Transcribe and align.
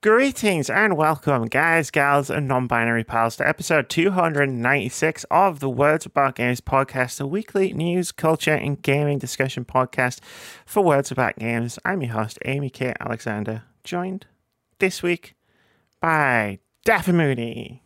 Greetings 0.00 0.70
and 0.70 0.96
welcome, 0.96 1.46
guys, 1.46 1.90
gals, 1.90 2.30
and 2.30 2.46
non 2.46 2.68
binary 2.68 3.02
pals, 3.02 3.34
to 3.34 3.48
episode 3.48 3.88
296 3.88 5.26
of 5.28 5.58
the 5.58 5.68
Words 5.68 6.06
About 6.06 6.36
Games 6.36 6.60
podcast, 6.60 7.20
a 7.20 7.26
weekly 7.26 7.72
news, 7.72 8.12
culture, 8.12 8.54
and 8.54 8.80
gaming 8.80 9.18
discussion 9.18 9.64
podcast 9.64 10.20
for 10.64 10.84
Words 10.84 11.10
About 11.10 11.34
Games. 11.34 11.80
I'm 11.84 12.00
your 12.00 12.12
host, 12.12 12.38
Amy 12.44 12.70
K. 12.70 12.94
Alexander, 13.00 13.64
joined 13.82 14.26
this 14.78 15.02
week 15.02 15.34
by 16.00 16.60
Dafydd 16.86 17.14
Moody. 17.14 17.82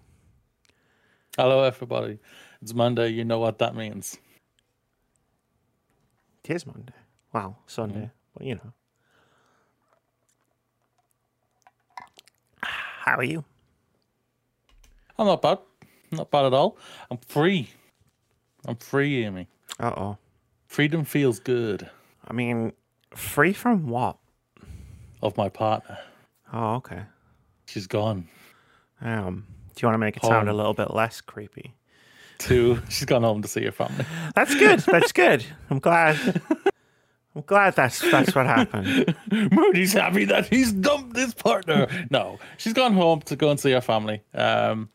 Hello, 1.39 1.63
everybody. 1.63 2.19
It's 2.61 2.75
Monday. 2.75 3.09
You 3.09 3.25
know 3.25 3.39
what 3.39 3.59
that 3.61 3.75
means. 3.75 4.19
It 6.45 6.57
is 6.57 6.67
Monday. 6.67 6.93
Wow, 7.33 7.57
Sunday. 7.67 7.95
Mm-hmm. 7.95 8.39
Well, 8.39 8.49
you 8.49 8.55
know. 8.57 8.75
How 13.03 13.17
are 13.17 13.25
you? 13.25 13.45
I'm 15.19 15.27
not 15.27 15.43
bad. 15.43 15.59
Not 16.13 16.31
bad 16.31 16.45
at 16.45 16.55
all. 16.55 16.79
I'm 17.11 17.19
free. 17.19 17.69
I'm 18.65 18.77
free, 18.77 19.25
Amy. 19.25 19.49
Uh 19.81 19.93
oh. 19.97 20.19
Freedom 20.69 21.05
feels 21.05 21.41
good. 21.41 21.91
I 22.25 22.33
mean, 22.33 22.73
free 23.17 23.53
from 23.53 23.89
what? 23.89 24.19
Of 25.21 25.37
my 25.37 25.49
partner. 25.49 25.99
Oh, 26.53 26.75
okay. 26.77 27.03
She's 27.67 27.89
gone. 27.89 28.29
Um, 29.01 29.47
do 29.75 29.83
you 29.83 29.89
want 29.89 29.95
to 29.95 29.99
make 29.99 30.17
it 30.17 30.25
sound 30.25 30.49
a 30.49 30.53
little 30.53 30.75
bit 30.75 30.95
less 30.95 31.21
creepy? 31.21 31.75
Two. 32.39 32.81
She's 32.89 33.07
gone 33.07 33.23
home 33.25 33.43
to 33.43 33.49
see 33.49 33.65
her 33.65 33.73
family. 33.73 34.05
That's 34.37 34.55
good. 34.55 34.79
That's 34.79 35.11
good. 35.11 35.45
I'm 35.71 35.81
glad. 35.81 36.41
I'm 37.35 37.43
glad 37.43 37.75
that's 37.77 37.99
that's 38.11 38.35
what 38.35 38.45
happened. 38.47 39.15
Moody's 39.53 39.95
happy 39.95 40.25
that 40.27 40.47
he's 40.49 40.73
dumped 40.73 41.17
his 41.17 41.33
partner. 41.35 41.87
No, 42.11 42.39
she's 42.59 42.75
gone 42.75 42.93
home 42.93 43.21
to 43.23 43.37
go 43.37 43.51
and 43.51 43.59
see 43.59 43.73
her 43.73 43.81
family. 43.81 44.23
Um, 44.35 44.91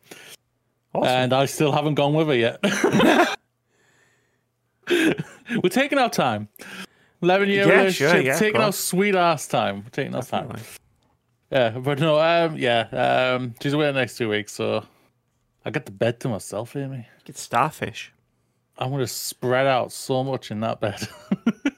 Awesome. 0.94 1.08
and 1.10 1.34
I 1.34 1.46
still 1.46 1.72
haven't 1.72 1.96
gone 1.96 2.14
with 2.14 2.28
her 2.28 2.36
yet. 2.36 2.60
We're 4.90 5.70
taking 5.70 5.98
our 5.98 6.10
time. 6.10 6.48
Eleven 7.22 7.50
year 7.50 7.68
Yeah, 7.68 7.90
sure, 7.90 8.18
yeah, 8.20 8.38
taking 8.38 8.62
our 8.62 8.72
sweet 8.72 9.16
ass 9.16 9.48
time. 9.48 9.84
We're 9.84 9.90
taking 9.90 10.16
our 10.16 10.22
time. 10.24 10.52
Yeah, 11.52 11.70
but 11.72 12.00
no, 12.00 12.20
um, 12.20 12.58
yeah, 12.58 13.36
um, 13.36 13.54
she's 13.62 13.74
away 13.74 13.86
the 13.88 13.94
next 13.94 14.18
two 14.18 14.30
weeks, 14.30 14.54
so 14.54 14.86
I 15.66 15.70
get 15.72 15.86
the 15.86 15.92
bed 15.92 16.20
to 16.22 16.30
myself, 16.30 16.76
Amy. 16.76 17.08
Get 17.26 17.38
starfish. 17.38 18.14
I'm 18.78 18.92
gonna 18.92 19.08
spread 19.08 19.66
out 19.66 19.92
so 19.92 20.24
much 20.24 20.52
in 20.52 20.60
that 20.62 20.80
bed. 20.80 21.08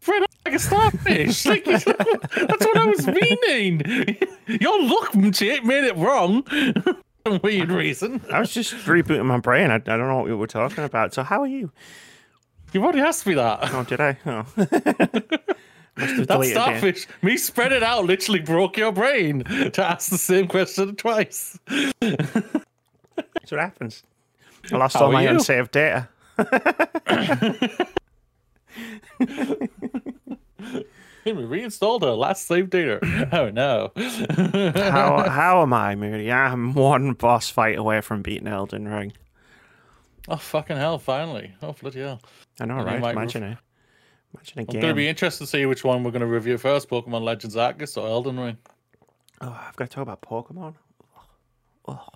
Spread 0.00 0.22
out 0.22 0.28
like 0.46 0.54
a 0.54 0.58
starfish. 0.58 1.46
like, 1.46 1.64
that's 1.64 1.84
what 1.84 2.76
I 2.76 2.86
was 2.86 3.06
meaning. 3.06 4.16
Your 4.46 4.82
look 4.82 5.14
made 5.14 5.84
it 5.84 5.96
wrong. 5.96 6.44
Some 7.26 7.40
weird 7.42 7.70
reason. 7.70 8.22
I 8.32 8.40
was 8.40 8.52
just 8.52 8.72
rebooting 8.86 9.26
my 9.26 9.38
brain. 9.38 9.70
I, 9.70 9.74
I 9.74 9.78
don't 9.78 10.08
know 10.08 10.16
what 10.16 10.24
we 10.24 10.34
were 10.34 10.46
talking 10.46 10.84
about. 10.84 11.12
So 11.12 11.22
how 11.22 11.42
are 11.42 11.46
you? 11.46 11.70
You've 12.72 12.82
already 12.82 13.00
asked 13.00 13.26
me 13.26 13.34
that. 13.34 13.58
Oh, 13.74 13.84
did 13.84 14.00
I? 14.00 14.16
Oh. 14.26 14.46
That 15.96 16.44
starfish, 16.44 17.06
me 17.20 17.36
spread 17.36 17.72
it 17.72 17.82
out, 17.82 18.06
literally 18.06 18.40
broke 18.40 18.78
your 18.78 18.90
brain 18.90 19.44
to 19.44 19.84
ask 19.84 20.08
the 20.10 20.16
same 20.16 20.48
question 20.48 20.96
twice. 20.96 21.58
That's 22.00 23.50
what 23.50 23.60
happens. 23.60 24.02
I 24.72 24.76
lost 24.78 24.96
How 24.96 25.06
all 25.06 25.12
my 25.12 25.24
you? 25.24 25.30
unsaved 25.30 25.72
data. 25.72 26.08
Henry 31.24 31.44
reinstalled 31.44 32.02
her 32.02 32.10
last 32.12 32.46
save 32.46 32.70
data. 32.70 32.98
Oh 33.32 33.50
no. 33.50 33.92
How 33.96 35.28
how 35.28 35.62
am 35.62 35.72
I, 35.72 35.94
Moody? 35.94 36.32
I'm 36.32 36.72
one 36.74 37.12
boss 37.12 37.48
fight 37.50 37.78
away 37.78 38.00
from 38.00 38.22
beating 38.22 38.48
Elden 38.48 38.88
Ring. 38.88 39.12
oh 40.28 40.36
fucking 40.36 40.76
hell! 40.76 40.98
Finally. 40.98 41.54
Oh 41.62 41.74
bloody 41.80 42.00
hell! 42.00 42.20
I 42.60 42.64
know, 42.66 42.82
right? 42.82 42.96
Imagine 43.02 43.42
it. 43.44 43.58
Imagine 44.34 44.58
a 44.58 44.62
I'm 44.62 44.66
game. 44.66 44.80
to 44.82 44.94
be 44.94 45.08
interested 45.08 45.44
to 45.44 45.50
see 45.50 45.66
which 45.66 45.84
one 45.84 46.02
we're 46.04 46.10
going 46.12 46.20
to 46.20 46.26
review 46.26 46.56
first: 46.58 46.88
Pokemon 46.88 47.22
Legends 47.22 47.56
Arceus 47.56 47.96
or 47.96 48.06
Elden 48.08 48.38
Ring. 48.40 48.56
Oh, 49.40 49.58
I've 49.68 49.76
got 49.76 49.90
to 49.90 49.94
talk 49.94 50.02
about 50.02 50.22
Pokemon. 50.22 50.74
Oh, 51.86 52.06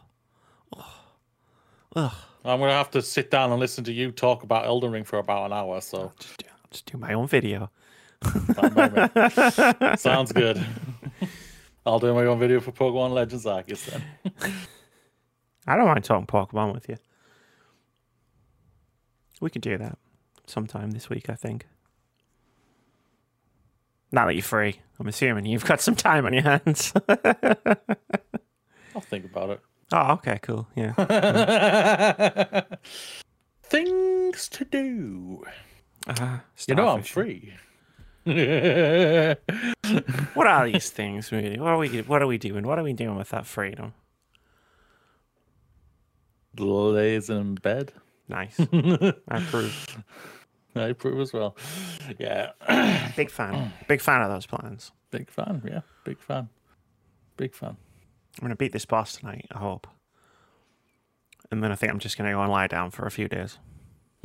Ugh. 1.97 2.13
I'm 2.45 2.59
going 2.59 2.71
to 2.71 2.75
have 2.75 2.91
to 2.91 3.03
sit 3.03 3.31
down 3.31 3.51
and 3.51 3.61
listen 3.61 3.85
to 3.85 3.93
you 3.93 4.13
talk 4.13 4.43
about 4.43 4.67
Elden 4.67 4.91
Ring 4.91 5.05
for 5.05 5.19
about 5.19 5.47
an 5.47 5.53
hour. 5.53 5.81
So 5.81 6.13
Just 6.19 6.39
do, 6.39 6.47
just 6.71 6.93
do 6.93 6.99
my 6.99 7.15
own 7.15 7.27
video. 7.27 7.71
sounds 9.97 10.33
good. 10.33 10.65
I'll 11.87 11.99
do 11.99 12.15
my 12.15 12.25
own 12.27 12.39
video 12.39 12.61
for 12.61 12.73
Pokemon 12.73 13.13
Legends 13.13 13.45
Arceus 13.45 13.87
then. 13.87 14.03
I 15.67 15.77
don't 15.77 15.87
mind 15.87 16.05
talking 16.05 16.27
Pokemon 16.27 16.75
with 16.75 16.89
you. 16.89 16.97
We 19.41 19.51
could 19.51 19.63
do 19.63 19.77
that 19.79 19.99
sometime 20.47 20.91
this 20.93 21.09
week, 21.09 21.29
I 21.29 21.35
think. 21.35 21.67
Now 24.13 24.27
that 24.27 24.35
you're 24.35 24.43
free, 24.43 24.81
I'm 25.01 25.09
assuming 25.09 25.47
you've 25.47 25.65
got 25.65 25.81
some 25.81 25.97
time 25.97 26.25
on 26.25 26.33
your 26.33 26.43
hands. 26.43 26.93
I'll 28.95 29.01
think 29.01 29.25
about 29.25 29.51
it. 29.51 29.61
Oh, 29.93 30.13
okay, 30.13 30.39
cool. 30.43 30.67
Yeah. 30.77 30.93
Things 33.65 34.49
to 34.51 34.65
do. 34.65 35.45
Uh, 36.07 36.39
You 36.67 36.75
know 36.75 36.89
I'm 36.89 37.03
free. 37.03 37.55
What 40.35 40.47
are 40.47 40.71
these 40.71 40.91
things, 40.91 41.31
really? 41.31 41.59
What 41.61 41.71
are 41.71 41.79
we? 41.79 42.01
What 42.03 42.23
are 42.23 42.27
we 42.27 42.39
doing? 42.39 42.67
What 42.67 42.79
are 42.79 42.83
we 42.83 42.93
doing 42.95 43.17
with 43.17 43.29
that 43.31 43.47
freedom? 43.47 43.93
Lays 46.59 47.29
in 47.31 47.57
bed. 47.57 47.93
Nice. 48.29 48.59
I 48.73 49.13
approve. 49.29 50.03
I 50.75 50.89
approve 50.89 51.21
as 51.21 51.33
well. 51.33 51.57
Yeah. 52.19 52.53
Big 53.17 53.31
fan. 53.31 53.73
Big 53.89 54.01
fan 54.01 54.23
of 54.23 54.31
those 54.31 54.47
plans. 54.47 54.93
Big 55.11 55.31
fan. 55.31 55.63
Yeah. 55.65 55.81
Big 56.05 56.19
fan. 56.21 56.49
Big 57.37 57.55
fan. 57.55 57.77
I'm 58.39 58.43
gonna 58.43 58.57
beat 58.57 58.73
this 58.73 58.85
boss 58.85 59.17
tonight. 59.17 59.47
I 59.53 59.59
hope. 59.59 59.87
And 61.51 61.63
then 61.63 61.71
I 61.71 61.75
think 61.75 61.93
I'm 61.93 61.99
just 61.99 62.17
gonna 62.19 62.33
go 62.33 62.41
and 62.41 62.51
lie 62.51 62.67
down 62.67 62.91
for 62.91 63.07
a 63.07 63.11
few 63.11 63.29
days. 63.29 63.59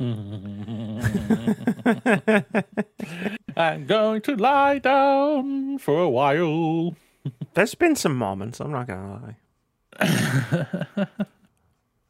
I'm 3.56 3.84
going 3.86 4.22
to 4.22 4.36
lie 4.36 4.78
down 4.78 5.76
for 5.78 6.00
a 6.00 6.08
while. 6.08 6.96
There's 7.54 7.74
been 7.74 7.96
some 7.96 8.16
moments. 8.16 8.60
I'm 8.60 8.72
not 8.72 8.86
gonna 8.86 9.12
lie. 9.12 9.36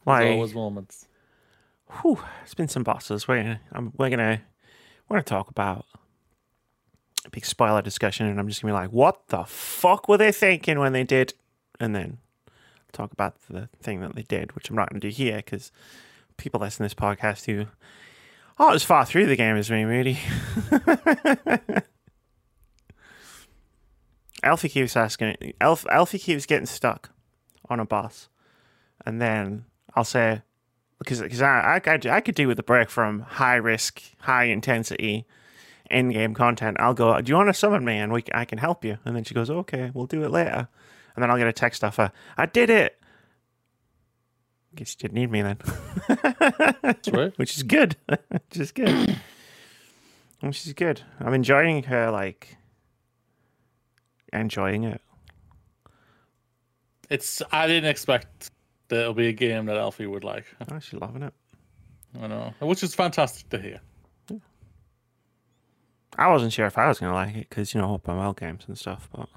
like, 0.07 0.23
There's 0.23 0.35
always 0.35 0.55
moments. 0.55 1.09
whew, 2.01 2.21
it's 2.45 2.55
been 2.55 2.69
some 2.69 2.85
bosses. 2.85 3.27
We're 3.27 3.43
gonna, 3.43 3.61
I'm, 3.73 3.93
we're 3.97 4.11
gonna, 4.11 4.43
we're 5.09 5.17
gonna 5.17 5.25
talk 5.25 5.51
about 5.51 5.85
a 7.25 7.31
big 7.31 7.45
spoiler 7.45 7.83
discussion, 7.83 8.27
and 8.27 8.39
I'm 8.39 8.47
just 8.47 8.63
gonna 8.63 8.73
be 8.73 8.79
like, 8.79 8.93
what 8.93 9.27
the 9.29 9.43
fuck 9.43 10.09
were 10.09 10.19
they 10.19 10.31
thinking 10.31 10.79
when 10.79 10.93
they 10.93 11.03
did? 11.03 11.35
And 11.81 11.95
then 11.95 12.19
talk 12.93 13.13
about 13.13 13.37
the 13.49 13.69
thing 13.83 14.01
that 14.01 14.15
they 14.15 14.23
did, 14.23 14.55
which 14.55 14.71
I'm 14.71 14.77
not 14.77 14.91
gonna 14.91 15.01
do 15.01 15.09
here 15.09 15.37
because 15.37 15.73
people 16.37 16.61
listen 16.61 16.79
to 16.79 16.95
this 16.95 16.95
podcast 16.95 17.47
who 17.47 17.67
oh, 18.59 18.65
aren't 18.65 18.77
as 18.77 18.85
far 18.85 19.05
through 19.07 19.27
the 19.27 19.37
game 19.37 19.57
as 19.57 19.71
me, 19.71 19.85
really. 19.85 20.19
Alfie 24.43 24.69
keeps 24.69 24.97
asking. 24.97 25.55
Elf, 25.61 25.87
Alfie 25.91 26.19
keeps 26.19 26.47
getting 26.47 26.67
stuck 26.67 27.11
on 27.69 27.79
a 27.81 27.85
boss, 27.85 28.29
and 29.05 29.21
then 29.21 29.67
I'll 29.95 30.05
say, 30.05 30.43
because 30.99 31.21
because 31.21 31.43
I, 31.43 31.77
I 31.77 31.81
could 31.81 32.07
I 32.07 32.21
could 32.21 32.35
do 32.35 32.49
with 32.49 32.59
a 32.59 32.63
break 32.63 32.91
from 32.91 33.21
high 33.21 33.57
risk, 33.57 34.03
high 34.21 34.45
intensity, 34.45 35.27
end 35.91 36.13
game 36.13 36.35
content. 36.35 36.79
I'll 36.81 36.95
go. 36.95 37.21
Do 37.21 37.31
you 37.31 37.37
want 37.37 37.49
to 37.49 37.55
summon 37.55 37.85
me 37.85 37.99
and 37.99 38.13
we 38.13 38.25
I 38.33 38.45
can 38.45 38.59
help 38.59 38.85
you? 38.85 38.99
And 39.05 39.15
then 39.15 39.25
she 39.25 39.35
goes, 39.35 39.51
okay, 39.51 39.91
we'll 39.93 40.07
do 40.07 40.25
it 40.25 40.31
later. 40.31 40.69
And 41.15 41.23
then 41.23 41.31
I'll 41.31 41.39
get 41.39 41.47
a 41.47 41.53
text 41.53 41.85
off 41.85 41.97
her. 41.97 42.13
I 42.37 42.47
did 42.47 42.71
it. 42.71 42.97
Guess 44.75 44.95
you 44.95 45.09
didn't 45.09 45.15
need 45.15 45.31
me 45.31 45.43
then, 45.43 45.59
That's 46.83 47.09
right. 47.09 47.33
which 47.39 47.57
is 47.57 47.65
good. 47.65 47.97
which 48.07 48.57
is 48.57 48.71
good. 48.71 49.17
which 50.41 50.67
is 50.67 50.73
good. 50.75 51.03
I'm 51.19 51.35
enjoying 51.35 51.83
her 51.85 52.11
like 52.11 52.57
enjoying 54.33 54.85
it. 54.85 55.01
It's. 57.09 57.43
I 57.51 57.67
didn't 57.67 57.91
expect 57.91 58.51
that 58.89 59.01
it'll 59.01 59.15
be 59.15 59.27
a 59.27 59.33
game 59.33 59.67
that 59.67 59.77
Alfie 59.77 60.07
would 60.07 60.23
like. 60.23 60.45
Oh, 60.71 60.79
she's 60.79 61.01
loving 61.01 61.25
it. 61.25 61.35
I 62.21 62.29
know, 62.29 62.55
which 62.61 62.85
is 62.85 62.95
fantastic 62.95 63.49
to 63.51 63.59
hear. 63.59 63.81
I 66.19 66.29
wasn't 66.29 66.53
sure 66.53 66.67
if 66.67 66.77
I 66.77 66.89
was 66.89 66.99
gonna 66.99 67.15
like 67.15 67.35
it 67.35 67.49
because 67.49 67.73
you 67.75 67.81
know 67.81 67.95
open 67.95 68.17
world 68.17 68.39
games 68.39 68.65
and 68.67 68.77
stuff, 68.77 69.09
but 69.13 69.29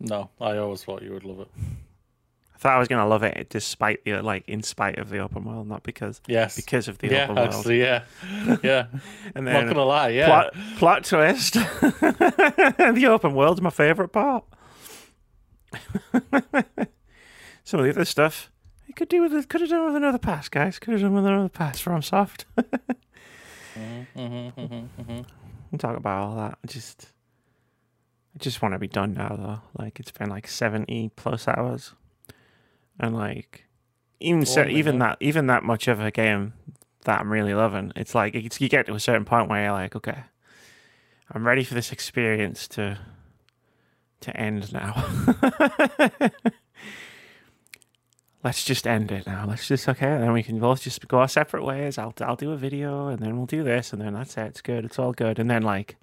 No, 0.00 0.30
I 0.40 0.56
always 0.58 0.84
thought 0.84 1.02
you 1.02 1.12
would 1.12 1.24
love 1.24 1.40
it. 1.40 1.48
I 2.54 2.58
thought 2.58 2.74
I 2.76 2.78
was 2.78 2.88
gonna 2.88 3.06
love 3.06 3.22
it 3.22 3.48
despite 3.50 4.04
the 4.04 4.22
like 4.22 4.48
in 4.48 4.62
spite 4.62 4.98
of 4.98 5.10
the 5.10 5.18
open 5.18 5.44
world, 5.44 5.68
not 5.68 5.82
because 5.82 6.20
Yes. 6.26 6.56
because 6.56 6.88
of 6.88 6.98
the 6.98 7.08
yeah, 7.08 7.24
open 7.24 7.36
world. 7.36 7.48
actually, 7.48 7.80
yeah, 7.82 8.04
yeah. 8.62 8.86
And 9.34 9.46
then, 9.46 9.66
Not 9.66 9.74
gonna 9.74 9.84
lie, 9.84 10.08
yeah. 10.08 10.26
plot 10.26 10.54
plot 10.78 11.04
twist. 11.04 11.52
the 11.80 13.06
open 13.08 13.34
world's 13.34 13.60
my 13.60 13.70
favorite 13.70 14.08
part. 14.08 14.44
Some 17.64 17.80
of 17.80 17.84
the 17.84 17.90
other 17.90 18.04
stuff 18.04 18.50
you 18.86 18.94
could 18.94 19.08
do 19.08 19.20
with 19.22 19.34
it, 19.34 19.48
could 19.48 19.60
have 19.60 19.70
done 19.70 19.84
with 19.86 19.96
another 19.96 20.18
pass, 20.18 20.48
guys. 20.48 20.78
Could 20.78 20.92
have 20.92 21.00
done 21.02 21.14
with 21.14 21.26
another 21.26 21.48
pass 21.48 21.82
FromSoft. 21.82 22.44
Mm-hmm, 23.76 24.18
mm-hmm, 24.18 24.60
mm-hmm, 24.60 24.74
mm-hmm. 25.02 25.22
We'll 25.70 25.78
talk 25.78 25.96
about 25.96 26.22
all 26.24 26.36
that. 26.36 26.58
Just, 26.66 27.08
I 28.36 28.38
just 28.38 28.60
want 28.60 28.74
to 28.74 28.78
be 28.78 28.86
done 28.86 29.14
now, 29.14 29.34
though. 29.34 29.60
Like 29.82 29.98
it's 29.98 30.12
been 30.12 30.28
like 30.28 30.46
seventy 30.46 31.10
plus 31.16 31.48
hours, 31.48 31.92
and 33.00 33.16
like 33.16 33.64
even 34.20 34.44
so, 34.44 34.66
even 34.66 34.98
that 34.98 35.16
even 35.20 35.46
that 35.46 35.62
much 35.62 35.88
of 35.88 36.00
a 36.00 36.10
game 36.10 36.52
that 37.04 37.20
I'm 37.20 37.32
really 37.32 37.54
loving. 37.54 37.92
It's 37.96 38.14
like 38.14 38.34
it's, 38.34 38.60
you 38.60 38.68
get 38.68 38.84
to 38.86 38.94
a 38.94 39.00
certain 39.00 39.24
point 39.24 39.48
where 39.48 39.62
you're 39.64 39.72
like, 39.72 39.96
okay, 39.96 40.24
I'm 41.30 41.46
ready 41.46 41.64
for 41.64 41.72
this 41.72 41.92
experience 41.92 42.68
to 42.68 42.98
to 44.20 44.36
end 44.36 44.70
now. 44.70 45.08
Let's 48.44 48.64
just 48.64 48.86
end 48.86 49.10
it 49.10 49.26
now. 49.26 49.46
Let's 49.46 49.66
just 49.66 49.88
okay, 49.88 50.12
and 50.12 50.22
then 50.22 50.32
we 50.34 50.42
can 50.42 50.60
both 50.60 50.82
just 50.82 51.08
go 51.08 51.20
our 51.20 51.28
separate 51.28 51.64
ways. 51.64 51.96
I'll 51.96 52.12
I'll 52.20 52.36
do 52.36 52.52
a 52.52 52.56
video, 52.56 53.08
and 53.08 53.18
then 53.20 53.38
we'll 53.38 53.46
do 53.46 53.64
this, 53.64 53.94
and 53.94 54.02
then 54.02 54.12
that's 54.12 54.36
it. 54.36 54.46
It's 54.46 54.60
good. 54.60 54.84
It's 54.84 54.98
all 54.98 55.12
good. 55.12 55.38
And 55.38 55.50
then 55.50 55.62
like, 55.62 55.96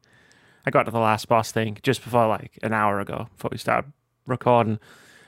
I 0.66 0.72
got 0.72 0.84
to 0.84 0.92
the 0.92 1.00
last 1.00 1.28
boss 1.28 1.52
thing 1.52 1.78
just 1.84 2.04
before 2.04 2.28
like 2.28 2.58
an 2.64 2.74
hour 2.74 3.00
ago 3.00 3.28
before 3.36 3.50
we 3.52 3.58
started 3.58 3.92
recording, 4.28 4.80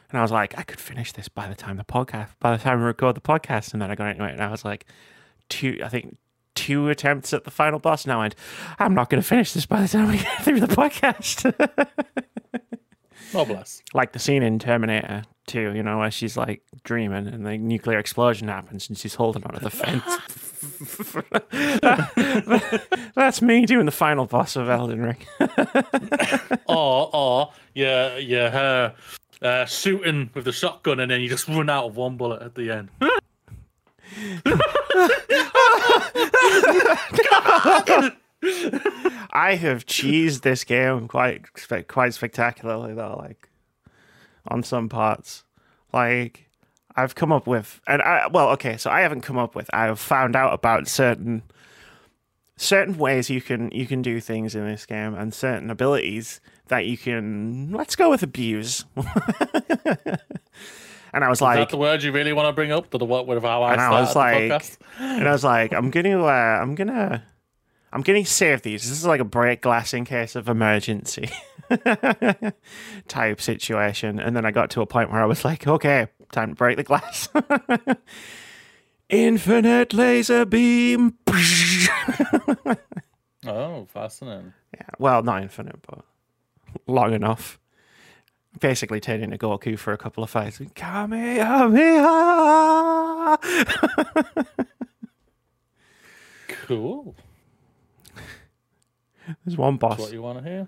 and 0.10 0.20
I 0.20 0.22
was 0.22 0.32
like, 0.32 0.58
I 0.58 0.64
could 0.64 0.80
finish 0.80 1.12
this 1.12 1.28
by 1.28 1.48
the 1.48 1.56
time 1.56 1.78
the 1.78 1.84
podcast, 1.84 2.30
by 2.40 2.56
the 2.56 2.64
time 2.64 2.80
we 2.80 2.86
record 2.86 3.16
the 3.16 3.22
podcast, 3.22 3.74
and 3.74 3.82
then 3.82 3.92
I 3.92 3.96
got 3.96 4.10
into 4.10 4.26
it, 4.26 4.32
and 4.32 4.42
I 4.42 4.50
was 4.50 4.64
like, 4.64 4.86
two, 5.50 5.80
I 5.84 5.90
think 5.90 6.18
two 6.54 6.88
attempts 6.90 7.34
at 7.34 7.44
the 7.44 7.52
final 7.52 7.80
boss, 7.80 8.04
and 8.06 8.14
I 8.14 8.18
went, 8.18 8.36
I'm 8.80 8.94
not 8.94 9.10
going 9.10 9.22
to 9.22 9.28
finish 9.28 9.52
this 9.52 9.66
by 9.66 9.82
the 9.82 9.88
time 9.88 10.08
we 10.08 10.18
get 10.20 10.44
through 10.44 10.60
the 10.62 10.68
podcast. 10.68 11.54
Oh 13.34 13.44
bless. 13.44 13.82
like 13.94 14.14
the 14.14 14.20
scene 14.20 14.44
in 14.44 14.60
Terminator 14.60 15.24
2, 15.48 15.74
you 15.74 15.84
know, 15.84 15.98
where 15.98 16.12
she's 16.12 16.38
like 16.38 16.62
dreaming 16.84 17.28
and 17.28 17.46
the 17.46 17.58
nuclear 17.58 17.98
explosion 17.98 18.48
happens 18.48 18.88
and 18.88 18.98
she's 18.98 19.16
holding 19.16 19.44
onto 19.44 19.60
the 19.60 19.70
fence. 19.70 20.04
That's 23.16 23.42
me 23.42 23.66
doing 23.66 23.86
the 23.86 23.92
final 23.92 24.26
boss 24.26 24.56
of 24.56 24.70
Elden 24.70 25.02
Ring. 25.02 25.18
Or 26.68 27.10
or 27.14 27.52
yeah, 27.74 28.18
yeah, 28.18 28.50
her 28.50 28.96
uh, 29.42 29.66
shooting 29.66 30.32
with 30.34 30.46
the 30.46 30.52
shotgun, 30.52 31.00
and 31.00 31.12
then 31.12 31.22
you 31.22 31.30
just 31.30 31.48
run 31.48 31.70
out 31.70 31.86
of 31.86 31.96
one 31.96 32.18
bullet 32.18 32.42
at 32.42 32.56
the 32.56 32.72
end. 32.72 32.90
I 39.32 39.56
have 39.56 39.86
cheesed 39.86 40.42
this 40.42 40.64
game 40.64 41.08
quite 41.08 41.44
quite 41.88 42.14
spectacularly 42.14 42.94
though, 42.94 43.16
like 43.18 43.50
on 44.48 44.64
some 44.64 44.90
parts. 44.90 45.44
Like 45.94 46.45
I've 46.98 47.16
come 47.16 47.32
up 47.32 47.46
with 47.48 47.82
and 47.88 48.02
I 48.02 48.28
well, 48.28 48.50
okay, 48.52 48.78
so 48.78 48.90
I 48.90 49.02
haven't 49.02 49.22
come 49.22 49.38
up 49.38 49.56
with 49.56 49.70
I 49.74 49.86
have 49.86 50.00
found 50.00 50.36
out 50.36 50.54
about 50.54 50.88
certain 50.88 51.44
certain 52.58 52.98
ways 52.98 53.30
you 53.30 53.42
can 53.42 53.70
you 53.72 53.86
can 53.86 54.02
do 54.02 54.20
things 54.22 54.56
in 54.56 54.66
this 54.66 54.86
game 54.86 55.14
and 55.14 55.34
certain 55.34 55.70
abilities 55.70 56.40
that 56.68 56.86
you 56.86 56.98
can 56.98 57.72
let's 57.72 57.96
go 57.96 58.10
with 58.10 58.24
abuse. 58.24 58.86
and 61.14 61.24
I 61.24 61.30
was 61.30 61.40
Is 61.40 61.42
like 61.42 61.60
that 61.60 61.70
the 61.70 61.78
word 61.78 62.04
you 62.04 62.12
really 62.12 62.34
want 62.34 62.48
to 62.48 62.54
bring 62.54 62.72
up? 62.72 62.90
To 62.92 62.98
the 62.98 63.06
what 63.06 63.28
with 63.28 63.44
how 63.44 63.64
I 63.64 63.74
And 63.74 63.82
I 63.82 64.00
was 64.00 64.16
like- 64.16 64.78
and 65.00 65.28
I 65.28 65.32
was 65.32 65.44
like, 65.44 65.74
I'm 65.74 65.90
gonna, 65.92 66.24
uh, 66.24 66.30
I'm 66.62 66.76
gonna, 66.76 67.24
I'm 67.92 68.02
gonna 68.02 68.26
save 68.26 68.62
these. 68.62 68.84
This 68.84 68.92
is 68.98 69.06
like 69.06 69.20
a 69.22 69.26
break 69.26 69.62
glass 69.62 69.94
in 69.94 70.06
case 70.06 70.36
of 70.36 70.50
emergency 70.50 71.30
type 73.08 73.42
situation. 73.42 74.20
And 74.20 74.36
then 74.36 74.46
I 74.46 74.52
got 74.52 74.70
to 74.72 74.82
a 74.82 74.86
point 74.86 75.12
where 75.12 75.22
I 75.22 75.26
was 75.26 75.46
like, 75.46 75.68
okay, 75.68 76.08
time 76.32 76.50
to 76.50 76.56
break 76.56 76.78
the 76.78 76.84
glass. 76.84 77.30
Infinite 79.10 79.94
laser 79.94 80.46
beam. 80.46 81.18
Oh, 83.48 83.86
fascinating. 83.94 84.54
yeah, 84.74 84.88
well, 84.98 85.22
not 85.22 85.44
infinite, 85.44 85.76
but 85.86 86.04
long 86.88 87.14
enough. 87.14 87.60
Basically, 88.60 89.00
turned 89.00 89.22
into 89.24 89.38
Goku 89.38 89.78
for 89.78 89.94
a 89.94 90.00
couple 90.00 90.24
of 90.24 90.32
fights. 90.32 90.60
Kamehameha! 90.74 93.38
Cool. 96.48 97.16
There's 99.46 99.58
one 99.58 99.78
boss. 99.78 99.98
That's 99.98 100.02
what 100.10 100.14
you 100.14 100.22
want 100.24 100.44
to 100.44 100.50
hear. 100.50 100.68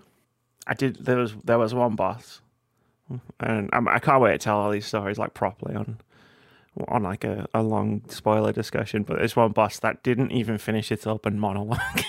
I 0.66 0.74
did. 0.74 1.04
There 1.04 1.16
was 1.16 1.34
there 1.44 1.58
was 1.58 1.74
one 1.74 1.96
boss, 1.96 2.40
and 3.40 3.70
I'm, 3.72 3.88
I 3.88 3.98
can't 3.98 4.20
wait 4.22 4.32
to 4.32 4.38
tell 4.38 4.58
all 4.58 4.70
these 4.70 4.86
stories 4.86 5.18
like 5.18 5.34
properly 5.34 5.74
on 5.74 5.98
on 6.86 7.02
like 7.02 7.24
a, 7.24 7.48
a 7.54 7.62
long 7.62 8.02
spoiler 8.08 8.52
discussion. 8.52 9.02
But 9.02 9.18
there's 9.18 9.34
one 9.34 9.52
boss 9.52 9.78
that 9.80 10.02
didn't 10.02 10.32
even 10.32 10.58
finish 10.58 10.92
its 10.92 11.06
open 11.06 11.38
monologue 11.38 12.02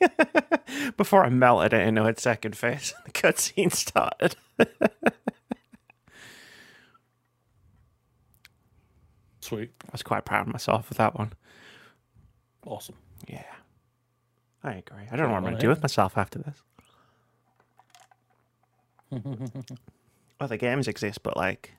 before 0.96 1.24
I 1.24 1.28
melted 1.28 1.72
it 1.72 1.86
into 1.86 2.04
its 2.06 2.22
second 2.22 2.56
phase. 2.56 2.94
The 3.04 3.12
cutscene 3.12 3.72
started. 3.72 4.36
Sweet. 9.40 9.70
I 9.84 9.88
was 9.92 10.02
quite 10.02 10.24
proud 10.24 10.46
of 10.46 10.52
myself 10.52 10.88
with 10.88 10.98
that 10.98 11.18
one. 11.18 11.32
Awesome. 12.64 12.94
Yeah, 13.28 13.42
I 14.62 14.74
agree. 14.74 15.02
I 15.10 15.16
don't 15.16 15.26
know 15.26 15.32
what 15.32 15.38
I'm 15.38 15.42
going 15.42 15.56
to 15.56 15.60
do 15.60 15.66
eh? 15.66 15.70
with 15.70 15.82
myself 15.82 16.16
after 16.16 16.38
this. 16.38 16.62
Other 20.42 20.56
games 20.56 20.88
exist, 20.88 21.22
but 21.22 21.36
like, 21.36 21.70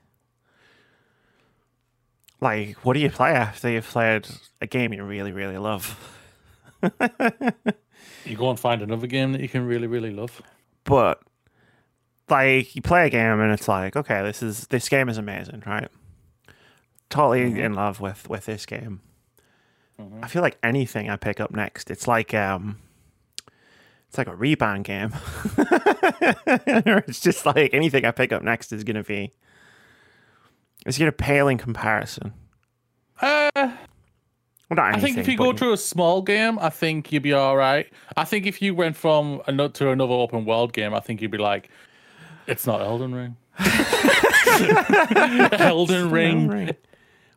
like, 2.40 2.76
what 2.84 2.94
do 2.94 3.00
you 3.00 3.10
play 3.10 3.30
after 3.30 3.68
you've 3.68 3.86
played 3.86 4.26
a 4.62 4.66
game 4.66 4.94
you 4.94 5.04
really, 5.04 5.32
really 5.32 5.58
love? 5.58 6.18
You 8.24 8.36
go 8.36 8.48
and 8.50 8.58
find 8.58 8.80
another 8.80 9.06
game 9.06 9.32
that 9.32 9.40
you 9.40 9.48
can 9.48 9.66
really, 9.66 9.86
really 9.86 10.10
love. 10.10 10.40
But 10.84 11.20
like, 12.28 12.74
you 12.74 12.80
play 12.82 13.06
a 13.06 13.10
game 13.10 13.40
and 13.40 13.52
it's 13.52 13.68
like, 13.68 13.96
okay, 13.96 14.22
this 14.22 14.42
is 14.42 14.66
this 14.68 14.88
game 14.88 15.08
is 15.08 15.18
amazing, 15.18 15.62
right? 15.66 15.88
Totally 17.10 17.60
in 17.60 17.74
love 17.74 18.00
with 18.00 18.28
with 18.28 18.46
this 18.46 18.64
game. 18.64 19.00
I 20.22 20.28
feel 20.28 20.42
like 20.42 20.58
anything 20.62 21.08
I 21.08 21.16
pick 21.16 21.38
up 21.38 21.52
next, 21.52 21.90
it's 21.90 22.08
like 22.08 22.34
um, 22.34 22.78
it's 24.14 24.18
like 24.18 24.28
a 24.28 24.36
rebound 24.36 24.84
game. 24.84 25.12
it's 25.58 27.18
just 27.18 27.44
like 27.44 27.74
anything 27.74 28.04
I 28.04 28.12
pick 28.12 28.32
up 28.32 28.44
next 28.44 28.72
is 28.72 28.84
gonna 28.84 29.02
be, 29.02 29.32
it's 30.86 30.98
gonna 30.98 31.10
pale 31.10 31.48
in 31.48 31.58
comparison. 31.58 32.32
Uh, 33.20 33.50
Well, 33.54 33.74
not 34.70 34.94
I 34.94 35.00
think 35.00 35.18
if 35.18 35.26
you 35.26 35.36
go 35.36 35.52
through 35.52 35.72
a 35.72 35.76
small 35.76 36.22
game, 36.22 36.60
I 36.60 36.70
think 36.70 37.10
you'd 37.10 37.24
be 37.24 37.32
all 37.32 37.56
right. 37.56 37.92
I 38.16 38.24
think 38.24 38.46
if 38.46 38.62
you 38.62 38.72
went 38.72 38.96
from 38.96 39.42
another 39.48 39.72
to 39.74 39.90
another 39.90 40.14
open 40.14 40.44
world 40.44 40.72
game, 40.72 40.94
I 40.94 41.00
think 41.00 41.20
you'd 41.20 41.32
be 41.32 41.38
like, 41.38 41.68
it's 42.46 42.68
not 42.68 42.80
Elden 42.80 43.14
Ring. 43.14 43.36
Elden 45.58 46.10
Ring. 46.10 46.70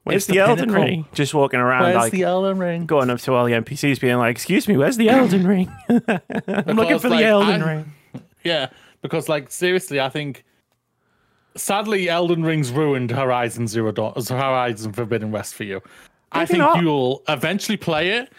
Where's 0.07 0.17
It's 0.23 0.25
the, 0.27 0.33
the 0.33 0.39
Elden 0.39 0.57
pinnacle. 0.65 0.83
Ring? 0.83 1.05
Just 1.13 1.33
walking 1.33 1.59
around 1.59 1.83
Where's 1.83 1.95
like 1.95 2.11
the 2.11 2.23
Elden 2.23 2.57
Ring? 2.59 2.85
going 2.85 3.09
up 3.09 3.19
to 3.21 3.33
all 3.33 3.45
the 3.45 3.51
NPCs, 3.53 3.99
being 3.99 4.17
like, 4.17 4.31
"Excuse 4.31 4.67
me, 4.67 4.77
where's 4.77 4.97
the 4.97 5.09
Elden 5.09 5.45
Ring? 5.55 5.71
I'm 5.89 6.75
looking 6.77 6.99
for 6.99 7.09
like, 7.09 7.19
the 7.19 7.25
Elden 7.25 7.61
I- 7.61 7.73
Ring." 7.73 7.93
Yeah, 8.43 8.69
because 9.01 9.27
like 9.27 9.51
seriously, 9.51 9.99
I 9.99 10.07
think 10.09 10.45
sadly 11.55 12.07
Elden 12.09 12.43
Ring's 12.43 12.71
ruined 12.71 13.11
Horizon 13.11 13.67
Zero 13.67 13.91
Dawn, 13.91 14.13
uh, 14.15 14.21
Horizon 14.21 14.93
Forbidden 14.93 15.31
West 15.31 15.55
for 15.55 15.63
you. 15.63 15.81
I 16.31 16.45
think 16.45 16.59
not. 16.59 16.81
you'll 16.81 17.23
eventually 17.27 17.77
play 17.77 18.09
it, 18.11 18.31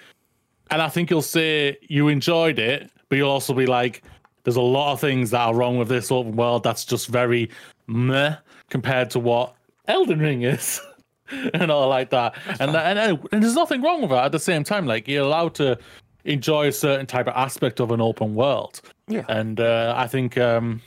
and 0.70 0.80
I 0.80 0.88
think 0.88 1.10
you'll 1.10 1.20
say 1.22 1.76
you 1.82 2.08
enjoyed 2.08 2.58
it, 2.58 2.90
but 3.08 3.16
you'll 3.16 3.30
also 3.30 3.52
be 3.52 3.66
like, 3.66 4.02
"There's 4.44 4.56
a 4.56 4.60
lot 4.62 4.92
of 4.92 5.00
things 5.00 5.30
that 5.30 5.40
are 5.40 5.54
wrong 5.54 5.76
with 5.78 5.88
this 5.88 6.10
open 6.10 6.36
world. 6.36 6.62
That's 6.62 6.84
just 6.84 7.08
very 7.08 7.50
meh 7.86 8.36
compared 8.70 9.10
to 9.10 9.18
what 9.18 9.54
Elden 9.88 10.20
Ring 10.20 10.42
is." 10.42 10.80
and 11.54 11.70
all 11.70 11.88
like 11.88 12.10
that, 12.10 12.36
and, 12.60 12.74
that 12.74 12.86
and 12.86 12.98
and 12.98 13.28
and 13.32 13.42
there's 13.42 13.54
nothing 13.54 13.82
wrong 13.82 14.00
with 14.00 14.10
that. 14.10 14.24
At 14.24 14.32
the 14.32 14.38
same 14.38 14.64
time, 14.64 14.86
like 14.86 15.08
you're 15.08 15.24
allowed 15.24 15.54
to 15.56 15.78
enjoy 16.24 16.68
a 16.68 16.72
certain 16.72 17.06
type 17.06 17.26
of 17.26 17.34
aspect 17.34 17.80
of 17.80 17.90
an 17.90 18.00
open 18.00 18.34
world. 18.34 18.80
Yeah. 19.08 19.24
And 19.28 19.60
uh, 19.60 19.94
I 19.96 20.06
think 20.06 20.36
um, 20.38 20.80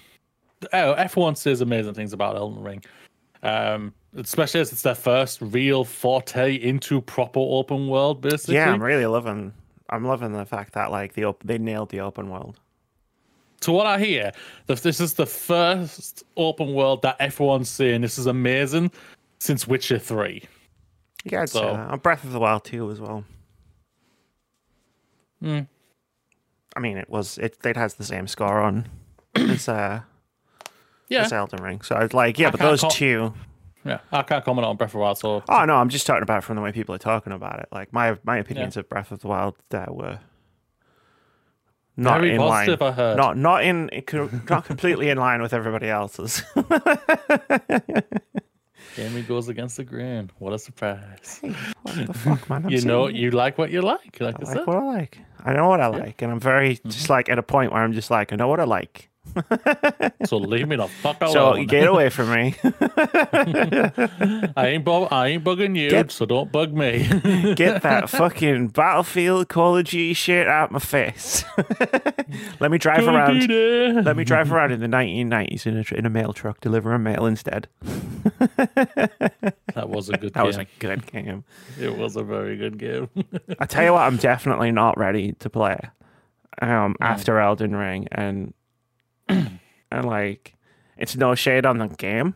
oh, 0.74 0.96
F1 0.96 1.38
says 1.38 1.62
amazing 1.62 1.94
things 1.94 2.14
about 2.14 2.36
Elden 2.36 2.62
Ring, 2.62 2.84
um, 3.44 3.94
especially 4.16 4.62
as 4.62 4.72
it's 4.72 4.84
their 4.84 4.96
first 4.96 5.42
real 5.42 5.84
forte 5.84 6.56
into 6.56 7.02
proper 7.02 7.40
open 7.40 7.88
world. 7.88 8.22
Basically, 8.22 8.56
Yeah, 8.56 8.72
I'm 8.72 8.84
really 8.84 9.06
loving. 9.06 9.54
I'm 9.90 10.06
loving 10.06 10.32
the 10.32 10.46
fact 10.46 10.74
that 10.74 10.92
like 10.92 11.14
the 11.14 11.26
op- 11.26 11.44
they 11.44 11.58
nailed 11.58 11.90
the 11.90 12.00
open 12.00 12.30
world. 12.30 12.60
to 13.62 13.72
what 13.72 13.86
I 13.86 14.00
hear, 14.00 14.32
this 14.68 15.00
is 15.00 15.14
the 15.14 15.26
first 15.26 16.24
open 16.38 16.74
world 16.74 17.02
that 17.02 17.18
everyone's 17.20 17.70
saying 17.70 18.02
this 18.02 18.18
is 18.18 18.26
amazing. 18.28 18.92
Since 19.42 19.68
Witcher 19.68 19.98
Three. 19.98 20.44
Yeah, 21.26 21.42
I'd 21.42 21.50
So-. 21.50 21.74
And 21.76 22.02
Breath 22.02 22.24
of 22.24 22.32
the 22.32 22.40
Wild 22.40 22.64
2 22.64 22.92
as 22.92 23.00
well. 23.00 23.24
Hmm. 25.42 25.62
I 26.76 26.80
mean, 26.80 26.98
it 26.98 27.10
was 27.10 27.38
it. 27.40 27.58
It 27.66 27.76
has 27.76 27.96
the 27.96 28.04
same 28.04 28.28
score 28.28 28.60
on 28.62 28.88
as 29.36 29.68
uh, 29.68 30.02
Yeah, 31.10 31.24
as 31.24 31.34
Elden 31.34 31.64
Ring. 31.64 31.82
So 31.82 31.96
I 31.96 32.04
was 32.04 32.14
like, 32.14 32.38
yeah, 32.40 32.50
I 32.50 32.52
but 32.52 32.60
those 32.60 32.82
call- 32.82 32.92
two. 32.92 33.34
yeah. 33.84 34.00
I 34.12 34.22
can't 34.22 34.46
comment 34.46 34.66
on 34.66 34.78
Breath 34.78 34.90
of 34.90 34.94
the 34.94 35.00
Wild, 35.00 35.18
so 35.18 35.44
Oh 35.50 35.66
no, 35.66 35.76
I'm 35.76 35.90
just 35.90 36.06
talking 36.06 36.22
about 36.24 36.40
it 36.40 36.44
from 36.44 36.56
the 36.56 36.62
way 36.62 36.72
people 36.72 36.94
are 36.96 37.00
talking 37.00 37.34
about 37.34 37.60
it. 37.60 37.68
Like 37.72 37.92
my 37.92 38.18
my 38.24 38.38
opinions 38.38 38.78
of 38.78 38.88
Breath 38.88 39.12
of 39.12 39.20
the 39.22 39.28
Wild 39.28 39.56
that 39.70 39.94
were 39.96 40.20
not 41.98 42.20
very 42.22 42.34
in 42.36 42.38
positive. 42.38 42.80
line. 42.82 42.92
I 42.92 42.96
heard. 42.96 43.18
Not 43.18 43.38
not 43.38 43.64
in 43.64 43.90
not 44.50 44.66
completely 44.66 45.10
in 45.10 45.18
line 45.18 45.42
with 45.42 45.54
everybody 45.54 45.90
else's. 45.90 46.44
Gaming 48.96 49.26
goes 49.26 49.48
against 49.48 49.78
the 49.78 49.84
grain. 49.84 50.30
What 50.40 50.54
a 50.54 50.60
surprise! 50.60 51.40
what 51.84 51.96
the 52.08 52.14
fuck, 52.14 52.50
man? 52.50 52.66
I'm 52.66 52.70
you 52.72 52.82
know, 52.82 53.08
you 53.08 53.32
like 53.32 53.58
what 53.58 53.72
you 53.72 53.82
like. 53.82 54.20
Like 54.20 54.36
I, 54.40 54.42
I 54.42 54.46
said. 54.46 54.58
like 54.58 54.68
what 54.68 54.78
I 54.78 54.86
like. 54.86 55.20
I 55.46 55.54
know 55.54 55.70
what 55.70 55.80
I 55.80 55.88
like, 55.88 56.22
and 56.22 56.32
I'm 56.32 56.40
very 56.40 56.76
Mm-hmm. 56.76 56.90
just 56.90 57.10
like 57.10 57.30
at 57.30 57.38
a 57.40 57.44
point 57.44 57.72
where 57.72 57.82
I'm 57.84 57.94
just 57.94 58.12
like, 58.12 58.34
I 58.34 58.36
know 58.36 58.48
what 58.48 58.60
I 58.60 58.66
like. 58.66 59.10
So 60.26 60.38
leave 60.38 60.68
me 60.68 60.76
the 60.76 60.88
fuck 60.88 61.18
alone. 61.22 61.34
So 61.34 61.64
get 61.66 61.88
away 61.88 62.10
from 62.10 62.32
me. 62.32 62.56
I 62.64 64.54
ain't 64.74 64.84
bu- 64.84 65.06
I 65.12 65.28
ain't 65.28 65.44
bugging 65.44 65.78
you, 65.78 65.90
Get- 65.90 66.12
so 66.12 66.26
don't 66.26 66.52
bug 66.52 66.74
me. 66.74 67.08
Get 67.56 67.84
that 67.84 68.10
fucking 68.10 68.70
Battlefield 68.70 69.48
Call 69.50 69.78
of 69.78 69.86
Duty 69.86 70.14
shit 70.14 70.48
out 70.48 70.66
of 70.66 70.72
my 70.72 70.80
face. 70.80 71.44
Let 72.60 72.72
me 72.72 72.78
drive 72.78 73.08
around. 73.08 73.48
Let 74.06 74.18
me 74.18 74.24
drive 74.24 74.52
around 74.52 74.72
in 74.72 74.80
the 74.80 74.88
1990s 74.88 75.66
in 75.66 75.78
a, 75.78 75.84
in 75.98 76.06
a 76.06 76.10
mail 76.10 76.34
truck, 76.34 76.60
delivering 76.60 77.04
mail 77.04 77.26
instead. 77.26 77.68
That 79.76 79.88
was 79.90 80.10
a 80.10 80.18
good 80.18 80.34
That 80.34 80.40
game. 80.42 80.46
was 80.48 80.58
a 80.58 80.66
good 80.80 81.06
game. 81.12 81.44
It 81.80 81.96
was 81.98 82.16
a 82.16 82.24
very 82.24 82.58
good 82.58 82.78
game. 82.78 83.10
I 83.60 83.66
tell 83.66 83.84
you 83.84 83.94
what, 83.94 84.02
I'm 84.02 84.18
definitely 84.18 84.72
not 84.72 84.98
ready 84.98 85.34
to 85.34 85.50
play 85.50 85.80
um, 86.62 86.96
after 87.00 87.40
Elden 87.40 87.76
Ring, 87.76 88.08
and 88.12 88.54
and 89.92 90.06
like 90.06 90.56
it's 90.98 91.16
no 91.16 91.36
shade 91.36 91.66
on 91.66 91.78
the 91.78 91.88
game, 91.88 92.36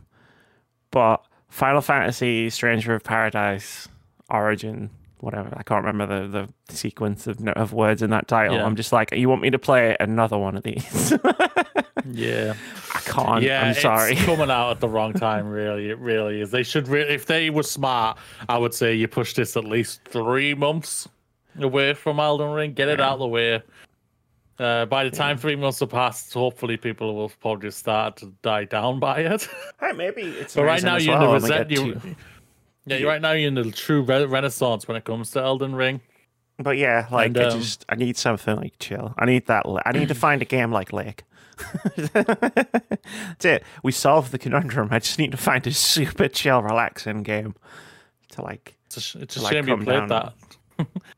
but 0.91 1.23
Final 1.49 1.81
Fantasy 1.81 2.49
Stranger 2.49 2.95
of 2.95 3.03
Paradise 3.03 3.87
Origin, 4.29 4.89
whatever 5.19 5.53
I 5.55 5.63
can't 5.63 5.85
remember 5.85 6.27
the, 6.27 6.47
the 6.67 6.73
sequence 6.73 7.27
of 7.27 7.45
of 7.49 7.73
words 7.73 8.01
in 8.01 8.09
that 8.09 8.27
title. 8.27 8.57
Yeah. 8.57 8.65
I'm 8.65 8.75
just 8.75 8.91
like, 8.91 9.13
you 9.13 9.29
want 9.29 9.41
me 9.41 9.49
to 9.49 9.59
play 9.59 9.95
another 9.99 10.37
one 10.37 10.57
of 10.57 10.63
these? 10.63 11.13
yeah. 12.11 12.53
I 12.93 12.99
can't. 13.01 13.43
yeah, 13.43 13.65
I'm 13.65 13.73
sorry. 13.75 14.13
It's 14.13 14.23
coming 14.25 14.49
out 14.49 14.71
at 14.71 14.79
the 14.79 14.89
wrong 14.89 15.13
time, 15.13 15.47
really. 15.47 15.89
It 15.89 15.99
really 15.99 16.41
is. 16.41 16.51
They 16.51 16.63
should 16.63 16.87
really, 16.87 17.13
if 17.13 17.25
they 17.25 17.49
were 17.49 17.63
smart, 17.63 18.17
I 18.49 18.57
would 18.57 18.73
say 18.73 18.93
you 18.95 19.07
push 19.07 19.33
this 19.33 19.55
at 19.57 19.65
least 19.65 20.01
three 20.05 20.53
months 20.53 21.07
away 21.59 21.93
from 21.93 22.19
Elden 22.19 22.51
Ring. 22.51 22.73
Get 22.73 22.87
it 22.87 22.99
out 22.99 23.13
of 23.13 23.19
the 23.19 23.27
way. 23.27 23.61
Uh, 24.57 24.85
by 24.85 25.03
the 25.03 25.11
time 25.11 25.37
three 25.37 25.55
months 25.55 25.81
have 25.81 25.89
passed, 25.89 26.33
hopefully 26.33 26.77
people 26.77 27.13
will 27.15 27.29
probably 27.41 27.71
start 27.71 28.15
to 28.17 28.31
die 28.41 28.63
down 28.63 28.99
by 28.99 29.19
it. 29.19 29.47
Hey, 29.81 29.91
maybe 29.91 30.21
it's. 30.21 30.55
but 30.55 30.63
right 30.63 30.81
now 30.81 30.95
you're 30.97 31.13
in 31.15 31.19
the 31.21 31.29
and 31.31 31.43
reset. 31.43 31.71
You, 31.71 31.93
two- 31.95 32.15
yeah, 32.85 32.97
you're 32.97 33.09
right 33.09 33.21
now 33.21 33.31
you're 33.33 33.47
in 33.49 33.55
the 33.55 33.69
true 33.71 34.01
re- 34.03 34.25
renaissance 34.25 34.87
when 34.87 34.95
it 34.95 35.03
comes 35.03 35.31
to 35.31 35.41
Elden 35.41 35.75
Ring. 35.75 35.99
But 36.57 36.77
yeah, 36.77 37.07
like 37.11 37.27
And, 37.27 37.37
I 37.39 37.43
um, 37.49 37.59
just 37.59 37.83
I 37.89 37.95
need 37.95 38.15
something 38.15 38.55
like 38.55 38.79
chill. 38.79 39.13
I 39.17 39.25
need 39.25 39.47
that. 39.47 39.65
I 39.85 39.91
need 39.91 40.07
to 40.07 40.15
find 40.15 40.41
a 40.41 40.45
game 40.45 40.71
like 40.71 40.93
Lake. 40.93 41.23
That's 42.13 43.45
it. 43.45 43.63
We 43.83 43.91
solved 43.91 44.31
the 44.31 44.37
conundrum. 44.37 44.89
I 44.91 44.99
just 44.99 45.19
need 45.19 45.31
to 45.31 45.37
find 45.37 45.65
a 45.67 45.71
super 45.73 46.27
chill, 46.27 46.61
relaxing 46.61 47.23
game 47.23 47.55
to 48.29 48.41
like. 48.41 48.75
It's 48.85 48.97
a, 48.97 49.01
sh- 49.01 49.15
it's 49.17 49.37
a 49.37 49.41
Like, 49.41 49.53
shame 49.53 49.67
you 49.67 49.77
played 49.77 50.07
that. 50.09 50.33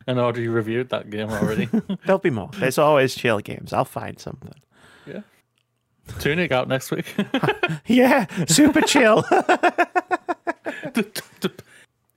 And 0.08 0.20
already 0.20 0.48
reviewed 0.48 0.90
that 0.90 1.10
game 1.10 1.30
already. 1.30 1.70
There'll 2.06 2.20
be 2.20 2.30
more. 2.30 2.50
There's 2.58 2.78
always 2.78 3.14
chill 3.14 3.40
games. 3.40 3.74
I'll 3.74 3.86
find 3.86 4.18
something. 4.20 4.54
yeah. 5.06 5.22
Tunic 6.20 6.52
out 6.54 6.68
next 6.70 6.90
week. 6.92 7.14
Yeah, 7.86 8.26
super 8.48 8.82
chill. 8.82 9.24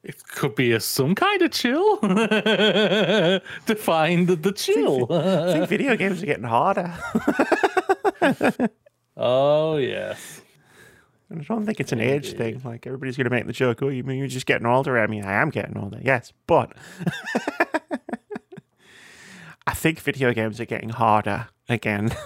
it 0.03 0.25
could 0.29 0.55
be 0.55 0.73
a, 0.73 0.81
some 0.81 1.15
kind 1.15 1.43
of 1.43 1.51
chill. 1.53 1.97
Define 3.67 4.27
the, 4.27 4.37
the 4.37 4.53
chill. 4.53 5.07
I 5.13 5.53
think 5.53 5.69
video 5.69 5.97
games 5.97 6.23
are 6.23 6.27
getting 6.27 6.45
harder. 6.45 6.93
oh, 9.17 9.77
yes. 9.77 10.40
I 11.33 11.43
don't 11.43 11.65
think 11.65 11.79
it's 11.81 11.93
an 11.93 12.01
age 12.01 12.33
thing. 12.33 12.61
Like 12.65 12.87
everybody's 12.87 13.17
gonna 13.17 13.31
make 13.31 13.47
the 13.47 13.53
joke. 13.53 13.83
Oh, 13.83 13.89
you 13.89 14.03
mean 14.03 14.19
you're 14.19 14.27
just 14.27 14.47
getting 14.47 14.67
older? 14.67 14.99
I 14.99 15.07
mean, 15.07 15.25
I 15.25 15.35
am 15.35 15.51
getting 15.51 15.79
older. 15.79 16.01
Yes, 16.03 16.33
but 16.47 16.73
I 19.67 19.75
think 19.75 20.01
video 20.01 20.33
games 20.33 20.61
are 20.61 20.65
getting 20.65 20.91
harder 20.91 21.49
again. 21.69 22.11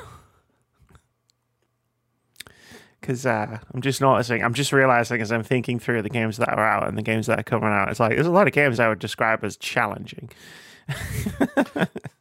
Because 3.00 3.26
uh, 3.26 3.58
I'm 3.74 3.82
just 3.82 4.00
noticing, 4.00 4.42
I'm 4.42 4.54
just 4.54 4.72
realizing 4.72 5.20
as 5.20 5.30
I'm 5.30 5.42
thinking 5.42 5.78
through 5.78 6.00
the 6.00 6.08
games 6.08 6.38
that 6.38 6.48
are 6.48 6.66
out 6.66 6.88
and 6.88 6.96
the 6.96 7.02
games 7.02 7.26
that 7.26 7.38
are 7.38 7.42
coming 7.42 7.68
out, 7.68 7.90
it's 7.90 8.00
like 8.00 8.14
there's 8.14 8.26
a 8.26 8.30
lot 8.30 8.46
of 8.46 8.54
games 8.54 8.80
I 8.80 8.88
would 8.88 8.98
describe 8.98 9.44
as 9.44 9.58
challenging. 9.58 10.30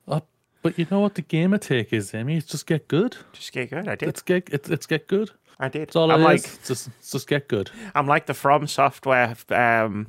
Uh, 0.05 0.19
but 0.61 0.77
you 0.77 0.85
know 0.91 0.99
what 0.99 1.15
the 1.15 1.21
gamer 1.21 1.57
take 1.57 1.93
is, 1.93 2.13
Amy? 2.13 2.35
It's 2.35 2.47
just 2.47 2.65
get 2.67 2.89
good. 2.89 3.15
Just 3.31 3.53
get 3.53 3.69
good. 3.69 3.87
I 3.87 3.95
did. 3.95 4.09
It's 4.09 4.21
get 4.21 4.49
it's, 4.51 4.69
it's 4.69 4.85
get 4.85 5.07
good. 5.07 5.31
I 5.60 5.69
did. 5.69 5.88
That's 5.88 5.95
all 5.95 6.12
I'm 6.12 6.19
is. 6.22 6.25
like, 6.25 6.39
It's 6.43 6.67
just 6.67 6.89
just 7.12 7.27
get 7.27 7.48
good. 7.48 7.69
I'm 7.95 8.07
like 8.07 8.25
the 8.25 8.33
FromSoftware 8.33 9.51
um, 9.86 10.07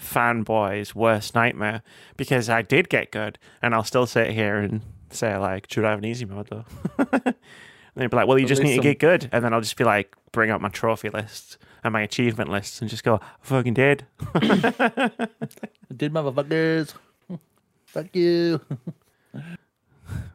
fanboy's 0.00 0.94
worst 0.94 1.34
nightmare 1.34 1.82
because 2.16 2.48
I 2.48 2.62
did 2.62 2.88
get 2.88 3.10
good, 3.12 3.38
and 3.62 3.74
I'll 3.74 3.84
still 3.84 4.06
sit 4.06 4.30
here 4.30 4.58
and 4.58 4.82
say 5.10 5.36
like, 5.36 5.66
"Should 5.70 5.84
I 5.84 5.90
have 5.90 5.98
an 5.98 6.04
easy 6.04 6.24
mode 6.24 6.48
though?" 6.48 6.64
and 7.12 7.34
they'd 7.94 8.10
be 8.10 8.16
like, 8.16 8.26
"Well, 8.26 8.38
you 8.38 8.44
At 8.44 8.48
just 8.48 8.62
need 8.62 8.70
least 8.70 8.82
to 8.82 8.88
get 8.88 8.98
good," 8.98 9.28
and 9.32 9.44
then 9.44 9.52
I'll 9.54 9.60
just 9.60 9.76
be 9.76 9.84
like, 9.84 10.14
bring 10.32 10.50
up 10.50 10.60
my 10.60 10.68
trophy 10.68 11.10
lists 11.10 11.58
and 11.82 11.92
my 11.92 12.02
achievement 12.02 12.50
lists, 12.50 12.80
and 12.80 12.90
just 12.90 13.04
go, 13.04 13.16
"I 13.16 13.26
"Fucking 13.42 13.74
did." 13.74 14.06
I 14.34 15.10
did 15.96 16.12
motherfuckers. 16.12 16.94
Fuck 17.86 18.14
you. 18.14 18.60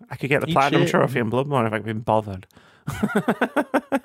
I 0.09 0.15
could 0.17 0.29
get 0.29 0.41
the 0.41 0.47
Eat 0.49 0.53
platinum 0.53 0.81
shit. 0.83 0.91
trophy 0.91 1.19
in 1.19 1.29
Bloodborne 1.31 1.65
if 1.67 1.73
I'd 1.73 1.83
been 1.85 1.99
bothered. 1.99 2.47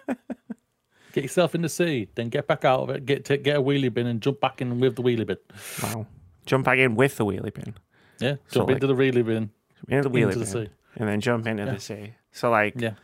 Get 1.12 1.24
yourself 1.24 1.56
in 1.56 1.62
the 1.62 1.68
sea, 1.68 2.08
then 2.14 2.28
get 2.28 2.46
back 2.46 2.64
out 2.64 2.82
of 2.82 2.90
it. 2.90 3.04
Get 3.04 3.24
to, 3.26 3.36
get 3.36 3.56
a 3.56 3.60
wheelie 3.60 3.92
bin 3.92 4.06
and 4.06 4.20
jump 4.20 4.40
back 4.40 4.60
in 4.62 4.78
with 4.78 4.94
the 4.94 5.02
wheelie 5.02 5.26
bin. 5.26 5.38
Wow. 5.82 6.06
Jump 6.46 6.64
back 6.64 6.78
in 6.78 6.94
with 6.94 7.16
the 7.16 7.24
wheelie 7.26 7.52
bin, 7.52 7.74
Yeah, 8.20 8.36
So, 8.46 8.60
jump 8.60 8.68
like- 8.68 8.76
into 8.76 8.86
the 8.86 8.94
wheelie 8.94 9.24
bin. 9.26 9.50
into 9.88 10.08
the 10.08 10.10
wheelie 10.14 10.22
Into 10.22 10.34
bin, 10.36 10.38
the 10.38 10.46
sea. 10.46 10.68
and 10.96 11.08
then 11.08 11.20
jump 11.20 11.48
into 11.48 11.64
Yeah. 11.64 11.72
the 11.74 11.80
sea. 11.80 12.12
So 12.30 12.48
like, 12.50 12.80
Yeah. 12.80 12.94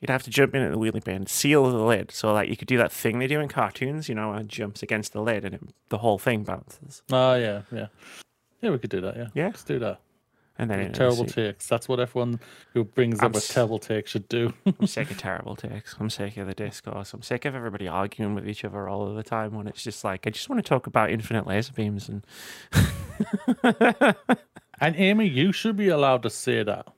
You'd 0.00 0.10
have 0.10 0.22
to 0.22 0.30
jump 0.30 0.54
in 0.54 0.62
at 0.62 0.70
the 0.70 0.78
wheelie 0.78 1.02
bin, 1.04 1.26
seal 1.26 1.68
the 1.70 1.76
lid, 1.76 2.10
so 2.12 2.32
like 2.32 2.48
you 2.48 2.56
could 2.56 2.68
do 2.68 2.78
that 2.78 2.90
thing 2.92 3.18
they 3.18 3.26
do 3.26 3.40
in 3.40 3.48
cartoons, 3.48 4.08
you 4.08 4.14
know, 4.14 4.30
where 4.30 4.40
it 4.40 4.48
jumps 4.48 4.82
against 4.82 5.12
the 5.12 5.20
lid 5.20 5.44
and 5.44 5.54
it, 5.56 5.60
the 5.90 5.98
whole 5.98 6.18
thing 6.18 6.44
bounces. 6.44 7.02
Oh 7.10 7.34
yeah, 7.34 7.62
yeah, 7.72 7.88
yeah. 8.62 8.70
We 8.70 8.78
could 8.78 8.88
do 8.90 9.00
that. 9.02 9.16
Yeah, 9.16 9.26
Yeah. 9.34 9.46
let's 9.48 9.64
do 9.64 9.78
that. 9.80 10.00
And 10.58 10.70
then 10.70 10.92
terrible 10.92 11.24
takes. 11.24 11.66
That's 11.66 11.88
what 11.88 12.00
everyone 12.00 12.38
who 12.74 12.84
brings 12.84 13.20
I'm 13.20 13.26
up 13.26 13.36
a 13.36 13.40
terrible 13.40 13.78
take 13.78 14.06
should 14.06 14.28
do. 14.28 14.52
I'm 14.66 14.86
sick 14.86 15.10
of 15.10 15.16
terrible 15.18 15.56
takes. 15.56 15.96
I'm 15.98 16.10
sick 16.10 16.36
of 16.36 16.46
the 16.46 16.54
discourse. 16.54 17.14
I'm 17.14 17.22
sick 17.22 17.46
of 17.46 17.54
everybody 17.54 17.88
arguing 17.88 18.34
with 18.34 18.46
each 18.46 18.62
other 18.62 18.86
all 18.86 19.08
of 19.08 19.14
the 19.14 19.22
time 19.22 19.54
when 19.54 19.66
it's 19.66 19.82
just 19.82 20.04
like 20.04 20.26
I 20.26 20.30
just 20.30 20.50
want 20.50 20.62
to 20.62 20.68
talk 20.68 20.86
about 20.86 21.10
infinite 21.10 21.46
laser 21.46 21.72
beams 21.72 22.10
and 22.10 22.26
and 24.80 24.96
Amy, 24.96 25.28
you 25.28 25.52
should 25.52 25.76
be 25.76 25.88
allowed 25.88 26.22
to 26.24 26.30
say 26.30 26.62
that. 26.62 26.88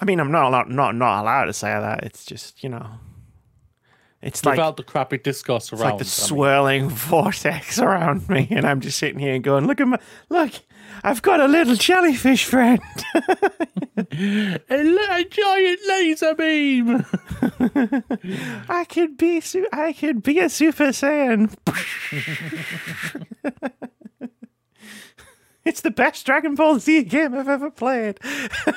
I 0.00 0.06
mean 0.06 0.18
I'm 0.18 0.32
not 0.32 0.46
allowed, 0.46 0.70
not 0.70 0.94
not 0.94 1.22
allowed 1.22 1.44
to 1.44 1.52
say 1.52 1.68
that. 1.68 2.04
It's 2.04 2.24
just 2.24 2.62
you 2.62 2.70
know, 2.70 2.86
it's 4.22 4.46
like 4.46 4.56
Without 4.56 4.78
the 4.78 4.82
crappy 4.82 5.18
discourse 5.18 5.70
around. 5.72 5.80
it's 5.80 5.82
like 5.82 5.98
the 5.98 6.04
I 6.04 6.24
mean. 6.24 6.28
swirling 6.28 6.88
vortex 7.10 7.78
around 7.78 8.28
me, 8.30 8.48
and 8.50 8.66
I'm 8.66 8.80
just 8.80 8.96
sitting 8.96 9.18
here 9.18 9.38
going, 9.38 9.66
look 9.66 9.80
at 9.82 9.86
my 9.86 9.98
look. 10.30 10.52
I've 11.04 11.20
got 11.20 11.38
a 11.38 11.46
little 11.46 11.74
jellyfish 11.74 12.46
friend. 12.46 12.80
a, 13.94 14.58
li- 14.70 15.08
a 15.10 15.24
giant 15.24 15.80
laser 15.86 16.34
beam. 16.34 17.04
I 18.70 18.86
could 18.88 19.18
be 19.18 19.42
su- 19.42 19.68
I 19.70 19.92
could 19.92 20.22
be 20.22 20.40
a 20.40 20.48
Super 20.48 20.88
Saiyan. 20.88 21.54
it's 25.66 25.82
the 25.82 25.90
best 25.90 26.24
Dragon 26.24 26.54
Ball 26.54 26.78
Z 26.78 27.04
game 27.04 27.34
I've 27.34 27.48
ever 27.48 27.70
played. 27.70 28.18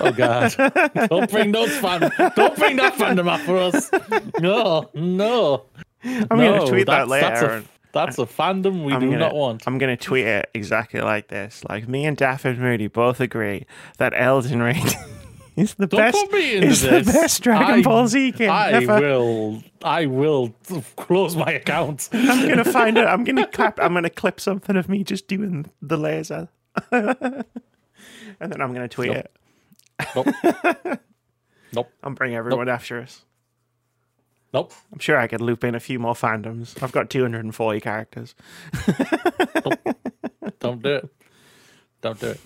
oh 0.01 0.11
God! 0.11 0.53
Don't 1.09 1.31
bring 1.31 1.53
those 1.53 1.77
fan. 1.77 2.11
Don't 2.35 2.57
bring 2.57 2.75
that 2.75 2.95
fandom 2.95 3.29
up 3.29 3.39
for 3.39 3.57
us. 3.57 3.89
No, 4.41 4.89
no. 4.93 5.63
I'm 6.03 6.37
no, 6.37 6.57
gonna 6.57 6.67
tweet 6.67 6.87
that 6.87 7.07
later. 7.07 7.29
That's 7.29 7.41
a, 7.41 7.49
and 7.51 7.67
that's 7.93 8.17
a 8.19 8.25
fandom 8.25 8.83
we 8.83 8.93
I'm 8.93 8.99
do 8.99 9.07
gonna, 9.07 9.19
not 9.19 9.35
want. 9.35 9.63
I'm 9.67 9.77
gonna 9.77 9.97
tweet 9.97 10.25
it 10.25 10.49
exactly 10.53 11.01
like 11.01 11.27
this. 11.29 11.63
Like 11.67 11.87
me 11.87 12.05
and 12.05 12.17
Dafydd 12.17 12.57
Moody 12.57 12.87
both 12.87 13.19
agree 13.19 13.65
that 13.97 14.13
Elden 14.15 14.61
Ring 14.61 14.85
is 15.55 15.73
the 15.75 15.87
Don't 15.87 15.99
best. 15.99 16.17
put 16.17 16.31
me 16.33 16.55
into 16.55 16.67
it's 16.67 16.81
this. 16.81 17.05
the 17.07 17.11
best 17.13 17.41
Dragon 17.41 17.79
I- 17.79 17.81
Ball 17.81 18.07
Z 18.07 18.31
game 18.31 18.49
I 18.51 18.71
ever. 18.71 18.99
will. 18.99 19.63
I 19.83 20.05
will 20.05 20.49
close 20.95 21.35
my 21.35 21.51
account. 21.51 22.09
I'm 22.13 22.47
gonna 22.47 22.65
find 22.71 22.97
it. 22.97 23.05
I'm 23.05 23.23
gonna 23.23 23.47
clap. 23.47 23.79
I'm 23.79 23.93
gonna 23.93 24.09
clip 24.09 24.39
something 24.39 24.75
of 24.75 24.89
me 24.89 25.03
just 25.03 25.27
doing 25.27 25.65
the 25.81 25.97
laser, 25.97 26.49
and 26.91 27.43
then 28.39 28.61
I'm 28.61 28.73
gonna 28.73 28.87
tweet 28.87 29.11
Nope. 29.13 29.25
it. 29.25 29.31
Nope. 30.15 30.97
nope. 31.73 31.91
and 32.03 32.15
bring 32.15 32.35
everyone 32.35 32.69
after 32.69 32.99
us. 32.99 33.23
Nope. 34.53 34.73
I'm 34.93 34.99
sure 34.99 35.17
I 35.17 35.27
could 35.27 35.41
loop 35.41 35.63
in 35.63 35.75
a 35.75 35.79
few 35.79 35.99
more 35.99 36.13
fandoms. 36.13 36.81
I've 36.81 36.91
got 36.91 37.09
240 37.09 37.79
characters. 37.81 38.33
Don't 40.59 40.81
do 40.81 40.89
it. 40.95 41.09
Don't 42.01 42.19
do 42.19 42.27
it. 42.27 42.39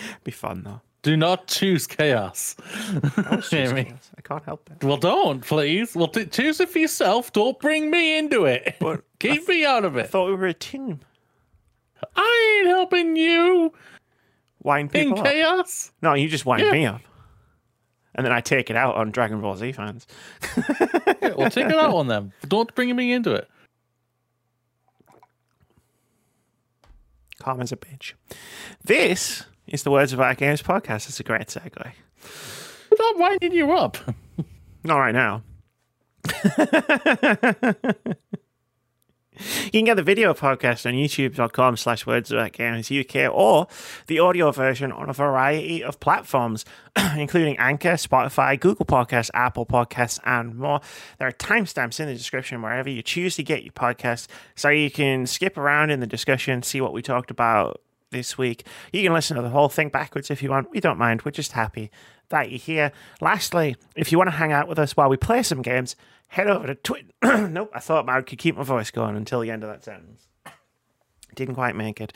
Be 0.24 0.30
fun 0.30 0.62
though. 0.64 0.80
Do 1.02 1.16
not 1.16 1.46
choose 1.46 1.86
chaos. 1.86 2.56
Jamie. 3.48 3.92
I 4.18 4.20
can't 4.22 4.44
help 4.44 4.68
it. 4.70 4.84
Well, 4.84 4.98
don't 4.98 5.40
please. 5.40 5.94
Well, 5.96 6.08
t- 6.08 6.26
choose 6.26 6.60
it 6.60 6.68
for 6.68 6.78
yourself. 6.78 7.32
Don't 7.32 7.58
bring 7.58 7.90
me 7.90 8.18
into 8.18 8.44
it. 8.44 8.76
But 8.80 9.02
Keep 9.18 9.48
me 9.48 9.64
out 9.64 9.84
of 9.86 9.96
it. 9.96 10.04
I 10.04 10.06
thought 10.08 10.26
we 10.28 10.34
were 10.34 10.46
a 10.46 10.54
team. 10.54 11.00
I 12.16 12.58
ain't 12.60 12.68
helping 12.68 13.16
you 13.16 13.72
Wind 14.62 14.94
in 14.94 15.08
people 15.08 15.20
up. 15.20 15.24
chaos. 15.26 15.90
No, 16.02 16.12
you 16.14 16.28
just 16.28 16.44
wind 16.44 16.62
Yeah. 16.62 16.72
me 16.72 16.86
up. 16.86 17.00
And 18.20 18.26
then 18.26 18.34
I 18.34 18.42
take 18.42 18.68
it 18.68 18.76
out 18.76 18.96
on 18.96 19.12
Dragon 19.12 19.40
Ball 19.40 19.56
Z 19.56 19.72
fans. 19.72 20.06
Yeah, 21.22 21.32
well, 21.38 21.48
take 21.48 21.68
it 21.68 21.74
out 21.74 21.94
on 21.94 22.06
them. 22.06 22.34
Don't 22.46 22.74
bring 22.74 22.94
me 22.94 23.14
into 23.14 23.32
it. 23.32 23.48
Calm 27.38 27.62
as 27.62 27.72
a 27.72 27.78
bitch. 27.78 28.12
This 28.84 29.46
is 29.66 29.84
the 29.84 29.90
Words 29.90 30.12
About 30.12 30.36
Games 30.36 30.60
podcast. 30.60 31.08
It's 31.08 31.18
a 31.18 31.22
great 31.22 31.46
segue. 31.46 31.72
I'm 31.82 32.98
not 32.98 33.18
winding 33.18 33.52
you 33.52 33.72
up. 33.72 33.96
Not 34.84 34.98
right 34.98 35.14
now. 35.14 35.42
You 39.66 39.70
can 39.70 39.84
get 39.84 39.96
the 39.96 40.02
video 40.02 40.34
podcast 40.34 40.86
on 40.86 40.94
youtube.com 40.94 41.76
slash 41.76 42.06
words 42.06 42.30
about 42.30 42.52
games 42.52 42.90
UK 42.90 43.32
or 43.32 43.66
the 44.06 44.18
audio 44.18 44.50
version 44.52 44.92
on 44.92 45.08
a 45.08 45.12
variety 45.12 45.82
of 45.82 45.98
platforms, 46.00 46.64
including 47.16 47.56
Anchor, 47.58 47.92
Spotify, 47.92 48.58
Google 48.58 48.86
Podcasts, 48.86 49.30
Apple 49.34 49.66
Podcasts, 49.66 50.18
and 50.24 50.56
more. 50.56 50.80
There 51.18 51.28
are 51.28 51.32
timestamps 51.32 52.00
in 52.00 52.06
the 52.06 52.14
description 52.14 52.62
wherever 52.62 52.90
you 52.90 53.02
choose 53.02 53.36
to 53.36 53.42
get 53.42 53.62
your 53.62 53.72
podcast 53.72 54.26
so 54.54 54.68
you 54.68 54.90
can 54.90 55.26
skip 55.26 55.56
around 55.56 55.90
in 55.90 56.00
the 56.00 56.06
discussion, 56.06 56.62
see 56.62 56.80
what 56.80 56.92
we 56.92 57.02
talked 57.02 57.30
about 57.30 57.80
this 58.10 58.36
week. 58.36 58.66
You 58.92 59.02
can 59.02 59.12
listen 59.12 59.36
to 59.36 59.42
the 59.42 59.50
whole 59.50 59.68
thing 59.68 59.88
backwards 59.88 60.30
if 60.30 60.42
you 60.42 60.50
want. 60.50 60.70
We 60.70 60.80
don't 60.80 60.98
mind. 60.98 61.22
We're 61.22 61.30
just 61.30 61.52
happy 61.52 61.90
that 62.30 62.50
you're 62.50 62.58
here. 62.58 62.92
Lastly, 63.20 63.76
if 63.94 64.10
you 64.10 64.18
want 64.18 64.28
to 64.28 64.36
hang 64.36 64.52
out 64.52 64.68
with 64.68 64.78
us 64.78 64.96
while 64.96 65.08
we 65.08 65.16
play 65.16 65.42
some 65.42 65.62
games, 65.62 65.96
head 66.30 66.46
over 66.46 66.66
to 66.68 66.74
Twitter. 66.76 67.08
nope, 67.48 67.70
I 67.74 67.80
thought 67.80 68.08
I 68.08 68.22
could 68.22 68.38
keep 68.38 68.56
my 68.56 68.62
voice 68.62 68.90
going 68.90 69.16
until 69.16 69.40
the 69.40 69.50
end 69.50 69.64
of 69.64 69.70
that 69.70 69.84
sentence. 69.84 70.28
Didn't 71.34 71.56
quite 71.56 71.76
make 71.76 72.00
it. 72.00 72.12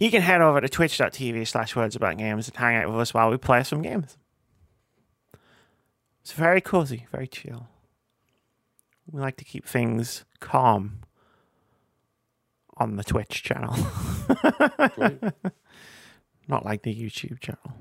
You 0.00 0.10
can 0.10 0.22
head 0.22 0.40
over 0.40 0.60
to 0.60 0.68
twitch.tv 0.68 1.46
slash 1.46 1.76
words 1.76 1.94
about 1.96 2.16
games 2.16 2.48
and 2.48 2.56
hang 2.56 2.76
out 2.76 2.88
with 2.88 3.00
us 3.00 3.12
while 3.12 3.30
we 3.30 3.36
play 3.36 3.62
some 3.64 3.82
games. 3.82 4.16
It's 6.22 6.32
very 6.32 6.60
cozy, 6.60 7.06
very 7.10 7.26
chill. 7.26 7.68
We 9.10 9.20
like 9.20 9.36
to 9.36 9.44
keep 9.44 9.66
things 9.66 10.24
calm 10.40 11.00
on 12.76 12.96
the 12.96 13.04
Twitch 13.04 13.42
channel. 13.42 13.74
Not 16.48 16.64
like 16.64 16.82
the 16.82 16.94
YouTube 16.94 17.40
channel. 17.40 17.72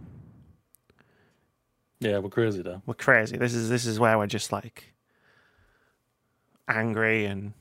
yeah, 1.99 2.17
we're 2.19 2.29
crazy 2.29 2.61
though. 2.63 2.81
We're 2.85 2.95
crazy. 2.95 3.37
This 3.37 3.53
is 3.53 3.69
this 3.69 3.85
is 3.85 3.99
where 3.99 4.17
we're 4.17 4.27
just 4.27 4.51
like 4.51 4.94
angry 6.67 7.25
and 7.25 7.53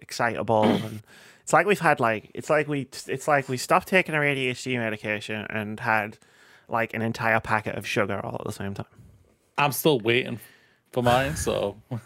excitable 0.00 0.64
and 0.64 1.02
it's 1.42 1.52
like 1.52 1.66
we've 1.66 1.80
had 1.80 1.98
like 1.98 2.30
it's 2.34 2.50
like 2.50 2.68
we 2.68 2.82
it's 3.06 3.26
like 3.26 3.48
we 3.48 3.56
stopped 3.56 3.88
taking 3.88 4.14
our 4.14 4.22
ADHD 4.22 4.76
medication 4.76 5.46
and 5.48 5.80
had 5.80 6.18
like 6.68 6.94
an 6.94 7.02
entire 7.02 7.40
packet 7.40 7.76
of 7.76 7.86
sugar 7.86 8.20
all 8.22 8.34
at 8.34 8.44
the 8.44 8.52
same 8.52 8.74
time. 8.74 8.86
I'm 9.56 9.72
still 9.72 9.98
waiting 9.98 10.38
for 10.92 11.02
mine, 11.02 11.36
so 11.36 11.76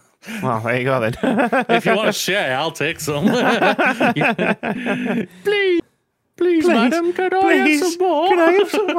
Well, 0.42 0.61
there 0.61 0.78
you 0.78 0.85
go 0.85 1.00
then. 1.00 1.14
if 1.68 1.85
you 1.85 1.96
want 1.96 2.07
to 2.07 2.12
share, 2.12 2.57
I'll 2.57 2.70
take 2.70 3.00
some. 3.00 3.26
please, 5.42 5.81
please, 6.37 6.64
madam, 6.66 7.12
can 7.12 7.35
I 7.35 7.55
have 7.55 7.81
some 7.81 7.98
more? 7.98 8.29
Can 8.29 8.38
I 8.38 8.53
have 8.53 8.70
some 8.70 8.94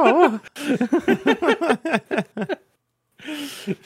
more? 3.66 3.76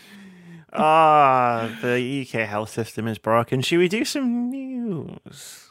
Ah, 0.72 1.76
the 1.81 2.22
UK 2.22 2.46
health 2.46 2.70
system 2.70 3.09
is 3.09 3.18
broken. 3.18 3.62
Should 3.62 3.78
we 3.78 3.88
do 3.88 4.04
some 4.04 4.50
news? 4.50 5.70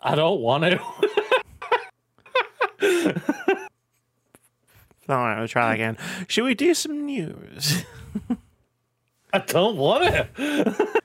I 0.00 0.14
don't 0.14 0.40
want 0.40 0.64
to. 0.64 0.78
All 5.08 5.16
right, 5.16 5.38
we'll 5.38 5.48
try 5.48 5.74
again. 5.74 5.96
Should 6.28 6.44
we 6.44 6.54
do 6.54 6.74
some 6.74 7.06
news? 7.06 7.84
I 9.32 9.38
don't 9.38 9.76
want 9.76 10.04
it. 10.04 10.28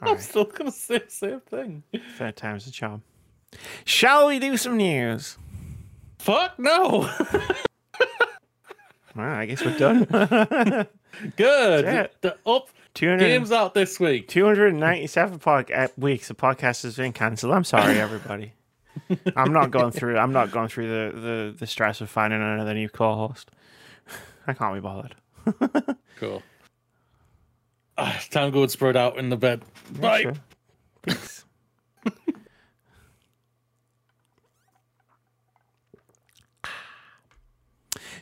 I'm 0.00 0.14
right. 0.14 0.20
still 0.20 0.44
gonna 0.44 0.70
say 0.70 0.98
the 0.98 1.10
same 1.10 1.40
thing. 1.40 1.82
Third 2.16 2.36
time's 2.36 2.66
a 2.66 2.70
charm. 2.70 3.02
Shall 3.84 4.28
we 4.28 4.38
do 4.38 4.56
some 4.56 4.76
news? 4.76 5.38
Fuck 6.18 6.58
no. 6.58 7.10
I 9.24 9.46
guess 9.46 9.64
we're 9.64 9.78
done. 9.78 10.04
Good. 11.36 11.84
Shit. 11.84 12.16
The 12.20 12.36
up 12.46 12.68
200, 12.94 13.18
games 13.18 13.52
out 13.52 13.74
this 13.74 13.98
week. 14.00 14.28
297 14.28 15.38
pod, 15.38 15.70
uh, 15.70 15.88
weeks. 15.96 16.28
The 16.28 16.34
podcast 16.34 16.82
has 16.82 16.96
been 16.96 17.12
cancelled. 17.12 17.52
I'm 17.52 17.64
sorry, 17.64 17.98
everybody. 17.98 18.52
I'm 19.36 19.52
not 19.52 19.70
going 19.70 19.92
through. 19.92 20.18
I'm 20.18 20.32
not 20.32 20.50
going 20.50 20.68
through 20.68 20.88
the, 20.88 21.20
the, 21.20 21.54
the 21.58 21.66
stress 21.66 22.00
of 22.00 22.10
finding 22.10 22.40
another 22.40 22.74
new 22.74 22.88
co-host. 22.88 23.50
I 24.46 24.54
can't 24.54 24.74
be 24.74 24.80
bothered. 24.80 25.14
Cool. 26.16 26.42
It's 27.96 28.28
time 28.28 28.48
to 28.48 28.52
go 28.52 28.62
and 28.62 28.70
spread 28.72 28.96
out 28.96 29.18
in 29.18 29.28
the 29.28 29.36
bed. 29.36 29.62
Bye. 30.00 30.22
Sure. 30.22 30.34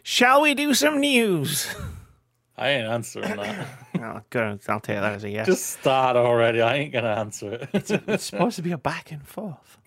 Shall 0.08 0.40
we 0.42 0.54
do 0.54 0.72
some 0.72 1.00
news? 1.00 1.66
I 2.56 2.68
ain't 2.70 2.86
answering 2.88 3.36
that. 3.36 3.66
Oh, 3.98 4.20
good. 4.30 4.60
I'll 4.68 4.78
take 4.78 5.00
that 5.00 5.14
as 5.14 5.24
a 5.24 5.30
yes. 5.30 5.46
Just 5.46 5.66
start 5.80 6.16
already. 6.16 6.60
I 6.60 6.76
ain't 6.76 6.92
gonna 6.92 7.08
answer 7.14 7.54
it. 7.72 7.90
It's 8.06 8.24
supposed 8.26 8.54
to 8.56 8.62
be 8.62 8.70
a 8.70 8.78
back 8.78 9.10
and 9.10 9.26
forth. 9.26 9.78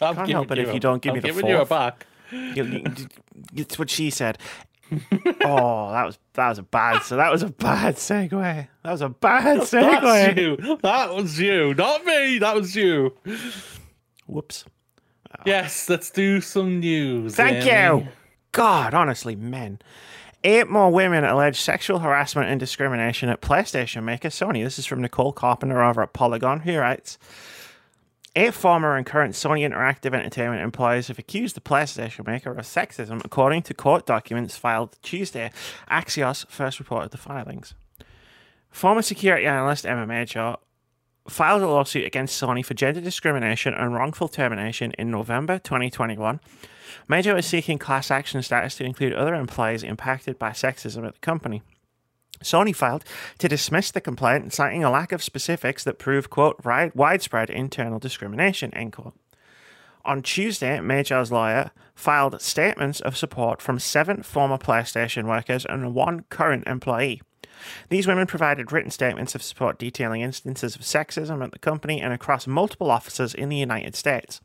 I'm 0.00 0.14
Can't 0.14 0.30
help 0.30 0.50
it 0.52 0.58
if 0.58 0.70
a- 0.70 0.74
you 0.74 0.80
don't 0.80 1.02
give 1.02 1.10
I'm 1.10 1.14
me 1.16 1.20
the 1.20 1.26
giving 1.26 1.46
you 1.48 1.58
a 1.58 1.66
back. 1.66 2.06
It's 3.54 3.78
what 3.78 3.90
she 3.90 4.08
said. 4.10 4.38
Oh, 5.44 5.90
that 5.90 6.06
was 6.06 6.18
that 6.34 6.48
was 6.48 6.58
a 6.58 6.62
bad. 6.62 7.02
So 7.02 7.16
that 7.16 7.30
was 7.32 7.42
a 7.42 7.48
bad 7.50 7.96
segue. 7.96 8.68
That 8.84 8.90
was 8.90 9.02
a 9.02 9.08
bad 9.10 9.58
That's 9.60 9.70
segue. 9.72 10.36
you. 10.40 10.78
That 10.82 11.12
was 11.12 11.38
you, 11.38 11.74
not 11.74 12.04
me. 12.06 12.38
That 12.38 12.54
was 12.54 12.74
you. 12.76 13.12
Whoops. 14.26 14.64
Yes, 15.44 15.88
let's 15.90 16.10
do 16.10 16.40
some 16.40 16.78
news. 16.80 17.34
Thank 17.34 17.66
Amy. 17.66 18.02
you. 18.04 18.08
God, 18.52 18.92
honestly, 18.92 19.34
men. 19.34 19.80
Eight 20.44 20.68
more 20.68 20.90
women 20.90 21.24
allege 21.24 21.60
sexual 21.60 22.00
harassment 22.00 22.50
and 22.50 22.60
discrimination 22.60 23.28
at 23.28 23.40
PlayStation 23.40 24.02
maker 24.02 24.28
Sony. 24.28 24.62
This 24.62 24.78
is 24.78 24.86
from 24.86 25.00
Nicole 25.00 25.32
Carpenter 25.32 25.82
over 25.82 26.02
at 26.02 26.12
Polygon, 26.12 26.60
who 26.60 26.76
writes 26.76 27.16
Eight 28.34 28.52
former 28.52 28.96
and 28.96 29.06
current 29.06 29.34
Sony 29.34 29.60
Interactive 29.60 30.14
Entertainment 30.14 30.62
employees 30.62 31.08
have 31.08 31.18
accused 31.18 31.54
the 31.54 31.60
PlayStation 31.60 32.26
maker 32.26 32.50
of 32.50 32.64
sexism, 32.64 33.24
according 33.24 33.62
to 33.62 33.74
court 33.74 34.04
documents 34.04 34.56
filed 34.56 34.98
Tuesday. 35.02 35.50
Axios 35.90 36.46
first 36.48 36.78
reported 36.78 37.10
the 37.10 37.18
filings. 37.18 37.74
Former 38.70 39.02
security 39.02 39.46
analyst 39.46 39.86
Emma 39.86 40.06
Major 40.06 40.56
filed 41.28 41.62
a 41.62 41.66
lawsuit 41.66 42.04
against 42.04 42.40
Sony 42.40 42.64
for 42.64 42.74
gender 42.74 43.00
discrimination 43.00 43.74
and 43.74 43.94
wrongful 43.94 44.28
termination 44.28 44.92
in 44.98 45.10
November 45.10 45.58
2021. 45.58 46.40
Major 47.08 47.36
is 47.36 47.46
seeking 47.46 47.78
class 47.78 48.10
action 48.10 48.42
status 48.42 48.76
to 48.76 48.84
include 48.84 49.12
other 49.12 49.34
employees 49.34 49.82
impacted 49.82 50.38
by 50.38 50.50
sexism 50.50 51.06
at 51.06 51.14
the 51.14 51.20
company. 51.20 51.62
Sony 52.42 52.74
filed 52.74 53.04
to 53.38 53.48
dismiss 53.48 53.90
the 53.90 54.00
complaint, 54.00 54.52
citing 54.52 54.82
a 54.82 54.90
lack 54.90 55.12
of 55.12 55.22
specifics 55.22 55.84
that 55.84 55.98
prove, 55.98 56.28
quote, 56.28 56.60
widespread 56.64 57.50
internal 57.50 57.98
discrimination, 57.98 58.74
end 58.74 58.92
quote. 58.92 59.14
On 60.04 60.20
Tuesday, 60.20 60.80
Major's 60.80 61.30
lawyer 61.30 61.70
filed 61.94 62.40
statements 62.40 63.00
of 63.00 63.16
support 63.16 63.62
from 63.62 63.78
seven 63.78 64.24
former 64.24 64.58
PlayStation 64.58 65.24
workers 65.24 65.64
and 65.64 65.94
one 65.94 66.24
current 66.28 66.66
employee. 66.66 67.22
These 67.88 68.06
women 68.06 68.26
provided 68.26 68.72
written 68.72 68.90
statements 68.90 69.34
of 69.34 69.42
support 69.42 69.78
detailing 69.78 70.20
instances 70.20 70.74
of 70.74 70.82
sexism 70.82 71.42
at 71.42 71.52
the 71.52 71.58
company 71.58 72.00
and 72.00 72.12
across 72.12 72.46
multiple 72.46 72.90
offices 72.90 73.34
in 73.34 73.48
the 73.48 73.56
United 73.56 73.94
States. 73.94 74.40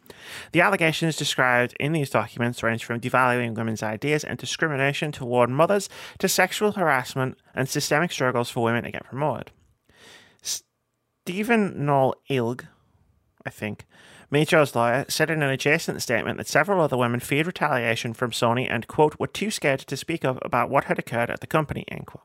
The 0.51 0.61
allegations 0.61 1.17
described 1.17 1.75
in 1.79 1.93
these 1.93 2.09
documents 2.09 2.63
range 2.63 2.85
from 2.85 2.99
devaluing 2.99 3.55
women's 3.55 3.83
ideas 3.83 4.23
and 4.23 4.37
discrimination 4.37 5.11
toward 5.11 5.49
mothers 5.49 5.89
to 6.19 6.27
sexual 6.27 6.73
harassment 6.73 7.37
and 7.53 7.67
systemic 7.67 8.11
struggles 8.11 8.49
for 8.49 8.63
women 8.63 8.83
to 8.83 8.91
get 8.91 9.05
promoted. 9.05 9.51
Stephen 10.41 11.85
Noel 11.85 12.15
Ilg, 12.29 12.67
I 13.45 13.49
think, 13.49 13.85
Major's 14.29 14.75
lawyer 14.75 15.05
said 15.07 15.29
in 15.29 15.41
an 15.41 15.49
adjacent 15.49 16.01
statement 16.01 16.37
that 16.37 16.47
several 16.47 16.81
other 16.81 16.97
women 16.97 17.19
feared 17.19 17.47
retaliation 17.47 18.13
from 18.13 18.31
Sony 18.31 18.67
and, 18.69 18.87
quote, 18.87 19.17
were 19.19 19.27
too 19.27 19.49
scared 19.49 19.79
to 19.79 19.95
speak 19.95 20.25
up 20.25 20.37
about 20.41 20.69
what 20.69 20.85
had 20.85 20.99
occurred 20.99 21.29
at 21.29 21.39
the 21.39 21.47
company, 21.47 21.85
end 21.87 22.07
quote. 22.07 22.23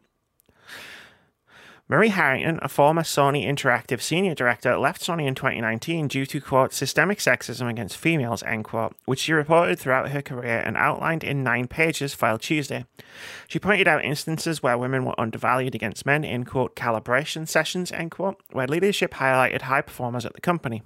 Marie 1.93 2.09
Harrington, 2.09 2.59
a 2.63 2.71
former 2.71 3.03
Sony 3.03 3.47
Interactive 3.47 4.01
senior 4.01 4.35
director, 4.35 4.79
left 4.79 5.03
Sony 5.03 5.27
in 5.27 5.35
2019 5.35 6.09
due 6.09 6.25
to, 6.25 6.41
quote, 6.41 6.73
systemic 6.73 7.19
sexism 7.19 7.69
against 7.69 7.99
females, 7.99 8.43
end 8.45 8.65
quote, 8.65 8.97
which 9.05 9.19
she 9.19 9.35
reported 9.35 9.79
throughout 9.79 10.09
her 10.09 10.23
career 10.23 10.63
and 10.65 10.79
outlined 10.79 11.23
in 11.23 11.45
nine 11.45 11.69
pages 11.69 12.15
filed 12.15 12.41
Tuesday. 12.41 12.87
She 13.47 13.59
pointed 13.59 13.87
out 13.87 14.07
instances 14.07 14.63
where 14.63 14.79
women 14.79 15.05
were 15.05 15.21
undervalued 15.21 15.75
against 15.75 16.07
men 16.07 16.25
in, 16.25 16.47
quote, 16.47 16.75
calibration 16.77 17.47
sessions, 17.47 17.93
end 17.93 18.13
quote, 18.13 18.41
where 18.53 18.67
leadership 18.67 19.13
highlighted 19.13 19.61
high 19.61 19.83
performers 19.83 20.25
at 20.25 20.33
the 20.33 20.41
company. 20.41 20.83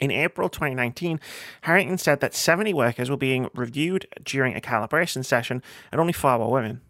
In 0.00 0.10
April 0.10 0.48
2019, 0.48 1.20
Harrington 1.60 1.98
said 1.98 2.18
that 2.18 2.34
70 2.34 2.74
workers 2.74 3.08
were 3.08 3.16
being 3.16 3.48
reviewed 3.54 4.08
during 4.24 4.56
a 4.56 4.60
calibration 4.60 5.24
session 5.24 5.62
and 5.92 6.00
only 6.00 6.12
four 6.12 6.36
were 6.36 6.48
women. 6.48 6.80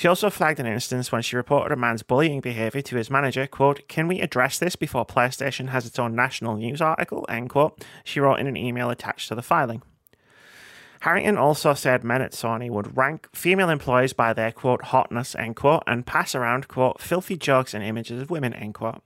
She 0.00 0.08
also 0.08 0.30
flagged 0.30 0.58
an 0.58 0.66
instance 0.66 1.12
when 1.12 1.20
she 1.20 1.36
reported 1.36 1.74
a 1.74 1.76
man's 1.76 2.02
bullying 2.02 2.40
behavior 2.40 2.80
to 2.80 2.96
his 2.96 3.10
manager, 3.10 3.46
quote, 3.46 3.86
Can 3.86 4.08
we 4.08 4.22
address 4.22 4.58
this 4.58 4.74
before 4.74 5.04
PlayStation 5.04 5.68
has 5.68 5.84
its 5.84 5.98
own 5.98 6.14
national 6.14 6.56
news 6.56 6.80
article, 6.80 7.26
end 7.28 7.50
quote, 7.50 7.84
she 8.02 8.18
wrote 8.18 8.40
in 8.40 8.46
an 8.46 8.56
email 8.56 8.88
attached 8.88 9.28
to 9.28 9.34
the 9.34 9.42
filing. 9.42 9.82
Harrington 11.00 11.36
also 11.36 11.74
said 11.74 12.02
men 12.02 12.22
at 12.22 12.32
Sony 12.32 12.70
would 12.70 12.96
rank 12.96 13.28
female 13.34 13.68
employees 13.68 14.14
by 14.14 14.32
their, 14.32 14.50
quote, 14.50 14.84
hotness, 14.84 15.34
end 15.34 15.56
quote, 15.56 15.82
and 15.86 16.06
pass 16.06 16.34
around, 16.34 16.66
quote, 16.66 16.98
filthy 17.02 17.36
jokes 17.36 17.74
and 17.74 17.84
images 17.84 18.22
of 18.22 18.30
women, 18.30 18.54
end 18.54 18.72
quote. 18.72 19.02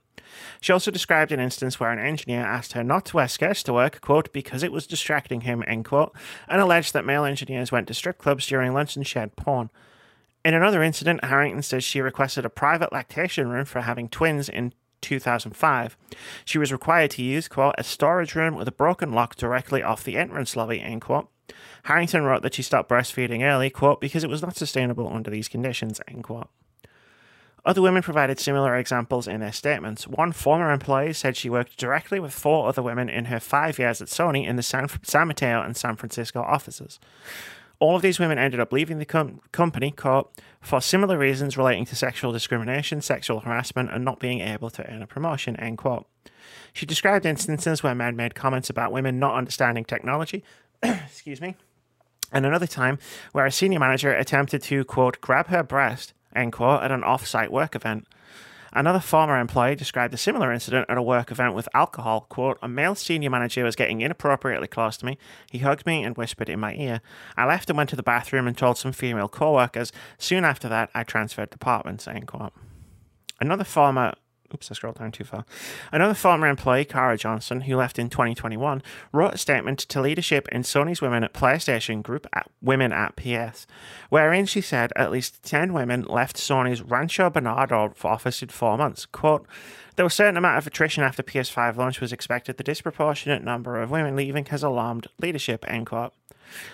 She 0.61 0.71
also 0.71 0.91
described 0.91 1.33
an 1.33 1.41
instance 1.41 1.77
where 1.77 1.91
an 1.91 1.99
engineer 1.99 2.45
asked 2.45 2.71
her 2.71 2.85
not 2.85 3.03
to 3.07 3.17
wear 3.17 3.27
skirts 3.27 3.63
to 3.63 3.73
work, 3.73 3.99
quote, 3.99 4.31
because 4.31 4.63
it 4.63 4.71
was 4.71 4.87
distracting 4.87 5.41
him, 5.41 5.61
end 5.67 5.83
quote, 5.83 6.15
and 6.47 6.61
alleged 6.61 6.93
that 6.93 7.03
male 7.03 7.25
engineers 7.25 7.69
went 7.69 7.89
to 7.89 7.93
strip 7.93 8.17
clubs 8.17 8.47
during 8.47 8.73
lunch 8.73 8.95
and 8.95 9.05
shared 9.05 9.35
porn. 9.35 9.69
In 10.45 10.53
another 10.53 10.83
incident, 10.83 11.25
Harrington 11.25 11.63
says 11.63 11.83
she 11.83 12.01
requested 12.01 12.45
a 12.45 12.51
private 12.51 12.93
lactation 12.93 13.49
room 13.49 13.65
for 13.65 13.81
having 13.81 14.07
twins 14.07 14.47
in 14.47 14.73
2005. 15.01 15.97
She 16.45 16.59
was 16.59 16.71
required 16.71 17.09
to 17.11 17.23
use, 17.23 17.47
quote, 17.47 17.73
a 17.79 17.83
storage 17.83 18.35
room 18.35 18.53
with 18.53 18.67
a 18.67 18.71
broken 18.71 19.11
lock 19.11 19.35
directly 19.35 19.81
off 19.81 20.03
the 20.03 20.17
entrance 20.17 20.55
lobby, 20.55 20.79
end 20.79 21.01
quote. 21.01 21.29
Harrington 21.85 22.25
wrote 22.25 22.43
that 22.43 22.53
she 22.53 22.61
stopped 22.61 22.89
breastfeeding 22.89 23.41
early, 23.41 23.71
quote, 23.71 23.99
because 23.99 24.23
it 24.23 24.29
was 24.29 24.43
not 24.43 24.55
sustainable 24.55 25.11
under 25.11 25.31
these 25.31 25.47
conditions, 25.47 25.99
end 26.07 26.23
quote. 26.23 26.49
Other 27.65 27.81
women 27.81 28.03
provided 28.03 28.39
similar 28.39 28.75
examples 28.75 29.27
in 29.27 29.39
their 29.39 29.51
statements. 29.51 30.07
One 30.07 30.31
former 30.31 30.71
employee 30.71 31.13
said 31.13 31.35
she 31.35 31.49
worked 31.49 31.77
directly 31.77 32.19
with 32.19 32.31
four 32.31 32.67
other 32.67 32.83
women 32.83 33.09
in 33.09 33.25
her 33.25 33.39
five 33.39 33.79
years 33.79 33.99
at 34.03 34.09
Sony 34.09 34.47
in 34.47 34.57
the 34.57 34.61
San, 34.61 34.87
San 35.01 35.27
Mateo 35.27 35.63
and 35.63 35.75
San 35.75 35.95
Francisco 35.95 36.41
offices. 36.41 36.99
All 37.79 37.95
of 37.95 38.01
these 38.01 38.19
women 38.19 38.37
ended 38.37 38.59
up 38.59 38.71
leaving 38.71 38.99
the 38.99 39.05
com- 39.05 39.41
company 39.51 39.93
for 40.61 40.81
similar 40.81 41.17
reasons 41.17 41.57
relating 41.57 41.85
to 41.85 41.95
sexual 41.95 42.31
discrimination, 42.31 43.01
sexual 43.01 43.41
harassment, 43.41 43.91
and 43.91 44.05
not 44.05 44.19
being 44.19 44.41
able 44.41 44.69
to 44.69 44.89
earn 44.89 45.01
a 45.01 45.07
promotion. 45.07 45.55
End 45.57 45.77
quote. 45.77 46.07
She 46.73 46.85
described 46.85 47.25
instances 47.25 47.83
where 47.83 47.95
men 47.95 48.15
made 48.15 48.35
comments 48.35 48.69
about 48.69 48.91
women 48.91 49.19
not 49.19 49.35
understanding 49.35 49.85
technology. 49.85 50.43
excuse 50.83 51.41
me. 51.41 51.55
And 52.31 52.45
another 52.45 52.67
time 52.67 52.97
where 53.31 53.45
a 53.45 53.51
senior 53.51 53.79
manager 53.79 54.11
attempted 54.11 54.61
to, 54.63 54.83
quote, 54.83 55.21
grab 55.21 55.47
her 55.47 55.63
breast 55.63 56.13
end 56.35 56.53
quote, 56.53 56.83
at 56.83 56.91
an 56.91 57.03
off 57.03 57.25
site 57.25 57.51
work 57.51 57.75
event. 57.75 58.05
Another 58.75 58.99
former 58.99 59.39
employee 59.39 59.75
described 59.75 60.13
a 60.13 60.17
similar 60.17 60.51
incident 60.51 60.85
at 60.89 60.97
a 60.97 61.01
work 61.01 61.31
event 61.31 61.55
with 61.55 61.69
alcohol. 61.73 62.27
Quote, 62.27 62.59
a 62.61 62.67
male 62.67 62.93
senior 62.93 63.29
manager 63.29 63.63
was 63.63 63.77
getting 63.77 64.01
inappropriately 64.01 64.67
close 64.67 64.97
to 64.97 65.05
me. 65.05 65.17
He 65.49 65.59
hugged 65.59 65.85
me 65.85 66.03
and 66.03 66.17
whispered 66.17 66.49
in 66.49 66.59
my 66.59 66.73
ear. 66.75 66.99
I 67.37 67.45
left 67.45 67.69
and 67.69 67.77
went 67.77 67.89
to 67.91 67.95
the 67.95 68.03
bathroom 68.03 68.47
and 68.47 68.57
told 68.57 68.77
some 68.77 68.91
female 68.91 69.29
co 69.29 69.53
workers. 69.53 69.93
Soon 70.17 70.43
after 70.43 70.67
that, 70.67 70.89
I 70.93 71.03
transferred 71.03 71.51
departments, 71.51 72.05
end 72.05 72.27
quote. 72.27 72.51
Another 73.39 73.63
former 73.63 74.13
Oops, 74.53 74.71
I 74.71 74.73
scrolled 74.75 74.99
down 74.99 75.11
too 75.11 75.23
far. 75.23 75.43
Another 75.91 76.13
former 76.13 76.47
employee, 76.47 76.85
Cara 76.85 77.17
Johnson, 77.17 77.61
who 77.61 77.75
left 77.75 77.97
in 77.97 78.09
2021, 78.09 78.83
wrote 79.11 79.33
a 79.33 79.37
statement 79.37 79.79
to 79.79 80.01
leadership 80.01 80.47
in 80.49 80.61
Sony's 80.61 81.01
Women 81.01 81.23
at 81.23 81.33
PlayStation 81.33 82.03
group 82.03 82.27
at 82.31 82.49
Women 82.61 82.91
at 82.91 83.15
PS, 83.15 83.65
wherein 84.09 84.45
she 84.45 84.61
said 84.61 84.93
at 84.95 85.11
least 85.11 85.43
10 85.43 85.73
women 85.73 86.03
left 86.03 86.37
Sony's 86.37 86.81
Rancho 86.81 87.29
Bernardo 87.29 87.93
office 88.03 88.43
in 88.43 88.49
four 88.49 88.77
months. 88.77 89.05
Quote, 89.05 89.47
Though 89.95 90.07
a 90.07 90.11
certain 90.11 90.37
amount 90.37 90.57
of 90.57 90.67
attrition 90.67 91.03
after 91.03 91.23
PS5 91.23 91.77
launch 91.77 92.01
was 92.01 92.11
expected, 92.11 92.57
the 92.57 92.63
disproportionate 92.63 93.43
number 93.43 93.81
of 93.81 93.91
women 93.91 94.15
leaving 94.15 94.45
has 94.47 94.61
alarmed 94.61 95.07
leadership, 95.19 95.63
end 95.67 95.87
quote. 95.87 96.13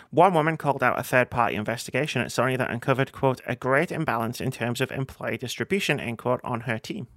One 0.09 0.33
woman 0.33 0.57
called 0.57 0.83
out 0.83 0.99
a 0.99 1.03
third 1.03 1.29
party 1.29 1.55
investigation 1.55 2.21
at 2.21 2.27
Sony 2.27 2.57
that 2.57 2.71
uncovered, 2.71 3.11
quote, 3.11 3.41
a 3.45 3.55
great 3.55 3.91
imbalance 3.91 4.41
in 4.41 4.51
terms 4.51 4.81
of 4.81 4.91
employee 4.91 5.37
distribution, 5.37 5.99
end 5.99 6.17
quote, 6.17 6.41
on 6.43 6.61
her 6.61 6.79
team. 6.79 7.07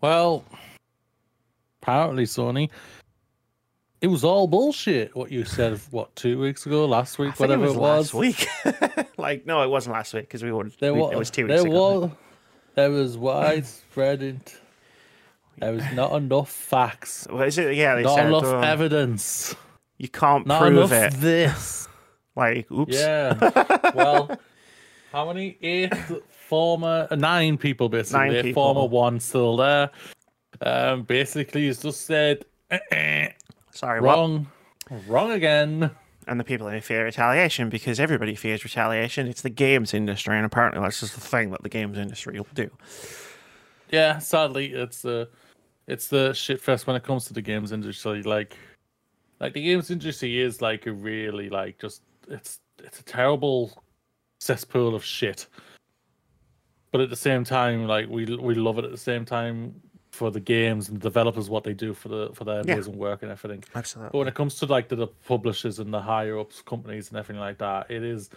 Well, 0.00 0.44
apparently, 1.82 2.24
Sony, 2.24 2.70
it 4.00 4.06
was 4.06 4.24
all 4.24 4.46
bullshit. 4.46 5.14
What 5.14 5.30
you 5.30 5.44
said, 5.44 5.78
what 5.90 6.14
two 6.16 6.40
weeks 6.40 6.64
ago, 6.66 6.86
last 6.86 7.18
week, 7.18 7.38
whatever 7.38 7.66
it 7.66 7.74
was, 7.74 8.12
it 8.12 8.14
was. 8.14 8.14
last 8.14 8.94
week. 8.94 9.08
like 9.18 9.46
no, 9.46 9.62
it 9.62 9.68
wasn't 9.68 9.94
last 9.94 10.14
week 10.14 10.24
because 10.24 10.42
we 10.42 10.52
were. 10.52 10.70
There 10.80 10.94
we, 10.94 11.00
was, 11.00 11.12
it 11.12 11.18
was 11.18 11.30
two 11.30 11.46
weeks 11.46 11.62
there 11.62 11.66
ago. 11.70 11.98
Was, 12.00 12.10
there 12.74 12.90
was 12.90 13.18
widespread. 13.18 14.22
int- 14.22 14.58
There 15.58 15.72
was 15.72 15.84
not 15.92 16.12
enough 16.12 16.50
facts. 16.50 17.26
What 17.28 17.48
is 17.48 17.58
it? 17.58 17.74
Yeah, 17.74 18.00
Not 18.00 18.14
said 18.14 18.26
enough 18.28 18.44
oh, 18.44 18.60
evidence. 18.60 19.54
you 19.98 20.08
can't 20.08 20.46
Not 20.46 20.62
prove 20.62 20.90
enough 20.92 21.14
it. 21.14 21.20
this. 21.20 21.88
Like, 22.36 22.70
oops. 22.70 22.94
Yeah. 22.94 23.90
well, 23.94 24.30
how 25.12 25.26
many? 25.26 25.56
Eight 25.62 25.92
former, 26.30 27.08
uh, 27.10 27.16
nine 27.16 27.58
people 27.58 27.88
basically. 27.88 28.30
Nine 28.30 28.42
people. 28.42 28.62
Former 28.62 28.88
one 28.88 29.20
still 29.20 29.56
there. 29.56 29.90
Um, 30.62 31.02
basically, 31.02 31.66
he's 31.66 31.82
just 31.82 32.06
said 32.06 32.44
"Eh-eh, 32.70 33.28
Sorry, 33.72 34.00
what? 34.00 34.16
wrong, 34.16 34.46
wrong 35.06 35.32
again. 35.32 35.90
And 36.26 36.38
the 36.38 36.44
people 36.44 36.68
in 36.68 36.80
fear 36.80 37.04
retaliation 37.04 37.70
because 37.70 37.98
everybody 37.98 38.34
fears 38.34 38.62
retaliation. 38.62 39.26
It's 39.26 39.42
the 39.42 39.50
games 39.50 39.94
industry, 39.94 40.36
and 40.36 40.46
apparently 40.46 40.80
that's 40.80 41.00
just 41.00 41.14
the 41.14 41.20
thing 41.20 41.50
that 41.50 41.62
the 41.62 41.68
games 41.68 41.98
industry 41.98 42.38
will 42.38 42.46
do. 42.54 42.70
Yeah, 43.90 44.18
sadly, 44.18 44.72
it's 44.72 45.02
the 45.02 45.28
it's 45.86 46.08
the 46.08 46.32
shit 46.32 46.60
fest 46.60 46.86
when 46.86 46.94
it 46.94 47.02
comes 47.02 47.24
to 47.24 47.32
the 47.32 47.42
games 47.42 47.72
industry. 47.72 48.22
Like, 48.22 48.56
like 49.40 49.54
the 49.54 49.62
games 49.62 49.90
industry 49.90 50.40
is 50.40 50.62
like 50.62 50.86
a 50.86 50.92
really 50.92 51.48
like 51.48 51.80
just 51.80 52.02
it's 52.28 52.60
it's 52.78 53.00
a 53.00 53.04
terrible 53.04 53.82
cesspool 54.40 54.94
of 54.94 55.04
shit. 55.04 55.46
But 56.92 57.00
at 57.02 57.10
the 57.10 57.16
same 57.16 57.44
time, 57.44 57.86
like 57.86 58.08
we 58.08 58.24
we 58.36 58.54
love 58.54 58.78
it 58.78 58.84
at 58.84 58.90
the 58.90 58.96
same 58.96 59.24
time 59.24 59.80
for 60.10 60.32
the 60.32 60.40
games 60.40 60.88
and 60.88 60.96
the 60.98 61.02
developers 61.08 61.48
what 61.48 61.62
they 61.62 61.72
do 61.72 61.94
for 61.94 62.08
the 62.08 62.30
for 62.34 62.44
their 62.44 62.62
Yeah. 62.66 62.74
amazing 62.74 62.98
work 62.98 63.22
and 63.22 63.30
everything. 63.30 63.62
Absolutely. 63.76 64.10
But 64.12 64.18
when 64.18 64.28
it 64.28 64.34
comes 64.34 64.56
to 64.56 64.66
like 64.66 64.88
the, 64.88 64.96
the 64.96 65.06
publishers 65.06 65.78
and 65.78 65.94
the 65.94 66.00
higher 66.00 66.38
ups 66.38 66.62
companies 66.62 67.10
and 67.10 67.18
everything 67.18 67.40
like 67.40 67.58
that, 67.58 67.88
it 67.90 68.02
is 68.02 68.28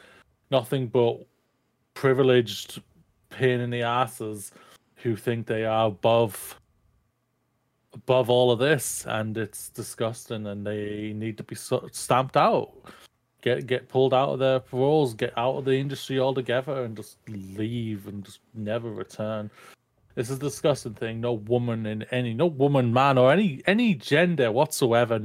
nothing 0.51 0.87
but 0.87 1.25
privileged 1.95 2.81
pain 3.31 3.59
in 3.59 3.71
the 3.71 3.81
asses 3.81 4.51
who 4.97 5.15
think 5.15 5.47
they 5.47 5.65
are 5.65 5.87
above 5.87 6.59
above 7.93 8.29
all 8.29 8.51
of 8.51 8.57
this 8.59 9.05
and 9.07 9.37
it's 9.37 9.69
disgusting 9.69 10.47
and 10.47 10.65
they 10.65 11.13
need 11.15 11.37
to 11.37 11.43
be 11.43 11.53
so- 11.55 11.87
stamped 11.91 12.35
out 12.37 12.71
get 13.43 13.67
get 13.67 13.89
pulled 13.89 14.13
out 14.13 14.29
of 14.29 14.39
their 14.39 14.63
roles 14.71 15.13
get 15.13 15.37
out 15.37 15.57
of 15.57 15.65
the 15.65 15.75
industry 15.75 16.17
altogether 16.19 16.83
and 16.85 16.97
just 16.97 17.17
leave 17.27 18.07
and 18.07 18.25
just 18.25 18.39
never 18.55 18.89
return. 18.89 19.51
This 20.15 20.29
is 20.29 20.37
a 20.37 20.39
disgusting 20.39 20.93
thing. 20.93 21.21
No 21.21 21.33
woman 21.33 21.85
in 21.85 22.03
any 22.03 22.33
no 22.33 22.47
woman 22.47 22.91
man 22.91 23.17
or 23.19 23.31
any 23.31 23.61
any 23.67 23.93
gender 23.93 24.51
whatsoever 24.51 25.21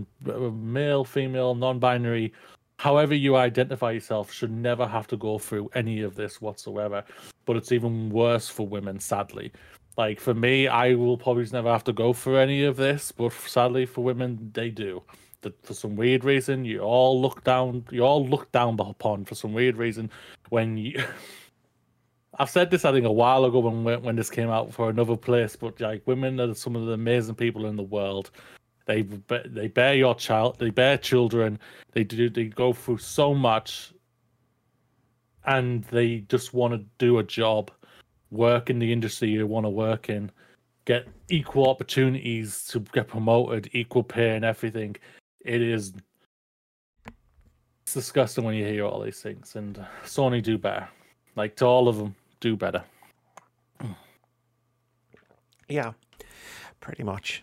male 0.53 1.05
female 1.05 1.55
non-binary 1.55 2.33
however 2.79 3.15
you 3.15 3.37
identify 3.37 3.93
yourself 3.93 4.33
should 4.33 4.53
never 4.53 4.87
have 4.87 5.07
to 5.09 5.17
go 5.17 5.39
through 5.39 5.71
any 5.75 6.03
of 6.03 6.15
this 6.17 6.41
whatsoever. 6.41 7.05
But 7.47 7.57
it's 7.57 7.73
even 7.73 8.11
worse 8.11 8.49
for 8.49 8.67
women 8.67 8.99
sadly. 9.01 9.53
Like 9.97 10.21
for 10.21 10.35
me 10.35 10.69
i 10.69 10.95
will 10.95 11.19
probably 11.19 11.47
never 11.53 11.71
have 11.71 11.85
to 11.85 11.93
go 11.93 12.13
through 12.13 12.39
any 12.39 12.65
of 12.65 12.77
this 12.77 13.13
but 13.13 13.33
sadly 13.33 13.87
for 13.87 14.03
women 14.05 14.51
they 14.55 14.71
do 14.71 15.03
that 15.43 15.65
for 15.65 15.75
some 15.75 15.95
weird 15.97 16.25
reason 16.25 16.65
you 16.65 16.81
all 16.81 17.21
look 17.21 17.45
down 17.45 17.85
you 17.91 18.03
all 18.03 18.27
look 18.27 18.51
down 18.53 18.79
upon 18.81 19.25
for 19.25 19.35
some 19.35 19.53
weird 19.53 19.77
reason 19.77 20.11
when 20.49 20.77
you 20.77 21.03
I've 22.39 22.51
said 22.51 22.71
this 22.71 22.85
I 22.85 22.93
think 22.93 23.07
a 23.07 23.13
while 23.13 23.45
ago 23.45 23.59
when 23.59 24.03
when 24.03 24.17
this 24.17 24.31
came 24.31 24.49
out 24.49 24.73
for 24.73 24.91
another 24.91 25.17
place, 25.17 25.57
but 25.57 25.81
like 25.81 26.07
women 26.07 26.41
are 26.41 26.55
some 26.55 26.77
of 26.77 26.87
the 26.87 26.93
amazing 26.93 27.35
people 27.35 27.67
in 27.67 27.77
the 27.77 27.83
world. 27.83 28.31
They 28.87 29.03
they 29.03 29.69
bear 29.69 29.95
your 29.95 30.15
child, 30.15 30.59
they 30.59 30.71
bear 30.71 30.97
children, 30.99 31.59
they 31.93 32.05
do 32.05 32.31
they 32.31 32.45
go 32.45 32.73
through 32.73 32.99
so 32.99 33.35
much, 33.35 33.93
and 35.47 35.85
they 35.85 36.19
just 36.29 36.55
want 36.55 36.75
to 36.75 36.85
do 36.99 37.19
a 37.19 37.25
job, 37.25 37.73
work 38.31 38.71
in 38.71 38.79
the 38.79 38.93
industry 38.93 39.31
you 39.31 39.47
want 39.47 39.67
to 39.67 39.71
work 39.71 40.09
in, 40.09 40.31
get 40.85 41.09
equal 41.29 41.69
opportunities 41.69 42.65
to 42.69 42.81
get 42.81 43.09
promoted, 43.09 43.69
equal 43.73 44.05
pay 44.05 44.37
and 44.37 44.45
everything. 44.45 44.95
It 45.45 45.63
is 45.63 45.93
it's 47.89 47.95
disgusting 47.95 48.45
when 48.45 48.55
you 48.55 48.67
hear 48.67 48.85
all 48.85 49.01
these 49.01 49.23
things, 49.23 49.57
and 49.57 49.83
Sony 50.05 50.43
do 50.43 50.59
better. 50.59 50.89
Like 51.37 51.57
to 51.57 51.65
all 51.65 51.89
of 51.89 51.97
them, 51.97 52.15
do 52.41 52.55
better. 52.57 52.85
Yeah, 55.69 55.93
pretty 56.81 57.03
much. 57.03 57.43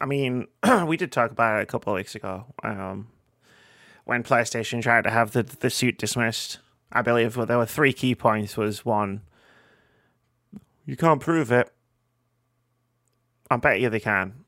I 0.00 0.06
mean, 0.06 0.46
we 0.86 0.96
did 0.96 1.10
talk 1.12 1.30
about 1.30 1.58
it 1.58 1.62
a 1.62 1.66
couple 1.66 1.92
of 1.92 1.96
weeks 1.96 2.14
ago 2.14 2.44
um, 2.62 3.08
when 4.04 4.22
PlayStation 4.22 4.82
tried 4.82 5.02
to 5.02 5.10
have 5.10 5.32
the 5.32 5.42
the 5.42 5.70
suit 5.70 5.98
dismissed. 5.98 6.58
I 6.92 7.02
believe 7.02 7.36
well, 7.36 7.46
there 7.46 7.58
were 7.58 7.66
three 7.66 7.92
key 7.92 8.14
points. 8.14 8.56
Was 8.56 8.84
one, 8.84 9.22
you 10.86 10.96
can't 10.96 11.20
prove 11.20 11.50
it. 11.50 11.72
I 13.50 13.56
bet 13.56 13.80
you 13.80 13.90
they 13.90 14.00
can. 14.00 14.44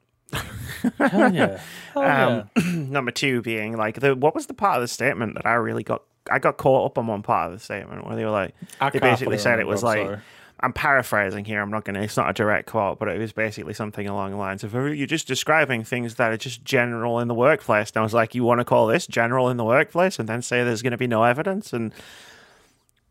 Hell 0.99 1.35
yeah. 1.35 1.61
Hell 1.95 2.03
yeah. 2.03 2.45
Um, 2.57 2.91
number 2.91 3.11
two 3.11 3.43
being 3.43 3.77
like 3.77 4.01
the 4.01 4.15
what 4.15 4.35
was 4.35 4.47
the 4.47 4.55
part 4.55 4.77
of 4.77 4.83
the 4.83 4.89
statement 4.89 5.35
that 5.35 5.47
I 5.47 5.55
really 5.55 5.83
got 5.83 6.03
I 6.31 6.39
got 6.39 6.57
caught 6.57 6.87
up 6.87 6.99
on 6.99 7.07
one 7.07 7.23
part 7.23 7.53
of 7.53 7.59
the 7.59 7.65
statement 7.65 8.07
where 8.07 8.17
they 8.17 8.25
were 8.25 8.31
like 8.31 8.55
I 8.81 8.91
they 8.91 8.99
basically 8.99 9.39
said 9.39 9.59
it 9.59 9.67
was 9.67 9.83
I'm 9.83 9.87
like 9.87 10.07
sorry. 10.07 10.19
I'm 10.63 10.75
paraphrasing 10.75 11.47
here. 11.47 11.63
I'm 11.63 11.71
not 11.71 11.85
gonna. 11.85 12.03
It's 12.03 12.19
not 12.19 12.29
a 12.29 12.35
direct 12.35 12.69
quote, 12.69 12.99
but 12.99 13.09
it 13.09 13.19
was 13.19 13.33
basically 13.33 13.73
something 13.73 14.07
along 14.07 14.33
the 14.33 14.37
lines 14.37 14.63
of 14.63 14.75
"You're 14.75 15.07
just 15.07 15.27
describing 15.27 15.85
things 15.85 16.17
that 16.17 16.33
are 16.33 16.37
just 16.37 16.65
general 16.65 17.19
in 17.19 17.29
the 17.29 17.35
workplace." 17.35 17.91
And 17.91 17.97
I 17.97 18.03
was 18.03 18.13
like, 18.13 18.35
"You 18.35 18.45
want 18.45 18.61
to 18.61 18.65
call 18.67 18.87
this 18.87 19.07
general 19.07 19.49
in 19.49 19.57
the 19.57 19.65
workplace, 19.65 20.19
and 20.19 20.29
then 20.29 20.43
say 20.43 20.63
there's 20.63 20.83
going 20.83 20.91
to 20.91 20.99
be 20.99 21.07
no 21.07 21.25
evidence?" 21.25 21.73
And 21.73 21.95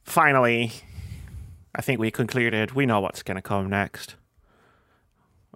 finally, 0.04 0.74
I 1.74 1.82
think 1.82 2.00
we 2.00 2.12
concluded 2.12 2.74
we 2.74 2.86
know 2.86 3.00
what's 3.00 3.24
going 3.24 3.36
to 3.36 3.42
come 3.42 3.68
next. 3.68 4.16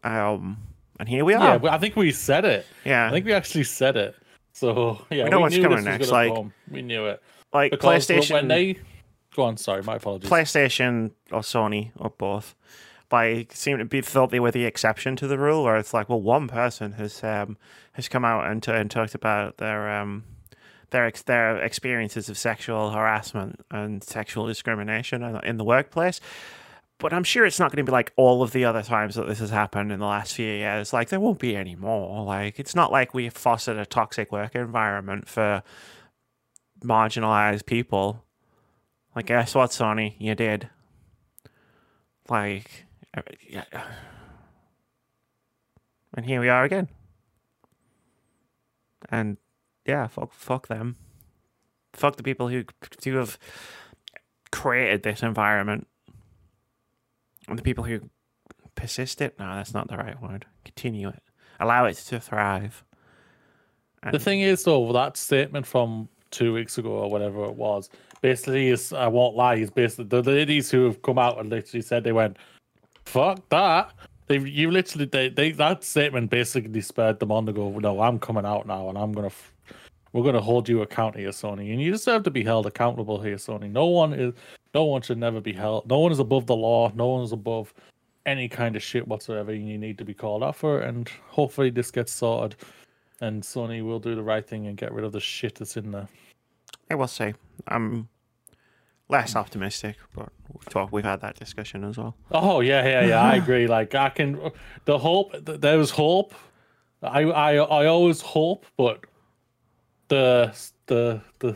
Um, 0.03 0.57
and 1.03 1.09
here 1.09 1.25
we 1.25 1.33
are. 1.33 1.57
well, 1.57 1.73
I 1.73 1.77
think 1.79 1.97
we 1.97 2.13
said 2.13 2.45
it. 2.45 2.65
Yeah, 2.85 3.07
I 3.07 3.11
think 3.11 3.25
we 3.25 3.33
actually 3.33 3.65
said 3.65 3.97
it. 3.97 4.15
So 4.53 5.05
yeah, 5.11 5.25
We 5.25 5.31
know 5.31 5.41
what's 5.41 5.53
knew 5.55 5.63
coming 5.63 5.83
next, 5.83 6.09
like- 6.11 6.33
come. 6.33 6.53
we 6.71 6.81
knew 6.81 7.07
it. 7.07 7.21
like 7.51 7.71
Because 7.71 8.07
PlayStation. 8.07 8.31
when 8.31 8.47
they 8.47 8.77
go 9.35 9.43
on, 9.43 9.57
sorry, 9.57 9.83
my 9.83 9.95
apologies. 9.97 10.29
PlayStation 10.29 11.11
or 11.29 11.41
Sony 11.41 11.91
or 11.97 12.09
both, 12.11 12.55
like 13.11 13.51
seem 13.53 13.79
to 13.79 13.85
be 13.85 13.99
thought 13.99 14.29
they 14.31 14.39
were 14.39 14.51
the 14.51 14.63
exception 14.63 15.17
to 15.17 15.27
the 15.27 15.37
rule, 15.37 15.65
where 15.65 15.75
it's 15.75 15.93
like, 15.93 16.07
well, 16.07 16.21
one 16.21 16.47
person 16.47 16.93
has 16.93 17.21
um 17.21 17.57
has 17.93 18.07
come 18.07 18.23
out 18.23 18.49
and, 18.49 18.63
t- 18.63 18.71
and 18.71 18.89
talked 18.89 19.13
about 19.13 19.57
their 19.57 19.89
um 19.93 20.23
their 20.91 21.05
ex- 21.05 21.23
their 21.23 21.57
experiences 21.57 22.29
of 22.29 22.37
sexual 22.37 22.91
harassment 22.91 23.59
and 23.71 24.01
sexual 24.05 24.47
discrimination 24.47 25.21
in- 25.21 25.43
in 25.43 25.57
the 25.57 25.65
workplace. 25.65 26.21
But 26.99 27.13
I'm 27.13 27.23
sure 27.23 27.45
it's 27.45 27.59
not 27.59 27.71
going 27.71 27.85
to 27.85 27.89
be 27.89 27.91
like 27.91 28.13
all 28.15 28.41
of 28.43 28.51
the 28.51 28.63
other 28.65 28.81
times 28.81 29.15
that 29.15 29.27
this 29.27 29.39
has 29.39 29.49
happened 29.49 29.91
in 29.91 29.99
the 29.99 30.05
last 30.05 30.35
few 30.35 30.45
years. 30.45 30.93
Like 30.93 31.09
there 31.09 31.19
won't 31.19 31.39
be 31.39 31.55
any 31.55 31.75
more. 31.75 32.23
Like 32.23 32.59
it's 32.59 32.75
not 32.75 32.91
like 32.91 33.13
we've 33.13 33.33
fostered 33.33 33.77
a 33.77 33.85
toxic 33.85 34.31
work 34.31 34.55
environment 34.55 35.27
for 35.27 35.63
marginalized 36.81 37.65
people. 37.65 38.23
Like, 39.15 39.27
guess 39.27 39.53
what, 39.53 39.71
Sony? 39.71 40.15
You 40.17 40.33
did. 40.35 40.69
Like, 42.29 42.85
uh, 43.15 43.21
yeah. 43.47 43.63
And 46.15 46.25
here 46.25 46.39
we 46.39 46.49
are 46.49 46.63
again. 46.63 46.89
And 49.09 49.37
yeah, 49.85 50.07
fuck, 50.07 50.33
fuck 50.33 50.67
them. 50.67 50.95
Fuck 51.93 52.15
the 52.15 52.23
people 52.23 52.47
who 52.47 52.63
who 53.03 53.17
have 53.17 53.37
created 54.51 55.03
this 55.03 55.21
environment, 55.21 55.87
the 57.47 57.61
people 57.61 57.83
who 57.83 58.01
persist 58.75 59.21
it. 59.21 59.37
No, 59.39 59.55
that's 59.55 59.73
not 59.73 59.87
the 59.87 59.97
right 59.97 60.19
word. 60.21 60.45
Continue 60.65 61.09
it. 61.09 61.21
Allow 61.59 61.85
it 61.85 61.95
to 61.95 62.19
thrive. 62.19 62.83
The 64.11 64.19
thing 64.19 64.41
is, 64.41 64.63
though, 64.63 64.91
that 64.91 65.15
statement 65.15 65.65
from 65.65 66.09
two 66.29 66.53
weeks 66.53 66.77
ago 66.77 66.89
or 66.89 67.09
whatever 67.09 67.45
it 67.45 67.55
was, 67.55 67.89
basically 68.21 68.67
is 68.67 68.91
I 68.91 69.07
won't 69.07 69.35
lie, 69.35 69.55
is 69.55 69.69
basically 69.69 70.05
the 70.05 70.21
ladies 70.21 70.69
who 70.69 70.83
have 70.85 71.01
come 71.03 71.17
out 71.17 71.39
and 71.39 71.49
literally 71.49 71.81
said 71.81 72.03
they 72.03 72.11
went, 72.11 72.37
"Fuck 73.05 73.47
that." 73.49 73.93
They, 74.27 74.39
you 74.39 74.71
literally, 74.71 75.05
they, 75.05 75.29
they, 75.29 75.51
that 75.51 75.83
statement 75.83 76.29
basically 76.29 76.81
spurred 76.81 77.19
them 77.19 77.31
on 77.31 77.45
to 77.45 77.53
go, 77.53 77.69
"No, 77.79 78.01
I'm 78.01 78.19
coming 78.19 78.45
out 78.45 78.65
now, 78.67 78.89
and 78.89 78.97
I'm 78.97 79.13
gonna, 79.13 79.27
f- 79.27 79.53
we're 80.11 80.23
gonna 80.23 80.41
hold 80.41 80.67
you 80.67 80.81
account 80.81 81.15
here, 81.15 81.29
Sony, 81.29 81.71
and 81.71 81.81
you 81.81 81.91
deserve 81.91 82.23
to 82.23 82.31
be 82.31 82.43
held 82.43 82.65
accountable 82.65 83.21
here, 83.21 83.35
Sony. 83.35 83.69
No 83.71 83.85
one 83.85 84.13
is, 84.13 84.33
no 84.73 84.85
one 84.85 85.01
should 85.01 85.17
never 85.17 85.39
be 85.41 85.53
held. 85.53 85.87
No 85.89 85.99
one 85.99 86.11
is 86.11 86.19
above 86.19 86.45
the 86.47 86.55
law. 86.55 86.91
No 86.95 87.07
one 87.07 87.23
is 87.23 87.31
above 87.31 87.73
any 88.25 88.47
kind 88.49 88.75
of 88.75 88.81
shit 88.83 89.07
whatsoever. 89.07 89.51
And 89.51 89.67
you 89.67 89.77
need 89.77 89.97
to 89.99 90.05
be 90.05 90.13
called 90.13 90.43
out 90.43 90.55
for 90.55 90.81
it, 90.81 90.87
and 90.89 91.09
hopefully 91.29 91.69
this 91.69 91.91
gets 91.91 92.11
sorted." 92.11 92.55
and 93.21 93.41
Sony 93.41 93.81
will 93.85 93.99
do 93.99 94.15
the 94.15 94.23
right 94.23 94.45
thing 94.45 94.67
and 94.67 94.75
get 94.75 94.91
rid 94.91 95.05
of 95.05 95.13
the 95.13 95.19
shit 95.21 95.55
that's 95.55 95.77
in 95.77 95.91
there. 95.91 96.09
I 96.91 96.95
will 96.95 97.07
say, 97.07 97.35
I'm 97.69 98.09
less 99.07 99.33
optimistic, 99.37 99.95
but 100.13 100.27
we've 100.51 100.67
talked, 100.67 100.91
we've 100.91 101.05
had 101.05 101.21
that 101.21 101.35
discussion 101.39 101.85
as 101.85 101.97
well. 101.97 102.17
Oh 102.31 102.59
yeah, 102.59 102.85
yeah, 102.85 103.05
yeah. 103.05 103.21
I 103.21 103.35
agree. 103.43 103.67
Like 103.67 103.95
I 103.95 104.09
can, 104.09 104.51
the 104.83 104.97
hope. 104.97 105.31
th- 105.45 105.61
There 105.61 105.77
was 105.77 105.91
hope. 105.91 106.33
I, 107.01 107.21
I, 107.23 107.53
I 107.55 107.85
always 107.85 108.19
hope, 108.19 108.65
but 108.75 109.05
the 110.09 110.53
the 110.87 111.21
the 111.39 111.55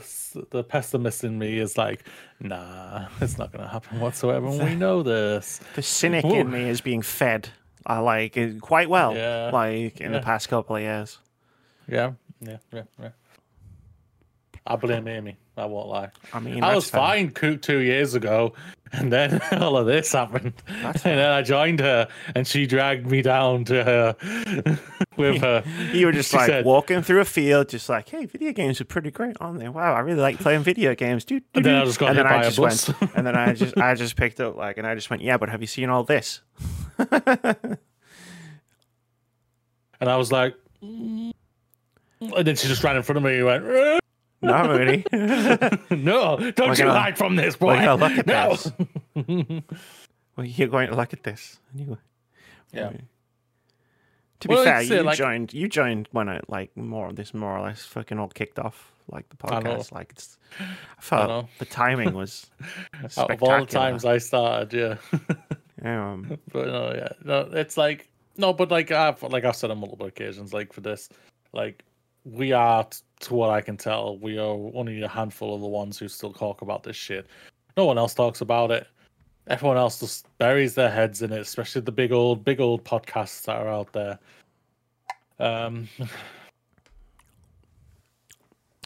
the 0.52 0.64
pessimist 0.64 1.24
in 1.24 1.38
me 1.38 1.60
is 1.60 1.78
like, 1.78 2.04
nah, 2.40 3.08
it's 3.22 3.38
not 3.38 3.52
gonna 3.52 3.68
happen 3.68 4.00
whatsoever. 4.00 4.48
And 4.48 4.64
we 4.64 4.76
know 4.76 5.04
this. 5.04 5.60
The 5.76 5.82
cynic 5.82 6.26
Ooh. 6.26 6.34
in 6.36 6.50
me 6.52 6.70
is 6.70 6.82
being 6.82 7.02
fed. 7.02 7.50
I 7.86 8.00
like 8.00 8.38
quite 8.62 8.90
well, 8.90 9.16
Yeah. 9.16 9.50
like 9.54 10.02
in 10.02 10.12
Yeah. 10.12 10.20
the 10.20 10.24
past 10.26 10.50
couple 10.50 10.76
of 10.76 10.82
years. 10.82 11.20
Yeah, 11.88 12.14
yeah, 12.42 12.58
yeah, 12.74 12.84
yeah. 13.00 13.10
I 14.70 14.76
blame 14.76 15.08
Amy. 15.08 15.38
I 15.56 15.66
won't 15.66 15.88
lie. 15.88 16.10
I 16.34 16.40
mean, 16.40 16.62
I 16.62 16.76
was 16.76 16.90
fair. 16.90 17.00
fine 17.00 17.32
coo- 17.32 17.56
two 17.56 17.78
years 17.80 18.14
ago, 18.16 18.54
and 18.92 19.12
then 19.14 19.42
all 19.54 19.78
of 19.78 19.86
this 19.88 20.12
happened. 20.12 20.54
and 20.68 20.94
then 21.04 21.32
I 21.32 21.42
joined 21.42 21.80
her, 21.80 22.10
and 22.36 22.46
she 22.46 22.68
dragged 22.68 23.08
me 23.08 23.22
down 23.22 23.64
to 23.66 23.82
her 23.84 24.16
with 25.18 25.42
her. 25.42 25.64
You 25.94 26.08
were 26.08 26.12
just 26.12 26.32
She 26.32 26.38
like 26.38 26.48
said- 26.48 26.66
walking 26.66 27.02
through 27.02 27.22
a 27.22 27.26
field, 27.26 27.70
just 27.70 27.88
like, 27.88 28.10
"Hey, 28.10 28.26
video 28.26 28.52
games 28.52 28.82
are 28.82 28.86
pretty 28.86 29.10
great, 29.10 29.38
aren't 29.40 29.60
they? 29.60 29.70
Wow, 29.70 29.94
I 29.96 30.00
really 30.00 30.20
like 30.20 30.38
playing 30.38 30.64
video 30.64 30.94
games." 30.96 31.24
Doo, 31.24 31.40
doo, 31.40 31.46
And 31.56 31.66
then 31.66 31.76
I 31.76 31.86
just 31.86 31.98
got 31.98 32.10
and 32.10 32.18
hit 32.18 32.24
then 32.24 32.34
I 32.34 32.42
by 32.42 32.48
a 32.48 32.52
bus. 32.52 32.90
went, 32.90 33.12
and 33.16 33.26
then 33.26 33.36
I 33.38 33.54
just, 33.54 33.78
I 33.78 33.96
just 33.96 34.18
picked 34.18 34.42
up 34.42 34.58
like, 34.58 34.78
and 34.78 34.86
I 34.86 34.96
just 34.96 35.10
went, 35.10 35.22
"Yeah, 35.22 35.38
but 35.38 35.48
have 35.50 35.62
you 35.62 35.68
seen 35.68 35.90
all 35.90 36.04
this?" 36.04 36.42
And 40.00 40.10
I 40.10 40.18
was 40.18 40.32
like, 40.32 40.56
"Mm." 40.84 41.32
and 42.22 42.46
then 42.48 42.56
she 42.56 42.68
just 42.68 42.84
ran 42.84 42.96
in 42.98 43.04
front 43.04 43.18
of 43.18 43.24
me 43.24 43.38
and 43.38 43.46
went, 43.46 44.02
"Eh, 44.44 44.48
Not 44.48 44.70
really. 44.70 45.04
"No, 45.92 46.38
don't 46.52 46.78
you 46.78 46.86
gonna- 46.86 47.00
hide 47.00 47.18
from 47.18 47.36
this, 47.36 47.56
boy." 47.56 47.78
We're 47.78 47.94
look 47.96 48.12
at 48.18 48.28
no. 48.28 48.56
this. 48.56 48.72
well, 50.36 50.46
you're 50.46 50.68
going 50.68 50.90
to 50.90 50.96
look 50.96 51.14
at 51.14 51.24
this. 51.24 51.60
Anyway. 51.76 51.98
Yeah. 52.72 52.92
To 54.42 54.48
be 54.48 54.54
Well, 54.54 54.64
fair, 54.64 54.82
it's, 54.82 54.92
uh, 54.92 54.96
you 54.96 55.02
like- 55.04 55.18
joined. 55.18 55.54
You 55.54 55.68
joined 55.68 56.08
when 56.12 56.30
it 56.30 56.46
like 56.48 56.76
more 56.78 57.08
of 57.08 57.16
this 57.16 57.34
more 57.34 57.58
or 57.58 57.62
less 57.64 57.84
fucking 57.86 58.20
all 58.20 58.28
kicked 58.28 58.60
off 58.60 58.92
like 59.12 59.26
the 59.30 59.38
I 59.52 59.60
know. 59.62 59.78
podcast. 59.78 59.92
Like 59.92 60.12
it's, 60.12 60.38
I 60.60 60.66
felt 61.02 61.28
know. 61.30 61.50
the 61.60 61.66
timing 61.66 62.14
was 62.14 62.46
Out 63.18 63.32
of 63.32 63.42
all 63.42 63.60
the 63.62 63.66
times 63.66 64.06
I 64.06 64.20
started, 64.20 64.74
yeah. 64.74 65.20
Um, 65.84 66.38
but 66.52 66.68
no, 66.68 66.94
yeah, 66.94 67.10
no, 67.24 67.40
it's 67.54 67.78
like 67.78 68.10
no, 68.38 68.54
but 68.54 68.70
like 68.70 68.92
I've 68.92 69.24
like 69.24 69.44
I've 69.46 69.56
said 69.56 69.72
on 69.72 69.80
multiple 69.80 70.06
occasions, 70.06 70.54
like 70.54 70.72
for 70.74 70.82
this, 70.82 71.10
like 71.54 71.84
we 72.26 72.52
are, 72.52 72.84
t- 72.84 73.00
to 73.22 73.34
what 73.34 73.50
I 73.50 73.62
can 73.62 73.78
tell, 73.78 74.18
we 74.20 74.38
are 74.38 74.44
only 74.74 75.02
a 75.02 75.08
handful 75.08 75.56
of 75.56 75.62
the 75.62 75.68
ones 75.68 75.98
who 75.98 76.08
still 76.08 76.34
talk 76.34 76.62
about 76.62 76.84
this 76.84 76.96
shit. 76.96 77.28
No 77.76 77.86
one 77.86 77.98
else 77.98 78.14
talks 78.14 78.42
about 78.42 78.72
it. 78.72 78.88
Everyone 79.48 79.78
else 79.78 80.00
just 80.00 80.26
buries 80.38 80.76
their 80.76 80.90
heads 80.92 81.22
in 81.22 81.32
it, 81.32 81.40
especially 81.40 81.82
the 81.82 81.92
big 81.92 82.12
old, 82.12 82.44
big 82.44 82.60
old 82.60 82.84
podcasts 82.84 83.44
that 83.44 83.56
are 83.56 83.70
out 83.70 83.94
there. 83.94 84.20
Um, 85.40 85.88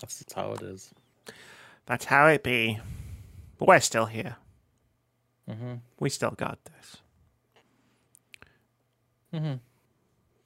that's 0.02 0.20
just 0.20 0.34
how 0.34 0.52
it 0.54 0.62
is. 0.62 0.92
that's 1.86 2.06
how 2.06 2.28
it 2.28 2.44
be. 2.44 2.80
But 3.58 3.68
we're 3.68 3.80
still 3.80 4.06
here. 4.06 4.36
hmm 5.50 5.76
We 6.00 6.10
still 6.10 6.32
got 6.32 6.60
this. 6.66 6.98
hmm 9.34 9.54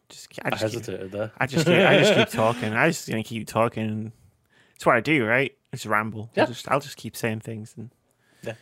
Just 0.09 0.29
just, 0.29 0.39
I 0.43 0.47
I 0.47 0.49
just, 0.51 0.61
keep, 0.61 0.71
hesitated 0.85 1.11
there. 1.11 1.31
I 1.37 1.47
just, 1.47 1.65
keep, 1.65 1.75
I 1.75 1.97
just 1.97 2.13
keep 2.15 2.29
talking. 2.39 2.73
I 2.73 2.87
just 2.89 3.09
gonna 3.09 3.23
keep 3.23 3.47
talking. 3.47 4.11
It's 4.75 4.85
what 4.85 4.95
I 4.95 4.99
do, 5.01 5.25
right? 5.25 5.51
I 5.73 5.75
just 5.75 5.85
ramble. 5.87 6.29
Yeah. 6.35 6.43
I'll 6.43 6.47
just, 6.47 6.69
I'll 6.71 6.79
just 6.79 6.97
keep 6.97 7.15
saying 7.15 7.39
things, 7.41 7.73
and 7.77 7.89
Yeah. 8.43 8.53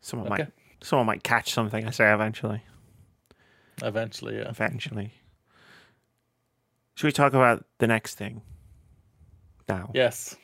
someone 0.00 0.32
Okay. 0.32 0.42
might, 0.44 0.52
someone 0.84 1.06
might 1.06 1.22
catch 1.22 1.52
something 1.52 1.86
I 1.86 1.90
say 1.90 2.12
eventually. 2.12 2.62
Eventually, 3.82 4.36
yeah. 4.38 4.48
Eventually. 4.48 5.12
Should 6.94 7.06
we 7.08 7.12
talk 7.12 7.34
about 7.34 7.64
the 7.78 7.86
next 7.86 8.14
thing? 8.16 8.40
Now. 9.68 9.90
Yes. 9.94 10.34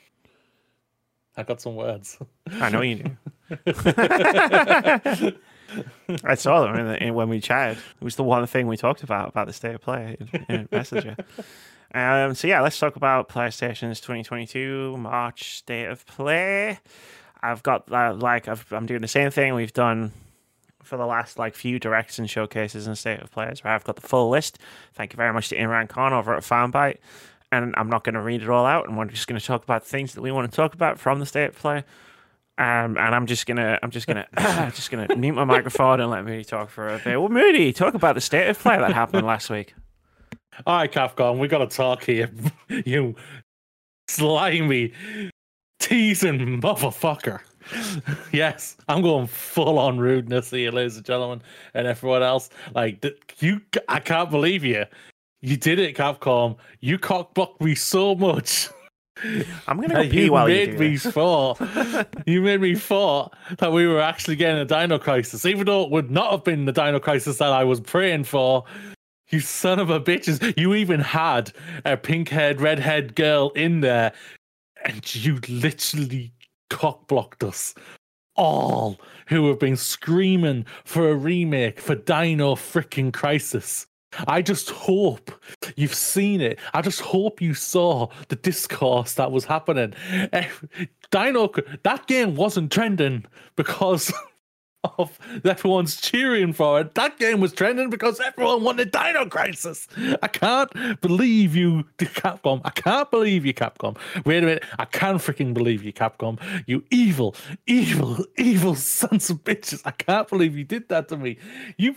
I 1.37 1.43
got 1.45 1.63
some 1.63 1.77
words. 1.77 2.19
I 2.61 2.69
know 2.69 2.83
you 2.83 2.97
do. 2.97 3.17
I 6.25 6.35
saw 6.35 6.63
them 6.63 6.77
in 6.77 6.87
the, 6.87 7.03
in, 7.03 7.15
when 7.15 7.29
we 7.29 7.41
chatted. 7.41 7.79
It 7.79 8.05
was 8.05 8.17
the 8.17 8.25
one 8.25 8.47
thing 8.47 8.67
we 8.67 8.77
talked 8.77 9.03
about 9.03 9.29
about 9.29 9.47
the 9.47 9.53
state 9.53 9.75
of 9.75 9.81
play 9.81 10.17
in, 10.21 10.47
in 10.49 10.69
Messenger. 10.71 11.17
Um, 11.95 12.35
so 12.35 12.49
yeah, 12.49 12.63
let's 12.63 12.79
talk 12.79 12.97
about 12.97 13.29
PlayStation's 13.29 14.01
2022 14.01 14.97
March 14.97 15.59
state 15.59 15.85
of 15.85 16.07
play. 16.07 16.79
I've 17.43 17.63
got 17.63 17.91
uh, 17.93 18.15
like 18.15 18.49
I've, 18.49 18.65
I'm 18.73 18.87
doing 18.87 19.03
the 19.03 19.09
same 19.09 19.31
thing 19.31 19.55
we've 19.55 19.75
done 19.75 20.13
for 20.83 20.97
the 20.97 21.07
last 21.07 21.39
like 21.39 21.55
few 21.55 21.79
directs 21.79 22.19
and 22.19 22.29
showcases 22.29 22.87
and 22.87 22.97
state 22.97 23.21
of 23.21 23.31
players 23.31 23.63
where 23.63 23.73
I've 23.73 23.85
got 23.85 23.97
the 23.97 24.07
full 24.07 24.31
list. 24.31 24.59
Thank 24.95 25.13
you 25.13 25.17
very 25.17 25.33
much 25.33 25.49
to 25.51 25.57
Imran 25.57 25.89
Khan 25.89 26.13
over 26.13 26.35
at 26.35 26.43
Fanbyte. 26.43 26.99
And 27.51 27.75
I'm 27.77 27.91
not 27.91 28.05
going 28.05 28.15
to 28.15 28.23
read 28.23 28.43
it 28.43 28.49
all 28.49 28.65
out, 28.65 28.89
and 28.89 28.97
we're 28.97 29.05
just 29.05 29.27
going 29.27 29.39
to 29.39 29.47
talk 29.47 29.63
about 29.63 29.85
things 29.85 30.15
that 30.15 30.23
we 30.23 30.33
want 30.33 30.51
to 30.51 30.57
talk 30.57 30.73
about 30.73 30.99
from 30.99 31.19
the 31.19 31.27
state 31.27 31.51
of 31.51 31.57
play. 31.57 31.85
Um, 32.59 32.99
and 32.99 33.15
I'm 33.15 33.27
just 33.27 33.47
gonna, 33.47 33.79
I'm 33.83 33.91
just 33.91 34.07
gonna, 34.07 34.27
just 34.75 34.91
gonna 34.91 35.15
mute 35.17 35.35
my 35.35 35.45
microphone 35.45 36.01
and 36.01 36.11
let 36.11 36.25
Moody 36.25 36.45
talk 36.45 36.71
for 36.71 36.89
a 36.89 36.99
bit. 36.99 37.19
Well, 37.19 37.31
Moody, 37.31 37.73
talk 37.73 37.95
about 37.95 38.15
the 38.15 38.21
state 38.21 38.49
of 38.49 38.59
play 38.59 38.79
that 38.79 38.93
happened 38.93 39.27
last 39.27 39.49
week. 39.51 39.75
All 40.67 40.77
right, 40.77 40.93
Capcom, 40.93 41.39
we 41.39 41.49
got 41.49 41.59
to 41.59 41.77
talk 41.77 42.05
here. 42.05 42.31
you 42.85 43.15
slimy, 44.09 44.93
teasing 45.81 46.61
motherfucker. 46.61 47.41
yes, 48.33 48.77
I'm 48.89 49.03
going 49.03 49.27
full 49.27 49.79
on 49.79 49.99
rudeness 49.99 50.51
here, 50.51 50.71
ladies 50.71 50.97
and 50.97 51.07
gentlemen, 51.07 51.43
and 51.75 51.87
everyone 51.87 52.23
else. 52.23 52.51
Like, 52.75 53.05
you, 53.39 53.63
I 53.89 54.01
can't 54.01 54.31
believe 54.31 54.63
you. 54.65 54.85
You 55.41 55.57
did 55.57 55.79
it, 55.79 55.97
Capcom. 55.97 56.57
You 56.81 56.99
cockblocked 56.99 57.61
me 57.61 57.75
so 57.75 58.15
much. 58.15 58.69
I'm 59.67 59.81
gonna 59.81 59.95
go 59.95 60.09
pee 60.09 60.25
you 60.25 60.33
while 60.33 60.49
you 60.49 60.55
made 60.55 60.71
do 60.73 60.79
me 60.79 60.97
this. 60.97 61.07
thought. 61.07 61.61
you 62.27 62.43
made 62.43 62.61
me 62.61 62.75
thought 62.75 63.35
that 63.59 63.73
we 63.73 63.87
were 63.87 64.01
actually 64.01 64.37
getting 64.37 64.61
a 64.61 64.65
Dino 64.65 64.99
Crisis, 64.99 65.45
even 65.45 65.67
though 65.67 65.85
it 65.85 65.91
would 65.91 66.11
not 66.11 66.33
have 66.33 66.45
been 66.45 66.65
the 66.65 66.73
Dino 66.73 66.99
Crisis 66.99 67.39
that 67.39 67.53
I 67.53 67.65
was 67.65 67.81
praying 67.81 68.25
for. 68.25 68.65
You 69.29 69.41
son 69.41 69.79
of 69.79 69.91
a 69.91 70.01
bitches! 70.01 70.57
You 70.59 70.75
even 70.75 71.01
had 71.01 71.53
a 71.85 71.97
pink-haired, 71.97 72.61
red-haired 72.61 73.15
girl 73.15 73.51
in 73.51 73.81
there, 73.81 74.13
and 74.85 75.15
you 75.15 75.41
literally 75.49 76.33
cockblocked 76.71 77.47
us 77.47 77.75
all 78.35 78.99
who 79.29 79.49
have 79.49 79.59
been 79.59 79.77
screaming 79.77 80.67
for 80.85 81.11
a 81.11 81.15
remake 81.15 81.81
for 81.81 81.95
Dino 81.95 82.55
freaking 82.55 83.13
Crisis. 83.13 83.87
I 84.27 84.43
just 84.43 84.71
hope 84.71 85.31
you've 85.77 85.95
seen 85.95 86.41
it. 86.41 86.59
I 86.75 86.83
just 86.83 87.01
hope 87.01 87.41
you 87.41 87.55
saw 87.55 88.09
the 88.29 88.37
discourse 88.37 89.15
that 89.15 89.33
was 89.33 89.45
happening. 89.45 89.95
Eh, 90.33 90.49
Dino, 91.11 91.51
that 91.83 92.07
game 92.07 92.37
wasn't 92.37 92.73
trending 92.73 93.25
because 93.57 94.13
of 94.99 95.19
everyone's 95.45 96.01
cheering 96.01 96.53
for 96.53 96.81
it. 96.81 96.95
That 96.95 97.19
game 97.19 97.41
was 97.41 97.53
trending 97.53 97.91
because 97.91 98.21
everyone 98.21 98.63
wanted 98.63 98.91
Dino 98.91 99.27
Crisis. 99.27 99.87
I 100.23 100.29
can't 100.29 101.01
believe 101.01 101.55
you, 101.55 101.85
Capcom. 101.99 102.61
I 102.65 102.71
can't 102.71 103.11
believe 103.11 103.47
you, 103.47 103.55
Capcom. 103.55 103.97
Wait 104.25 104.43
a 104.43 104.47
minute. 104.47 104.65
I 104.79 104.85
can 104.85 105.17
freaking 105.17 105.55
believe 105.55 105.85
you, 105.85 105.93
Capcom. 105.93 106.41
You 106.67 106.85
evil, 106.91 107.37
evil, 107.67 108.25
evil 108.39 108.75
sons 108.75 109.31
of 109.31 109.45
bitches. 109.45 109.83
I 109.85 109.93
can't 109.93 110.29
believe 110.29 110.57
you 110.57 110.65
did 110.65 110.89
that 110.89 111.09
to 111.09 111.17
me. 111.17 111.39
You 111.77 111.97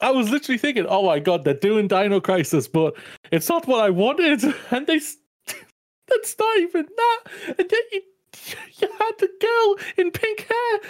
I 0.00 0.10
was 0.10 0.30
literally 0.30 0.58
thinking, 0.58 0.86
oh 0.88 1.04
my 1.06 1.18
god, 1.18 1.44
they're 1.44 1.54
doing 1.54 1.88
Dino 1.88 2.20
Crisis, 2.20 2.68
but 2.68 2.94
it's 3.32 3.48
not 3.48 3.66
what 3.66 3.84
I 3.84 3.90
wanted. 3.90 4.42
And 4.70 4.86
they, 4.86 4.98
that's 6.06 6.36
not 6.38 6.58
even 6.58 6.86
that. 6.96 7.20
And 7.58 7.68
then 7.68 7.80
you, 7.92 8.02
you 8.80 8.88
had 8.98 9.12
the 9.18 9.30
girl 9.40 9.76
in 9.96 10.10
pink 10.10 10.40
hair. 10.40 10.80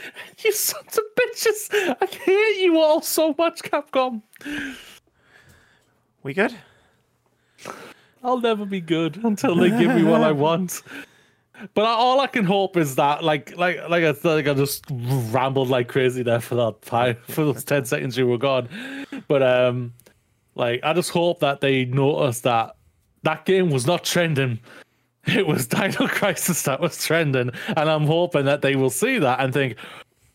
You 0.45 0.53
sons 0.53 0.99
of 0.99 1.05
bitches. 1.19 1.97
I 2.01 2.07
hate 2.07 2.63
you 2.63 2.79
all 2.79 3.01
so 3.01 3.35
much, 3.39 3.63
Capcom. 3.63 4.23
We 6.23 6.35
good? 6.35 6.55
I'll 8.23 8.41
never 8.41 8.67
be 8.67 8.81
good 8.81 9.19
until 9.25 9.55
they 9.55 9.71
give 9.71 9.95
me 9.95 10.03
what 10.03 10.23
I 10.23 10.33
want. 10.33 10.83
But 11.75 11.85
all 11.85 12.21
I 12.21 12.27
can 12.27 12.45
hope 12.45 12.77
is 12.77 12.95
that, 12.97 13.25
like, 13.25 13.57
like, 13.57 13.89
like 13.89 14.05
I 14.05 14.15
like 14.29 14.47
I 14.47 14.55
just 14.55 14.85
rambled 14.91 15.69
like 15.69 15.89
crazy 15.89 16.23
there 16.23 16.41
for 16.41 16.55
that 16.57 16.77
five, 16.83 17.19
for 17.29 17.45
those 17.45 17.65
ten 17.65 17.85
seconds 17.85 18.17
you 18.17 18.27
were 18.27 18.39
gone. 18.39 18.69
But 19.27 19.43
um, 19.43 19.93
like, 20.55 20.81
I 20.83 20.93
just 20.93 21.11
hope 21.11 21.41
that 21.41 21.61
they 21.61 21.85
notice 21.85 22.41
that 22.41 22.77
that 23.23 23.45
game 23.45 23.71
was 23.71 23.87
not 23.87 24.05
trending. 24.05 24.61
It 25.27 25.47
was 25.47 25.67
Dino 25.69 26.07
Crisis 26.09 26.63
that 26.63 26.81
was 26.81 27.05
trending, 27.05 27.51
and 27.69 27.91
I'm 27.91 28.07
hoping 28.07 28.45
that 28.47 28.63
they 28.63 28.77
will 28.77 28.91
see 28.91 29.19
that 29.19 29.41
and 29.41 29.53
think, 29.53 29.77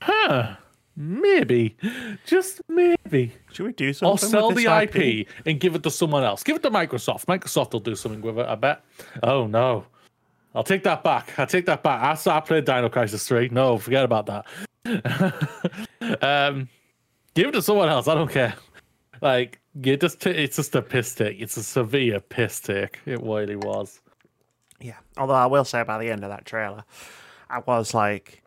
huh, 0.01 0.55
maybe, 0.95 1.75
just 2.25 2.61
maybe. 2.67 3.33
Should 3.51 3.65
we 3.65 3.73
do 3.73 3.93
something? 3.93 4.13
Or 4.13 4.17
sell 4.17 4.49
the 4.49 4.65
this 4.65 4.95
IP, 4.95 5.27
and 5.45 5.59
give 5.59 5.75
it 5.75 5.83
to 5.83 5.91
someone 5.91 6.23
else. 6.23 6.43
Give 6.43 6.55
it 6.57 6.63
to 6.63 6.71
Microsoft. 6.71 7.25
Microsoft 7.25 7.73
will 7.73 7.79
do 7.79 7.95
something 7.95 8.21
with 8.21 8.37
it, 8.39 8.45
I 8.45 8.55
bet. 8.55 8.83
Oh 9.23 9.47
no. 9.47 9.85
I'll 10.55 10.63
take 10.63 10.83
that 10.83 11.03
back. 11.03 11.37
I 11.39 11.45
take 11.45 11.65
that 11.65 11.81
back. 11.83 12.01
I 12.03 12.13
saw 12.15 12.37
I 12.37 12.39
played 12.41 12.65
Dino 12.65 12.89
Crisis 12.89 13.27
3. 13.27 13.49
No, 13.49 13.77
forget 13.77 14.03
about 14.03 14.25
that. 14.27 14.45
um 16.21 16.69
give 17.33 17.47
it 17.47 17.51
to 17.53 17.61
someone 17.61 17.89
else. 17.89 18.07
I 18.07 18.13
don't 18.15 18.29
care. 18.31 18.53
Like 19.21 19.59
you 19.81 19.97
just 19.97 20.21
t- 20.21 20.29
it's 20.29 20.57
just 20.57 20.75
a 20.75 20.81
piss 20.81 21.15
take. 21.15 21.39
It's 21.41 21.57
a 21.57 21.63
severe 21.63 22.19
piss 22.19 22.59
take. 22.59 22.99
It 23.05 23.21
really 23.21 23.55
was. 23.55 23.99
Yeah. 24.79 24.97
Although 25.17 25.33
I 25.33 25.45
will 25.47 25.65
say 25.65 25.83
by 25.83 25.97
the 25.97 26.09
end 26.09 26.23
of 26.23 26.29
that 26.29 26.45
trailer, 26.45 26.83
I 27.49 27.59
was 27.59 27.93
like, 27.93 28.43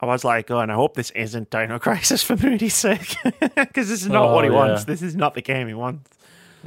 I 0.00 0.06
was 0.06 0.24
like, 0.24 0.50
oh, 0.50 0.58
and 0.58 0.72
I 0.72 0.74
hope 0.74 0.94
this 0.94 1.10
isn't 1.12 1.50
Dino 1.50 1.78
Crisis 1.78 2.22
for 2.24 2.36
Moody's 2.36 2.74
sake, 2.74 3.14
because 3.54 3.88
this 3.88 4.02
is 4.02 4.08
not 4.08 4.34
what 4.34 4.44
he 4.44 4.50
Oh, 4.50 4.54
wants. 4.54 4.84
This 4.84 5.00
is 5.00 5.14
not 5.14 5.34
the 5.34 5.42
game 5.42 5.68
he 5.68 5.74
wants. 5.74 6.10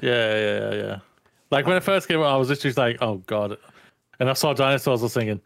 Yeah, 0.01 0.35
yeah, 0.35 0.59
yeah, 0.59 0.73
yeah. 0.75 0.99
Like 1.51 1.65
when 1.67 1.75
it 1.75 1.83
first 1.83 2.07
came 2.07 2.19
out, 2.19 2.27
I 2.27 2.37
was 2.37 2.47
literally 2.49 2.73
like, 2.75 2.97
"Oh 3.01 3.17
god," 3.27 3.57
and 4.19 4.29
I 4.29 4.33
saw 4.33 4.53
dinosaurs. 4.53 5.01
I 5.01 5.03
was 5.03 5.13
thinking, 5.13 5.41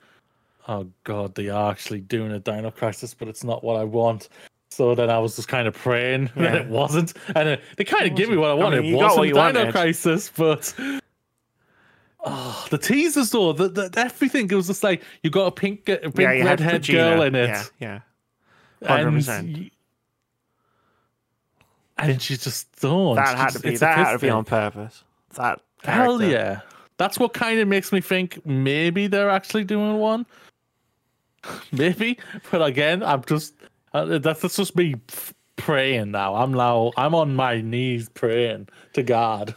"Oh 0.67 0.87
god, 1.03 1.35
they 1.35 1.49
are 1.49 1.71
actually 1.71 2.01
doing 2.01 2.31
a 2.31 2.39
Dino 2.39 2.71
Crisis, 2.71 3.13
but 3.13 3.27
it's 3.27 3.43
not 3.43 3.63
what 3.63 3.75
I 3.79 3.83
want." 3.83 4.29
So 4.71 4.93
then 4.95 5.09
I 5.09 5.17
was 5.17 5.35
just 5.35 5.47
kind 5.47 5.67
of 5.67 5.73
praying 5.73 6.29
that 6.35 6.55
it 6.55 6.67
wasn't, 6.67 7.13
and 7.35 7.47
then 7.47 7.59
they 7.77 7.83
kind 7.83 8.09
of 8.09 8.15
give 8.15 8.29
me 8.29 8.37
what 8.37 8.49
I 8.49 8.53
I 8.53 8.55
wanted. 8.55 8.81
mean, 8.81 8.85
it 8.85 8.89
you 8.89 8.97
wasn't 8.97 9.23
Dino 9.25 9.37
wanted. 9.37 9.71
Crisis, 9.71 10.31
but 10.35 10.73
oh, 12.23 12.67
the 12.69 12.77
teasers 12.77 13.31
though, 13.31 13.53
the, 13.53 13.67
the 13.69 13.91
everything 13.97 14.49
it 14.49 14.55
was 14.55 14.67
just 14.67 14.83
like 14.83 15.01
you 15.23 15.29
got 15.29 15.47
a 15.47 15.51
pink, 15.51 15.89
a 15.89 15.97
pink 15.97 16.17
yeah, 16.17 16.43
redhead 16.43 16.85
girl 16.87 17.21
in 17.23 17.35
it, 17.35 17.47
Yeah, 17.49 17.63
yeah. 17.79 17.99
and 18.81 19.17
100%. 19.17 19.57
y- 19.57 19.71
and 21.97 22.21
she 22.21 22.37
just 22.37 22.79
don't. 22.79 23.15
That 23.15 23.37
had 23.37 23.49
to 23.53 23.59
be 23.59 23.75
that 23.77 23.97
had 23.97 24.11
to 24.13 24.19
be 24.19 24.29
on 24.29 24.45
purpose. 24.45 25.03
That 25.35 25.59
Hell 25.83 26.21
yeah. 26.21 26.61
That's 26.99 27.17
what 27.17 27.33
kind 27.33 27.61
of 27.61 27.67
makes 27.69 27.93
me 27.93 28.01
think 28.01 28.45
maybe 28.45 29.07
they're 29.07 29.29
actually 29.29 29.63
doing 29.63 29.97
one. 29.99 30.25
maybe. 31.71 32.19
But 32.51 32.61
again, 32.61 33.01
I'm 33.01 33.23
just 33.23 33.53
uh, 33.93 34.19
that's, 34.19 34.41
that's 34.41 34.57
just 34.57 34.75
me 34.75 34.95
praying 35.55 36.11
now. 36.11 36.35
I'm 36.35 36.53
now 36.53 36.91
I'm 36.97 37.15
on 37.15 37.37
my 37.37 37.61
knees 37.61 38.09
praying 38.09 38.67
to 38.93 39.03
God. 39.03 39.55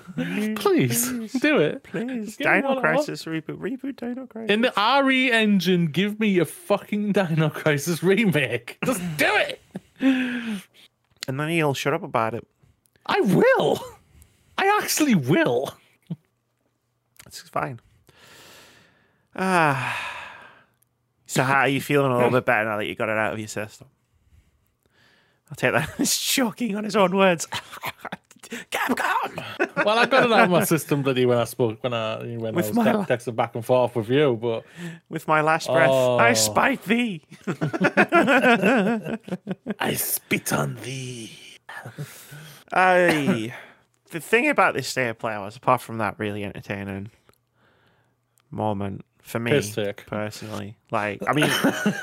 Please, 0.54 1.32
do 1.40 1.58
it. 1.58 1.82
Please, 1.82 2.36
Give 2.36 2.46
Dino 2.46 2.76
what 2.76 2.84
I 2.84 2.94
want. 2.94 3.06
Crisis 3.06 3.24
reboot, 3.24 3.58
reboot 3.58 3.96
Dino 3.96 4.26
Crisis. 4.26 4.48
In 4.48 4.60
the 4.60 5.02
RE 5.04 5.32
engine, 5.32 5.86
give 5.86 6.20
me 6.20 6.38
a 6.38 6.44
fucking 6.44 7.10
Dino 7.12 7.50
Crisis 7.50 8.04
remake. 8.04 8.78
Just 8.84 9.02
do 9.16 9.26
it. 9.34 9.60
and 10.00 11.40
then 11.40 11.48
he'll 11.48 11.74
shut 11.74 11.92
up 11.92 12.04
about 12.04 12.34
it. 12.34 12.46
I 13.04 13.20
will. 13.20 13.80
I 14.56 14.78
actually 14.80 15.16
will. 15.16 15.76
It's 17.40 17.48
fine. 17.48 17.80
Ah. 19.34 19.98
So 21.26 21.42
how 21.42 21.60
are 21.60 21.68
you 21.68 21.80
feeling 21.80 22.12
a 22.12 22.16
little 22.16 22.30
bit 22.30 22.44
better 22.44 22.66
now 22.66 22.76
that 22.76 22.84
you 22.86 22.94
got 22.94 23.08
it 23.08 23.16
out 23.16 23.32
of 23.32 23.38
your 23.38 23.48
system? 23.48 23.88
I'll 25.50 25.56
take 25.56 25.72
that 25.72 25.90
it's 25.98 26.18
choking 26.18 26.76
on 26.76 26.84
his 26.84 26.96
own 26.96 27.16
words. 27.16 27.46
Capcom! 28.70 29.42
Well, 29.84 29.98
I 29.98 30.04
got 30.06 30.24
it 30.24 30.32
out 30.32 30.44
of 30.44 30.50
my 30.50 30.62
system 30.64 31.02
bloody 31.02 31.24
when 31.26 31.38
I 31.38 31.44
spoke 31.44 31.82
when 31.82 31.92
I 31.94 32.18
when 32.18 32.54
With 32.54 32.66
I 32.66 32.68
was 32.68 32.72
my 32.76 32.84
te- 32.84 32.98
texting 33.14 33.34
back 33.34 33.54
and 33.54 33.64
forth 33.64 33.96
with 33.96 34.10
you, 34.10 34.38
but 34.40 34.64
With 35.08 35.26
my 35.26 35.40
last 35.40 35.66
breath, 35.68 35.88
I 35.90 36.30
Oh. 36.30 36.34
spite 36.34 36.84
thee. 36.84 37.22
I 39.80 39.94
spit 39.96 40.52
on 40.52 40.76
thee. 40.84 41.32
I. 42.72 43.54
the 44.10 44.20
thing 44.20 44.48
about 44.48 44.74
this 44.74 44.86
state 44.88 45.08
of 45.08 45.18
play 45.18 45.36
was, 45.38 45.56
apart 45.56 45.80
from 45.80 45.98
that 45.98 46.18
really 46.18 46.44
entertaining 46.44 47.10
moment 48.52 49.04
for 49.22 49.38
me 49.38 49.62
personally, 50.06 50.76
like 50.90 51.22
I 51.26 51.32
mean, 51.32 51.50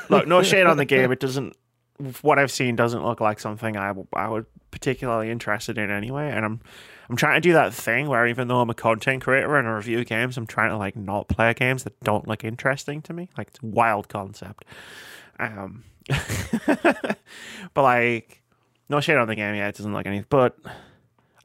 look, 0.08 0.26
no 0.26 0.42
shade 0.42 0.66
on 0.66 0.76
the 0.76 0.84
game. 0.84 1.12
It 1.12 1.20
doesn't. 1.20 1.56
What 2.22 2.38
I've 2.38 2.50
seen 2.50 2.76
doesn't 2.76 3.04
look 3.04 3.20
like 3.20 3.40
something 3.40 3.76
I 3.76 3.92
I 4.14 4.28
would 4.28 4.46
particularly 4.70 5.30
interested 5.30 5.78
in 5.78 5.90
anyway. 5.90 6.30
And 6.30 6.44
I'm 6.44 6.60
I'm 7.08 7.16
trying 7.16 7.34
to 7.34 7.40
do 7.40 7.52
that 7.54 7.74
thing 7.74 8.08
where 8.08 8.26
even 8.26 8.48
though 8.48 8.60
I'm 8.60 8.70
a 8.70 8.74
content 8.74 9.22
creator 9.22 9.56
and 9.56 9.66
I 9.66 9.72
review 9.72 10.04
games, 10.04 10.36
I'm 10.36 10.46
trying 10.46 10.70
to 10.70 10.76
like 10.76 10.96
not 10.96 11.28
play 11.28 11.52
games 11.54 11.84
that 11.84 11.98
don't 12.00 12.28
look 12.28 12.44
interesting 12.44 13.02
to 13.02 13.12
me. 13.12 13.28
Like 13.36 13.48
it's 13.48 13.58
a 13.62 13.66
wild 13.66 14.08
concept. 14.08 14.64
Um, 15.38 15.84
but 16.66 17.82
like, 17.82 18.42
no 18.88 19.00
shade 19.00 19.16
on 19.16 19.28
the 19.28 19.34
game. 19.34 19.54
Yeah, 19.54 19.68
it 19.68 19.76
doesn't 19.76 19.92
look 19.92 20.06
anything. 20.06 20.26
But 20.28 20.56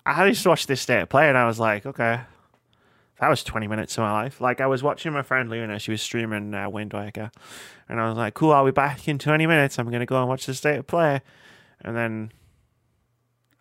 I 0.06 0.14
had 0.14 0.32
just 0.32 0.46
watched 0.46 0.68
this 0.68 0.82
state 0.82 1.02
of 1.02 1.10
play 1.10 1.30
and 1.30 1.38
I 1.38 1.46
was 1.46 1.60
like, 1.60 1.86
okay, 1.86 2.22
that 3.20 3.30
was 3.30 3.44
20 3.44 3.68
minutes 3.68 3.98
of 3.98 4.02
my 4.02 4.12
life. 4.12 4.42
Like, 4.42 4.60
I 4.60 4.68
was 4.68 4.84
watching 4.84 5.14
my 5.14 5.22
friend 5.22 5.50
Luna, 5.50 5.80
she 5.80 5.92
was 5.92 6.02
streaming 6.02 6.54
uh, 6.54 6.70
Wind 6.70 6.94
Waker, 6.94 7.32
and 7.88 8.00
I 8.00 8.10
was 8.10 8.18
like, 8.18 8.34
cool, 8.34 8.52
I'll 8.52 8.66
be 8.66 8.72
back 8.72 9.08
in 9.08 9.18
20 9.18 9.48
minutes. 9.48 9.80
I'm 9.80 9.90
going 9.90 10.02
to 10.02 10.06
go 10.06 10.20
and 10.20 10.28
watch 10.28 10.46
the 10.46 10.54
state 10.54 10.78
of 10.78 10.88
play. 10.88 11.22
And 11.82 11.96
then 11.96 12.32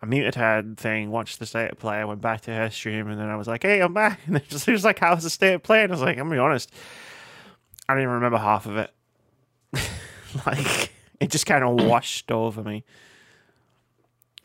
I 0.01 0.05
muted 0.07 0.35
her 0.35 0.63
thing, 0.77 1.09
watched 1.09 1.39
the 1.39 1.45
state 1.45 1.71
of 1.71 1.79
play, 1.79 2.03
went 2.03 2.21
back 2.21 2.41
to 2.41 2.53
her 2.53 2.69
stream, 2.69 3.09
and 3.09 3.19
then 3.19 3.29
I 3.29 3.35
was 3.35 3.47
like, 3.47 3.63
hey, 3.63 3.81
I'm 3.81 3.93
back. 3.93 4.19
And 4.27 4.41
was, 4.51 4.67
it 4.67 4.71
was 4.71 4.83
like, 4.83 4.99
how's 4.99 5.23
the 5.23 5.29
state 5.29 5.53
of 5.53 5.63
play? 5.63 5.83
And 5.83 5.91
I 5.91 5.95
was 5.95 6.01
like, 6.01 6.17
I'm 6.17 6.27
going 6.27 6.31
to 6.31 6.35
be 6.35 6.39
honest, 6.39 6.71
I 7.87 7.93
don't 7.93 8.03
even 8.03 8.15
remember 8.15 8.37
half 8.37 8.65
of 8.65 8.77
it. 8.77 8.91
like, 10.45 10.91
it 11.19 11.31
just 11.31 11.45
kind 11.45 11.63
of 11.63 11.85
washed 11.87 12.31
over 12.31 12.61
me. 12.61 12.83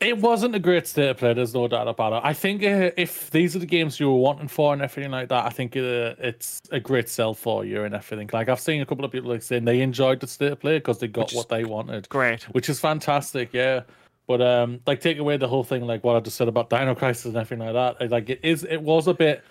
It 0.01 0.17
wasn't 0.17 0.55
a 0.55 0.59
great 0.59 0.87
state 0.87 1.09
of 1.09 1.17
play. 1.17 1.35
There's 1.35 1.53
no 1.53 1.67
doubt 1.67 1.87
about 1.87 2.13
it. 2.13 2.21
I 2.27 2.33
think 2.33 2.63
uh, 2.63 2.89
if 2.97 3.29
these 3.29 3.55
are 3.55 3.59
the 3.59 3.67
games 3.67 3.99
you 3.99 4.09
were 4.09 4.17
wanting 4.17 4.47
for 4.47 4.73
and 4.73 4.81
everything 4.81 5.11
like 5.11 5.29
that, 5.29 5.45
I 5.45 5.49
think 5.49 5.77
uh, 5.77 6.15
it's 6.17 6.59
a 6.71 6.79
great 6.79 7.07
sell 7.07 7.35
for 7.35 7.63
you 7.63 7.83
and 7.83 7.93
everything. 7.93 8.27
Like 8.33 8.49
I've 8.49 8.59
seen 8.59 8.81
a 8.81 8.85
couple 8.85 9.05
of 9.05 9.11
people 9.11 9.29
like 9.29 9.43
saying 9.43 9.65
they 9.65 9.81
enjoyed 9.81 10.19
the 10.19 10.25
state 10.25 10.53
of 10.53 10.59
play 10.59 10.79
because 10.79 10.97
they 10.97 11.07
got 11.07 11.27
Which 11.27 11.35
what 11.35 11.49
they 11.49 11.65
wanted, 11.65 12.09
Great. 12.09 12.43
which 12.45 12.67
is 12.67 12.79
fantastic. 12.79 13.49
Yeah, 13.53 13.81
but 14.25 14.41
um, 14.41 14.79
like 14.87 15.01
take 15.01 15.19
away 15.19 15.37
the 15.37 15.47
whole 15.47 15.63
thing, 15.63 15.85
like 15.85 16.03
what 16.03 16.15
I 16.15 16.19
just 16.19 16.35
said 16.35 16.47
about 16.47 16.71
Dino 16.71 16.95
Crisis 16.95 17.25
and 17.25 17.37
everything 17.37 17.63
like 17.63 17.99
that. 17.99 18.09
Like 18.09 18.27
it 18.27 18.39
is, 18.41 18.63
it 18.63 18.81
was 18.81 19.07
a 19.07 19.13
bit 19.13 19.43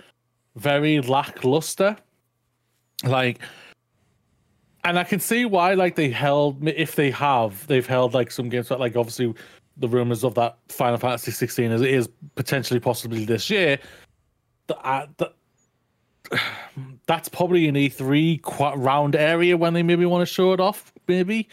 very 0.56 1.00
lackluster. 1.00 1.96
Like 3.04 3.38
and 4.84 4.98
I 4.98 5.04
can 5.04 5.20
see 5.20 5.44
why, 5.44 5.74
like 5.74 5.94
they 5.94 6.10
held, 6.10 6.66
if 6.66 6.96
they 6.96 7.10
have, 7.10 7.66
they've 7.66 7.86
held 7.86 8.14
like 8.14 8.30
some 8.30 8.48
games, 8.48 8.68
that 8.68 8.80
like 8.80 8.96
obviously 8.96 9.34
the 9.80 9.88
rumors 9.88 10.22
of 10.24 10.34
that 10.36 10.58
Final 10.68 10.98
Fantasy 10.98 11.30
16 11.32 11.72
is, 11.72 11.80
it 11.80 11.90
is 11.90 12.08
potentially 12.36 12.78
possibly 12.80 13.24
this 13.24 13.50
year. 13.50 13.78
that, 14.68 14.78
uh, 14.86 15.06
the, 15.16 15.32
that's 17.06 17.28
probably 17.28 17.66
an 17.68 17.74
E3 17.74 18.40
quite 18.42 18.76
round 18.76 19.16
area 19.16 19.56
when 19.56 19.74
they 19.74 19.82
maybe 19.82 20.06
want 20.06 20.22
to 20.22 20.32
show 20.32 20.52
it 20.52 20.60
off, 20.60 20.92
maybe. 21.08 21.48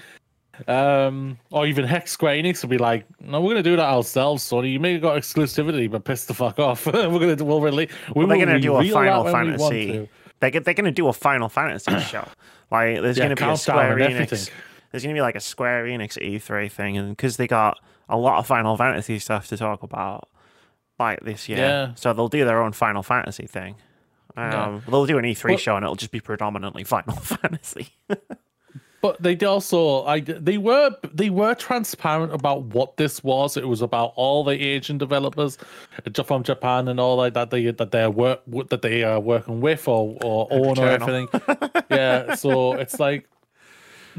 Um, 0.67 1.37
or 1.51 1.67
even 1.67 1.85
Hex 1.85 2.11
Square 2.11 2.35
Enix 2.37 2.63
will 2.63 2.69
be 2.69 2.79
like, 2.79 3.05
no, 3.21 3.39
we're 3.41 3.51
gonna 3.51 3.63
do 3.63 3.75
that 3.75 3.89
ourselves, 3.89 4.43
Sony. 4.43 4.71
You 4.71 4.79
may 4.79 4.93
have 4.93 5.01
got 5.03 5.15
exclusivity, 5.17 5.89
but 5.89 6.03
piss 6.03 6.25
the 6.25 6.33
fuck 6.33 6.57
off. 6.57 6.85
we're 6.87 6.93
gonna 7.19 7.35
do, 7.35 7.45
we'll 7.45 7.61
release. 7.61 7.91
We 8.15 8.25
Well, 8.25 8.27
they're 8.27 8.45
going 8.45 8.55
to 8.55 8.59
do 8.59 8.75
a 8.75 8.83
Final 8.83 9.23
when 9.23 9.33
we 9.33 9.51
want 9.57 9.59
Fantasy. 9.59 10.09
They 10.39 10.51
get, 10.51 10.65
they're 10.65 10.73
going 10.73 10.85
to 10.85 10.91
do 10.91 11.07
a 11.07 11.13
Final 11.13 11.49
Fantasy 11.49 11.99
show. 12.11 12.27
Like 12.71 13.01
there's 13.01 13.17
Yeah, 13.17 13.25
going 13.25 13.35
to 13.37 13.45
be 13.45 13.51
a 13.51 13.57
Square 13.57 13.97
Enix. 13.97 14.11
everything. 14.11 14.53
There's 14.91 15.03
going 15.03 15.15
to 15.15 15.17
be 15.17 15.21
like 15.21 15.35
a 15.35 15.39
Square 15.41 15.85
Enix 15.85 16.17
E3 16.17 16.71
thing, 16.71 16.97
and 16.97 17.15
because 17.15 17.37
they 17.37 17.45
got 17.47 17.77
a 18.09 18.17
lot 18.17 18.39
of 18.39 18.47
Final 18.47 18.77
Fantasy 18.77 19.19
stuff 19.19 19.47
to 19.49 19.57
talk 19.57 19.83
about, 19.83 20.29
like 20.99 21.19
this 21.21 21.47
year, 21.49 21.57
Yeah. 21.59 21.91
so 21.95 22.13
they'll 22.13 22.27
do 22.27 22.45
their 22.45 22.61
own 22.61 22.71
Final 22.73 23.03
Fantasy 23.03 23.47
thing. 23.47 23.75
Um, 24.35 24.83
They'll 24.87 25.05
do 25.07 25.17
an 25.17 25.25
E3 25.25 25.49
Well- 25.49 25.57
show, 25.57 25.75
and 25.75 25.83
it'll 25.83 25.95
just 25.95 26.11
be 26.11 26.19
predominantly 26.19 26.83
Final 26.95 27.15
Fantasy. 27.15 27.89
But 28.99 29.21
they 29.21 29.37
also, 29.45 30.03
I 30.05 30.21
they 30.21 30.57
were 30.57 30.89
they 31.13 31.29
were 31.29 31.53
transparent 31.53 32.33
about 32.33 32.63
what 32.63 32.97
this 32.97 33.23
was. 33.23 33.55
It 33.55 33.67
was 33.67 33.83
about 33.83 34.13
all 34.15 34.43
the 34.43 34.53
Asian 34.59 34.97
developers 34.97 35.59
from 36.25 36.41
Japan 36.41 36.87
and 36.87 36.99
all 36.99 37.15
like 37.15 37.35
that 37.35 37.51
they 37.51 37.69
that 37.69 37.91
they 37.91 38.07
work 38.07 38.41
that 38.69 38.81
they 38.81 39.03
are 39.03 39.19
working 39.19 39.61
with 39.61 39.87
or 39.87 40.17
or 40.23 40.47
own 40.51 40.79
or 40.79 40.87
everything. 40.87 41.27
yeah, 41.91 42.33
so 42.33 42.73
it's 42.73 42.99
like 42.99 43.29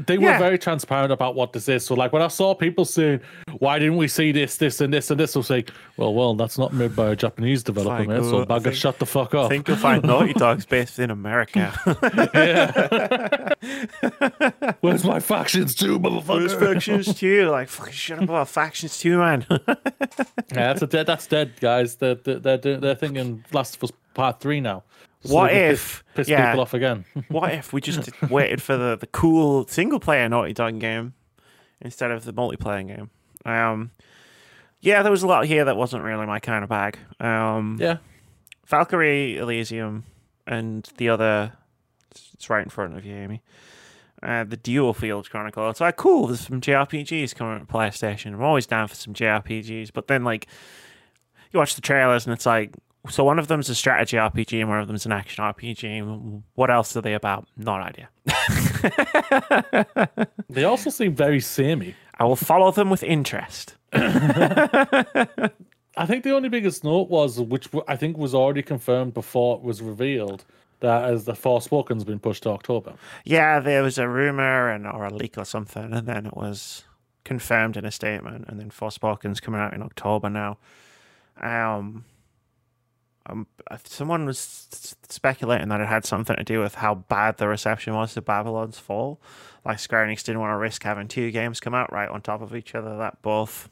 they 0.07 0.17
were 0.17 0.37
very 0.37 0.57
transparent 0.57 1.11
about 1.11 1.35
what 1.35 1.53
this 1.53 1.67
is. 1.69 1.85
So 1.85 1.95
like 1.95 2.13
when 2.13 2.21
I 2.21 2.27
saw 2.27 2.53
people 2.55 2.85
saying, 2.85 3.19
"Why 3.59 3.79
didn't 3.79 3.97
we 3.97 4.07
see 4.07 4.31
this, 4.31 4.57
this, 4.57 4.81
and 4.81 4.93
this 4.93 5.11
and 5.11 5.19
this?" 5.19 5.35
I 5.35 5.39
was 5.39 5.49
like, 5.49 5.71
"Well, 5.97 6.13
well, 6.13 6.33
that's 6.35 6.57
not 6.57 6.73
made 6.73 6.95
by 6.95 7.09
a 7.09 7.15
Japanese 7.15 7.63
developer, 7.63 7.99
like, 7.99 8.07
man. 8.07 8.23
So 8.23 8.41
I 8.41 8.45
bugger, 8.45 8.63
think- 8.63 8.75
shut 8.75 8.99
the 8.99 9.05
fuck 9.05 9.33
up." 9.35 9.45
I 9.45 9.49
think 9.49 9.67
you'll 9.67 9.77
find 9.77 10.03
Naughty 10.03 10.33
Dog's 10.45 10.65
based 10.65 10.99
in 10.99 11.11
America. 11.11 11.71
Where's 14.81 15.03
my 15.03 15.19
factions 15.19 15.75
too, 15.75 15.99
There's 15.99 16.13
motherfucker? 16.23 16.59
factions 16.73 17.19
too. 17.19 17.49
Like 17.49 17.67
fucking 17.69 17.93
shut 17.93 18.17
up 18.19 18.23
about 18.25 18.49
factions 18.49 18.97
too, 18.99 19.17
man. 19.17 19.45
Yeah, 19.49 19.75
that's 20.51 20.81
a 20.81 20.87
dead. 20.87 21.07
That's 21.07 21.27
dead, 21.27 21.53
guys. 21.59 21.95
They're 21.95 22.15
they're 22.15 22.57
they're, 22.57 22.77
they're 22.77 22.95
thinking 22.95 23.43
Last 23.51 23.75
of 23.77 23.83
Us 23.83 23.91
Part 24.13 24.39
Three 24.39 24.61
now. 24.61 24.83
So 25.23 25.33
What 25.35 25.51
if- 25.53 26.03
piss, 26.15 26.27
piss 26.27 26.29
yeah. 26.29 26.51
people 26.51 26.61
off 26.61 26.73
again? 26.73 27.05
what 27.27 27.53
if 27.53 27.73
we 27.73 27.81
just 27.81 28.09
waited 28.29 28.61
for 28.61 28.77
the, 28.77 28.95
the 28.95 29.07
cool 29.07 29.67
single 29.67 29.99
player 29.99 30.27
Naughty 30.29 30.53
Dog 30.53 30.79
game 30.79 31.13
instead 31.81 32.11
of 32.11 32.23
the 32.25 32.33
multiplayer 32.33 32.87
game? 32.87 33.09
Um, 33.45 33.91
yeah, 34.81 35.01
there 35.03 35.11
was 35.11 35.23
a 35.23 35.27
lot 35.27 35.45
here 35.45 35.65
that 35.65 35.75
wasn't 35.75 36.03
really 36.03 36.25
my 36.25 36.39
kind 36.39 36.63
of 36.63 36.69
bag. 36.69 36.97
Um, 37.19 37.77
yeah, 37.81 37.97
Valkyrie 38.67 39.37
Elysium 39.37 40.05
and 40.47 40.89
the 40.97 41.09
other, 41.09 41.51
it's 42.33 42.49
right 42.49 42.63
in 42.63 42.69
front 42.69 42.95
of 42.97 43.05
you, 43.05 43.15
Amy. 43.15 43.41
Uh, 44.21 44.43
the 44.43 44.57
DioField 44.57 45.29
Chronicle. 45.29 45.69
It's 45.69 45.79
like 45.81 45.95
cool. 45.95 46.27
There's 46.27 46.41
some 46.41 46.59
JRPGs 46.59 47.35
coming 47.35 47.59
to 47.59 47.65
PlayStation. 47.65 48.33
I'm 48.33 48.41
always 48.43 48.65
down 48.67 48.87
for 48.89 48.95
some 48.95 49.13
JRPGs, 49.13 49.91
but 49.93 50.07
then 50.07 50.23
like 50.25 50.47
you 51.51 51.59
watch 51.59 51.75
the 51.75 51.81
trailers 51.81 52.25
and 52.25 52.33
it's 52.33 52.45
like, 52.45 52.73
so 53.07 53.23
one 53.23 53.39
of 53.39 53.47
them's 53.47 53.69
a 53.69 53.75
strategy 53.75 54.17
RPG 54.17 54.59
and 54.59 54.69
one 54.69 54.79
of 54.79 54.87
them's 54.87 55.05
an 55.05 55.11
action 55.11 55.43
RPG. 55.43 56.43
What 56.55 56.69
else 56.69 56.95
are 56.97 57.01
they 57.01 57.13
about? 57.13 57.47
Not 57.55 57.81
idea. 57.81 58.09
they 60.49 60.65
also 60.65 60.89
seem 60.89 61.15
very 61.15 61.39
samey. 61.39 61.95
I 62.19 62.25
will 62.25 62.35
follow 62.35 62.71
them 62.71 62.89
with 62.89 63.03
interest. 63.03 63.75
I 63.93 65.49
think 66.05 66.23
the 66.23 66.31
only 66.31 66.49
biggest 66.49 66.83
note 66.83 67.09
was, 67.09 67.39
which 67.39 67.69
I 67.87 67.95
think 67.95 68.17
was 68.17 68.35
already 68.35 68.61
confirmed 68.61 69.13
before 69.13 69.57
it 69.57 69.63
was 69.63 69.81
revealed, 69.81 70.45
that 70.81 71.05
as 71.05 71.25
the 71.25 71.33
Forspoken's 71.33 72.03
been 72.03 72.19
pushed 72.19 72.43
to 72.43 72.49
October. 72.49 72.93
Yeah, 73.25 73.59
there 73.59 73.83
was 73.83 73.97
a 73.97 74.07
rumor 74.07 74.69
and 74.69 74.87
or 74.87 75.05
a 75.05 75.13
leak 75.13 75.37
or 75.37 75.45
something, 75.45 75.93
and 75.93 76.07
then 76.07 76.25
it 76.25 76.37
was 76.37 76.83
confirmed 77.23 77.75
in 77.75 77.85
a 77.85 77.91
statement, 77.91 78.45
and 78.47 78.59
then 78.59 78.69
Forspoken's 78.69 79.39
coming 79.39 79.59
out 79.59 79.73
in 79.73 79.81
October 79.81 80.29
now. 80.29 80.57
Um, 81.41 82.05
um, 83.29 83.47
someone 83.83 84.25
was 84.25 84.95
speculating 85.07 85.69
that 85.69 85.81
it 85.81 85.87
had 85.87 86.05
something 86.05 86.35
to 86.35 86.43
do 86.43 86.59
with 86.59 86.75
how 86.75 86.95
bad 86.95 87.37
the 87.37 87.47
reception 87.47 87.93
was 87.93 88.13
to 88.13 88.21
Babylon's 88.21 88.79
Fall. 88.79 89.21
Like 89.65 89.79
Square 89.79 90.07
Enix 90.07 90.23
didn't 90.23 90.41
want 90.41 90.51
to 90.51 90.57
risk 90.57 90.83
having 90.83 91.07
two 91.07 91.31
games 91.31 91.59
come 91.59 91.73
out 91.73 91.91
right 91.91 92.09
on 92.09 92.21
top 92.21 92.41
of 92.41 92.55
each 92.55 92.75
other 92.75 92.97
that 92.97 93.21
both 93.21 93.69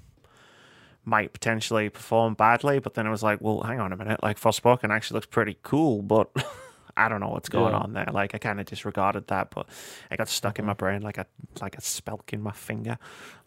might 1.05 1.33
potentially 1.33 1.89
perform 1.89 2.33
badly. 2.33 2.79
But 2.79 2.93
then 2.93 3.07
it 3.07 3.09
was 3.09 3.23
like, 3.23 3.41
well, 3.41 3.61
hang 3.61 3.79
on 3.79 3.93
a 3.93 3.97
minute, 3.97 4.21
like 4.21 4.39
Forspoken 4.39 4.89
actually 4.89 5.15
looks 5.15 5.27
pretty 5.27 5.57
cool, 5.63 6.01
but 6.01 6.29
I 6.97 7.07
don't 7.09 7.19
know 7.21 7.29
what's 7.29 7.47
going 7.49 7.73
Yeah. 7.73 7.79
on 7.79 7.93
there. 7.93 8.07
Like 8.11 8.33
I 8.35 8.39
kind 8.39 8.59
of 8.59 8.65
disregarded 8.65 9.27
that, 9.27 9.51
but 9.51 9.67
it 10.11 10.17
got 10.17 10.27
stuck 10.29 10.57
in 10.59 10.65
my 10.65 10.73
brain 10.73 11.01
like 11.01 11.17
a 11.17 11.25
like 11.61 11.77
a 11.77 11.81
spelk 11.81 12.33
in 12.33 12.41
my 12.41 12.51
finger. 12.51 12.97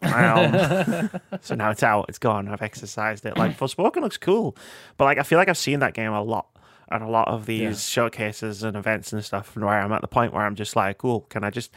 Um, 0.01 1.09
so 1.41 1.55
now 1.55 1.69
it's 1.69 1.83
out, 1.83 2.05
it's 2.09 2.17
gone. 2.17 2.47
I've 2.47 2.61
exercised 2.61 3.25
it. 3.25 3.37
Like 3.37 3.57
Forspoken 3.57 4.01
looks 4.01 4.17
cool, 4.17 4.55
but 4.97 5.05
like 5.05 5.17
I 5.17 5.23
feel 5.23 5.37
like 5.37 5.49
I've 5.49 5.57
seen 5.57 5.79
that 5.79 5.93
game 5.93 6.11
a 6.13 6.21
lot 6.23 6.47
at 6.89 7.01
a 7.01 7.07
lot 7.07 7.27
of 7.27 7.45
these 7.45 7.61
Yeah. 7.61 7.73
showcases 7.73 8.63
and 8.63 8.75
events 8.75 9.13
and 9.13 9.23
stuff, 9.23 9.55
and 9.55 9.63
where 9.65 9.79
I'm 9.81 9.91
at 9.91 10.01
the 10.01 10.07
point 10.07 10.33
where 10.33 10.45
I'm 10.45 10.55
just 10.55 10.75
like, 10.75 10.97
cool, 10.97 11.21
can 11.29 11.43
I 11.43 11.49
just 11.49 11.71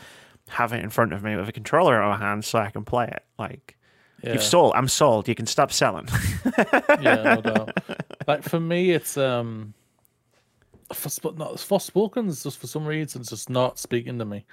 have 0.49 0.73
it 0.73 0.83
in 0.83 0.91
front 0.91 1.13
of 1.13 1.23
me 1.23 1.37
with 1.37 1.49
a 1.49 1.53
controller 1.53 2.01
in 2.03 2.09
my 2.09 2.17
hand 2.17 2.45
so 2.45 2.59
I 2.59 2.71
can 2.71 2.85
play 2.85 3.07
it? 3.07 3.25
Like. 3.39 3.77
Yeah, 4.23 4.35
You've 4.35 4.43
sold. 4.43 4.73
I'm 4.75 4.89
sold. 4.89 5.29
You 5.29 5.35
can 5.35 5.47
stop 5.47 5.71
selling. 5.71 6.09
yeah, 7.01 7.23
no 7.35 7.41
doubt. 7.43 7.77
Like 8.27 8.43
for 8.43 8.59
me, 8.59 8.91
it's 8.93 9.19
um, 9.19 9.75
Forsp- 10.95 11.37
no, 11.37 11.49
Forspoken's 11.55 12.43
just 12.43 12.59
for 12.59 12.67
some 12.67 12.87
reason 12.87 13.21
it's 13.21 13.31
just 13.31 13.51
not 13.51 13.79
speaking 13.79 14.19
to 14.19 14.25
me 14.25 14.45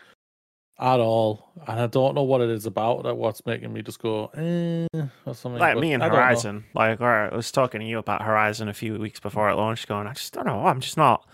at 0.79 0.99
all, 0.99 1.51
and 1.67 1.79
I 1.79 1.85
don't 1.87 2.15
know 2.15 2.23
what 2.23 2.41
it 2.41 2.49
is 2.49 2.65
about 2.65 3.03
that 3.03 3.15
what's 3.15 3.45
making 3.45 3.71
me 3.71 3.81
just 3.83 3.99
go 4.01 4.25
eh, 4.35 4.87
or 5.25 5.35
something. 5.35 5.59
like 5.59 5.75
but 5.75 5.81
me 5.81 5.93
and 5.93 6.01
I. 6.03 6.09
Horizon. 6.09 6.63
Like, 6.73 6.99
I 6.99 7.29
was 7.35 7.51
talking 7.51 7.81
to 7.81 7.85
you 7.87 7.99
about 7.99 8.23
Horizon 8.23 8.67
a 8.67 8.73
few 8.73 8.97
weeks 8.97 9.19
before 9.19 9.49
it 9.49 9.55
launched, 9.55 9.87
going, 9.87 10.07
I 10.07 10.13
just 10.13 10.33
don't 10.33 10.47
know. 10.47 10.65
I'm 10.65 10.79
just 10.81 10.97
not. 10.97 11.27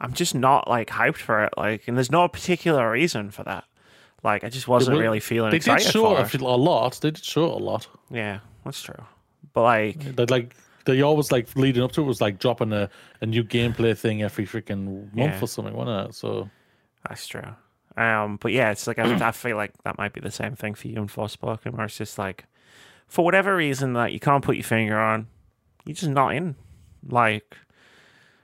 I'm 0.00 0.12
just 0.12 0.34
not 0.34 0.68
like 0.68 0.90
hyped 0.90 1.18
for 1.18 1.44
it. 1.44 1.54
Like, 1.56 1.86
and 1.86 1.96
there's 1.96 2.10
no 2.10 2.26
particular 2.26 2.90
reason 2.90 3.30
for 3.30 3.44
that. 3.44 3.64
Like, 4.24 4.42
I 4.42 4.48
just 4.48 4.66
wasn't 4.66 4.98
really 4.98 5.20
feeling 5.20 5.50
They 5.50 5.58
did 5.58 5.68
excited 5.74 5.92
show 5.92 6.16
for 6.16 6.22
it 6.22 6.34
it. 6.34 6.40
a 6.40 6.44
lot. 6.46 6.98
They 7.00 7.10
did 7.12 7.24
show 7.24 7.44
it 7.44 7.52
a 7.60 7.64
lot. 7.64 7.86
Yeah, 8.10 8.40
that's 8.64 8.82
true. 8.82 9.04
But 9.52 9.62
like, 9.62 10.16
They 10.16 10.24
like 10.26 10.56
they 10.84 11.00
always 11.02 11.32
like 11.32 11.54
leading 11.56 11.82
up 11.82 11.92
to 11.92 12.02
it 12.02 12.04
was 12.04 12.20
like 12.20 12.38
dropping 12.38 12.72
a, 12.72 12.88
a 13.20 13.26
new 13.26 13.42
gameplay 13.44 13.96
thing 13.96 14.22
every 14.22 14.46
freaking 14.46 14.84
month 15.14 15.34
Yeah. 15.34 15.40
or 15.40 15.46
something, 15.48 15.74
wasn't 15.74 16.10
it? 16.10 16.14
So 16.14 16.50
That's 17.08 17.26
true. 17.26 17.42
Um, 17.96 18.38
but 18.40 18.52
yeah, 18.52 18.70
it's 18.70 18.86
like 18.86 18.98
I, 18.98 19.28
I 19.28 19.30
feel 19.32 19.56
like 19.56 19.72
that 19.84 19.98
might 19.98 20.12
be 20.12 20.20
the 20.20 20.30
same 20.30 20.56
thing 20.56 20.74
for 20.74 20.88
you 20.88 20.96
in 20.96 21.06
Forspoken, 21.06 21.72
where 21.74 21.86
it's 21.86 21.96
just 21.96 22.18
like, 22.18 22.44
for 23.06 23.24
whatever 23.24 23.54
reason 23.54 23.92
that 23.92 24.12
you 24.12 24.18
can't 24.18 24.42
put 24.42 24.56
your 24.56 24.64
finger 24.64 24.98
on, 24.98 25.28
you're 25.84 25.94
just 25.94 26.10
not 26.10 26.34
in, 26.34 26.56
like, 27.08 27.56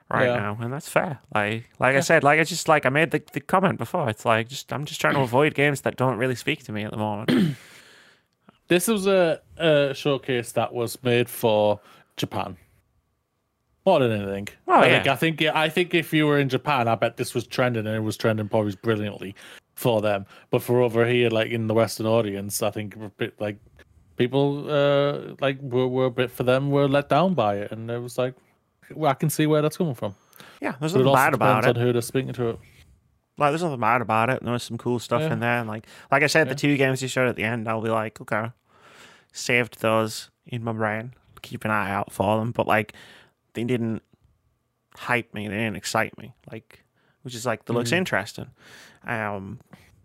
right 0.08 0.26
Yeah. 0.26 0.36
now, 0.36 0.58
and 0.60 0.72
that's 0.72 0.88
fair. 0.88 1.18
Like, 1.34 1.68
like 1.80 1.96
I 1.96 2.00
said, 2.00 2.22
like 2.22 2.38
I 2.38 2.44
just 2.44 2.68
like 2.68 2.86
I 2.86 2.90
made 2.90 3.10
the, 3.10 3.22
the 3.32 3.40
comment 3.40 3.78
before. 3.78 4.08
It's 4.08 4.24
like 4.24 4.48
just 4.48 4.72
I'm 4.72 4.84
just 4.84 5.00
trying 5.00 5.14
to 5.14 5.20
avoid 5.20 5.54
games 5.54 5.80
that 5.80 5.96
don't 5.96 6.16
really 6.16 6.36
speak 6.36 6.62
to 6.64 6.72
me 6.72 6.84
at 6.84 6.90
the 6.92 6.96
moment. 6.98 7.56
this 8.68 8.86
was 8.86 9.06
a, 9.06 9.40
a 9.56 9.92
showcase 9.94 10.52
that 10.52 10.72
was 10.72 11.02
made 11.02 11.28
for 11.28 11.80
Japan. 12.20 12.56
More 13.86 13.98
than 13.98 14.12
anything. 14.12 14.48
Oh, 14.68 14.74
I 14.74 14.86
yeah. 14.88 15.02
think 15.02 15.06
I 15.08 15.16
think 15.16 15.42
I 15.42 15.68
think 15.70 15.94
if 15.94 16.12
you 16.12 16.26
were 16.26 16.38
in 16.38 16.48
Japan, 16.48 16.86
I 16.86 16.94
bet 16.96 17.16
this 17.16 17.34
was 17.34 17.46
trending 17.46 17.86
and 17.86 17.96
it 17.96 18.00
was 18.00 18.16
trending 18.16 18.48
probably 18.48 18.76
brilliantly 18.82 19.34
for 19.74 20.00
them. 20.02 20.26
But 20.50 20.62
for 20.62 20.82
over 20.82 21.06
here, 21.06 21.30
like 21.30 21.48
in 21.50 21.66
the 21.66 21.74
Western 21.74 22.06
audience, 22.06 22.62
I 22.62 22.70
think 22.70 22.94
a 22.96 23.10
bit 23.16 23.40
like 23.40 23.56
people 24.16 24.70
uh 24.70 25.34
like 25.40 25.58
were, 25.62 25.88
were 25.88 26.04
a 26.06 26.10
bit 26.10 26.30
for 26.30 26.42
them 26.42 26.70
were 26.70 26.86
let 26.86 27.08
down 27.08 27.32
by 27.34 27.56
it, 27.56 27.72
and 27.72 27.90
it 27.90 27.98
was 27.98 28.18
like 28.18 28.34
well, 28.94 29.10
I 29.10 29.14
can 29.14 29.30
see 29.30 29.46
where 29.46 29.62
that's 29.62 29.78
coming 29.78 29.94
from. 29.94 30.14
yeah, 30.60 30.74
there's 30.78 30.94
nothing 30.94 31.12
bad 31.14 31.32
about 31.32 31.64
it. 31.64 31.76
on 31.76 31.82
who 31.82 31.92
they're 31.92 32.02
speaking 32.02 32.32
to. 32.34 32.50
It. 32.50 32.58
Like, 33.38 33.52
there's 33.52 33.62
nothing 33.62 33.80
bad 33.80 34.02
about 34.02 34.28
it. 34.28 34.42
There 34.42 34.52
was 34.52 34.64
some 34.64 34.76
cool 34.76 34.98
stuff 34.98 35.22
Yeah. 35.22 35.32
in 35.32 35.40
there. 35.40 35.60
And 35.60 35.68
like, 35.68 35.86
like 36.10 36.22
I 36.22 36.26
said, 36.26 36.46
Yeah. 36.48 36.52
the 36.52 36.58
two 36.58 36.76
games 36.76 37.00
you 37.00 37.08
showed 37.08 37.28
at 37.28 37.36
the 37.36 37.44
end, 37.44 37.66
I'll 37.68 37.80
be 37.80 37.88
like, 37.88 38.20
okay, 38.20 38.50
saved 39.32 39.80
those 39.80 40.28
in 40.44 40.62
my 40.64 40.72
brain. 40.72 41.14
Keep 41.42 41.64
an 41.64 41.70
eye 41.70 41.90
out 41.90 42.12
for 42.12 42.38
them. 42.38 42.52
But 42.52 42.66
like, 42.66 42.94
they 43.54 43.64
didn't 43.64 44.02
hype 44.96 45.32
me. 45.34 45.48
They 45.48 45.54
didn't 45.56 45.76
excite 45.76 46.16
me. 46.18 46.34
Like, 46.50 46.84
which 47.22 47.34
is 47.34 47.44
like, 47.46 47.64
that 47.66 47.72
looks 47.72 47.90
Mhm. 47.90 47.96
interesting. 47.98 48.50
Um, 49.06 49.60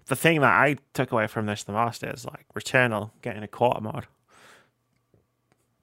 the 0.07 0.15
thing 0.15 0.41
that 0.41 0.51
I 0.51 0.77
took 0.93 1.11
away 1.11 1.27
from 1.27 1.45
this 1.47 1.63
the 1.63 1.71
most 1.73 2.03
is 2.03 2.25
like 2.25 2.45
Returnal 2.55 3.11
getting 3.21 3.43
a 3.43 3.47
quarter 3.47 3.81
mod. 3.81 4.07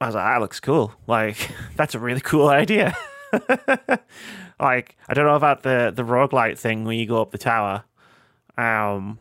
I 0.01 0.07
was 0.07 0.15
like, 0.15 0.25
that 0.25 0.41
looks 0.41 0.61
cool. 0.61 0.93
Like, 1.07 1.37
that's 1.77 1.95
a 1.95 1.99
really 1.99 2.21
cool 2.21 2.49
idea. 2.49 2.97
like, 4.61 4.97
I 5.09 5.15
don't 5.15 5.27
know 5.27 5.35
about 5.37 5.63
the 5.63 5.93
the 5.95 6.03
roguelite 6.05 6.59
thing 6.59 6.85
where 6.85 6.95
you 6.95 7.07
go 7.07 7.21
up 7.23 7.31
the 7.31 7.39
tower. 7.39 7.85
Um, 8.59 9.19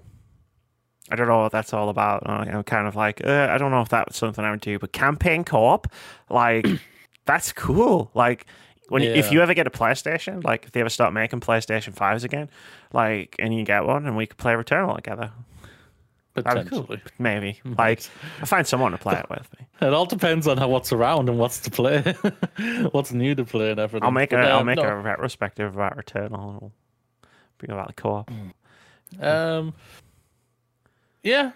I 1.12 1.16
don't 1.16 1.28
know 1.28 1.41
what 1.41 1.51
that's 1.51 1.74
all 1.74 1.89
about. 1.89 2.26
Uh, 2.26 2.45
I'm 2.47 2.64
kind 2.64 2.88
of 2.88 2.95
like, 2.95 3.22
uh, 3.26 3.47
I 3.51 3.57
don't 3.57 3.72
know 3.72 3.82
if 3.82 3.89
that's 3.89 4.18
something 4.18 4.43
I 4.43 4.51
would 4.51 4.62
do, 4.62 4.80
but 4.80 4.93
campaign 4.93 5.43
co-op, 5.43 5.88
like, 6.30 6.66
that's 7.26 7.51
cool. 7.51 8.09
Like, 8.14 8.45
when 8.88 9.03
if 9.03 9.32
you 9.32 9.41
ever 9.41 9.53
get 9.53 9.68
a 9.68 9.70
PlayStation, 9.70 10.43
like 10.43 10.66
if 10.66 10.72
they 10.72 10.82
ever 10.82 10.89
start 10.89 11.14
making 11.14 11.39
PlayStation 11.39 11.93
fives 11.93 12.24
again, 12.24 12.49
like, 12.91 13.36
and 13.39 13.53
you 13.55 13.64
get 13.64 13.86
one, 13.86 14.05
and 14.05 14.18
we 14.18 14.26
could 14.26 14.38
play 14.38 14.53
Returnal 14.53 14.95
together, 14.95 15.32
that'd 16.34 16.70
cool. 16.70 16.84
Potentially. 16.84 17.01
Maybe, 17.20 17.62
like, 17.78 18.01
I 18.41 18.45
find 18.45 18.68
someone 18.68 18.91
to 18.91 18.97
play 18.97 19.18
it 19.18 19.30
with 19.30 19.47
me. 19.57 19.68
It 19.82 19.93
all 19.93 20.05
depends 20.05 20.47
on 20.47 20.57
how 20.57 20.68
what's 20.68 20.91
around 20.91 21.30
and 21.30 21.38
what's 21.38 21.59
to 21.62 21.72
play, 21.72 22.01
what's 22.91 23.12
new 23.12 23.34
to 23.36 23.45
play 23.45 23.72
and 23.72 23.80
everything. 23.80 24.05
I'll 24.05 24.12
make 24.12 24.34
a 24.34 24.38
will 24.38 24.64
make 24.64 24.78
no. 24.78 24.84
a 24.84 24.95
retrospective 24.95 25.74
about 25.74 25.97
Returnal. 25.97 26.49
And 26.49 26.62
we'll 26.62 26.72
bring 27.57 27.72
about 27.72 27.88
the 27.88 27.93
co-op. 27.93 28.32
Um, 29.20 29.74
yeah, 31.24 31.51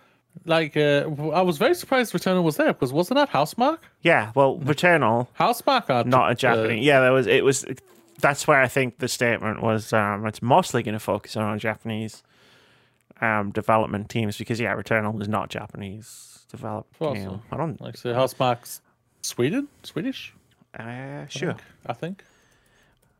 like 0.45 0.76
uh, 0.78 1.09
I 1.34 1.41
was 1.41 1.57
very 1.57 1.76
surprised 1.76 2.13
Returnal 2.13 2.43
was 2.43 2.57
there 2.57 2.74
because 2.74 2.91
wasn't 2.93 3.18
that 3.18 3.30
Housemarque? 3.32 3.80
Yeah, 4.01 4.32
well, 4.36 4.57
Returnal, 4.59 5.28
Housemarque, 5.39 5.89
are 5.89 6.03
not 6.03 6.30
a 6.30 6.32
uh, 6.32 6.34
Japanese. 6.36 6.86
yeah, 6.86 6.99
there 6.99 7.13
was. 7.13 7.28
It 7.28 7.43
was. 7.43 7.66
That's 8.22 8.47
where 8.47 8.61
I 8.61 8.68
think 8.68 8.99
the 8.99 9.07
statement 9.07 9.61
was. 9.61 9.91
Um, 9.93 10.26
it's 10.26 10.41
mostly 10.41 10.84
going 10.84 10.93
to 10.93 10.99
focus 10.99 11.36
on 11.36 11.57
Japanese 11.59 12.24
um, 13.22 13.51
development 13.51 14.09
teams 14.09 14.38
because 14.38 14.59
yeah, 14.59 14.74
Returnal 14.76 15.13
was 15.13 15.28
not 15.28 15.49
Japanese 15.49 16.45
developed 16.49 16.95
so. 16.97 17.41
I 17.51 17.57
don't. 17.57 17.80
like 17.82 17.97
say 17.97 18.09
Housemarque's 18.11 18.82
Sweden, 19.22 19.68
Swedish. 19.84 20.34
Uh, 20.78 20.84
I 20.84 21.26
sure. 21.30 21.53
think- 21.53 21.63
I 21.88 21.93
think. 21.93 22.24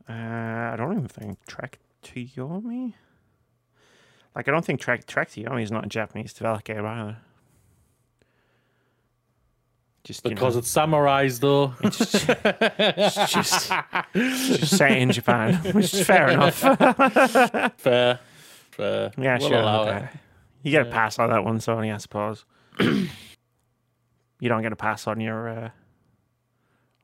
Uh, 0.08 0.12
I 0.12 0.74
don't 0.76 0.92
even 0.92 1.08
think 1.08 1.44
Trek 1.46 1.78
to 2.04 2.24
Yomi. 2.24 2.94
Like 4.36 4.48
I 4.48 4.50
don't 4.50 4.64
think 4.64 4.80
Trek 4.80 5.06
Trek 5.06 5.30
is 5.36 5.72
not 5.72 5.86
a 5.86 5.88
Japanese 5.88 6.34
developed 6.34 6.66
game 6.66 6.84
either. 6.84 7.16
Just 10.04 10.22
Because 10.22 10.54
know, 10.54 10.58
it's 10.60 10.72
samurais, 10.72 11.40
though. 11.40 11.74
it's 11.82 13.32
just 13.32 13.72
just 14.14 14.76
say 14.76 15.00
in 15.02 15.10
Japan, 15.10 15.54
which 15.72 15.92
is 15.92 16.06
fair 16.06 16.28
enough. 16.28 16.54
fair, 17.78 18.20
fair. 18.70 19.10
Yeah, 19.18 19.38
We'll 19.40 19.48
sure. 19.48 19.56
Okay. 19.56 20.08
You 20.62 20.70
get 20.70 20.86
a 20.86 20.90
pass 20.90 21.18
on 21.18 21.30
that 21.30 21.42
one, 21.42 21.58
Sony, 21.58 21.92
I 21.92 21.96
suppose. 21.96 22.44
you 22.78 23.08
don't 24.42 24.62
get 24.62 24.72
a 24.72 24.76
pass 24.76 25.08
on 25.08 25.18
your 25.18 25.48
uh, 25.48 25.70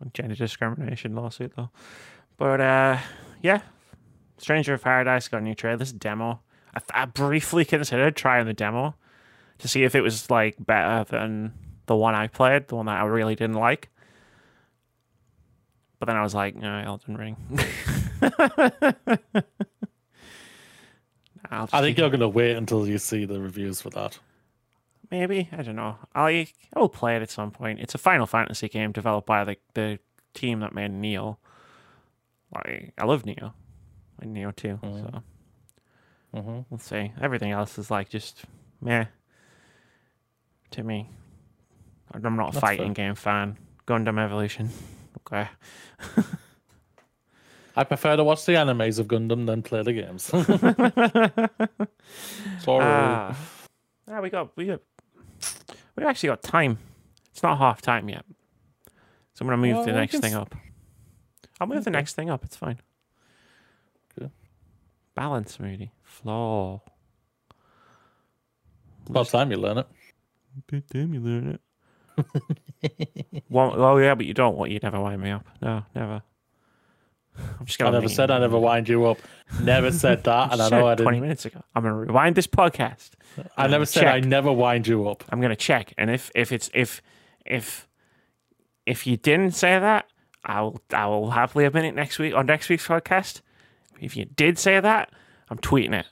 on 0.00 0.10
gender 0.14 0.36
discrimination 0.36 1.16
lawsuit, 1.16 1.54
though. 1.56 1.70
But 2.36 2.60
uh, 2.60 2.98
yeah, 3.40 3.62
Stranger 4.38 4.74
of 4.74 4.82
Paradise 4.82 5.26
got 5.28 5.38
a 5.38 5.44
new 5.44 5.54
trailer. 5.56 5.78
This 5.78 5.92
demo, 5.92 6.40
I, 6.74 7.02
I 7.02 7.04
briefly 7.06 7.64
considered 7.64 8.16
trying 8.16 8.46
the 8.46 8.54
demo 8.54 8.94
to 9.58 9.68
see 9.68 9.84
if 9.84 9.94
it 9.94 10.00
was 10.00 10.30
like 10.30 10.56
better 10.58 11.04
than 11.04 11.52
the 11.86 11.96
one 11.96 12.14
I 12.14 12.28
played, 12.28 12.68
the 12.68 12.76
one 12.76 12.86
that 12.86 13.00
I 13.00 13.04
really 13.04 13.34
didn't 13.34 13.56
like. 13.56 13.88
But 15.98 16.06
then 16.06 16.16
I 16.16 16.22
was 16.22 16.34
like, 16.34 16.56
no, 16.56 16.82
Elden 16.84 17.16
Ring. 17.16 17.36
I 21.50 21.80
think 21.80 21.98
you're 21.98 22.10
gonna 22.10 22.28
wait 22.28 22.56
until 22.56 22.88
you 22.88 22.98
see 22.98 23.24
the 23.24 23.40
reviews 23.40 23.80
for 23.80 23.90
that. 23.90 24.18
Maybe 25.10 25.48
I 25.52 25.62
don't 25.62 25.76
know. 25.76 25.98
I 26.14 26.48
I 26.74 26.80
will 26.80 26.88
play 26.88 27.16
it 27.16 27.22
at 27.22 27.30
some 27.30 27.50
point. 27.50 27.78
It's 27.80 27.94
a 27.94 27.98
Final 27.98 28.26
Fantasy 28.26 28.68
game 28.68 28.92
developed 28.92 29.26
by 29.26 29.44
the 29.44 29.56
the 29.74 29.98
team 30.34 30.60
that 30.60 30.74
made 30.74 30.90
Nioh. 30.90 31.36
Like 32.54 32.94
I 32.98 33.04
love 33.04 33.24
Nioh, 33.24 33.52
and 34.20 34.34
Nioh 34.36 34.56
too. 34.56 34.80
Mm. 34.82 35.12
So 35.12 35.22
hmm 36.34 36.60
we'll 36.70 36.78
see. 36.78 37.12
Everything 37.20 37.52
else 37.52 37.78
is 37.78 37.90
like 37.90 38.08
just 38.08 38.44
meh 38.80 39.04
to 40.70 40.82
me. 40.82 41.10
I'm 42.14 42.36
not 42.36 42.50
a 42.50 42.52
That's 42.52 42.60
fighting 42.60 42.92
game 42.92 43.14
fan. 43.14 43.56
Gundam 43.86 44.18
Evolution, 44.18 44.68
okay. 45.20 45.48
I 47.76 47.84
prefer 47.84 48.16
to 48.16 48.24
watch 48.24 48.44
the 48.44 48.52
animes 48.52 48.98
of 48.98 49.08
Gundam 49.08 49.46
than 49.46 49.62
play 49.62 49.82
the 49.82 49.94
games. 49.94 50.24
Sorry. 52.58 52.84
Ah, 52.84 53.34
ah, 54.10 54.20
we 54.20 54.28
got 54.30 54.54
we 54.56 54.66
got 54.66 54.80
we 55.96 56.04
actually 56.04 56.28
got 56.28 56.42
time. 56.42 56.78
It's 57.30 57.42
not 57.42 57.56
half 57.58 57.80
time 57.80 58.08
yet, 58.10 58.24
so 59.34 59.42
I'm 59.42 59.46
gonna 59.46 59.56
move 59.56 59.76
Well, 59.76 59.86
the 59.86 59.92
next 59.92 60.20
thing 60.20 60.34
up. 60.34 60.54
I'll 61.60 61.66
move 61.66 61.84
the 61.84 61.90
next 61.90 62.14
thing 62.14 62.28
up. 62.28 62.44
It's 62.44 62.56
fine. 62.56 62.78
Good. 64.18 64.30
Balance, 65.14 65.58
Moody. 65.58 65.92
Floor. 66.12 66.82
About 69.08 69.26
time 69.28 69.50
you 69.50 69.56
learn 69.56 69.78
it. 69.78 69.86
Bit 70.66 70.84
damn, 70.90 71.14
you 71.14 71.20
learn 71.20 71.58
it. 71.58 71.60
well, 73.48 73.74
oh 73.76 73.96
yeah, 73.96 74.14
but 74.14 74.26
you 74.26 74.34
don't. 74.34 74.56
What? 74.56 74.70
You 74.70 74.78
never 74.82 75.00
wind 75.00 75.22
me 75.22 75.30
up. 75.30 75.46
No, 75.60 75.84
never. 75.94 76.22
I'm 77.58 77.66
just 77.66 77.78
gonna. 77.78 77.92
never 77.92 78.08
said 78.08 78.30
I 78.30 78.38
never 78.38 78.58
wind 78.58 78.88
you 78.88 79.06
up. 79.06 79.18
Never 79.60 79.90
said 79.90 80.22
that, 80.24 80.50
oh, 80.50 80.52
and 80.52 80.62
I 80.62 80.68
know 80.68 80.86
I 80.86 80.94
Twenty 80.94 81.16
didn't. 81.16 81.22
minutes 81.22 81.44
ago. 81.46 81.62
I'm 81.74 81.82
gonna 81.82 81.96
rewind 81.96 82.36
this 82.36 82.46
podcast. 82.46 83.10
I 83.56 83.66
never 83.66 83.86
said 83.86 84.04
I 84.04 84.20
never 84.20 84.52
wind 84.52 84.86
you 84.86 85.08
up. 85.08 85.24
I'm 85.30 85.40
gonna 85.40 85.56
check, 85.56 85.94
and 85.96 86.10
if 86.10 86.30
if 86.34 86.52
it's 86.52 86.70
if 86.74 87.00
if 87.46 87.88
if 88.84 89.06
you 89.06 89.16
didn't 89.16 89.52
say 89.52 89.78
that, 89.78 90.06
I 90.44 90.60
will 90.60 90.80
I 90.92 91.06
will 91.06 91.30
happily 91.30 91.64
admit 91.64 91.86
it 91.86 91.94
next 91.94 92.18
week 92.18 92.34
on 92.34 92.46
next 92.46 92.68
week's 92.68 92.86
podcast. 92.86 93.40
If 94.00 94.16
you 94.16 94.26
did 94.26 94.58
say 94.58 94.80
that, 94.80 95.10
I'm 95.52 95.58
tweeting 95.58 95.92
it. 95.92 96.06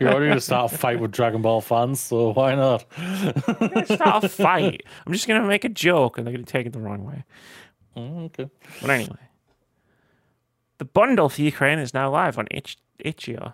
You're 0.00 0.10
already 0.10 0.28
gonna 0.28 0.40
start 0.40 0.72
a 0.72 0.78
fight 0.78 1.00
with 1.00 1.12
Dragon 1.12 1.42
Ball 1.42 1.60
fans, 1.60 2.00
so 2.00 2.32
why 2.32 2.54
not? 2.54 2.86
It's 2.96 3.98
not 4.00 4.24
a 4.24 4.28
fight. 4.30 4.82
I'm 5.06 5.12
just 5.12 5.28
gonna 5.28 5.46
make 5.46 5.64
a 5.64 5.68
joke, 5.68 6.16
and 6.16 6.26
they're 6.26 6.32
gonna 6.32 6.44
take 6.44 6.66
it 6.66 6.72
the 6.72 6.80
wrong 6.80 7.04
way. 7.04 7.24
Mm, 7.94 8.24
okay. 8.26 8.48
But 8.80 8.88
anyway, 8.90 9.18
the 10.78 10.86
bundle 10.86 11.28
for 11.28 11.42
Ukraine 11.42 11.78
is 11.78 11.92
now 11.92 12.10
live 12.10 12.38
on 12.38 12.48
itch 12.50 12.78
itch.io. 12.98 13.52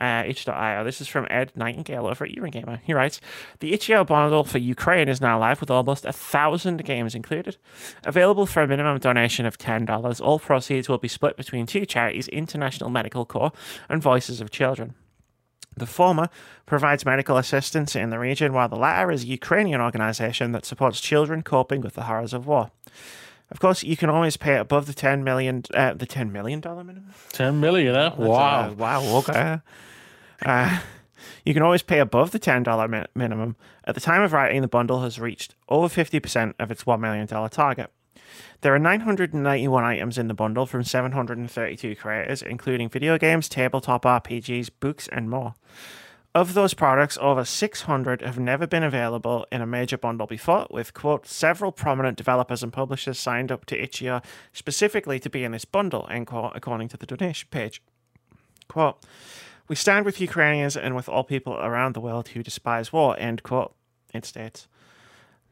Uh, 0.00 0.24
itch.io. 0.26 0.82
This 0.84 1.00
is 1.00 1.08
from 1.08 1.26
Ed 1.28 1.52
Nightingale 1.54 2.06
over 2.06 2.24
at 2.24 2.32
Eurogamer. 2.32 2.80
He 2.84 2.94
writes, 2.94 3.20
The 3.58 3.74
itch.io 3.74 4.04
bundle 4.04 4.44
for 4.44 4.58
Ukraine 4.58 5.08
is 5.08 5.20
now 5.20 5.38
live 5.38 5.60
with 5.60 5.70
almost 5.70 6.06
a 6.06 6.12
thousand 6.12 6.84
games 6.84 7.14
included. 7.14 7.58
Available 8.04 8.46
for 8.46 8.62
a 8.62 8.68
minimum 8.68 8.98
donation 8.98 9.44
of 9.44 9.58
$10, 9.58 10.20
all 10.20 10.38
proceeds 10.38 10.88
will 10.88 10.98
be 10.98 11.08
split 11.08 11.36
between 11.36 11.66
two 11.66 11.84
charities, 11.84 12.28
International 12.28 12.88
Medical 12.88 13.26
Corps 13.26 13.52
and 13.88 14.02
Voices 14.02 14.40
of 14.40 14.50
Children. 14.50 14.94
The 15.76 15.86
former 15.86 16.28
provides 16.66 17.04
medical 17.04 17.36
assistance 17.36 17.94
in 17.94 18.10
the 18.10 18.18
region, 18.18 18.52
while 18.52 18.68
the 18.68 18.76
latter 18.76 19.10
is 19.10 19.24
a 19.24 19.28
Ukrainian 19.28 19.80
organization 19.80 20.52
that 20.52 20.64
supports 20.64 21.00
children 21.00 21.42
coping 21.42 21.80
with 21.80 21.94
the 21.94 22.04
horrors 22.04 22.32
of 22.32 22.46
war. 22.46 22.70
Of 23.50 23.60
course, 23.60 23.82
you 23.82 23.96
can 23.96 24.10
always 24.10 24.36
pay 24.36 24.56
above 24.56 24.86
the 24.86 24.92
ten 24.92 25.24
million, 25.24 25.64
uh, 25.74 25.94
the 25.94 26.06
ten 26.06 26.32
million 26.32 26.60
dollar 26.60 26.84
minimum. 26.84 27.12
10 27.32 27.60
million, 27.60 27.96
eh? 27.96 28.10
Wow. 28.16 28.70
Uh, 28.70 28.72
wow. 28.74 29.16
Okay. 29.18 29.60
Uh, 30.44 30.80
you 31.44 31.54
can 31.54 31.62
always 31.62 31.82
pay 31.82 31.98
above 31.98 32.30
the 32.30 32.38
ten 32.38 32.62
dollar 32.62 32.88
mi- 32.88 33.06
minimum. 33.14 33.56
At 33.84 33.94
the 33.94 34.00
time 34.00 34.22
of 34.22 34.32
writing, 34.32 34.62
the 34.62 34.68
bundle 34.68 35.02
has 35.02 35.18
reached 35.18 35.54
over 35.68 35.88
fifty 35.88 36.20
percent 36.20 36.56
of 36.58 36.70
its 36.70 36.86
one 36.86 37.00
million 37.00 37.26
dollar 37.26 37.48
target. 37.48 37.90
There 38.60 38.74
are 38.74 38.78
991 38.78 39.84
items 39.84 40.18
in 40.18 40.28
the 40.28 40.34
bundle 40.34 40.66
from 40.66 40.84
732 40.84 41.96
creators, 41.96 42.42
including 42.42 42.88
video 42.88 43.18
games, 43.18 43.48
tabletop 43.48 44.04
RPGs, 44.04 44.70
books, 44.80 45.08
and 45.08 45.30
more. 45.30 45.54
Of 46.32 46.54
those 46.54 46.74
products, 46.74 47.18
over 47.20 47.44
600 47.44 48.20
have 48.20 48.38
never 48.38 48.66
been 48.66 48.84
available 48.84 49.46
in 49.50 49.62
a 49.62 49.66
major 49.66 49.98
bundle 49.98 50.28
before, 50.28 50.68
with, 50.70 50.94
quote, 50.94 51.26
several 51.26 51.72
prominent 51.72 52.16
developers 52.16 52.62
and 52.62 52.72
publishers 52.72 53.18
signed 53.18 53.50
up 53.50 53.66
to 53.66 53.82
Itch.io 53.82 54.20
specifically 54.52 55.18
to 55.18 55.30
be 55.30 55.42
in 55.42 55.50
this 55.50 55.64
bundle, 55.64 56.06
end 56.08 56.28
quote, 56.28 56.52
according 56.54 56.88
to 56.88 56.96
the 56.96 57.06
donation 57.06 57.48
page. 57.50 57.82
Quote, 58.68 59.04
we 59.70 59.76
stand 59.76 60.04
with 60.04 60.20
Ukrainians 60.20 60.76
and 60.76 60.96
with 60.96 61.08
all 61.08 61.22
people 61.22 61.54
around 61.54 61.94
the 61.94 62.00
world 62.00 62.26
who 62.30 62.42
despise 62.42 62.92
war, 62.92 63.14
end 63.20 63.44
quote, 63.44 63.72
it 64.12 64.26
states. 64.26 64.66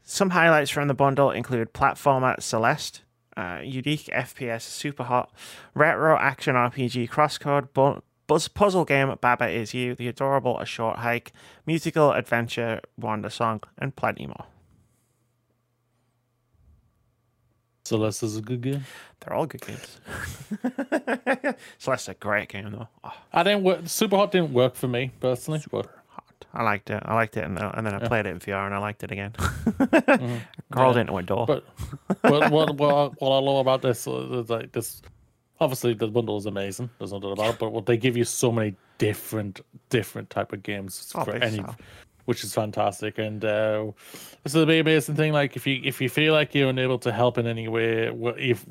Some 0.03 0.31
highlights 0.31 0.69
from 0.69 0.89
the 0.89 0.93
bundle 0.93 1.31
include 1.31 1.73
platformer 1.73 2.35
Celeste, 2.41 3.03
uh, 3.37 3.61
unique 3.63 4.09
FPS 4.13 4.63
Superhot, 4.67 5.29
retro 5.73 6.17
action 6.17 6.55
RPG 6.55 7.09
Crosscode, 7.09 7.71
bu- 7.73 8.01
buzz 8.27 8.49
puzzle 8.49 8.83
game 8.83 9.15
Baba 9.21 9.47
Is 9.47 9.73
You, 9.73 9.95
the 9.95 10.09
adorable 10.09 10.59
A 10.59 10.65
Short 10.65 10.97
Hike, 10.97 11.31
musical 11.65 12.11
adventure 12.11 12.81
Wandersong, 12.99 13.63
and 13.77 13.95
plenty 13.95 14.27
more. 14.27 14.47
Celeste 17.89 18.23
is 18.23 18.37
a 18.37 18.41
good 18.41 18.61
game. 18.61 18.85
They're 19.19 19.33
all 19.35 19.45
good 19.47 19.61
games. 19.61 19.99
Celeste's 21.79 22.09
a 22.09 22.13
great 22.13 22.49
game 22.49 22.71
though. 22.71 22.87
Oh, 23.03 23.13
I 23.33 23.43
didn't 23.43 23.63
work. 23.63 23.81
Superhot 23.83 24.31
didn't 24.31 24.53
work 24.53 24.75
for 24.75 24.87
me 24.87 25.11
personally, 25.19 25.61
but 25.71 25.87
hot. 26.07 26.45
I 26.53 26.63
liked 26.63 26.89
it. 26.89 27.01
I 27.05 27.15
liked 27.15 27.35
it, 27.37 27.43
and 27.45 27.57
then, 27.57 27.65
and 27.73 27.85
then 27.85 27.93
I 27.95 28.07
played 28.07 28.25
it 28.25 28.29
in 28.29 28.39
VR, 28.39 28.65
and 28.65 28.75
I 28.75 28.77
liked 28.79 29.03
it 29.03 29.11
again. 29.11 29.33
Mm-hmm. 29.79 30.37
Crawled 30.73 30.97
into 30.97 31.17
a 31.17 31.23
door. 31.23 31.45
but 31.47 31.63
what 32.21 32.51
what 32.51 32.75
what, 32.77 32.93
I- 32.93 33.07
what 33.17 33.31
I 33.31 33.39
love 33.39 33.57
about 33.61 33.81
this 33.81 34.07
uh, 34.07 34.39
is 34.39 34.49
like 34.49 34.71
this. 34.71 35.01
Obviously, 35.61 35.93
the 35.93 36.07
bundle 36.07 36.37
is 36.37 36.45
amazing. 36.45 36.89
There's 36.99 37.11
no 37.11 37.19
doubt 37.19 37.31
about 37.33 37.53
it. 37.55 37.59
But 37.59 37.71
what 37.71 37.85
they 37.85 37.97
give 37.97 38.15
you 38.15 38.23
so 38.23 38.51
many 38.51 38.75
different 38.97 39.61
different 39.89 40.29
type 40.29 40.53
of 40.53 40.61
games 40.63 41.11
Oh, 41.15 41.23
for 41.25 41.35
any, 41.35 41.57
so. 41.57 41.75
Which 42.29 42.43
is 42.43 42.53
fantastic. 42.53 43.17
And 43.17 43.43
uh, 43.43 43.91
this 44.43 44.53
is 44.53 44.61
a 44.61 44.65
big 44.67 44.81
amazing 44.81 45.15
thing. 45.15 45.33
Like 45.33 45.55
if 45.55 45.65
you 45.65 45.81
if 45.83 45.99
you 45.99 46.09
feel 46.09 46.31
like 46.31 46.53
you're 46.53 46.69
unable 46.69 46.99
to 46.99 47.11
help 47.11 47.39
in 47.39 47.47
any 47.47 47.67
way, 47.67 48.13
if 48.37 48.63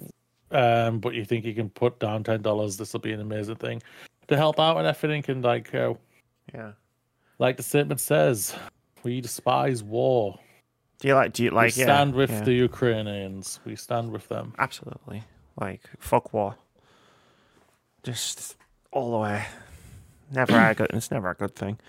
um, 0.53 1.01
but 1.01 1.15
you 1.15 1.25
think 1.25 1.45
you 1.45 1.55
can 1.55 1.69
put 1.69 1.99
down 1.99 2.23
ten 2.23 2.41
dollars, 2.41 2.77
this 2.77 2.93
will 2.93 3.01
be 3.01 3.11
an 3.11 3.21
amazing 3.21 3.57
thing 3.57 3.83
to 4.29 4.37
help 4.37 4.61
out 4.61 4.77
and 4.77 4.87
everything. 4.87 5.25
And 5.27 5.43
like 5.43 5.75
uh, 5.75 5.95
yeah. 6.55 6.71
like 7.41 7.57
the 7.57 7.65
statement 7.65 7.99
says, 7.99 8.55
we 9.03 9.21
despise 9.21 9.83
war. 9.83 10.39
Do 11.01 11.09
you 11.09 11.17
like? 11.17 11.33
Do 11.33 11.43
you 11.43 11.51
like? 11.51 11.75
we 11.75 11.81
yeah, 11.81 11.87
stand 11.87 12.15
with 12.15 12.31
yeah. 12.31 12.45
the 12.45 12.53
Ukrainians. 12.53 13.59
We 13.65 13.75
stand 13.75 14.13
with 14.13 14.29
them. 14.29 14.55
Absolutely. 14.59 15.25
Like 15.61 15.83
fuck 15.99 16.33
war. 16.33 16.55
Just 18.05 18.57
all 18.93 19.11
the 19.11 19.19
way. 19.19 19.47
Never 20.31 20.57
a 20.57 20.75
good. 20.77 20.91
It's 20.93 21.11
never 21.11 21.31
a 21.31 21.35
good 21.35 21.57
thing. 21.57 21.81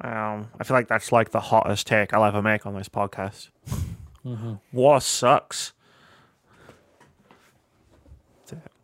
Um, 0.00 0.48
I 0.60 0.64
feel 0.64 0.76
like 0.76 0.88
that's 0.88 1.10
like 1.12 1.30
the 1.30 1.40
hottest 1.40 1.86
take 1.86 2.14
I'll 2.14 2.24
ever 2.24 2.40
make 2.42 2.66
on 2.66 2.74
this 2.74 2.88
podcast. 2.88 3.48
War 4.72 5.00
sucks. 5.00 5.72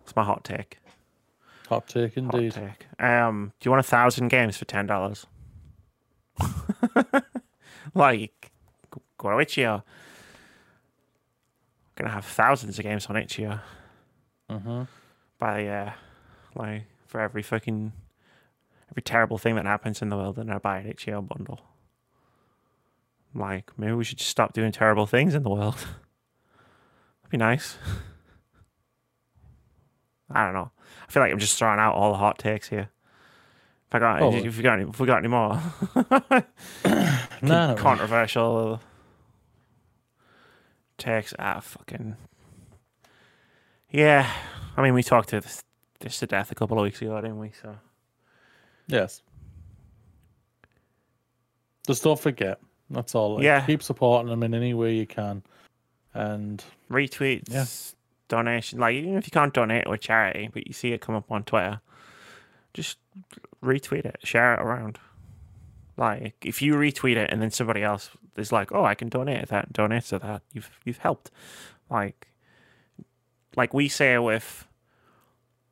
It's 0.06 0.14
my 0.16 0.24
hot 0.24 0.44
take. 0.44 0.78
Hot 1.68 1.86
take 1.88 2.14
Hot 2.16 2.34
indeed. 2.34 2.52
take. 2.52 2.86
Um, 3.02 3.52
do 3.58 3.66
you 3.66 3.70
want 3.70 3.80
a 3.80 3.88
thousand 3.88 4.28
games 4.28 4.56
for 4.56 4.64
ten 4.66 4.86
dollars? 4.86 5.26
like, 7.94 8.50
go- 8.90 9.02
go 9.16 9.30
to 9.30 9.38
Itch.io. 9.38 9.82
Gonna 11.96 12.10
have 12.10 12.24
thousands 12.26 12.78
of 12.78 12.82
games 12.84 13.06
on 13.06 13.16
Itch.io. 13.16 13.60
Mm-hmm. 14.50 14.82
by 15.38 15.66
uh 15.66 15.92
like 16.54 16.82
for 17.06 17.18
every 17.18 17.42
fucking 17.42 17.92
every 18.94 19.02
terrible 19.02 19.38
thing 19.38 19.56
that 19.56 19.66
happens 19.66 20.00
in 20.00 20.08
the 20.08 20.16
world 20.16 20.38
and 20.38 20.52
I 20.52 20.58
buy 20.58 20.78
an 20.78 20.86
itch.io 20.86 21.20
bundle. 21.20 21.60
Like 23.34 23.72
maybe 23.76 23.92
we 23.92 24.04
should 24.04 24.18
just 24.18 24.30
stop 24.30 24.52
doing 24.52 24.70
terrible 24.70 25.06
things 25.06 25.34
in 25.34 25.42
the 25.42 25.50
world. 25.50 25.74
That'd 27.22 27.30
be 27.30 27.36
nice. 27.36 27.76
I 30.30 30.44
don't 30.44 30.54
know. 30.54 30.70
I 31.08 31.10
feel 31.10 31.22
like 31.24 31.32
I'm 31.32 31.40
just 31.40 31.58
throwing 31.58 31.80
out 31.80 31.94
all 31.96 32.12
the 32.12 32.18
hot 32.18 32.38
takes 32.38 32.68
here. 32.68 32.90
If 33.88 33.94
I 33.94 33.98
got 33.98 34.22
Oh. 34.22 34.32
if 34.32 34.56
we 34.56 34.62
got 34.62 34.78
any, 34.78 34.88
if 34.88 35.00
we 35.00 35.06
got 35.08 35.18
any 35.18 35.28
more 35.28 35.60
No, 37.42 37.74
controversial 37.76 38.80
takes, 40.98 41.34
ah 41.38 41.58
fucking 41.60 42.16
yeah. 43.90 44.30
I 44.76 44.82
mean, 44.82 44.94
we 44.94 45.02
talked 45.02 45.28
to 45.30 45.40
this, 45.40 45.62
this 46.00 46.18
to 46.20 46.26
death 46.26 46.52
a 46.52 46.54
couple 46.54 46.78
of 46.78 46.84
weeks 46.84 47.02
ago, 47.02 47.20
didn't 47.20 47.38
we? 47.38 47.50
So 47.60 47.76
Yes. 48.86 49.22
Just 51.86 52.02
don't 52.04 52.18
forget. 52.18 52.58
That's 52.90 53.14
all. 53.14 53.34
Like, 53.36 53.44
Yeah. 53.44 53.64
Keep 53.66 53.82
supporting 53.82 54.28
them 54.30 54.42
in 54.42 54.54
any 54.54 54.74
way 54.74 54.94
you 54.94 55.06
can. 55.06 55.42
And 56.12 56.62
retweets, 56.90 57.50
Yeah. 57.50 57.66
donation. 58.28 58.78
Like 58.78 58.94
even 58.94 59.14
if 59.16 59.26
you 59.26 59.30
can't 59.30 59.52
donate 59.52 59.84
to 59.84 59.92
a 59.92 59.98
charity, 59.98 60.48
but 60.52 60.66
you 60.66 60.72
see 60.72 60.92
it 60.92 61.00
come 61.00 61.14
up 61.14 61.30
on 61.30 61.44
Twitter, 61.44 61.80
just 62.72 62.98
retweet 63.62 64.04
it, 64.04 64.16
share 64.22 64.54
it 64.54 64.60
around. 64.60 64.98
Like 65.96 66.36
if 66.44 66.62
you 66.62 66.74
retweet 66.74 67.16
it 67.16 67.30
and 67.32 67.40
then 67.42 67.50
somebody 67.50 67.82
else 67.82 68.10
is 68.36 68.50
like, 68.52 68.72
"Oh, 68.72 68.84
I 68.84 68.94
can 68.94 69.08
donate 69.08 69.40
to 69.42 69.46
that," 69.46 69.72
donate 69.72 70.04
to 70.04 70.18
that. 70.20 70.42
You've 70.52 70.70
you've 70.84 70.98
helped. 70.98 71.30
Like, 71.90 72.28
like 73.56 73.72
we 73.74 73.88
say 73.88 74.18
with, 74.18 74.66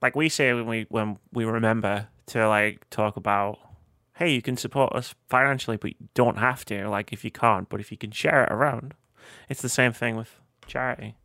like 0.03 0.17
we 0.17 0.29
say 0.29 0.53
when 0.53 0.67
we 0.67 0.87
when 0.91 1.19
we 1.33 1.45
remember 1.45 2.09
to 2.27 2.49
like 2.49 2.89
talk 2.91 3.17
about. 3.17 3.59
Hey, 4.17 4.35
you 4.35 4.43
can 4.43 4.59
support 4.59 4.93
us 4.93 5.15
financially, 5.31 5.79
but 5.79 5.93
you 5.93 6.09
don't 6.13 6.37
have 6.37 6.67
to. 6.67 6.87
Like, 6.87 7.15
if 7.15 7.25
you 7.25 7.31
can't, 7.31 7.69
but 7.71 7.81
if 7.81 7.91
you 7.91 7.97
can 7.97 8.11
share 8.11 8.45
it 8.45 8.53
around, 8.53 8.93
it's 9.49 9.63
the 9.63 9.71
same 9.71 9.93
thing 9.93 10.17
with 10.17 10.39
charity. 10.67 11.17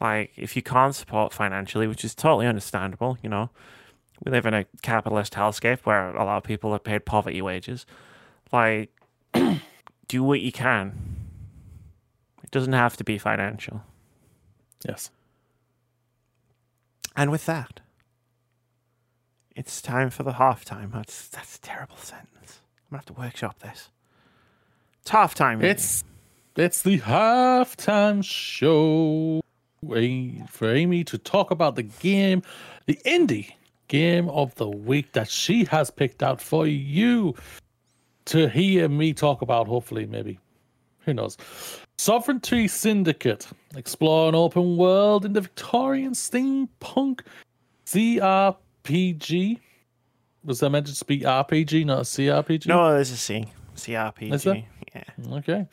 Like, 0.00 0.30
if 0.36 0.54
you 0.54 0.62
can't 0.62 0.94
support 0.94 1.32
financially, 1.32 1.88
which 1.88 2.04
is 2.04 2.14
totally 2.14 2.46
understandable, 2.46 3.18
you 3.22 3.28
know, 3.28 3.50
we 4.24 4.30
live 4.30 4.46
in 4.46 4.54
a 4.54 4.66
capitalist 4.82 5.34
hellscape 5.34 5.80
where 5.80 6.14
a 6.14 6.24
lot 6.24 6.36
of 6.38 6.44
people 6.44 6.72
are 6.72 6.78
paid 6.78 7.04
poverty 7.04 7.42
wages. 7.42 7.86
Like, 8.52 8.90
do 10.08 10.22
what 10.22 10.40
you 10.40 10.52
can. 10.52 11.16
It 12.44 12.52
doesn't 12.52 12.72
have 12.72 12.96
to 12.98 13.04
be 13.04 13.18
financial. 13.18 13.82
yes. 14.86 15.10
And 17.20 17.30
with 17.30 17.44
that, 17.44 17.80
it's 19.54 19.82
time 19.82 20.08
for 20.08 20.22
the 20.22 20.32
half 20.32 20.64
time. 20.64 20.92
That's 20.94 21.28
that's 21.28 21.56
a 21.56 21.60
terrible 21.60 21.98
sentence. 21.98 22.62
I'm 22.78 22.92
gonna 22.92 23.00
have 23.00 23.04
to 23.04 23.12
workshop 23.12 23.58
this. 23.58 23.90
It's 25.02 25.10
half 25.10 25.34
time. 25.34 25.62
It's 25.62 26.02
it's 26.56 26.80
the 26.80 26.98
halftime 27.00 28.24
show 28.24 29.42
for 30.48 30.74
Amy 30.74 31.04
to 31.04 31.18
talk 31.18 31.50
about 31.50 31.76
the 31.76 31.82
game, 31.82 32.42
the 32.86 32.98
indie 33.04 33.52
game 33.88 34.30
of 34.30 34.54
the 34.54 34.70
week 34.70 35.12
that 35.12 35.28
she 35.28 35.64
has 35.64 35.90
picked 35.90 36.22
out 36.22 36.40
for 36.40 36.66
you 36.66 37.34
to 38.24 38.48
hear 38.48 38.88
me 38.88 39.12
talk 39.12 39.42
about. 39.42 39.68
Hopefully, 39.68 40.06
maybe 40.06 40.38
who 41.04 41.14
knows? 41.14 41.36
Sovereignty 41.98 42.68
Syndicate. 42.68 43.46
Explore 43.76 44.28
an 44.28 44.34
open 44.34 44.76
world 44.76 45.24
in 45.24 45.32
the 45.32 45.40
Victorian 45.42 46.12
steampunk 46.12 47.20
CRPG. 47.86 49.58
Was 50.44 50.60
that 50.60 50.70
meant 50.70 50.86
to 50.86 51.04
be 51.04 51.20
RPG, 51.20 51.84
not 51.84 51.98
a 51.98 52.02
CRPG? 52.02 52.66
no, 52.66 52.92
there's 52.92 53.10
a 53.10 53.16
C. 53.16 53.46
CRPG. 53.76 54.32
Is 54.32 54.42
there? 54.44 54.64
Yeah. 54.94 55.04
Okay. 55.32 55.66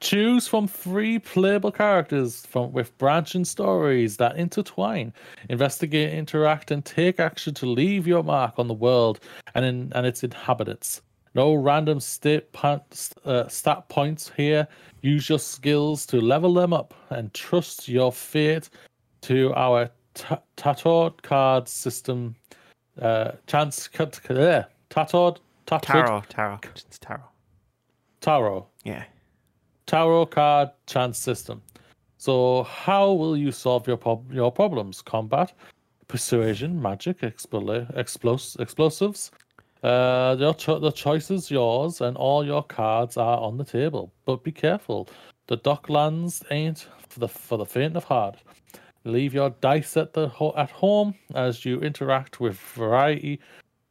Choose 0.00 0.48
from 0.48 0.66
three 0.66 1.18
playable 1.18 1.70
characters 1.70 2.44
from 2.46 2.72
with 2.72 2.96
branching 2.98 3.44
stories 3.44 4.16
that 4.16 4.36
intertwine. 4.36 5.12
Investigate, 5.48 6.12
interact, 6.12 6.70
and 6.70 6.84
take 6.84 7.20
action 7.20 7.54
to 7.54 7.66
leave 7.66 8.06
your 8.06 8.22
mark 8.22 8.54
on 8.58 8.66
the 8.66 8.74
world 8.74 9.20
and 9.54 9.64
in, 9.64 9.92
and 9.94 10.06
its 10.06 10.24
inhabitants. 10.24 11.00
No 11.36 11.54
random 11.54 11.98
uh, 11.98 13.48
stat 13.48 13.88
points 13.90 14.32
here. 14.34 14.66
Use 15.02 15.28
your 15.28 15.38
skills 15.38 16.06
to 16.06 16.18
level 16.18 16.54
them 16.54 16.72
up 16.72 16.94
and 17.10 17.32
trust 17.34 17.88
your 17.88 18.10
fate 18.10 18.70
to 19.20 19.52
our 19.54 19.90
Tatord 20.56 21.20
card 21.20 21.68
system. 21.68 22.34
Uh, 22.98 23.32
chance 23.46 23.86
cut. 23.86 24.12
Tatord 24.88 25.36
Tatford 25.66 25.82
Tarot, 25.82 26.22
tarot. 26.30 26.58
It's 26.74 26.98
tarot. 26.98 27.24
Tarot. 28.22 28.66
Yeah. 28.84 29.04
Tarot 29.84 30.26
card 30.26 30.70
chance 30.86 31.18
system. 31.18 31.60
So, 32.16 32.62
how 32.62 33.12
will 33.12 33.36
you 33.36 33.52
solve 33.52 33.86
your 33.86 33.98
prob- 33.98 34.32
your 34.32 34.50
problems? 34.50 35.02
Combat, 35.02 35.52
persuasion, 36.08 36.80
magic, 36.80 37.20
expl- 37.20 37.94
explos- 37.94 38.58
explosives. 38.58 39.30
Uh, 39.82 40.36
your 40.38 40.54
cho- 40.54 40.78
the 40.78 40.90
choice 40.90 41.30
is 41.30 41.50
yours, 41.50 42.00
and 42.00 42.16
all 42.16 42.44
your 42.44 42.62
cards 42.62 43.16
are 43.16 43.38
on 43.38 43.56
the 43.56 43.64
table. 43.64 44.12
But 44.24 44.42
be 44.42 44.52
careful, 44.52 45.08
the 45.46 45.58
Docklands 45.58 46.42
ain't 46.50 46.88
for 47.08 47.20
the 47.20 47.28
for 47.28 47.58
the 47.58 47.66
faint 47.66 47.96
of 47.96 48.04
heart. 48.04 48.36
Leave 49.04 49.34
your 49.34 49.50
dice 49.60 49.96
at 49.96 50.12
the 50.12 50.28
ho- 50.28 50.54
at 50.56 50.70
home 50.70 51.14
as 51.34 51.64
you 51.64 51.80
interact 51.80 52.40
with 52.40 52.58
variety 52.58 53.40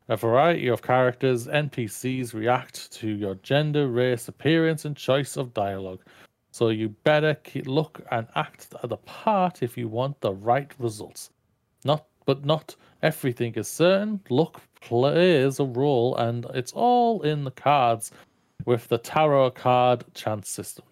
a 0.07 0.15
variety 0.15 0.67
of 0.67 0.81
characters, 0.83 1.47
NPCs 1.47 2.33
react 2.33 2.91
to 2.93 3.07
your 3.07 3.35
gender, 3.35 3.87
race, 3.87 4.27
appearance, 4.27 4.85
and 4.85 4.95
choice 4.95 5.35
of 5.35 5.53
dialogue. 5.53 6.01
So 6.51 6.69
you 6.69 6.89
better 6.89 7.33
keep, 7.35 7.67
look 7.67 8.01
and 8.11 8.27
act 8.35 8.73
the 8.83 8.97
part 8.97 9.63
if 9.63 9.77
you 9.77 9.87
want 9.87 10.21
the 10.21 10.33
right 10.33 10.71
results. 10.77 11.31
Not, 11.83 12.05
but 12.25 12.45
not 12.45 12.75
everything 13.01 13.53
is 13.55 13.67
certain. 13.67 14.19
Luck 14.29 14.61
plays 14.81 15.59
a 15.59 15.65
role, 15.65 16.15
and 16.15 16.45
it's 16.53 16.73
all 16.73 17.21
in 17.21 17.43
the 17.43 17.51
cards 17.51 18.11
with 18.65 18.87
the 18.87 18.97
tarot 18.97 19.51
card 19.51 20.03
chance 20.13 20.49
system. 20.49 20.85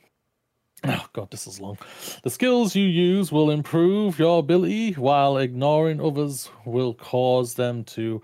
Oh 0.86 1.06
god, 1.14 1.32
this 1.32 1.48
is 1.48 1.62
long. 1.62 1.78
The 2.24 2.30
skills 2.30 2.76
you 2.76 2.86
use 2.86 3.32
will 3.32 3.52
improve 3.52 4.20
your 4.20 4.40
ability, 4.40 4.94
while 4.94 5.38
ignoring 5.38 6.02
others 6.02 6.50
will 6.66 6.94
cause 6.94 7.54
them 7.54 7.84
to 7.86 8.22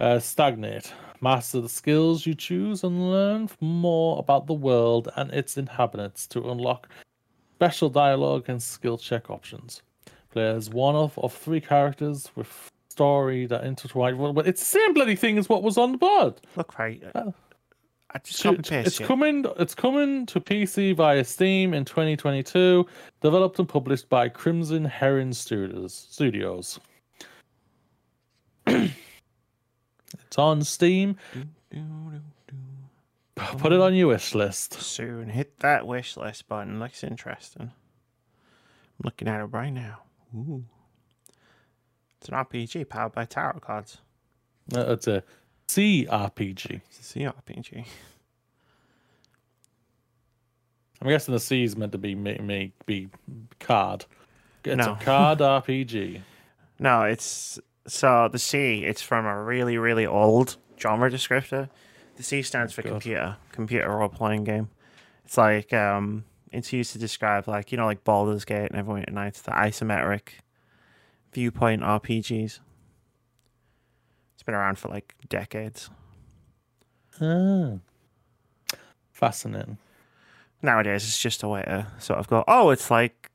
uh, 0.00 0.18
stagnate. 0.18 0.92
Master 1.20 1.60
the 1.60 1.68
skills 1.68 2.26
you 2.26 2.34
choose 2.34 2.84
and 2.84 3.10
learn 3.10 3.48
more 3.60 4.18
about 4.18 4.46
the 4.46 4.54
world 4.54 5.08
and 5.16 5.30
its 5.30 5.56
inhabitants 5.56 6.26
to 6.28 6.50
unlock 6.50 6.88
special 7.56 7.88
dialogue 7.88 8.44
and 8.48 8.62
skill 8.62 8.98
check 8.98 9.30
options. 9.30 9.82
Players 10.34 10.68
one 10.68 10.96
of, 10.96 11.16
of 11.20 11.32
three 11.32 11.60
characters 11.60 12.28
with 12.34 12.72
story 12.88 13.46
that 13.46 13.62
intertwine. 13.62 14.18
Well, 14.18 14.32
but 14.32 14.48
it's 14.48 14.58
the 14.60 14.66
same 14.80 14.92
bloody 14.92 15.14
thing 15.14 15.38
as 15.38 15.48
what 15.48 15.62
was 15.62 15.78
on 15.78 15.92
the 15.92 15.98
board. 15.98 16.40
Look 16.56 16.76
right. 16.76 17.00
Uh, 17.14 17.30
I 18.10 18.18
just 18.18 18.42
To- 18.42 18.54
it's 18.80 18.98
it. 18.98 19.06
coming. 19.06 19.44
It's 19.60 19.76
coming 19.76 20.26
to 20.26 20.40
PC 20.40 20.96
via 20.96 21.22
Steam 21.22 21.72
in 21.72 21.84
2022. 21.84 22.84
Developed 23.20 23.60
and 23.60 23.68
published 23.68 24.08
by 24.08 24.28
Crimson 24.28 24.84
Herring 24.84 25.32
Studios. 25.32 26.08
Studios. 26.10 26.80
it's 28.66 28.92
on 30.36 30.64
Steam. 30.64 31.16
Put 33.36 33.72
it 33.72 33.80
on 33.80 33.94
your 33.94 34.08
wish 34.08 34.34
list. 34.34 34.74
Soon 34.74 35.28
hit 35.28 35.60
that 35.60 35.86
wish 35.86 36.16
list 36.16 36.48
button. 36.48 36.80
Looks 36.80 37.04
interesting. 37.04 37.70
I'm 37.70 39.02
looking 39.04 39.28
at 39.28 39.40
it 39.40 39.44
right 39.46 39.72
now. 39.72 40.00
Ooh. 40.34 40.64
It's 42.20 42.28
an 42.28 42.34
RPG 42.34 42.88
powered 42.88 43.12
by 43.12 43.24
tarot 43.24 43.60
cards. 43.60 43.98
It's 44.72 45.06
a 45.06 45.22
CRPG. 45.68 46.80
It's 46.88 47.14
a 47.16 47.18
CRPG. 47.18 47.86
I'm 51.02 51.08
guessing 51.08 51.34
the 51.34 51.40
C 51.40 51.64
is 51.64 51.76
meant 51.76 51.92
to 51.92 51.98
be 51.98 52.14
me, 52.14 52.72
be 52.86 53.08
card. 53.60 54.06
It's 54.64 54.76
No. 54.76 54.92
a 54.94 54.96
card 55.04 55.38
RPG. 55.40 56.20
No, 56.78 57.02
it's 57.02 57.58
so 57.86 58.28
the 58.32 58.38
C. 58.38 58.84
It's 58.84 59.02
from 59.02 59.26
a 59.26 59.42
really, 59.42 59.76
really 59.76 60.06
old 60.06 60.56
genre 60.80 61.10
descriptor. 61.10 61.68
The 62.16 62.22
C 62.22 62.42
stands 62.42 62.72
for 62.72 62.82
God. 62.82 62.92
computer, 62.92 63.36
computer 63.52 63.90
role 63.90 64.08
playing 64.08 64.44
game. 64.44 64.68
It's 65.26 65.36
like 65.36 65.72
um, 65.74 66.24
it's 66.54 66.72
used 66.72 66.92
to 66.92 66.98
describe 66.98 67.48
like 67.48 67.72
you 67.72 67.78
know 67.78 67.86
like 67.86 68.04
Baldur's 68.04 68.44
Gate 68.44 68.70
and 68.70 68.86
Neverwinter 68.86 69.12
Nights, 69.12 69.42
the 69.42 69.50
isometric 69.50 70.28
viewpoint 71.32 71.82
RPGs. 71.82 72.60
It's 74.34 74.42
been 74.44 74.54
around 74.54 74.78
for 74.78 74.88
like 74.88 75.14
decades. 75.28 75.90
Ah. 77.20 77.74
Fascinating. 79.12 79.78
Nowadays, 80.62 81.04
it's 81.04 81.18
just 81.18 81.42
a 81.42 81.48
way 81.48 81.62
to 81.62 81.86
sort 81.98 82.18
of 82.18 82.26
go, 82.26 82.42
oh, 82.48 82.70
it's 82.70 82.90
like 82.90 83.30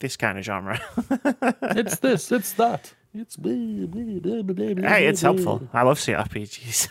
this 0.00 0.16
kind 0.16 0.38
of 0.38 0.44
genre. 0.44 0.80
It's 1.76 1.98
this, 2.00 2.30
it's 2.32 2.52
that. 2.54 2.92
It's 3.14 3.36
hey, 4.84 5.06
it's 5.06 5.20
helpful. 5.20 5.68
I 5.74 5.82
love 5.82 5.98
CRPGs. 5.98 6.88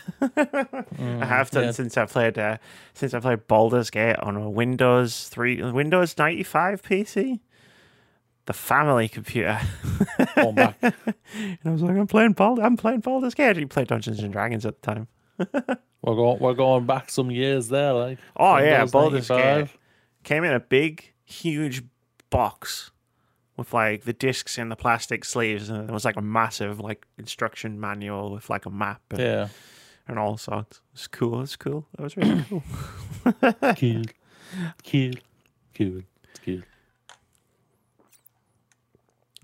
I 1.20 1.24
have 1.24 1.50
done 1.50 1.64
yeah. 1.64 1.70
since 1.72 1.96
I 1.96 2.06
played 2.06 2.38
uh, 2.38 2.58
since 2.94 3.12
I 3.12 3.18
played 3.18 3.48
Baldur's 3.48 3.90
Gate 3.90 4.16
on 4.20 4.36
a 4.36 4.48
Windows 4.48 5.28
three 5.28 5.60
Windows 5.60 6.16
ninety 6.16 6.44
five 6.44 6.80
PC. 6.82 7.40
The 8.46 8.52
family 8.52 9.08
computer. 9.08 9.60
Going 10.36 10.54
back. 10.56 10.76
and 10.82 11.58
I 11.64 11.70
was 11.70 11.82
like, 11.82 11.96
I'm 11.96 12.06
playing 12.06 12.32
Bald 12.32 12.60
I'm 12.60 12.76
playing 12.76 13.00
Baldur's 13.00 13.34
Gate. 13.34 13.56
You 13.56 13.66
played 13.66 13.88
Dungeons 13.88 14.20
and 14.20 14.32
Dragons 14.32 14.64
at 14.64 14.80
the 14.80 14.86
time. 14.86 15.08
We're 16.02 16.16
going 16.16 16.40
we're 16.40 16.54
going 16.54 16.84
back 16.84 17.10
some 17.10 17.30
years 17.30 17.68
there, 17.68 17.92
like 17.92 18.18
Oh 18.36 18.58
yeah, 18.58 18.78
Windows 18.78 18.90
Baldur's 18.90 19.28
95. 19.28 19.66
Gate 19.66 19.80
came 20.24 20.44
in 20.44 20.52
a 20.52 20.60
big, 20.60 21.12
huge 21.24 21.82
box 22.30 22.90
with 23.56 23.72
like 23.74 24.04
the 24.04 24.12
discs 24.12 24.58
in 24.58 24.68
the 24.68 24.76
plastic 24.76 25.24
sleeves, 25.24 25.68
and 25.68 25.86
there 25.88 25.92
was 25.94 26.04
like 26.04 26.16
a 26.16 26.22
massive 26.22 26.80
like 26.80 27.06
instruction 27.18 27.78
manual 27.80 28.32
with 28.32 28.48
like 28.50 28.66
a 28.66 28.70
map 28.70 29.02
and, 29.10 29.20
Yeah. 29.20 29.48
and 30.08 30.18
all 30.18 30.36
sorts. 30.36 30.80
It's 30.94 31.06
cool. 31.06 31.42
It's 31.42 31.56
cool. 31.56 31.86
That 31.96 32.02
was 32.02 32.16
really 32.16 32.44
cool. 32.48 32.62
Cool. 33.24 34.02
Cool. 34.84 35.12
Cool. 35.74 36.02
It's 36.30 36.40
cool. 36.44 36.60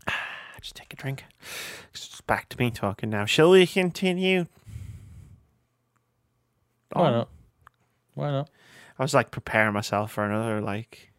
Just 0.60 0.74
take 0.76 0.92
a 0.92 0.96
drink. 0.96 1.24
It's 1.94 2.20
back 2.22 2.48
to 2.50 2.58
me 2.58 2.70
talking 2.70 3.10
now. 3.10 3.24
Shall 3.24 3.50
we 3.50 3.66
continue? 3.66 4.46
Why 6.92 7.06
on? 7.06 7.12
not? 7.12 7.28
Why 8.14 8.30
not? 8.30 8.50
I 8.98 9.02
was 9.02 9.14
like 9.14 9.30
preparing 9.30 9.72
myself 9.74 10.12
for 10.12 10.24
another 10.24 10.60
like. 10.60 11.12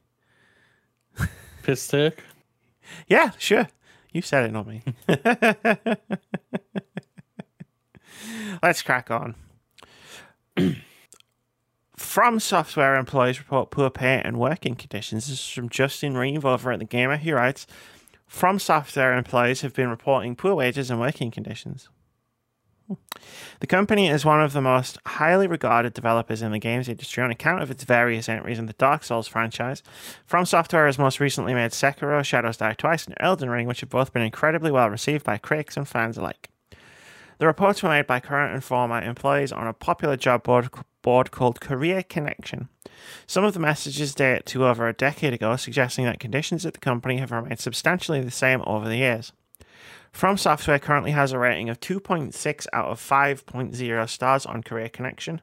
Piss 1.63 1.87
take. 1.87 2.19
Yeah, 3.07 3.31
sure. 3.37 3.67
You 4.11 4.21
said 4.21 4.45
it, 4.45 4.51
not 4.51 4.67
me. 4.67 4.83
Let's 8.63 8.81
crack 8.81 9.11
on. 9.11 9.35
FromSoftware 11.97 12.97
employees 12.97 13.39
report 13.39 13.69
poor 13.71 13.89
pay 13.89 14.21
and 14.23 14.39
working 14.39 14.75
conditions. 14.75 15.27
This 15.27 15.39
is 15.39 15.49
from 15.49 15.69
Justin 15.69 16.17
Reeve 16.17 16.45
over 16.45 16.71
at 16.71 16.79
the 16.79 16.85
Gamer. 16.85 17.17
He 17.17 17.31
writes, 17.31 17.67
"FromSoftware 18.29 19.17
employees 19.17 19.61
have 19.61 19.73
been 19.73 19.89
reporting 19.89 20.35
poor 20.35 20.55
wages 20.55 20.89
and 20.89 20.99
working 20.99 21.29
conditions." 21.29 21.89
The 23.59 23.67
company 23.67 24.07
is 24.07 24.25
one 24.25 24.41
of 24.41 24.53
the 24.53 24.61
most 24.61 24.97
highly 25.05 25.47
regarded 25.47 25.93
developers 25.93 26.41
in 26.41 26.51
the 26.51 26.59
games 26.59 26.89
industry 26.89 27.23
on 27.23 27.31
account 27.31 27.61
of 27.61 27.69
its 27.69 27.83
various 27.83 28.29
entries 28.29 28.59
in 28.59 28.65
the 28.65 28.73
Dark 28.73 29.03
Souls 29.03 29.27
franchise. 29.27 29.83
FromSoftware 30.29 30.85
has 30.85 30.97
most 30.97 31.19
recently 31.19 31.53
made 31.53 31.71
Sekiro, 31.71 32.23
Shadows 32.23 32.57
Die 32.57 32.73
Twice, 32.73 33.05
and 33.05 33.15
Elden 33.19 33.49
Ring, 33.49 33.67
which 33.67 33.81
have 33.81 33.89
both 33.89 34.13
been 34.13 34.21
incredibly 34.21 34.71
well 34.71 34.89
received 34.89 35.25
by 35.25 35.37
critics 35.37 35.77
and 35.77 35.87
fans 35.87 36.17
alike. 36.17 36.49
The 37.39 37.47
reports 37.47 37.81
were 37.81 37.89
made 37.89 38.07
by 38.07 38.19
current 38.19 38.53
and 38.53 38.63
former 38.63 39.01
employees 39.01 39.53
on 39.53 39.65
a 39.65 39.73
popular 39.73 40.17
job 40.17 40.43
board, 40.43 40.69
board 41.01 41.31
called 41.31 41.61
Career 41.61 42.03
Connection. 42.03 42.67
Some 43.27 43.45
of 43.45 43.53
the 43.53 43.61
messages 43.61 44.13
date 44.13 44.45
to 44.47 44.65
over 44.65 44.87
a 44.87 44.93
decade 44.93 45.33
ago, 45.33 45.55
suggesting 45.55 46.03
that 46.05 46.19
conditions 46.19 46.65
at 46.65 46.73
the 46.73 46.79
company 46.79 47.17
have 47.17 47.31
remained 47.31 47.59
substantially 47.59 48.21
the 48.21 48.31
same 48.31 48.61
over 48.67 48.89
the 48.89 48.97
years. 48.97 49.31
FromSoftware 50.14 50.82
currently 50.82 51.12
has 51.12 51.32
a 51.32 51.39
rating 51.39 51.70
of 51.70 51.80
2.6 51.80 52.68
out 52.74 52.86
of 52.86 52.99
5.0 52.99 54.10
stars 54.10 54.45
on 54.45 54.64
Career 54.64 54.89
Connection. 54.89 55.41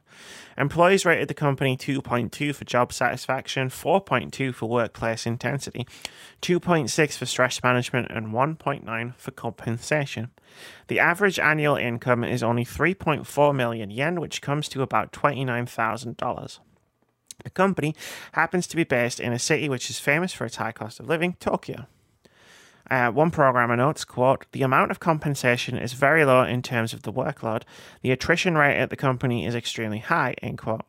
Employees 0.57 1.05
rated 1.05 1.27
the 1.27 1.33
company 1.33 1.77
2.2 1.77 2.53
for 2.53 2.65
job 2.65 2.93
satisfaction, 2.93 3.69
4.2 3.69 4.53
for 4.53 4.69
workplace 4.69 5.25
intensity, 5.25 5.87
2.6 6.41 7.17
for 7.17 7.25
stress 7.25 7.63
management, 7.63 8.11
and 8.11 8.27
1.9 8.27 9.15
for 9.15 9.31
compensation. 9.31 10.31
The 10.87 10.99
average 10.99 11.39
annual 11.39 11.75
income 11.75 12.23
is 12.23 12.43
only 12.43 12.65
3.4 12.65 13.55
million 13.55 13.89
yen, 13.89 14.19
which 14.19 14.41
comes 14.41 14.69
to 14.69 14.81
about 14.81 15.11
$29,000. 15.11 16.59
The 17.43 17.49
company 17.49 17.95
happens 18.33 18.67
to 18.67 18.75
be 18.75 18.83
based 18.83 19.19
in 19.19 19.31
a 19.31 19.39
city 19.39 19.69
which 19.69 19.89
is 19.89 19.99
famous 19.99 20.33
for 20.33 20.45
its 20.45 20.57
high 20.57 20.71
cost 20.71 20.99
of 20.99 21.07
living, 21.07 21.35
Tokyo. 21.39 21.87
Uh, 22.89 23.11
one 23.11 23.31
programmer 23.31 23.75
notes, 23.75 24.05
quote, 24.05 24.45
the 24.53 24.61
amount 24.61 24.91
of 24.91 24.99
compensation 24.99 25.77
is 25.77 25.93
very 25.93 26.23
low 26.23 26.43
in 26.43 26.61
terms 26.61 26.93
of 26.93 27.03
the 27.03 27.11
workload. 27.11 27.63
The 28.01 28.11
attrition 28.11 28.57
rate 28.57 28.77
at 28.77 28.89
the 28.89 28.95
company 28.95 29.45
is 29.45 29.55
extremely 29.55 29.99
high, 29.99 30.35
end 30.41 30.57
quote. 30.57 30.83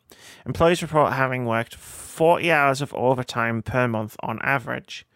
Employees 0.46 0.82
report 0.82 1.14
having 1.14 1.44
worked 1.44 1.74
40 1.74 2.52
hours 2.52 2.80
of 2.80 2.94
overtime 2.94 3.62
per 3.62 3.88
month 3.88 4.16
on 4.20 4.38
average. 4.42 5.06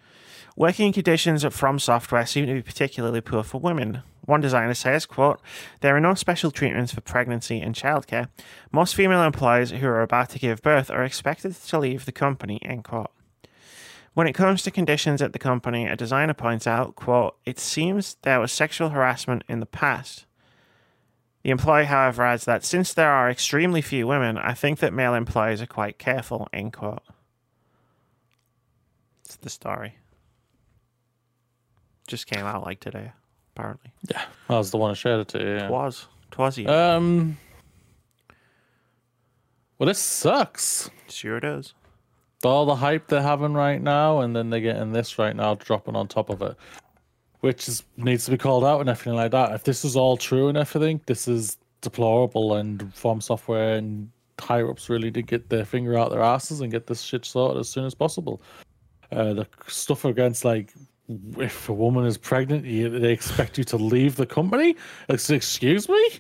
Working 0.57 0.93
conditions 0.93 1.45
at 1.45 1.53
FromSoftware 1.53 2.29
seem 2.29 2.47
to 2.47 2.55
be 2.55 2.63
particularly 2.63 3.21
poor 3.21 3.43
for 3.43 3.61
women. 3.61 4.03
One 4.25 4.41
designer 4.41 4.75
says, 4.75 5.07
quote, 5.07 5.41
There 5.81 5.97
are 5.97 6.01
no 6.01 6.15
special 6.15 6.51
treatments 6.51 6.93
for 6.93 7.01
pregnancy 7.01 7.61
and 7.61 7.75
childcare. 7.75 8.29
Most 8.71 8.95
female 8.95 9.23
employees 9.23 9.71
who 9.71 9.87
are 9.87 10.03
about 10.03 10.31
to 10.31 10.39
give 10.39 10.63
birth 10.63 10.91
are 10.91 11.05
expected 11.05 11.55
to 11.55 11.79
leave 11.79 12.05
the 12.05 12.13
company, 12.13 12.61
end 12.63 12.85
quote. 12.85 13.11
When 14.15 14.27
it 14.27 14.35
comes 14.35 14.63
to 14.63 14.71
conditions 14.71 15.23
at 15.23 15.33
the 15.33 15.39
company, 15.39 15.87
a 15.87 15.97
designer 15.97 16.35
points 16.35 16.67
out, 16.67 16.97
quote, 16.97 17.37
It 17.47 17.59
seems 17.59 18.17
there 18.23 18.41
was 18.41 18.53
sexual 18.53 18.91
harassment 18.91 19.43
in 19.49 19.61
the 19.61 19.67
past. 19.67 20.27
The 21.43 21.51
employee, 21.51 21.87
however, 21.87 22.23
adds 22.23 22.45
that 22.45 22.65
since 22.65 22.93
there 22.93 23.11
are 23.11 23.31
extremely 23.31 23.81
few 23.81 24.07
women, 24.07 24.39
I 24.39 24.55
think 24.55 24.79
that 24.79 24.93
male 24.93 25.15
employees 25.15 25.61
are 25.63 25.67
quite 25.67 25.99
careful, 25.99 26.49
end 26.53 26.73
quote. 26.75 27.03
It's 29.25 29.37
the 29.37 29.51
story. 29.51 29.97
Just 32.07 32.27
came 32.27 32.45
out 32.45 32.63
like 32.65 32.81
today, 32.81 33.13
apparently. 33.57 33.93
Yeah, 34.09 34.23
I 34.49 34.59
was 34.59 34.71
the 34.71 34.77
one 34.77 34.91
who 34.91 34.95
shared 34.95 35.21
it 35.21 35.29
to 35.29 35.39
you. 35.41 35.55
Yeah. 35.55 35.69
Twas. 35.69 36.07
Twas 36.31 36.59
you. 36.59 36.69
Um. 36.69 37.39
Well, 39.79 39.87
this 39.87 39.99
sucks. 39.99 40.91
sure 41.09 41.41
does. 41.41 41.75
All 42.45 42.67
the 42.67 42.75
hype 42.77 43.07
they're 43.09 43.23
having 43.23 43.55
right 43.55 43.81
now, 43.81 44.21
and 44.21 44.35
then 44.35 44.51
they're 44.51 44.61
getting 44.61 44.93
this 44.93 45.19
right 45.19 45.35
now 45.37 45.55
dropping 45.55 45.95
on 45.97 46.09
top 46.09 46.29
of 46.31 46.43
it, 46.43 46.57
which 47.41 47.69
is 47.69 47.85
needs 47.97 48.25
to 48.25 48.31
be 48.33 48.39
called 48.39 48.65
out 48.65 48.81
and 48.81 48.89
everything 48.89 49.15
like 49.15 49.31
that. 49.31 49.53
If 49.53 49.65
this 49.65 49.85
is 49.85 49.97
all 49.97 50.17
true 50.17 50.49
and 50.49 50.59
everything, 50.59 51.01
this 51.07 51.29
is 51.29 51.57
deplorable. 51.81 52.55
And 52.55 52.81
FromSoftware 52.95 53.79
and 53.79 54.11
higher 54.41 54.69
ups 54.71 54.89
really 54.89 55.11
did 55.11 55.27
get 55.29 55.49
their 55.51 55.65
finger 55.65 55.97
out 55.97 56.11
their 56.11 56.23
asses 56.23 56.61
and 56.61 56.71
get 56.73 56.87
this 56.87 57.03
shit 57.03 57.25
sorted 57.25 57.61
as 57.61 57.69
soon 57.69 57.85
as 57.85 57.95
possible. 57.95 58.43
Uh, 59.13 59.35
the 59.35 59.47
stuff 59.69 60.05
against 60.05 60.45
like 60.45 60.73
if 61.39 61.69
a 61.69 61.73
woman 61.73 62.07
is 62.07 62.17
pregnant, 62.17 62.65
you, 62.65 62.89
they 62.89 63.13
expect 63.13 63.59
you 63.59 63.65
to 63.65 63.77
leave 63.77 64.17
the 64.17 64.27
company. 64.27 64.75
Ex- 65.09 65.29
Excuse 65.31 65.89
me, 65.89 66.11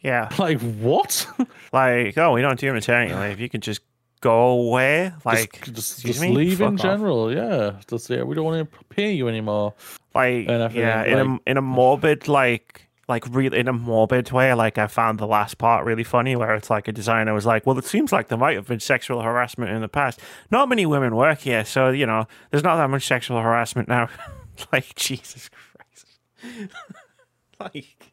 Yeah. 0.00 0.28
like 0.38 0.60
what? 0.60 1.26
Like, 1.72 2.18
oh, 2.18 2.32
we 2.32 2.42
don't 2.42 2.58
do 2.58 2.72
maternity 2.72 3.14
leave. 3.14 3.38
You 3.38 3.48
can 3.48 3.60
just 3.60 3.80
go 4.20 4.48
away. 4.50 5.12
Like, 5.24 5.64
just 5.64 6.02
just, 6.02 6.06
just 6.06 6.20
leave 6.20 6.60
in 6.60 6.74
off. 6.74 6.80
general. 6.80 7.32
Yeah, 7.32 7.80
just 7.88 8.08
yeah, 8.10 8.22
we 8.22 8.34
don't 8.34 8.44
want 8.44 8.70
to 8.70 8.84
pay 8.90 9.12
you 9.12 9.28
anymore. 9.28 9.74
like 10.14 10.46
yeah 10.46 11.04
in 11.04 11.18
a 11.18 11.38
in 11.50 11.56
a 11.56 11.62
morbid 11.62 12.26
like 12.28 12.88
like 13.08 13.24
really 13.30 13.58
in 13.58 13.68
a 13.68 13.72
morbid 13.72 14.30
way 14.32 14.54
like 14.54 14.78
i 14.78 14.86
found 14.86 15.18
the 15.18 15.26
last 15.26 15.58
part 15.58 15.84
really 15.84 16.04
funny 16.04 16.34
where 16.36 16.54
it's 16.54 16.70
like 16.70 16.86
a 16.88 16.92
designer 16.92 17.32
was 17.34 17.44
like 17.46 17.64
well 17.66 17.76
it 17.78 17.84
seems 17.84 18.12
like 18.12 18.28
there 18.28 18.38
might 18.38 18.54
have 18.56 18.66
been 18.66 18.80
sexual 18.80 19.20
harassment 19.22 19.70
in 19.70 19.80
the 19.80 19.88
past 19.88 20.20
not 20.50 20.68
many 20.68 20.84
women 20.86 21.14
work 21.16 21.40
here 21.40 21.64
so 21.64 21.90
you 21.90 22.06
know 22.06 22.26
there's 22.50 22.62
not 22.64 22.76
that 22.76 22.88
much 22.90 23.06
sexual 23.06 23.40
harassment 23.40 23.88
now 23.88 24.08
like 24.72 24.94
jesus 24.96 25.48
christ 25.48 26.06
like 27.60 28.12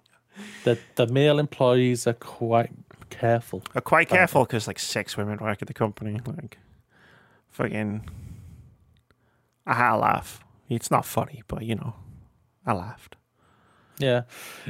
The 0.64 0.78
the 0.96 1.08
male 1.08 1.40
employees 1.40 2.06
are 2.08 2.14
quite 2.14 2.72
careful. 3.10 3.62
I'm 3.76 3.82
quite 3.82 4.10
careful 4.10 4.44
because 4.46 4.68
like 4.68 4.80
six 4.80 5.18
women 5.18 5.38
work 5.40 5.62
at 5.62 5.68
the 5.68 5.74
company 5.74 6.20
like 6.26 6.58
fucking 7.50 8.08
i 9.66 9.74
had 9.74 9.96
a 9.96 9.98
laugh 9.98 10.40
it's 10.70 10.92
not 10.92 11.06
funny 11.06 11.42
but 11.48 11.64
you 11.64 11.76
know 11.76 11.96
i 12.66 12.74
laughed 12.74 13.16
Yeah, 14.00 14.22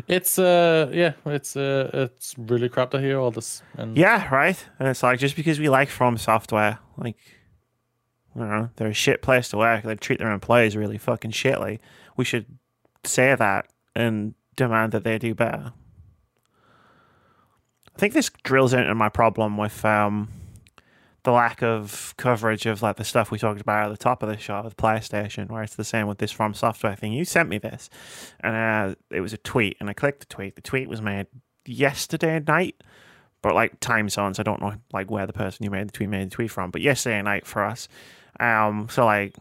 it's 0.08 0.40
uh 0.40 0.90
yeah, 0.94 1.14
it's 1.26 1.58
uh 1.58 1.90
it's 1.94 2.34
really 2.38 2.70
crap 2.70 2.92
to 2.92 3.00
hear 3.00 3.20
all 3.20 3.32
this. 3.32 3.62
And 3.76 3.98
Yeah, 3.98 4.34
right. 4.34 4.56
And 4.80 4.88
it's 4.88 5.04
like 5.04 5.20
just 5.20 5.36
because 5.36 5.60
we 5.60 5.68
like 5.68 5.90
FromSoftware, 5.90 6.78
like 6.96 7.18
I 8.34 8.40
don't 8.40 8.50
know, 8.50 8.70
they're 8.78 8.88
a 8.88 8.94
shit 8.94 9.22
place 9.22 9.50
to 9.50 9.58
work. 9.58 9.84
They 9.84 9.96
treat 9.96 10.20
their 10.20 10.32
employees 10.32 10.78
really 10.78 10.98
fucking 10.98 11.32
shitly. 11.32 11.80
We 12.16 12.24
should 12.24 12.46
say 13.04 13.36
that 13.36 13.68
and 13.96 14.34
demand 14.56 14.94
that 14.94 15.04
they 15.04 15.18
do 15.20 15.36
better. 15.36 15.74
I 17.98 18.00
think 18.00 18.14
this 18.14 18.30
drills 18.44 18.74
into 18.74 18.94
my 18.94 19.10
problem 19.10 19.58
with 19.58 19.84
um, 19.84 20.30
the 21.24 21.32
lack 21.32 21.64
of 21.64 22.14
coverage 22.16 22.68
of 22.68 22.84
like 22.84 22.98
the 22.98 23.04
stuff 23.04 23.32
we 23.32 23.40
talked 23.40 23.60
about 23.60 23.88
at 23.88 23.90
the 23.90 23.98
top 23.98 24.22
of 24.22 24.30
the 24.30 24.38
show 24.38 24.62
with 24.62 24.78
PlayStation, 24.78 25.50
where 25.50 25.64
it's 25.64 25.74
the 25.74 25.84
same 25.84 26.06
with 26.06 26.20
this 26.20 26.32
FromSoftware 26.32 26.96
thing. 26.96 27.12
You 27.12 27.26
sent 27.26 27.50
me 27.50 27.58
this, 27.58 27.90
and 28.42 28.56
uh, 28.56 28.96
it 29.10 29.22
was 29.22 29.34
a 29.34 29.38
tweet, 29.40 29.78
and 29.80 29.90
I 29.90 29.94
clicked 29.94 30.20
the 30.20 30.26
tweet. 30.28 30.56
The 30.56 30.62
tweet 30.62 30.88
was 30.88 31.02
made 31.02 31.26
yesterday 31.66 32.40
night, 32.40 32.76
but 33.42 33.56
like 33.56 33.80
time 33.80 34.10
zones, 34.10 34.40
I 34.40 34.44
don't 34.44 34.62
know 34.62 34.76
like 34.94 35.10
where 35.10 35.26
the 35.26 35.34
person 35.34 35.66
who 35.66 35.72
made 35.72 35.88
the 35.88 35.92
tweet 35.92 36.10
made 36.10 36.28
the 36.28 36.36
tweet 36.36 36.52
from. 36.52 36.70
But 36.70 36.82
yesterday 36.84 37.24
night 37.24 37.48
for 37.48 37.64
us, 37.64 37.88
um, 38.40 38.90
so 38.92 39.06
like 39.06 39.36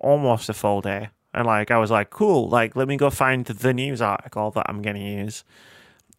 almost 0.00 0.50
a 0.50 0.54
full 0.54 0.82
day, 0.82 1.08
and 1.32 1.46
like 1.46 1.70
I 1.70 1.78
was 1.78 1.90
like, 1.90 2.10
cool, 2.10 2.46
like 2.50 2.76
let 2.76 2.88
me 2.88 2.98
go 2.98 3.08
find 3.08 3.46
the 3.46 3.72
news 3.72 4.02
article 4.02 4.50
that 4.50 4.66
I'm 4.68 4.82
gonna 4.82 4.98
use, 4.98 5.44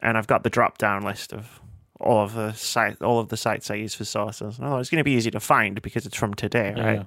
and 0.02 0.18
I've 0.18 0.26
got 0.26 0.42
the 0.42 0.50
drop 0.50 0.80
down 0.80 1.04
list 1.04 1.34
of 1.34 1.62
all 2.00 2.24
of 2.24 2.34
the 2.34 2.54
site, 2.54 3.02
all 3.02 3.20
of 3.20 3.30
the 3.30 3.38
sites 3.38 3.72
I 3.72 3.76
use 3.76 3.94
for 3.94 4.06
sources. 4.06 4.60
Oh, 4.62 4.78
it's 4.78 4.90
gonna 4.90 5.04
be 5.04 5.12
easy 5.12 5.32
to 5.32 5.40
find 5.40 5.82
because 5.82 6.06
it's 6.06 6.18
from 6.18 6.34
today, 6.34 6.74
right? 6.78 7.00
Yeah. 7.00 7.04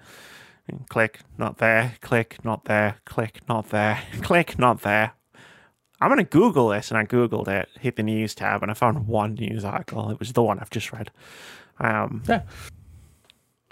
And 0.69 0.89
click, 0.89 1.21
not 1.39 1.59
there. 1.59 1.95
Click, 2.01 2.45
not 2.45 2.65
there. 2.65 2.97
Click, 3.05 3.41
not 3.49 3.71
there. 3.71 4.01
click, 4.23 4.59
not 4.59 4.83
there. 4.83 5.13
I'm 6.01 6.09
gonna 6.09 6.25
Google 6.25 6.69
this, 6.69 6.91
and 6.91 6.99
I 6.99 7.05
googled 7.05 7.49
it. 7.49 7.69
Hit 7.79 7.97
the 7.97 8.03
news 8.03 8.35
tab, 8.35 8.63
and 8.63 8.71
I 8.71 8.75
found 8.75 9.07
one 9.07 9.35
news 9.35 9.65
article. 9.65 10.11
It 10.11 10.19
was 10.19 10.33
the 10.33 10.43
one 10.43 10.59
I've 10.59 10.71
just 10.71 10.93
read. 10.93 11.11
Um, 11.79 12.23
yeah. 12.29 12.43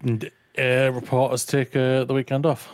And, 0.03 0.31
uh, 0.59 0.93
reporters 0.93 1.45
take 1.45 1.75
uh, 1.75 2.05
the 2.05 2.15
weekend 2.15 2.45
off. 2.47 2.69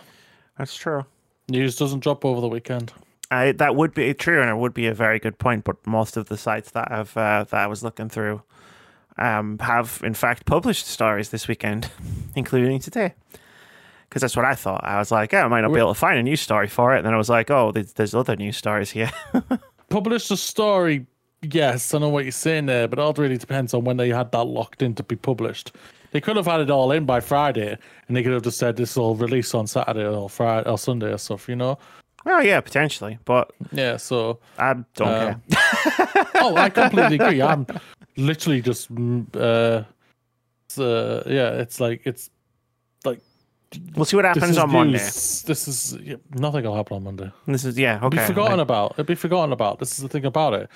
that's 0.59 0.75
true. 0.75 1.05
News 1.49 1.77
doesn't 1.77 2.01
drop 2.01 2.25
over 2.25 2.41
the 2.41 2.49
weekend. 2.49 2.93
I, 3.35 3.53
that 3.53 3.75
would 3.77 3.95
be 3.95 4.15
true, 4.15 4.41
and 4.41 4.51
it 4.51 4.57
would 4.57 4.75
be 4.75 4.87
a 4.87 4.95
very 4.95 5.19
good 5.19 5.39
point. 5.39 5.65
But 5.65 5.85
most 5.87 6.17
of 6.17 6.29
the 6.29 6.37
sites 6.37 6.71
that 6.73 6.91
I've 6.91 7.17
uh, 7.17 7.45
that 7.51 7.61
I 7.61 7.67
was 7.67 7.83
looking 7.83 8.09
through 8.09 8.43
um, 9.19 9.59
have, 9.59 10.01
in 10.05 10.15
fact, 10.15 10.47
published 10.47 10.87
stories 10.87 11.31
this 11.31 11.49
weekend, 11.49 11.91
including 12.35 12.81
today. 12.81 13.15
Because 14.09 14.21
that's 14.21 14.37
what 14.37 14.45
I 14.45 14.55
thought. 14.55 14.85
I 14.85 14.99
was 14.99 15.11
like, 15.11 15.35
oh, 15.35 15.39
I 15.39 15.49
might 15.49 15.63
not 15.63 15.73
be 15.73 15.81
able 15.81 15.95
to 15.95 15.99
find 15.99 16.19
a 16.19 16.23
news 16.23 16.41
story 16.41 16.69
for 16.69 16.95
it. 16.95 16.99
And 16.99 17.07
then 17.07 17.15
I 17.15 17.17
was 17.17 17.29
like, 17.29 17.51
oh, 17.51 17.73
there's, 17.73 17.95
there's 17.95 18.15
other 18.15 18.37
news 18.37 18.57
stories 18.57 18.91
here. 18.91 19.11
Published 19.89 20.31
a 20.31 20.37
story. 20.37 21.07
Yes, 21.43 21.93
I 21.93 21.99
know 21.99 22.11
what 22.11 22.25
you're 22.25 22.33
saying 22.33 22.67
there, 22.67 22.87
but 22.87 23.01
it 23.01 23.03
all 23.03 23.13
really 23.15 23.39
depends 23.39 23.75
on 23.75 23.83
when 23.83 23.97
they 23.97 24.11
had 24.11 24.31
that 24.33 24.45
locked 24.45 24.83
in 24.83 24.95
to 24.95 25.03
be 25.03 25.17
published. 25.17 25.73
They 26.13 26.21
could 26.21 26.37
have 26.37 26.47
had 26.47 26.61
it 26.61 26.71
all 26.71 26.93
in 26.93 27.07
by 27.07 27.19
Friday, 27.19 27.77
and 28.07 28.17
they 28.17 28.23
could 28.23 28.33
have 28.33 28.43
just 28.43 28.59
said 28.59 28.77
this 28.77 28.95
will 28.95 29.17
release 29.17 29.53
on 29.53 29.67
Saturday 29.67 30.07
or 30.07 30.31
Friday 30.31 30.71
or 30.71 30.79
Sunday 30.79 31.13
or 31.13 31.19
stuff. 31.19 31.49
You 31.49 31.57
know? 31.57 31.79
Well, 32.25 32.43
yeah, 32.45 32.61
potentially, 32.61 33.19
but 33.25 33.53
Yeah. 33.73 33.97
So 33.99 34.39
I 34.59 34.75
don't 34.95 35.09
Um, 35.09 35.43
care. 35.51 36.27
oh, 36.37 36.57
I 36.57 36.69
completely 36.71 37.17
agree. 37.17 37.43
I'm 37.43 37.67
literally 38.17 38.61
just, 38.63 38.93
mm, 38.95 39.25
uh, 39.37 39.85
it's, 40.67 40.79
uh, 40.79 41.23
yeah, 41.27 41.51
it's 41.61 41.81
like 41.81 42.03
it's 42.07 42.31
like 43.05 43.21
We'll 43.97 44.05
see 44.05 44.15
what 44.17 44.25
happens 44.25 44.57
on 44.57 44.71
Monday. 44.71 44.99
news. 44.99 45.43
This 45.43 45.67
is 45.67 45.99
yeah, 46.01 46.17
nothing 46.31 46.63
will 46.65 46.77
happen 46.77 46.97
on 46.97 47.03
Monday. 47.05 47.33
This 47.47 47.65
is 47.65 47.77
yeah, 47.77 47.97
It'll 47.97 48.07
okay. 48.07 48.19
be 48.19 48.25
forgotten 48.25 48.59
like- 48.59 48.63
about. 48.69 48.93
It'll 48.93 49.05
be 49.05 49.15
forgotten 49.17 49.53
about. 49.53 49.79
This 49.81 49.93
is 49.93 49.99
the 49.99 50.09
thing 50.09 50.25
about 50.25 50.55
it. 50.55 50.69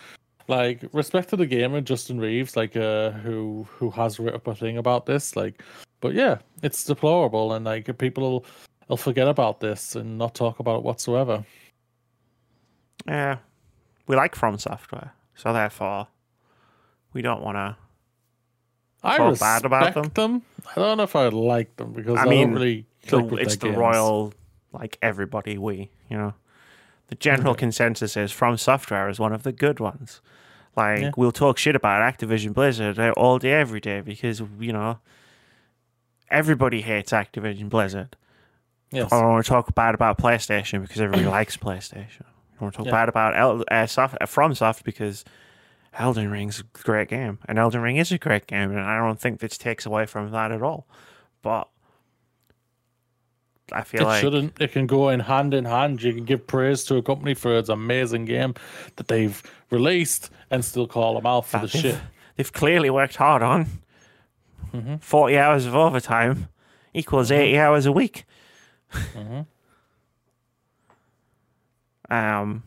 Like 0.48 0.82
respect 0.92 1.28
to 1.28 1.36
the 1.36 1.46
gamer, 1.46 1.80
Justin 1.80 2.18
Reeves, 2.18 2.56
like 2.56 2.74
uh, 2.76 3.10
who 3.10 3.66
who 3.70 3.90
has 3.90 4.18
written 4.18 4.34
up 4.36 4.46
a 4.48 4.54
thing 4.54 4.78
about 4.78 5.06
this. 5.06 5.36
Like, 5.36 5.62
but 6.00 6.12
yeah, 6.14 6.38
it's 6.62 6.82
deplorable, 6.84 7.52
and 7.52 7.64
like 7.66 7.96
people 7.98 8.44
will 8.88 8.96
forget 8.96 9.28
about 9.28 9.60
this 9.60 9.94
and 9.94 10.18
not 10.18 10.34
talk 10.34 10.58
about 10.58 10.78
it 10.78 10.82
whatsoever. 10.82 11.44
Yeah, 13.06 13.38
we 14.06 14.16
like 14.16 14.34
FromSoftware, 14.34 15.10
so 15.34 15.52
therefore, 15.52 16.08
we 17.12 17.22
don't 17.22 17.42
want 17.42 17.56
to. 17.56 17.76
I 19.02 19.16
respect 19.16 19.62
bad 19.62 19.64
about 19.64 20.14
them? 20.14 20.42
I 20.74 20.80
don't 20.80 20.96
know 20.96 21.04
if 21.04 21.14
I 21.14 21.28
like 21.28 21.76
them 21.76 21.92
because 21.92 22.18
I 22.18 22.22
I, 22.22 22.26
mean, 22.26 22.48
don't 22.48 22.54
really. 22.54 22.86
The, 23.08 23.36
it's 23.36 23.56
the 23.56 23.66
games. 23.68 23.78
royal, 23.78 24.34
like 24.72 24.98
everybody. 25.00 25.56
We, 25.56 25.90
you 26.10 26.16
know, 26.18 26.34
the 27.06 27.14
general 27.14 27.52
Okay. 27.52 27.60
consensus 27.60 28.16
is 28.16 28.32
FromSoftware 28.32 29.08
is 29.10 29.18
one 29.20 29.32
of 29.32 29.44
the 29.44 29.52
good 29.52 29.80
ones. 29.80 30.20
Like 30.76 31.00
Yeah. 31.00 31.10
we'll 31.16 31.32
talk 31.32 31.56
shit 31.58 31.76
about 31.76 32.02
Activision 32.02 32.52
Blizzard 32.52 32.98
uh, 32.98 33.12
all 33.16 33.38
day, 33.38 33.52
every 33.52 33.80
day, 33.80 34.00
because 34.00 34.42
you 34.58 34.72
know 34.72 34.98
everybody 36.30 36.82
hates 36.82 37.12
Activision 37.12 37.68
Blizzard. 37.70 38.16
Yes. 38.90 39.12
I 39.12 39.20
don't 39.20 39.30
want 39.30 39.44
to 39.44 39.48
talk 39.50 39.74
bad 39.74 39.94
about 39.94 40.18
PlayStation 40.18 40.80
because 40.82 41.00
everybody 41.00 41.26
likes 41.38 41.56
PlayStation. 41.56 42.22
I 42.60 42.64
want 42.64 42.74
to 42.74 42.78
talk 42.78 42.86
Yeah. 42.86 42.92
bad 42.92 43.08
about 43.08 43.36
El- 43.36 43.64
uh, 43.70 43.86
Soft- 43.86 44.16
uh, 44.20 44.26
FromSoft 44.26 44.82
because 44.84 45.24
Elden 45.98 46.30
Ring's 46.30 46.60
a 46.60 46.64
great 46.82 47.08
game, 47.08 47.38
and 47.46 47.58
Elden 47.58 47.80
Ring 47.82 47.96
is 47.96 48.10
a 48.12 48.18
great 48.18 48.46
game, 48.46 48.70
and 48.70 48.80
I 48.80 48.98
don't 48.98 49.20
think 49.20 49.40
this 49.40 49.58
takes 49.58 49.84
away 49.86 50.06
from 50.06 50.30
that 50.30 50.52
at 50.52 50.62
all. 50.62 50.86
But 51.42 51.68
I 53.72 53.82
feel 53.82 54.02
It 54.02 54.04
like 54.04 54.20
shouldn't. 54.20 54.60
It 54.60 54.72
can 54.72 54.86
go 54.86 55.10
in 55.10 55.20
hand 55.20 55.52
in 55.54 55.66
hand. 55.66 56.02
You 56.02 56.14
can 56.14 56.24
give 56.24 56.46
praise 56.46 56.84
to 56.84 56.96
a 56.96 57.02
company 57.02 57.34
for 57.34 57.56
its 57.58 57.68
amazing 57.68 58.24
game 58.24 58.54
that 58.96 59.08
they've 59.08 59.42
released 59.70 60.30
and 60.50 60.64
still 60.64 60.86
call 60.86 61.14
them 61.14 61.26
out 61.26 61.46
for 61.46 61.58
the 61.58 61.66
they've, 61.66 61.82
shit. 61.82 61.98
they've 62.36 62.52
clearly 62.52 62.88
worked 62.90 63.16
hard 63.16 63.42
on. 63.42 63.66
Mm-hmm. 64.72 64.96
Forty 64.96 65.36
hours 65.38 65.66
of 65.66 65.74
overtime 65.76 66.48
equals 66.94 67.30
eighty 67.30 67.58
hours 67.58 67.84
a 67.86 67.92
week. 67.92 68.24
Um, 72.10 72.62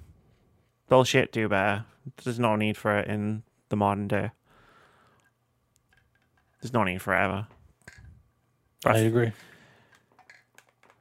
bullshit. 0.87 1.31
Do 1.31 1.47
better. 1.49 1.85
There's 2.23 2.39
no 2.39 2.55
need 2.55 2.77
for 2.77 2.97
it 2.99 3.07
in 3.07 3.43
the 3.69 3.75
modern 3.75 4.07
day. 4.07 4.31
There's 6.61 6.73
no 6.73 6.83
need 6.83 7.01
for 7.01 7.15
it 7.15 7.19
ever. 7.19 7.47
I 8.85 8.99
agree. 8.99 9.31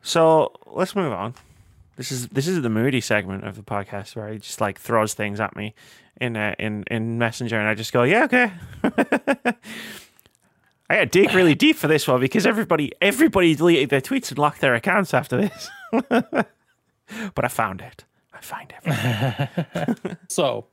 So 0.03 0.53
let's 0.67 0.97
move 0.97 1.13
on. 1.13 1.35
This 1.97 2.11
is 2.11 2.29
this 2.29 2.49
is 2.49 2.63
the 2.63 2.71
moody 2.71 3.01
segment 3.01 3.45
of 3.45 3.57
the 3.57 3.63
podcast 3.63 4.17
where 4.17 4.33
he 4.33 4.39
just 4.39 4.61
like 4.61 4.79
throws 4.79 5.13
things 5.13 5.39
at 5.39 5.55
me 5.55 5.75
in 6.21 6.37
uh, 6.37 6.55
in 6.59 6.85
in 6.91 7.19
Messenger, 7.19 7.59
and 7.59 7.69
I 7.69 7.75
just 7.75 7.93
go, 7.93 8.05
yeah, 8.05 8.25
okay. 8.25 8.53
I 10.91 10.97
to 10.97 11.07
dig 11.07 11.33
really 11.35 11.55
deep 11.55 11.77
for 11.77 11.87
this 11.87 12.09
one 12.09 12.21
because 12.21 12.47
everybody 12.47 12.93
everybody 13.01 13.55
deleted 13.55 13.91
their 13.91 14.01
tweets 14.01 14.31
and 14.31 14.39
locked 14.39 14.61
their 14.61 14.75
accounts 14.75 15.15
after 15.15 15.37
this. 15.37 15.71
but 15.93 17.45
I 17.45 17.49
found 17.49 17.81
it. 17.81 18.05
I 18.35 18.41
find 18.41 18.75
it. 18.83 20.19
So, 20.29 20.67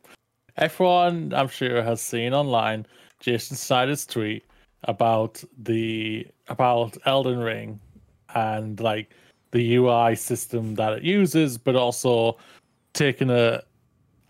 everyone 0.58 1.34
I'm 1.36 1.48
sure 1.48 1.84
has 1.84 2.02
seen 2.02 2.34
online 2.34 2.88
Jason 3.20 3.56
Snyder's 3.56 4.08
tweet 4.08 4.44
about 4.86 5.44
the 5.60 6.26
about 6.48 6.98
Elden 7.06 7.38
Ring 7.38 7.80
and 8.34 8.80
like 8.80 9.12
the 9.52 9.76
UI 9.76 10.16
system 10.16 10.74
that 10.76 10.94
it 10.94 11.04
uses, 11.04 11.60
but 11.60 11.76
also 11.76 12.38
taking 12.94 13.30
a 13.30 13.62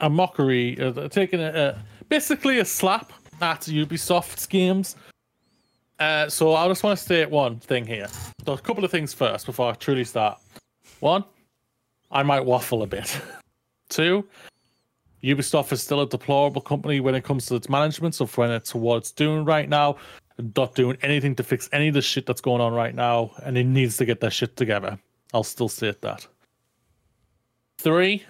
a 0.02 0.10
mockery, 0.10 0.78
uh, 0.82 1.08
taking 1.08 1.40
a, 1.40 1.50
a 1.50 1.84
basically 2.10 2.60
a 2.60 2.66
slap 2.66 3.14
at 3.42 3.62
Ubisoft's 3.62 4.46
games. 4.46 4.98
Uh, 6.00 6.30
so 6.30 6.54
I 6.54 6.68
just 6.68 6.84
want 6.84 6.98
to 6.98 7.04
state 7.04 7.30
one 7.30 7.60
thing 7.60 7.86
here. 7.86 8.08
So 8.46 8.54
a 8.54 8.58
couple 8.58 8.86
of 8.86 8.92
things 8.92 9.14
first 9.14 9.46
before 9.46 9.72
I 9.72 9.74
truly 9.74 10.04
start. 10.04 10.40
One, 11.00 11.24
I 12.12 12.24
might 12.24 12.46
waffle 12.46 12.84
a 12.84 12.88
bit. 12.88 13.20
Two, 13.90 14.28
Ubisoft 15.24 15.72
is 15.72 15.82
still 15.82 16.02
a 16.02 16.08
deplorable 16.08 16.62
company 16.62 17.00
when 17.00 17.16
it 17.16 17.24
comes 17.24 17.46
to 17.48 17.56
its 17.56 17.70
management. 17.70 18.16
So 18.16 18.26
when 18.28 18.52
it's 18.52 18.76
what 18.76 18.98
it's 18.98 19.12
doing 19.12 19.46
right 19.46 19.68
now, 19.68 19.98
not 20.56 20.76
doing 20.76 20.98
anything 21.02 21.36
to 21.36 21.44
fix 21.44 21.68
any 21.72 21.88
of 21.88 21.94
the 21.94 22.02
shit 22.02 22.26
that's 22.26 22.42
going 22.42 22.62
on 22.62 22.74
right 22.74 22.94
now, 22.94 23.32
and 23.44 23.58
it 23.58 23.66
needs 23.66 23.98
to 23.98 24.06
get 24.06 24.20
that 24.22 24.34
shit 24.34 24.56
together. 24.56 25.00
I'll 25.34 25.44
still 25.44 25.70
state 25.70 26.02
that. 26.02 26.28
Three, 27.80 28.24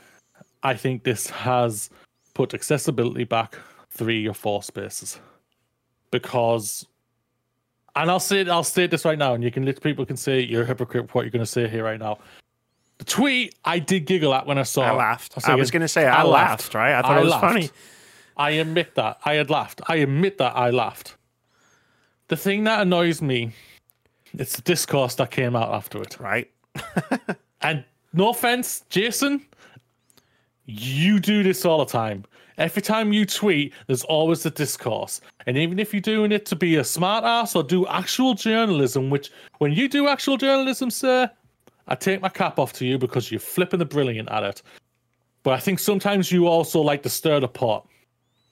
I 0.64 0.74
think 0.74 1.04
this 1.04 1.30
has 1.30 1.90
put 2.34 2.54
accessibility 2.54 3.24
back 3.24 3.58
three 3.90 4.28
or 4.28 4.34
four 4.34 4.64
spaces 4.64 5.20
because, 6.12 6.86
and 8.02 8.12
I'll 8.12 8.20
say 8.20 8.48
I'll 8.48 8.64
state 8.64 8.92
this 8.92 9.06
right 9.06 9.18
now, 9.18 9.34
and 9.34 9.44
you 9.44 9.52
can 9.52 9.66
let 9.66 9.82
people 9.82 10.06
can 10.06 10.18
say 10.18 10.40
you're 10.42 10.64
a 10.64 10.66
hypocrite. 10.66 11.14
What 11.14 11.24
you're 11.24 11.32
going 11.32 11.46
to 11.46 11.52
say 11.52 11.68
here 11.68 11.84
right 11.84 12.00
now. 12.00 12.20
The 12.98 13.06
tweet 13.06 13.56
I 13.66 13.80
did 13.80 14.06
giggle 14.06 14.34
at 14.34 14.48
when 14.48 14.58
I 14.58 14.64
saw. 14.64 14.84
I 14.84 14.92
laughed. 14.92 15.34
I'll 15.38 15.52
I 15.52 15.56
was 15.56 15.70
going 15.72 15.82
to 15.84 15.88
say 15.88 16.08
I, 16.08 16.24
laughed, 16.24 16.74
right? 16.74 16.98
I 16.98 17.02
thought 17.02 17.12
I 17.12 17.20
it 17.20 17.24
was 17.24 17.32
laughed. 17.32 17.44
funny. 17.44 17.70
I 18.38 18.50
admit 18.52 18.96
that. 18.96 19.20
I 19.24 19.36
had 19.36 19.50
laughed. 19.50 19.82
I 19.88 19.98
admit 19.98 20.38
that 20.40 20.56
I 20.56 20.72
laughed. 20.72 21.16
The 22.28 22.38
thing 22.38 22.64
that 22.64 22.82
annoys 22.82 23.22
me, 23.22 23.52
it's 24.34 24.56
the 24.56 24.62
discourse 24.64 25.16
that 25.16 25.32
came 25.32 25.56
out 25.56 25.74
after 25.74 26.02
it. 26.02 26.20
Right? 26.20 26.52
And 27.62 27.84
no 28.14 28.30
offense, 28.30 28.84
Jason, 28.90 29.46
you 30.66 31.20
do 31.20 31.44
this 31.44 31.66
all 31.66 31.80
the 31.80 31.92
time. 31.92 32.24
Every 32.58 32.82
time 32.82 33.14
you 33.14 33.26
tweet, 33.26 33.74
there's 33.88 34.04
always 34.04 34.46
a 34.46 34.52
discourse. 34.52 35.22
And 35.48 35.58
even 35.58 35.80
if 35.80 35.94
you're 35.94 36.02
doing 36.02 36.34
it 36.34 36.46
to 36.48 36.58
be 36.58 36.76
a 36.76 36.84
smart 36.84 37.24
ass 37.24 37.56
or 37.56 37.64
do 37.64 37.88
actual 37.88 38.34
journalism, 38.34 39.10
which 39.10 39.32
when 39.60 39.72
you 39.72 39.88
do 39.88 40.10
actual 40.10 40.36
journalism, 40.36 40.92
sir, 40.92 41.32
I 41.88 41.96
take 41.96 42.22
my 42.22 42.28
cap 42.28 42.60
off 42.60 42.74
to 42.74 42.86
you 42.86 42.98
because 42.98 43.32
you're 43.32 43.40
flipping 43.40 43.80
the 43.80 43.86
brilliant 43.86 44.30
at 44.30 44.44
it. 44.44 44.62
But 45.44 45.54
I 45.54 45.60
think 45.60 45.80
sometimes 45.80 46.34
you 46.34 46.48
also 46.48 46.82
like 46.82 47.02
to 47.04 47.10
stir 47.10 47.40
the 47.40 47.48
pot 47.48 47.88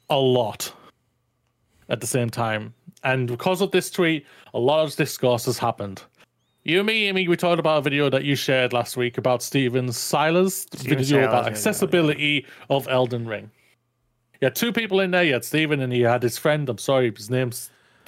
a 0.09 0.17
lot 0.17 0.71
at 1.89 1.99
the 1.99 2.07
same 2.07 2.29
time. 2.29 2.73
And 3.03 3.27
because 3.27 3.59
of 3.59 3.71
this 3.71 3.91
tweet, 3.91 4.25
a 4.53 4.59
lot 4.59 4.85
of 4.85 4.95
discourse 4.95 5.45
has 5.45 5.57
happened. 5.57 6.01
You 6.63 6.79
and 6.79 6.87
me, 6.87 7.07
Amy, 7.09 7.27
we 7.27 7.35
talked 7.35 7.59
about 7.59 7.79
a 7.79 7.81
video 7.81 8.09
that 8.09 8.23
you 8.23 8.35
shared 8.35 8.71
last 8.71 8.95
week 8.95 9.17
about 9.17 9.43
Steven 9.43 9.91
Silas' 9.91 10.61
Steven 10.61 10.97
video 10.97 11.17
Silas 11.17 11.27
about 11.27 11.45
accessibility 11.45 12.45
of 12.69 12.87
Elden 12.87 13.27
Ring. 13.27 13.51
Had 14.41 14.55
two 14.55 14.71
people 14.71 14.99
in 14.99 15.11
there. 15.11 15.23
You 15.23 15.33
had 15.33 15.45
Steven 15.45 15.81
and 15.81 15.91
he 15.91 16.01
had 16.01 16.23
his 16.23 16.38
friend. 16.38 16.67
I'm 16.69 16.77
sorry, 16.77 17.11
his 17.15 17.29
name 17.29 17.51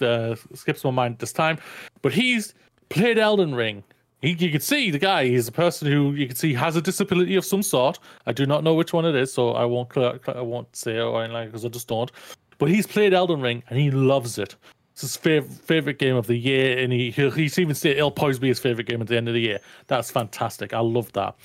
uh, 0.01 0.35
skips 0.53 0.83
my 0.83 0.91
mind 0.91 1.19
this 1.19 1.33
time. 1.33 1.57
But 2.01 2.13
he's 2.13 2.53
played 2.89 3.17
Elden 3.17 3.55
Ring. 3.55 3.83
He, 4.21 4.31
you 4.31 4.51
can 4.51 4.61
see 4.61 4.89
the 4.89 4.99
guy. 4.99 5.25
He's 5.25 5.47
a 5.47 5.51
person 5.51 5.91
who 5.91 6.13
you 6.13 6.27
can 6.27 6.35
see 6.35 6.53
has 6.53 6.75
a 6.75 6.81
disability 6.81 7.35
of 7.35 7.45
some 7.45 7.61
sort. 7.61 7.99
I 8.25 8.31
do 8.31 8.45
not 8.45 8.63
know 8.63 8.73
which 8.73 8.93
one 8.93 9.05
it 9.05 9.15
is, 9.15 9.31
so 9.31 9.51
I 9.51 9.65
won't. 9.65 9.95
I 9.95 10.41
won't 10.41 10.75
say 10.75 10.99
or 10.99 11.23
anything 11.23 11.47
because 11.47 11.65
I 11.65 11.69
just 11.69 11.87
don't. 11.87 12.11
But 12.57 12.69
he's 12.69 12.87
played 12.87 13.13
Elden 13.13 13.41
Ring 13.41 13.63
and 13.69 13.77
he 13.77 13.91
loves 13.91 14.39
it. 14.39 14.55
It's 14.93 15.01
his 15.01 15.15
favorite 15.15 15.51
favorite 15.51 15.99
game 15.99 16.15
of 16.15 16.25
the 16.25 16.35
year, 16.35 16.79
and 16.79 16.91
he 16.91 17.11
he's 17.11 17.59
even 17.59 17.75
said 17.75 17.97
it'll 17.97 18.09
probably 18.09 18.39
be 18.39 18.47
his 18.47 18.57
favorite 18.57 18.87
game 18.87 18.99
at 18.99 19.07
the 19.07 19.15
end 19.15 19.27
of 19.27 19.35
the 19.35 19.41
year. 19.41 19.59
That's 19.85 20.09
fantastic. 20.09 20.73
I 20.73 20.79
love 20.79 21.13
that. 21.13 21.35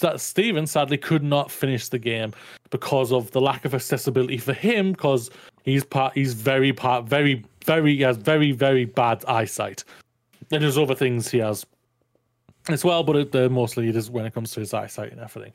That 0.00 0.20
Steven 0.20 0.66
sadly 0.66 0.98
could 0.98 1.22
not 1.22 1.50
finish 1.50 1.88
the 1.88 1.98
game 1.98 2.32
because 2.70 3.12
of 3.12 3.30
the 3.30 3.40
lack 3.40 3.64
of 3.64 3.74
accessibility 3.74 4.38
for 4.38 4.52
him, 4.52 4.92
because 4.92 5.30
he's 5.64 5.84
part 5.84 6.14
he's 6.14 6.34
very 6.34 6.72
part 6.72 7.06
very 7.06 7.44
very 7.64 7.96
he 7.96 8.02
has 8.02 8.16
very 8.16 8.52
very 8.52 8.84
bad 8.84 9.24
eyesight. 9.26 9.84
And 10.50 10.62
there's 10.62 10.78
other 10.78 10.94
things 10.94 11.30
he 11.30 11.38
has 11.38 11.66
as 12.68 12.84
well, 12.84 13.02
but 13.02 13.34
it, 13.34 13.50
mostly 13.50 13.88
it 13.88 13.96
is 13.96 14.10
when 14.10 14.26
it 14.26 14.34
comes 14.34 14.52
to 14.52 14.60
his 14.60 14.74
eyesight 14.74 15.12
and 15.12 15.20
everything. 15.20 15.52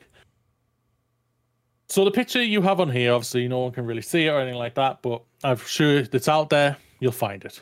So 1.88 2.04
the 2.04 2.10
picture 2.10 2.42
you 2.42 2.62
have 2.62 2.80
on 2.80 2.90
here, 2.90 3.12
obviously, 3.12 3.46
no 3.46 3.60
one 3.60 3.72
can 3.72 3.86
really 3.86 4.02
see 4.02 4.26
it 4.26 4.30
or 4.30 4.40
anything 4.40 4.58
like 4.58 4.74
that, 4.74 5.02
but 5.02 5.22
I'm 5.42 5.58
sure 5.58 5.98
it's 5.98 6.28
out 6.28 6.50
there. 6.50 6.76
You'll 7.00 7.12
find 7.12 7.44
it. 7.44 7.60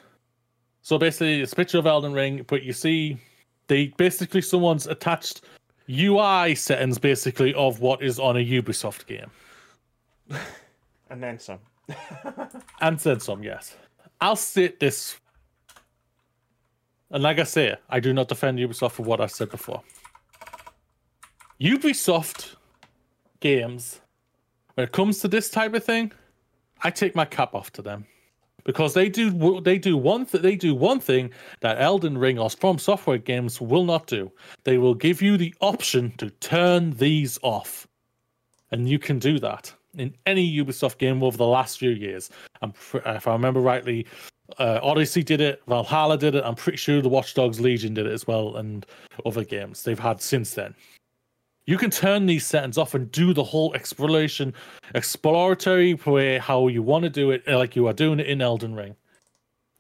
So 0.83 0.99
basically, 0.99 1.41
it's 1.41 1.53
a 1.53 1.57
picture 1.57 1.79
of 1.79 1.87
Elden 1.87 2.13
Ring, 2.13 2.45
but 2.47 2.63
you 2.63 2.73
see, 2.73 3.19
they 3.67 3.89
basically 3.97 4.41
someone's 4.41 4.87
attached 4.87 5.43
UI 5.93 6.55
settings, 6.55 6.99
basically, 6.99 7.53
of 7.55 7.81
what 7.81 8.03
is 8.03 8.19
on 8.19 8.37
a 8.37 8.41
Ubisoft 8.45 9.07
game, 9.07 9.31
And 11.11 11.23
then 11.23 11.39
some. 11.39 11.59
and 12.81 12.99
then 12.99 13.21
some. 13.21 13.43
Yes, 13.43 13.77
I'll 14.21 14.37
state 14.37 14.81
this, 14.81 15.19
and 17.11 17.23
like 17.23 17.39
I 17.39 17.45
say, 17.45 17.77
I 17.91 18.01
do 18.01 18.13
not 18.13 18.29
defend 18.29 18.59
Ubisoft 18.59 18.93
for 18.93 19.03
what 19.03 19.21
I 19.21 19.27
said 19.27 19.51
before. 19.51 19.83
Ubisoft 21.61 22.57
games, 23.41 24.01
when 24.75 24.85
it 24.85 24.93
comes 24.93 25.19
to 25.21 25.29
this 25.29 25.51
type 25.51 25.75
of 25.75 25.85
thing, 25.85 26.13
I 26.83 26.91
take 26.91 27.15
my 27.15 27.25
cap 27.25 27.55
off 27.55 27.71
to 27.73 27.83
them 27.83 28.07
because 28.65 28.95
they 28.95 29.09
do 29.09 29.61
they 29.61 29.79
do 29.79 29.97
one 29.97 30.27
th- 30.27 30.43
they 30.43 30.57
do 30.57 30.75
one 30.75 31.01
thing 31.01 31.31
that 31.61 31.81
Elden 31.81 32.17
Ring 32.19 32.39
or 32.39 32.49
FromSoftware 32.49 33.23
games 33.23 33.61
will 33.61 33.85
not 33.85 34.07
do. 34.07 34.31
They 34.65 34.79
will 34.79 34.95
give 34.95 35.23
you 35.23 35.37
the 35.37 35.55
option 35.61 36.13
to 36.19 36.31
turn 36.31 36.91
these 36.93 37.39
off, 37.43 37.87
and 38.71 38.89
you 38.89 38.99
can 38.99 39.19
do 39.19 39.39
that 39.41 39.73
in 39.97 40.15
any 40.27 40.51
Ubisoft 40.57 40.99
game 40.99 41.23
over 41.23 41.37
the 41.37 41.47
last 41.47 41.79
few 41.79 41.91
years. 41.91 42.31
I'm 42.61 42.73
if 42.95 43.27
I 43.27 43.33
remember 43.33 43.61
rightly, 43.61 44.07
uh, 44.59 44.81
Odyssey 44.83 45.23
did 45.23 45.41
it, 45.41 45.63
Valhalla 45.67 46.19
did 46.19 46.35
it. 46.35 46.45
I'm 46.45 46.55
pretty 46.55 46.79
sure 46.79 47.01
the 47.03 47.09
Watch 47.09 47.35
Dogs 47.35 47.61
Legion 47.61 47.95
did 47.95 48.07
it 48.07 48.13
as 48.13 48.27
well, 48.27 48.57
and 48.57 48.87
other 49.27 49.45
games 49.45 49.83
they've 49.83 49.99
had 49.99 50.21
since 50.21 50.55
then. 50.55 50.75
You 51.65 51.79
can 51.79 51.91
turn 51.91 52.27
these 52.27 52.45
settings 52.45 52.77
off 52.77 52.95
and 52.95 53.11
do 53.13 53.33
the 53.33 53.45
whole 53.45 53.73
exploration, 53.75 54.53
exploratory 54.95 55.95
way 55.95 56.39
how 56.39 56.69
you 56.69 56.83
want 56.83 57.05
to 57.05 57.11
do 57.11 57.31
it, 57.31 57.43
uh, 57.47 57.57
like 57.57 57.77
you 57.77 57.87
are 57.87 57.93
doing 57.93 58.19
it 58.19 58.27
in 58.27 58.41
Elden 58.43 58.75
Ring. 58.75 58.97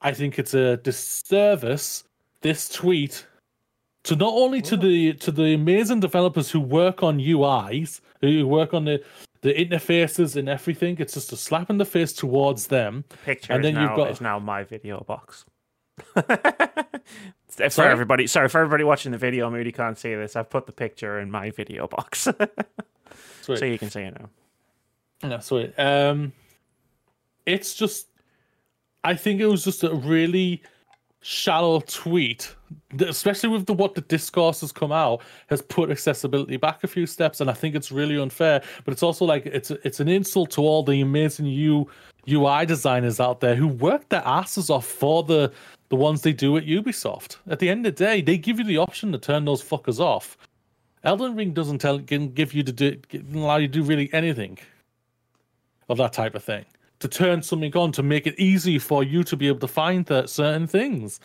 I 0.01 0.12
think 0.12 0.39
it's 0.39 0.55
a 0.55 0.76
disservice 0.78 2.05
this 2.41 2.68
tweet 2.68 3.26
to 4.05 4.16
not 4.16 4.33
only 4.35 4.61
to 4.62 4.76
the 4.76 5.12
to 5.14 5.30
the 5.30 5.55
amazing 5.55 6.01
developers 6.01 6.51
who 6.51 6.61
work 6.61 7.03
on 7.03 7.18
UIs, 7.18 8.01
who 8.20 8.47
work 8.47 8.74
on 8.74 8.85
the 8.85 9.03
the 9.43 9.53
interfaces 9.53 10.37
and 10.37 10.49
everything. 10.49 10.97
It's 11.01 11.14
just 11.14 11.33
a 11.33 11.37
slap 11.37 11.68
in 11.70 11.78
the 11.78 11.85
face 11.85 12.12
towards 12.12 12.68
them. 12.68 13.05
Picture 13.24 13.53
And 13.53 13.64
is, 13.64 13.72
then 13.72 13.80
you've 13.80 13.91
now, 13.91 13.97
got- 13.97 14.11
is 14.11 14.20
now 14.20 14.39
my 14.39 14.62
video 14.64 15.01
box. 15.07 15.45
for 16.14 17.70
Sorry? 17.70 17.90
everybody, 17.90 18.26
sorry 18.26 18.49
for 18.49 18.61
everybody 18.61 18.84
watching 18.84 19.12
the 19.12 19.18
video. 19.18 19.51
Moody 19.51 19.72
can't 19.72 19.99
see 19.99 20.14
this. 20.14 20.36
I've 20.36 20.51
put 20.51 20.66
the 20.66 20.72
picture 20.72 21.20
in 21.20 21.30
my 21.30 21.51
video 21.51 21.86
box, 21.86 22.20
so 23.43 23.64
you 23.64 23.78
can 23.78 23.90
see 23.90 24.03
it 24.03 24.18
now. 24.18 25.28
No, 25.28 25.38
sweet. 25.38 25.74
Um, 25.78 26.32
it's 27.47 27.74
just, 27.74 28.09
I 29.05 29.14
think 29.14 29.40
it 29.40 29.47
was 29.47 29.64
just 29.64 29.84
a 29.84 29.95
really 29.95 30.62
shallow 31.20 31.80
tweet, 31.80 32.55
especially 33.01 33.49
with 33.51 33.66
the 33.66 33.72
what 33.72 33.95
the 33.95 34.01
discourse 34.03 34.61
has 34.61 34.72
come 34.72 34.90
out 34.90 35.22
has 35.49 35.62
put 35.62 35.90
accessibility 35.90 36.57
back 36.57 36.82
a 36.84 36.88
few 36.88 37.07
steps, 37.07 37.40
and 37.40 37.49
I 37.49 37.53
think 37.53 37.74
it's 37.74 37.93
really 37.93 38.18
unfair. 38.18 38.62
But 38.84 38.93
it's 38.93 39.03
also 39.03 39.24
like 39.24 39.47
it's 39.47 39.70
it's 39.70 40.01
an 40.01 40.09
insult 40.09 40.51
to 40.53 40.62
all 40.62 40.82
the 40.82 41.01
amazing 41.01 41.47
U 41.47 41.88
UI 42.28 42.66
designers 42.66 43.20
out 43.20 43.40
there 43.40 43.55
who 43.55 43.68
work 43.68 44.09
their 44.09 44.22
asses 44.26 44.70
off 44.70 44.86
for 44.86 45.22
the 45.22 45.53
the 45.93 45.97
ones 45.97 46.22
they 46.22 46.32
do 46.32 46.57
at 46.57 46.64
Ubisoft. 46.64 47.36
At 47.47 47.59
the 47.59 47.68
end 47.68 47.84
of 47.86 47.95
the 47.95 48.03
day, 48.03 48.22
they 48.22 48.38
give 48.38 48.59
you 48.59 48.64
the 48.64 48.78
option 48.78 49.12
to 49.12 49.18
turn 49.18 49.45
those 49.45 49.62
fuckers 49.62 50.01
off. 50.01 50.38
Elden 51.05 51.36
Ring 51.36 51.53
doesn't 51.53 51.80
tell 51.80 51.99
can 51.99 52.30
give 52.30 52.55
you 52.55 52.62
to 52.62 52.72
do 52.72 52.97
allow 53.34 53.59
you 53.59 53.68
to 53.68 53.72
do 53.74 53.82
really 53.82 54.09
anything 54.14 54.59
of 55.90 55.99
that 55.99 56.14
type 56.14 56.34
of 56.34 56.43
thing. 56.43 56.64
To 57.01 57.09
turn 57.09 57.43
something 57.43 57.76
on 57.76 57.93
to 57.93 58.03
make 58.03 58.26
it 58.26 58.40
easy 58.40 58.78
for 58.78 59.05
you 59.05 59.22
to 59.22 59.36
be 59.36 59.49
able 59.49 59.59
to 59.59 59.68
find 59.68 60.07
certain 60.09 60.66
things. 60.66 61.20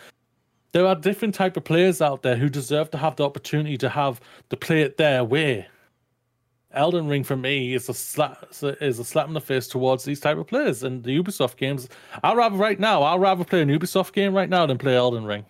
There 0.74 0.86
are 0.86 0.95
different 0.95 1.34
type 1.34 1.55
of 1.55 1.63
players 1.63 2.01
out 2.01 2.22
there 2.22 2.36
who 2.36 2.49
deserve 2.49 2.91
to 2.91 2.97
have 2.97 3.15
the 3.15 3.24
opportunity 3.24 3.78
to 3.78 3.88
have 3.88 4.20
to 4.49 4.57
play 4.57 4.82
it 4.82 4.97
their 4.97 5.24
way. 5.24 5.65
Elden 6.74 7.07
Ring 7.07 7.24
for 7.24 7.38
me 7.38 7.74
is 7.74 7.88
a 7.89 7.93
slap 7.93 8.45
is 8.61 8.99
a 8.99 9.03
slap 9.03 9.28
in 9.28 9.34
the 9.34 9.41
face 9.41 9.68
towards 9.68 10.03
these 10.03 10.20
type 10.20 10.38
of 10.38 10.47
players 10.47 10.84
and 10.84 11.03
the 11.03 11.18
Ubisoft 11.18 11.57
games. 11.57 11.88
I'd 12.24 12.36
rather 12.36 12.57
right 12.57 12.80
now, 12.80 13.03
I'd 13.03 13.22
rather 13.22 13.43
play 13.43 13.61
an 13.61 13.70
Ubisoft 13.70 14.13
game 14.13 14.34
right 14.34 14.49
now 14.49 14.65
than 14.65 14.78
play 14.78 14.95
Elden 14.95 15.26
Ring. 15.26 15.45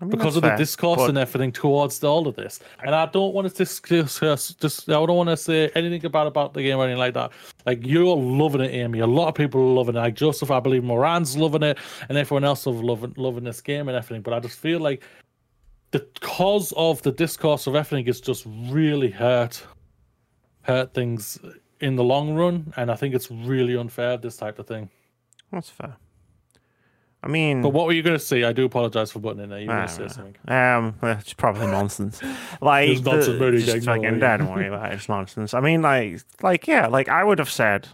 I 0.00 0.04
mean, 0.04 0.10
because 0.10 0.36
of 0.36 0.42
fair, 0.44 0.52
the 0.52 0.58
discourse 0.58 0.98
but... 0.98 1.08
and 1.08 1.18
everything 1.18 1.50
towards 1.50 2.02
all 2.04 2.28
of 2.28 2.36
this. 2.36 2.60
And 2.84 2.94
I 2.94 3.06
don't 3.06 3.34
want 3.34 3.48
to 3.48 3.54
discuss 3.54 4.20
just 4.20 4.88
I 4.88 4.92
don't 4.92 5.16
want 5.16 5.28
to 5.28 5.36
say 5.36 5.70
anything 5.74 6.04
about 6.04 6.28
about 6.28 6.54
the 6.54 6.62
game 6.62 6.78
or 6.78 6.84
anything 6.84 7.00
like 7.00 7.14
that. 7.14 7.32
Like 7.66 7.84
you're 7.84 8.16
loving 8.16 8.60
it, 8.60 8.72
Amy. 8.72 9.00
A 9.00 9.06
lot 9.06 9.26
of 9.26 9.34
people 9.34 9.60
are 9.60 9.74
loving 9.74 9.96
it. 9.96 9.98
Like 9.98 10.14
Joseph, 10.14 10.52
I 10.52 10.60
believe 10.60 10.84
Moran's 10.84 11.36
loving 11.36 11.64
it, 11.64 11.78
and 12.08 12.16
everyone 12.16 12.44
else 12.44 12.60
is 12.60 12.76
loving 12.76 13.12
loving 13.16 13.42
this 13.42 13.60
game 13.60 13.88
and 13.88 13.96
everything. 13.96 14.22
But 14.22 14.34
I 14.34 14.40
just 14.40 14.58
feel 14.58 14.78
like 14.78 15.02
the 15.90 16.06
cause 16.20 16.72
of 16.76 17.02
the 17.02 17.10
discourse 17.10 17.66
of 17.66 17.74
everything 17.74 18.06
is 18.06 18.20
just 18.20 18.44
really 18.46 19.10
hurt 19.10 19.64
hurt 20.62 20.94
things 20.94 21.38
in 21.80 21.96
the 21.96 22.04
long 22.04 22.34
run, 22.34 22.72
and 22.76 22.90
I 22.90 22.96
think 22.96 23.14
it's 23.14 23.30
really 23.30 23.76
unfair 23.76 24.16
this 24.16 24.36
type 24.36 24.58
of 24.58 24.66
thing. 24.66 24.90
That's 25.52 25.70
fair. 25.70 25.96
I 27.22 27.26
mean, 27.26 27.62
but 27.62 27.70
what 27.70 27.86
were 27.86 27.92
you 27.92 28.02
going 28.02 28.16
to 28.16 28.24
say? 28.24 28.44
I 28.44 28.52
do 28.52 28.64
apologize 28.64 29.10
for 29.10 29.18
putting 29.18 29.42
in 29.42 29.50
there. 29.50 29.58
You 29.58 29.66
were 29.66 29.74
going 29.74 29.88
to 29.88 29.92
say 29.92 30.08
something. 30.08 30.36
Um, 30.46 30.94
it's 31.02 31.32
probably 31.32 31.66
nonsense. 31.78 32.22
Like, 32.60 32.90
it's 32.90 33.00
nonsense, 33.00 33.38
the, 33.38 33.72
just 33.72 33.86
fucking. 33.86 34.20
Don't 34.20 34.48
worry 34.48 34.68
about 34.68 34.92
it. 34.92 34.94
It's 34.94 35.08
nonsense. 35.08 35.52
I 35.52 35.60
mean, 35.60 35.82
like, 35.82 36.20
like 36.42 36.68
yeah, 36.68 36.86
like 36.86 37.08
I 37.08 37.24
would 37.24 37.40
have 37.40 37.50
said, 37.50 37.88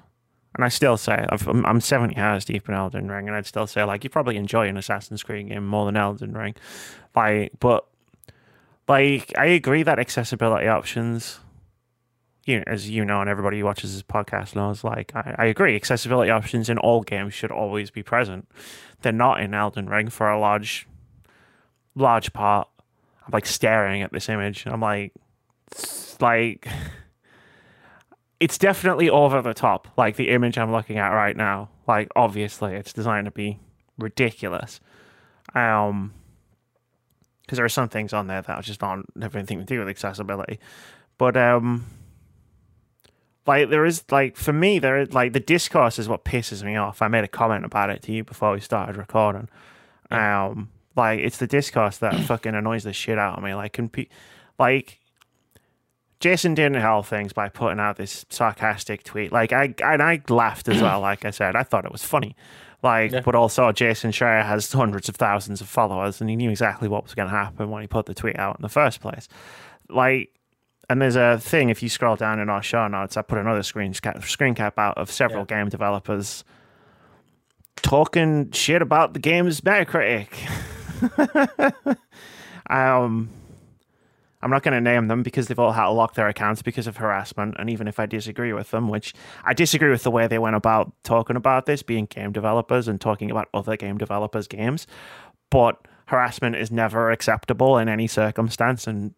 and 0.54 0.64
I 0.64 0.68
still 0.68 0.98
say, 0.98 1.26
I'm, 1.30 1.64
I'm 1.64 1.80
70 1.80 2.16
hours 2.16 2.44
deep 2.44 2.68
in 2.68 2.74
Elden 2.74 3.10
Ring, 3.10 3.26
and 3.26 3.36
I'd 3.36 3.46
still 3.46 3.66
say, 3.66 3.82
like, 3.84 4.04
you 4.04 4.10
probably 4.10 4.36
enjoy 4.36 4.68
an 4.68 4.76
Assassin's 4.76 5.22
Creed 5.22 5.48
game 5.48 5.66
more 5.66 5.86
than 5.86 5.96
Elden 5.96 6.34
Ring. 6.34 6.54
Like, 7.16 7.52
but 7.60 7.86
like, 8.86 9.32
I 9.38 9.46
agree 9.46 9.82
that 9.84 9.98
accessibility 9.98 10.68
options 10.68 11.40
you 12.46 12.58
know, 12.58 12.64
as 12.66 12.88
you 12.88 13.04
know, 13.04 13.20
and 13.20 13.30
everybody 13.30 13.58
who 13.58 13.64
watches 13.64 13.94
this 13.94 14.02
podcast 14.02 14.54
knows, 14.54 14.84
like 14.84 15.14
I, 15.14 15.34
I, 15.38 15.44
agree, 15.46 15.74
accessibility 15.74 16.30
options 16.30 16.68
in 16.68 16.78
all 16.78 17.02
games 17.02 17.32
should 17.32 17.50
always 17.50 17.90
be 17.90 18.02
present. 18.02 18.48
They're 19.02 19.12
not 19.12 19.40
in 19.40 19.54
Elden 19.54 19.88
Ring 19.88 20.10
for 20.10 20.30
a 20.30 20.38
large, 20.38 20.86
large 21.94 22.32
part. 22.32 22.68
I'm 23.24 23.30
like 23.32 23.46
staring 23.46 24.02
at 24.02 24.12
this 24.12 24.28
image. 24.28 24.66
I'm 24.66 24.80
like, 24.80 25.12
it's 25.70 26.20
like, 26.20 26.68
it's 28.40 28.58
definitely 28.58 29.08
over 29.08 29.40
the 29.40 29.54
top. 29.54 29.88
Like 29.96 30.16
the 30.16 30.30
image 30.30 30.58
I'm 30.58 30.72
looking 30.72 30.98
at 30.98 31.08
right 31.08 31.36
now. 31.36 31.70
Like 31.86 32.08
obviously, 32.14 32.74
it's 32.74 32.92
designed 32.92 33.24
to 33.24 33.30
be 33.30 33.58
ridiculous. 33.98 34.80
Um, 35.54 36.12
because 37.42 37.56
there 37.56 37.64
are 37.64 37.70
some 37.70 37.88
things 37.88 38.12
on 38.12 38.26
there 38.26 38.40
that 38.40 38.64
just 38.64 38.80
don't 38.80 39.06
have 39.20 39.36
anything 39.36 39.58
to 39.58 39.64
do 39.64 39.78
with 39.78 39.88
accessibility. 39.88 40.58
But 41.18 41.36
um 41.36 41.84
like 43.46 43.70
there 43.70 43.84
is 43.84 44.04
like 44.10 44.36
for 44.36 44.52
me 44.52 44.78
there 44.78 44.98
is 44.98 45.12
like 45.12 45.32
the 45.32 45.40
discourse 45.40 45.98
is 45.98 46.08
what 46.08 46.24
pisses 46.24 46.62
me 46.62 46.76
off. 46.76 47.02
I 47.02 47.08
made 47.08 47.24
a 47.24 47.28
comment 47.28 47.64
about 47.64 47.90
it 47.90 48.02
to 48.02 48.12
you 48.12 48.24
before 48.24 48.52
we 48.52 48.60
started 48.60 48.96
recording. 48.96 49.48
Um, 50.10 50.70
like 50.96 51.20
it's 51.20 51.38
the 51.38 51.46
discourse 51.46 51.98
that 51.98 52.18
fucking 52.26 52.54
annoys 52.54 52.84
the 52.84 52.92
shit 52.92 53.18
out 53.18 53.38
of 53.38 53.44
me. 53.44 53.54
Like, 53.54 53.72
comp- 53.72 54.08
like 54.58 55.00
Jason 56.20 56.54
didn't 56.54 56.80
help 56.80 57.06
things 57.06 57.32
by 57.32 57.48
putting 57.48 57.80
out 57.80 57.96
this 57.96 58.24
sarcastic 58.30 59.04
tweet. 59.04 59.30
Like 59.32 59.52
I 59.52 59.74
and 59.84 60.02
I 60.02 60.22
laughed 60.28 60.68
as 60.68 60.80
well. 60.80 61.00
Like 61.00 61.24
I 61.24 61.30
said, 61.30 61.56
I 61.56 61.64
thought 61.64 61.84
it 61.84 61.92
was 61.92 62.04
funny. 62.04 62.36
Like, 62.82 63.12
yeah. 63.12 63.20
but 63.20 63.34
also 63.34 63.72
Jason 63.72 64.10
Schreier 64.10 64.44
has 64.44 64.70
hundreds 64.70 65.08
of 65.08 65.16
thousands 65.16 65.62
of 65.62 65.68
followers, 65.68 66.20
and 66.20 66.28
he 66.28 66.36
knew 66.36 66.50
exactly 66.50 66.86
what 66.86 67.02
was 67.02 67.14
going 67.14 67.28
to 67.28 67.34
happen 67.34 67.70
when 67.70 67.80
he 67.80 67.88
put 67.88 68.04
the 68.04 68.12
tweet 68.12 68.38
out 68.38 68.56
in 68.58 68.62
the 68.62 68.68
first 68.68 69.00
place. 69.00 69.26
Like, 69.88 70.30
and 70.88 71.00
there's 71.00 71.16
a 71.16 71.38
thing 71.38 71.68
if 71.70 71.82
you 71.82 71.88
scroll 71.88 72.16
down 72.16 72.38
in 72.38 72.48
our 72.48 72.62
show 72.62 72.86
notes, 72.88 73.16
I 73.16 73.22
put 73.22 73.38
another 73.38 73.62
screen 73.62 73.92
cap, 73.94 74.24
screen 74.24 74.54
cap 74.54 74.78
out 74.78 74.98
of 74.98 75.10
several 75.10 75.46
yeah. 75.48 75.58
game 75.62 75.68
developers 75.68 76.44
talking 77.76 78.50
shit 78.50 78.82
about 78.82 79.12
the 79.12 79.20
game's 79.20 79.60
Metacritic. 79.60 80.28
um, 82.70 83.30
I'm 84.42 84.50
not 84.50 84.62
going 84.62 84.74
to 84.74 84.80
name 84.80 85.08
them 85.08 85.22
because 85.22 85.48
they've 85.48 85.58
all 85.58 85.72
had 85.72 85.84
to 85.84 85.90
lock 85.90 86.14
their 86.14 86.28
accounts 86.28 86.62
because 86.62 86.86
of 86.86 86.98
harassment. 86.98 87.56
And 87.58 87.70
even 87.70 87.88
if 87.88 87.98
I 87.98 88.06
disagree 88.06 88.52
with 88.52 88.70
them, 88.70 88.88
which 88.88 89.14
I 89.44 89.54
disagree 89.54 89.90
with 89.90 90.02
the 90.02 90.10
way 90.10 90.26
they 90.26 90.38
went 90.38 90.56
about 90.56 90.92
talking 91.02 91.36
about 91.36 91.66
this, 91.66 91.82
being 91.82 92.06
game 92.06 92.32
developers 92.32 92.86
and 92.88 93.00
talking 93.00 93.30
about 93.30 93.48
other 93.54 93.76
game 93.76 93.96
developers' 93.96 94.46
games, 94.46 94.86
but 95.50 95.88
harassment 96.06 96.56
is 96.56 96.70
never 96.70 97.10
acceptable 97.10 97.78
in 97.78 97.88
any 97.88 98.06
circumstance. 98.06 98.86
And 98.86 99.14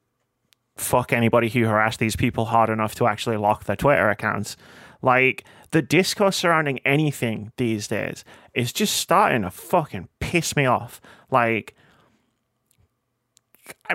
fuck 0.77 1.13
anybody 1.13 1.49
who 1.49 1.65
harassed 1.65 1.99
these 1.99 2.17
people 2.17 2.47
hard 2.47 2.71
enough 2.71 2.95
to 2.97 3.07
actually 3.07 3.37
lock 3.37 3.65
their 3.65 3.77
Twitter 3.77 4.11
accounts. 4.11 4.57
Like 5.03 5.45
the 5.71 5.83
discourse 5.83 6.37
surrounding 6.37 6.79
anything 6.81 7.53
these 7.57 7.89
days 7.89 8.25
is 8.55 8.73
just 8.73 8.97
starting 8.97 9.43
to 9.43 9.51
fucking 9.51 10.09
piss 10.21 10.57
me 10.57 10.67
off. 10.67 11.01
Like 11.31 11.75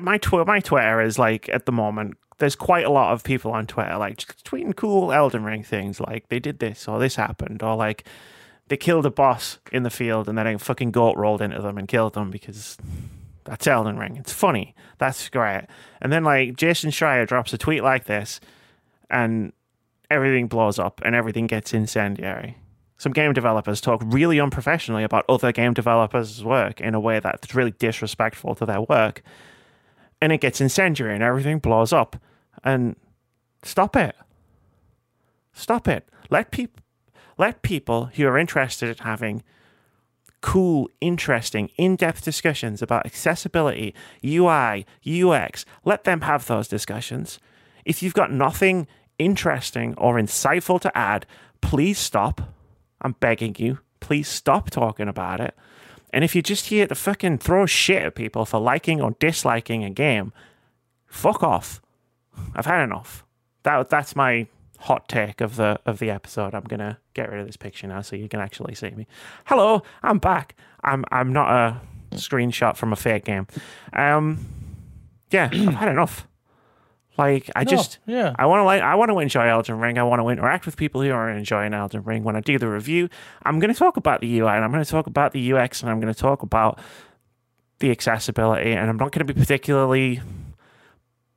my 0.01 0.17
tw- 0.17 0.45
my 0.45 0.59
Twitter 0.59 1.01
is 1.01 1.17
like 1.17 1.49
at 1.49 1.65
the 1.65 1.71
moment 1.71 2.17
there's 2.39 2.55
quite 2.55 2.85
a 2.85 2.89
lot 2.89 3.13
of 3.13 3.23
people 3.23 3.51
on 3.51 3.67
Twitter 3.67 3.97
like 3.97 4.17
tweeting 4.43 4.75
cool 4.75 5.11
Elden 5.11 5.43
Ring 5.43 5.63
things 5.63 5.99
like 5.99 6.27
they 6.29 6.39
did 6.39 6.59
this 6.59 6.87
or 6.87 6.99
this 6.99 7.15
happened 7.15 7.61
or 7.61 7.75
like 7.75 8.03
they 8.67 8.77
killed 8.77 9.05
a 9.05 9.11
boss 9.11 9.59
in 9.71 9.83
the 9.83 9.89
field 9.89 10.27
and 10.27 10.37
then 10.37 10.47
a 10.47 10.57
fucking 10.57 10.91
goat 10.91 11.15
rolled 11.17 11.41
into 11.41 11.61
them 11.61 11.77
and 11.77 11.87
killed 11.87 12.13
them 12.13 12.31
because 12.31 12.77
that's 13.43 13.67
Elden 13.67 13.97
Ring. 13.97 14.17
It's 14.17 14.33
funny. 14.33 14.75
That's 14.97 15.29
great. 15.29 15.65
And 16.01 16.11
then 16.11 16.23
like 16.23 16.55
Jason 16.55 16.91
Schreier 16.91 17.27
drops 17.27 17.53
a 17.53 17.57
tweet 17.57 17.83
like 17.83 18.05
this, 18.05 18.39
and 19.09 19.53
everything 20.09 20.47
blows 20.47 20.77
up 20.77 21.01
and 21.03 21.15
everything 21.15 21.47
gets 21.47 21.73
incendiary. 21.73 22.57
Some 22.97 23.13
game 23.13 23.33
developers 23.33 23.81
talk 23.81 24.03
really 24.05 24.39
unprofessionally 24.39 25.03
about 25.03 25.25
other 25.27 25.51
game 25.51 25.73
developers' 25.73 26.43
work 26.43 26.79
in 26.79 26.93
a 26.93 26.99
way 26.99 27.19
that's 27.19 27.55
really 27.55 27.71
disrespectful 27.71 28.53
to 28.55 28.65
their 28.65 28.81
work, 28.81 29.23
and 30.21 30.31
it 30.31 30.39
gets 30.39 30.61
incendiary 30.61 31.15
and 31.15 31.23
everything 31.23 31.59
blows 31.59 31.91
up. 31.91 32.15
And 32.63 32.95
stop 33.63 33.95
it. 33.95 34.15
Stop 35.53 35.87
it. 35.87 36.07
Let 36.29 36.51
people 36.51 36.83
let 37.37 37.63
people 37.63 38.05
who 38.13 38.27
are 38.27 38.37
interested 38.37 38.89
in 38.89 39.03
having 39.03 39.41
cool, 40.41 40.89
interesting, 40.99 41.69
in 41.77 41.95
depth 41.95 42.23
discussions 42.23 42.81
about 42.81 43.05
accessibility, 43.05 43.93
UI, 44.25 44.85
UX. 45.05 45.65
Let 45.85 46.03
them 46.03 46.21
have 46.21 46.47
those 46.47 46.67
discussions. 46.67 47.39
If 47.85 48.03
you've 48.03 48.13
got 48.13 48.31
nothing 48.31 48.87
interesting 49.17 49.93
or 49.97 50.15
insightful 50.15 50.79
to 50.81 50.97
add, 50.97 51.25
please 51.61 51.99
stop. 51.99 52.41
I'm 53.01 53.15
begging 53.19 53.55
you. 53.57 53.79
Please 53.99 54.27
stop 54.27 54.69
talking 54.69 55.07
about 55.07 55.39
it. 55.39 55.55
And 56.13 56.23
if 56.23 56.35
you're 56.35 56.41
just 56.41 56.67
here 56.67 56.87
to 56.87 56.95
fucking 56.95 57.37
throw 57.37 57.65
shit 57.65 58.03
at 58.03 58.15
people 58.15 58.45
for 58.45 58.59
liking 58.59 59.01
or 59.01 59.11
disliking 59.19 59.83
a 59.83 59.89
game, 59.89 60.33
fuck 61.07 61.41
off. 61.43 61.81
I've 62.55 62.65
had 62.65 62.83
enough. 62.83 63.23
That 63.63 63.89
that's 63.89 64.15
my 64.15 64.47
hot 64.81 65.07
take 65.07 65.41
of 65.41 65.55
the 65.55 65.79
of 65.85 65.99
the 65.99 66.09
episode. 66.09 66.53
I'm 66.53 66.63
gonna 66.63 66.97
get 67.13 67.29
rid 67.29 67.39
of 67.39 67.45
this 67.45 67.57
picture 67.57 67.87
now 67.87 68.01
so 68.01 68.15
you 68.15 68.27
can 68.27 68.39
actually 68.39 68.75
see 68.75 68.89
me. 68.89 69.07
Hello, 69.45 69.83
I'm 70.03 70.17
back. 70.17 70.55
I'm 70.83 71.05
I'm 71.11 71.31
not 71.31 71.51
a 71.51 71.81
screenshot 72.15 72.75
from 72.75 72.91
a 72.91 72.95
fake 72.95 73.25
game. 73.25 73.47
Um, 73.93 74.45
yeah, 75.29 75.49
I've 75.53 75.75
had 75.75 75.89
enough. 75.89 76.27
Like 77.17 77.51
I 77.55 77.63
no, 77.63 77.69
just 77.69 77.99
yeah. 78.07 78.33
I 78.39 78.45
want 78.47 78.61
to 78.61 78.63
like 78.63 78.81
I 78.81 78.95
want 78.95 79.11
to 79.11 79.19
enjoy 79.19 79.47
Elden 79.47 79.79
Ring. 79.79 79.97
I 79.97 80.03
want 80.03 80.21
to 80.21 80.27
interact 80.29 80.65
with 80.65 80.77
people 80.77 81.01
who 81.01 81.11
are 81.11 81.29
enjoying 81.29 81.73
Elden 81.73 82.03
Ring. 82.03 82.23
When 82.23 82.35
I 82.35 82.39
do 82.39 82.57
the 82.57 82.67
review, 82.67 83.09
I'm 83.43 83.59
going 83.59 83.71
to 83.71 83.77
talk 83.77 83.97
about 83.97 84.21
the 84.21 84.39
UI 84.39 84.49
and 84.49 84.63
I'm 84.63 84.71
going 84.71 84.83
to 84.83 84.89
talk 84.89 85.07
about 85.07 85.33
the 85.33 85.53
UX 85.53 85.81
and 85.81 85.91
I'm 85.91 85.99
going 85.99 86.13
to 86.13 86.19
talk 86.19 86.41
about 86.41 86.79
the 87.79 87.91
accessibility 87.91 88.71
and 88.71 88.89
I'm 88.89 88.97
not 88.97 89.11
going 89.11 89.25
to 89.25 89.33
be 89.33 89.39
particularly 89.39 90.21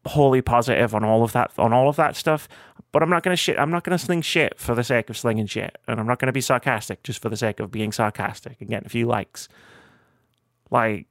wholly 0.07 0.43
positive 0.43 0.95
on 0.95 1.05
all 1.05 1.23
of 1.23 1.33
that 1.33 1.51
on 1.59 1.73
all 1.73 1.89
of 1.89 1.97
that 1.97 2.17
stuff. 2.17 2.49
But 2.93 3.03
I'm 3.03 3.11
not 3.11 3.23
gonna 3.23 3.37
shit. 3.37 3.59
I'm 3.59 3.71
not 3.71 3.85
gonna 3.85 3.99
sling 3.99 4.23
shit 4.23 4.59
for 4.59 4.75
the 4.75 4.85
sake 4.85 5.11
of 5.11 5.17
slinging 5.17 5.47
shit, 5.47 5.77
and 5.89 5.99
I'm 5.99 6.07
not 6.07 6.19
gonna 6.19 6.33
be 6.33 6.41
sarcastic 6.41 7.03
just 7.03 7.21
for 7.21 7.29
the 7.29 7.37
sake 7.37 7.61
of 7.61 7.71
being 7.71 7.93
sarcastic 7.93 8.57
and 8.61 8.69
getting 8.69 8.87
a 8.87 8.91
few 8.91 9.07
likes. 9.07 9.49
Like, 10.71 11.07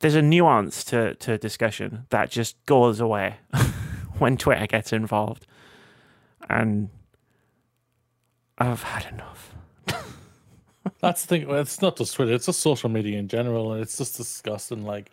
there's 0.00 0.14
a 0.14 0.22
nuance 0.22 0.84
to 0.84 1.14
to 1.16 1.38
discussion 1.38 2.06
that 2.10 2.30
just 2.30 2.56
goes 2.66 3.00
away 3.00 3.36
when 4.18 4.36
Twitter 4.36 4.66
gets 4.66 4.92
involved, 4.92 5.46
and 6.48 6.90
I've 8.58 8.82
had 8.82 9.12
enough. 9.12 9.54
That's 11.00 11.22
the 11.24 11.28
thing. 11.28 11.50
It's 11.50 11.82
not 11.82 11.96
just 11.96 12.14
Twitter; 12.14 12.32
it's 12.32 12.46
just 12.46 12.60
social 12.60 12.88
media 12.88 13.18
in 13.18 13.28
general, 13.28 13.72
and 13.72 13.82
it's 13.82 13.98
just 13.98 14.16
disgusting. 14.16 14.84
Like 14.84 15.10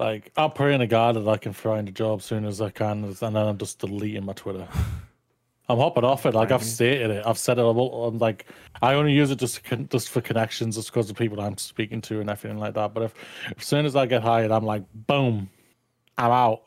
Like 0.00 0.32
I'm 0.34 0.50
praying 0.52 0.80
to 0.80 0.86
God 0.86 1.16
that 1.16 1.28
I 1.28 1.36
can 1.36 1.52
find 1.52 1.86
a 1.86 1.92
job 1.92 2.20
as 2.20 2.24
soon 2.24 2.46
as 2.46 2.62
I 2.62 2.70
can, 2.70 3.04
and 3.04 3.14
then 3.16 3.36
I'm 3.36 3.58
just 3.58 3.80
deleting 3.80 4.24
my 4.24 4.32
Twitter. 4.32 4.66
I'm 5.68 5.76
hopping 5.76 6.04
off 6.04 6.24
it. 6.24 6.34
Like 6.34 6.50
I've 6.50 6.64
stated 6.64 7.10
it. 7.10 7.26
I've 7.26 7.36
said 7.36 7.58
it. 7.58 7.62
I'm 7.62 8.18
like 8.18 8.46
I 8.80 8.94
only 8.94 9.12
use 9.12 9.30
it 9.30 9.38
just 9.38 9.62
con- 9.62 9.88
just 9.92 10.08
for 10.08 10.22
connections, 10.22 10.76
just 10.76 10.90
because 10.90 11.10
of 11.10 11.16
people 11.16 11.38
I'm 11.38 11.58
speaking 11.58 12.00
to 12.00 12.18
and 12.20 12.30
everything 12.30 12.58
like 12.58 12.72
that. 12.74 12.94
But 12.94 13.02
if 13.02 13.14
as 13.58 13.64
soon 13.66 13.84
as 13.84 13.94
I 13.94 14.06
get 14.06 14.22
hired, 14.22 14.50
I'm 14.50 14.64
like, 14.64 14.84
boom, 14.94 15.50
I'm 16.16 16.32
out. 16.32 16.62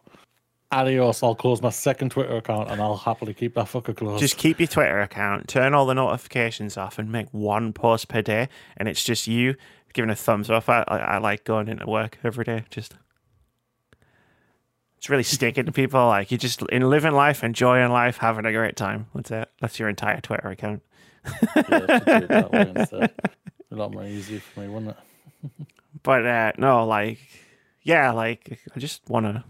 Adios. 0.72 1.24
I'll 1.24 1.34
close 1.34 1.60
my 1.60 1.72
second 1.72 2.12
Twitter 2.12 2.38
account 2.38 2.70
and 2.70 2.82
I'll 2.82 2.98
happily 2.98 3.34
keep 3.34 3.56
that 3.56 3.66
fucker 3.66 3.98
closed. 3.98 4.22
Just 4.22 4.38
keep 4.38 4.60
your 4.60 4.68
Twitter 4.68 5.02
account, 5.02 5.48
turn 5.48 5.74
all 5.74 5.88
the 5.88 5.96
notifications 5.96 6.78
off, 6.78 7.00
and 7.00 7.12
make 7.12 7.28
one 7.32 7.74
post 7.74 8.10
per 8.10 8.22
day, 8.22 8.48
and 8.78 8.88
it's 8.88 9.04
just 9.04 9.26
you 9.26 9.56
giving 9.94 10.12
a 10.12 10.16
thumbs 10.16 10.52
up. 10.52 10.70
I, 10.70 10.84
I, 10.88 10.98
I 10.98 11.18
like 11.18 11.44
going 11.44 11.68
into 11.68 11.88
work 11.88 12.20
every 12.24 12.44
day. 12.44 12.66
Just 12.70 12.94
it's 15.04 15.10
really 15.10 15.24
sticking 15.24 15.66
to 15.66 15.74
people. 15.74 16.08
Like 16.08 16.32
you 16.32 16.38
just 16.38 16.62
in 16.72 16.90
living 16.90 17.12
life, 17.12 17.44
enjoying 17.44 17.92
life, 17.92 18.20
having 18.20 18.46
a 18.46 18.54
great 18.54 18.78
time. 18.78 19.08
That's 19.14 19.32
it. 19.32 19.50
That's 19.60 19.78
your 19.78 19.90
entire 19.90 20.22
Twitter 20.22 20.48
account. 20.48 20.82
yeah, 21.26 21.42
I 21.58 21.62
should 21.62 22.06
do 22.06 22.14
it 22.14 22.28
that 22.30 22.52
way 22.54 22.74
instead. 22.74 23.14
A 23.70 23.76
lot 23.76 23.92
more 23.92 24.06
easy 24.06 24.40
for 24.40 24.62
me, 24.62 24.70
wouldn't 24.70 24.96
it? 25.44 25.68
But 26.04 26.26
uh, 26.26 26.52
no, 26.58 26.86
like 26.86 27.20
yeah, 27.82 28.12
like 28.12 28.60
I 28.74 28.80
just 28.80 29.02
want 29.10 29.26
to. 29.26 29.44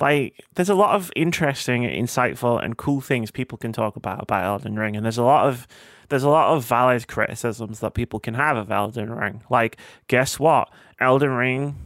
Like, 0.00 0.44
there's 0.54 0.68
a 0.68 0.74
lot 0.74 0.94
of 0.94 1.10
interesting, 1.16 1.82
insightful, 1.82 2.62
and 2.62 2.76
cool 2.76 3.00
things 3.00 3.30
people 3.30 3.56
can 3.58 3.72
talk 3.72 3.96
about 3.96 4.22
about 4.22 4.44
Elden 4.44 4.76
Ring, 4.76 4.96
and 4.96 5.04
there's 5.04 5.18
a 5.18 5.24
lot 5.24 5.46
of 5.46 5.68
there's 6.08 6.24
a 6.24 6.28
lot 6.28 6.56
of 6.56 6.64
valid 6.64 7.06
criticisms 7.06 7.78
that 7.78 7.94
people 7.94 8.18
can 8.18 8.34
have 8.34 8.56
of 8.56 8.72
Elden 8.72 9.12
Ring. 9.12 9.42
Like, 9.50 9.76
guess 10.08 10.38
what? 10.40 10.68
Elden 11.00 11.30
Ring 11.30 11.76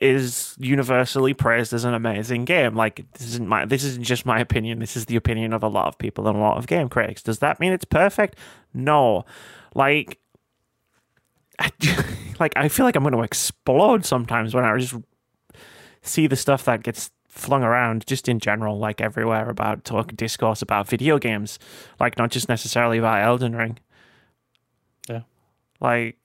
is 0.00 0.56
universally 0.58 1.34
praised 1.34 1.72
as 1.72 1.84
an 1.84 1.94
amazing 1.94 2.44
game. 2.44 2.74
Like, 2.74 3.04
this 3.12 3.28
isn't 3.28 3.48
my 3.48 3.64
this 3.64 3.84
isn't 3.84 4.04
just 4.04 4.26
my 4.26 4.40
opinion. 4.40 4.80
This 4.80 4.96
is 4.96 5.06
the 5.06 5.16
opinion 5.16 5.52
of 5.52 5.62
a 5.62 5.68
lot 5.68 5.86
of 5.86 5.98
people 5.98 6.26
and 6.28 6.36
a 6.36 6.40
lot 6.40 6.58
of 6.58 6.66
game 6.66 6.88
critics. 6.88 7.22
Does 7.22 7.38
that 7.38 7.60
mean 7.60 7.72
it's 7.72 7.84
perfect? 7.84 8.36
No. 8.72 9.24
Like, 9.74 10.18
I, 11.58 11.70
like 12.40 12.56
I 12.56 12.68
feel 12.68 12.86
like 12.86 12.96
I'm 12.96 13.02
going 13.02 13.14
to 13.14 13.22
explode 13.22 14.04
sometimes 14.04 14.54
when 14.54 14.64
I 14.64 14.76
just 14.78 14.94
see 16.02 16.26
the 16.26 16.36
stuff 16.36 16.64
that 16.64 16.82
gets 16.82 17.10
flung 17.28 17.64
around 17.64 18.06
just 18.06 18.28
in 18.28 18.38
general, 18.38 18.78
like 18.78 19.00
everywhere 19.00 19.50
about 19.50 19.84
talk 19.84 20.14
discourse 20.14 20.62
about 20.62 20.88
video 20.88 21.18
games, 21.18 21.58
like 21.98 22.16
not 22.18 22.30
just 22.30 22.48
necessarily 22.48 22.98
about 22.98 23.22
Elden 23.22 23.56
Ring. 23.56 23.78
Yeah. 25.08 25.22
Like 25.80 26.16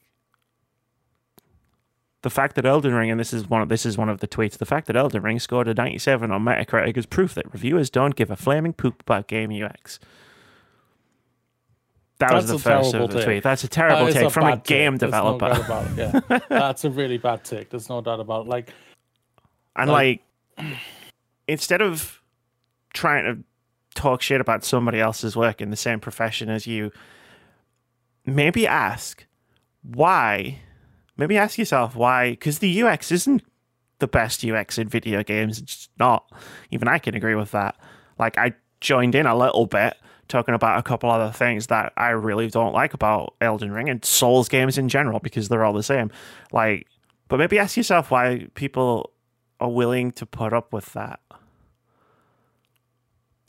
the 2.22 2.30
fact 2.30 2.56
that 2.56 2.66
Elden 2.66 2.94
Ring, 2.94 3.10
and 3.10 3.20
this 3.20 3.34
is 3.34 3.48
one 3.50 3.62
of 3.62 3.70
this 3.70 3.86
is 3.86 3.98
one 3.98 4.10
of 4.10 4.20
the 4.20 4.28
tweets, 4.28 4.58
the 4.58 4.66
fact 4.66 4.88
that 4.88 4.96
Elden 4.96 5.22
Ring 5.24 5.40
scored 5.40 5.68
a 5.68 5.74
97 5.74 6.32
on 6.32 6.44
Metacritic 6.44 6.98
is 6.98 7.06
proof 7.06 7.34
that 7.36 7.52
reviewers 7.54 7.90
don't 7.90 8.16
give 8.16 8.30
a 8.30 8.36
flaming 8.36 8.74
poop 8.74 9.02
about 9.02 9.28
game 9.28 9.52
UX. 9.52 10.00
That 12.20 12.34
was 12.34 12.48
the 12.50 12.60
first 12.60 12.94
of 12.94 13.10
the 13.12 13.18
take. 13.20 13.26
tweet. 13.26 13.44
That's 13.44 13.64
a 13.64 13.70
terrible 13.70 14.08
That 14.08 14.14
take 14.14 14.32
from 14.32 14.48
a 14.48 14.58
game 14.58 14.98
take. 14.98 15.10
No 15.10 15.38
developer. 15.38 15.46
about 15.64 15.98
yeah. 16.30 16.40
That's 16.50 16.84
a 16.84 16.90
really 16.90 17.18
bad 17.18 17.46
take. 17.46 17.70
There's 17.70 17.88
no 17.88 18.02
doubt 18.02 18.20
about 18.20 18.46
it. 18.46 18.50
Like, 18.50 18.74
And 19.78 19.90
Like- 19.90 20.22
like, 20.58 20.76
instead 21.48 21.82
of 21.82 22.22
trying 22.94 23.24
to 23.24 23.44
talk 23.96 24.22
shit 24.22 24.42
about 24.42 24.66
somebody 24.66 25.00
else's 25.00 25.38
work 25.38 25.62
in 25.62 25.70
the 25.70 25.78
same 25.78 26.02
profession 26.02 26.50
as 26.50 26.68
you, 26.68 26.92
maybe 28.26 28.68
ask 28.68 29.26
why. 29.84 30.60
Maybe 31.20 31.38
ask 31.38 31.58
yourself 31.58 31.96
why, 31.98 32.32
because 32.32 32.60
the 32.60 32.82
UX 32.82 33.12
isn't 33.12 33.44
the 34.00 34.08
best 34.08 34.46
UX 34.46 34.78
in 34.78 34.88
video 34.88 35.22
games. 35.22 35.60
It's 35.60 35.90
not. 36.00 36.32
Even 36.72 36.88
I 36.88 36.98
can 36.98 37.14
agree 37.14 37.36
with 37.36 37.52
that. 37.52 37.76
Like, 38.18 38.38
I 38.38 38.54
joined 38.80 39.16
in 39.16 39.26
a 39.26 39.36
little 39.38 39.66
bit 39.66 39.98
talking 40.30 40.56
about 40.56 40.80
a 40.80 40.84
couple 40.84 41.10
other 41.12 41.32
things 41.34 41.68
that 41.68 41.92
I 41.98 42.10
really 42.12 42.48
don't 42.50 42.72
like 42.74 42.94
about 42.94 43.34
Elden 43.42 43.72
Ring 43.74 43.90
and 43.90 44.06
Souls 44.06 44.48
games 44.48 44.78
in 44.78 44.88
general 44.88 45.20
because 45.20 45.50
they're 45.50 45.66
all 45.66 45.74
the 45.74 45.84
same. 45.84 46.10
Like, 46.54 46.88
but 47.28 47.38
maybe 47.38 47.60
ask 47.60 47.76
yourself 47.76 48.12
why 48.12 48.48
people 48.54 49.12
are 49.60 49.70
willing 49.70 50.12
to 50.14 50.26
put 50.26 50.54
up 50.54 50.72
with 50.72 50.94
that 50.94 51.20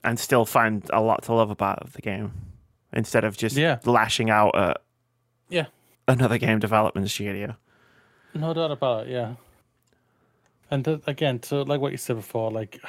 and 0.02 0.18
still 0.18 0.44
find 0.44 0.88
a 0.92 1.00
lot 1.00 1.22
to 1.24 1.32
love 1.34 1.50
about 1.50 1.92
the 1.92 2.00
game 2.02 2.32
instead 2.92 3.22
of 3.22 3.36
just 3.36 3.56
Yeah. 3.56 3.78
lashing 3.84 4.28
out 4.30 4.56
at 4.56 4.80
another 6.10 6.38
game 6.38 6.58
development 6.58 7.08
studio. 7.10 7.56
no 8.34 8.52
doubt 8.54 8.70
about 8.70 9.06
it. 9.06 9.12
Yeah. 9.12 9.34
And 10.70 10.84
th- 10.84 11.00
again, 11.06 11.38
to 11.40 11.62
like 11.62 11.80
what 11.80 11.92
you 11.92 11.98
said 11.98 12.16
before, 12.16 12.50
like 12.50 12.80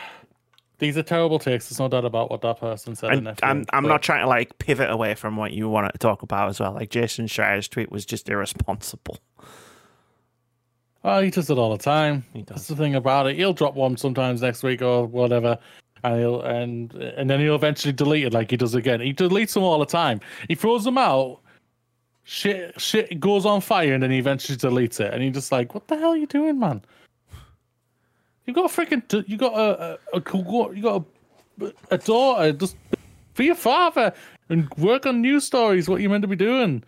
these 0.78 0.98
are 0.98 1.04
terrible 1.04 1.40
takes. 1.40 1.70
There's 1.70 1.80
no 1.80 1.88
doubt 1.88 2.06
about 2.06 2.30
what 2.32 2.42
that 2.42 2.60
person 2.60 2.96
said. 2.96 3.12
And 3.14 3.28
I'm 3.44 3.66
I'm 3.72 3.84
but- 3.84 3.90
not 3.90 4.02
trying 4.04 4.22
to 4.22 4.28
like 4.28 4.58
pivot 4.60 4.90
away 4.90 5.16
from 5.16 5.36
what 5.38 5.52
you 5.54 5.68
want 5.70 5.92
to 5.92 5.98
talk 5.98 6.22
about 6.22 6.50
as 6.50 6.60
well. 6.60 6.74
Like 6.74 6.90
Jason 6.90 7.28
Schreier's 7.28 7.68
tweet 7.68 7.92
was 7.92 8.06
just 8.06 8.30
irresponsible. 8.30 9.18
Oh, 11.04 11.20
he 11.22 11.32
does 11.32 11.50
it 11.50 11.58
all 11.58 11.72
the 11.76 11.84
time. 11.84 12.24
He 12.34 12.44
That's 12.44 12.68
does. 12.68 12.68
the 12.68 12.76
thing 12.76 12.94
about 12.96 13.26
it. 13.28 13.36
He'll 13.36 13.54
drop 13.54 13.74
one 13.74 13.98
sometimes 13.98 14.42
next 14.44 14.62
week 14.62 14.84
or 14.84 15.08
whatever, 15.08 15.58
and 16.04 16.20
he'll 16.20 16.42
and 16.44 16.94
and 16.94 17.28
then 17.30 17.40
he'll 17.40 17.56
eventually 17.56 17.92
delete 17.94 18.26
it 18.26 18.34
like 18.34 18.52
he 18.52 18.58
does 18.58 18.76
again. 18.76 19.02
He 19.02 19.12
deletes 19.14 19.54
them 19.56 19.64
all 19.64 19.80
the 19.80 19.86
time. 19.88 20.20
He 20.48 20.54
throws 20.56 20.84
them 20.84 21.00
out. 21.00 21.40
Shit, 22.24 22.80
shit 22.80 23.20
goes 23.20 23.46
on 23.46 23.62
fire, 23.62 23.94
and 23.94 24.04
then 24.04 24.12
he 24.12 24.18
eventually 24.20 24.58
deletes 24.58 25.00
it. 25.00 25.14
And 25.14 25.24
you're 25.24 25.34
just 25.34 25.52
like, 25.52 25.74
"What 25.74 25.88
the 25.88 25.98
hell 25.98 26.12
are 26.12 26.18
you 26.18 26.28
doing, 26.28 26.60
man? 26.60 26.82
You 28.46 28.54
got 28.54 28.72
a 28.72 28.74
freaking, 28.74 29.28
you 29.28 29.38
got 29.38 29.54
a, 29.54 30.00
a, 30.14 30.18
a 30.18 30.22
you 30.76 30.82
got 30.84 31.04
a, 31.62 31.74
a 31.92 31.98
daughter. 31.98 32.52
Just 32.54 32.76
be 33.36 33.50
a 33.50 33.56
father 33.56 34.14
and 34.50 34.70
work 34.76 35.06
on 35.06 35.22
news 35.22 35.46
stories. 35.46 35.88
What 35.90 36.02
you 36.02 36.10
meant 36.10 36.22
to 36.22 36.28
be 36.28 36.36
doing." 36.36 36.84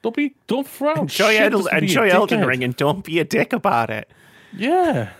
Don't 0.00 0.14
be, 0.14 0.32
don't 0.46 0.66
out 0.86 0.98
Enjoy, 0.98 1.32
shit 1.32 1.42
Edel- 1.42 1.58
just 1.62 1.70
to 1.70 1.74
be 1.80 1.86
a 1.86 1.88
enjoy 1.88 2.08
Elden. 2.08 2.46
Ring 2.46 2.62
and 2.62 2.76
don't 2.76 3.04
be 3.04 3.18
a 3.18 3.24
dick 3.24 3.52
about 3.52 3.90
it. 3.90 4.08
Yeah. 4.56 5.10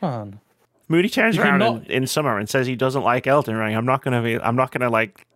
Come 0.00 0.08
on. 0.14 0.40
Moody 0.88 1.10
turns 1.10 1.36
You 1.36 1.42
around 1.42 1.60
cannot- 1.60 1.84
in, 1.86 1.90
in 2.04 2.06
summer 2.06 2.38
and 2.38 2.48
says 2.48 2.66
he 2.66 2.74
doesn't 2.74 3.02
like 3.02 3.26
Elden 3.26 3.54
Ring. 3.56 3.76
I'm 3.76 3.84
not 3.84 4.02
gonna 4.02 4.22
be. 4.22 4.40
I'm 4.40 4.56
not 4.56 4.70
gonna 4.72 4.88
like 4.88 5.26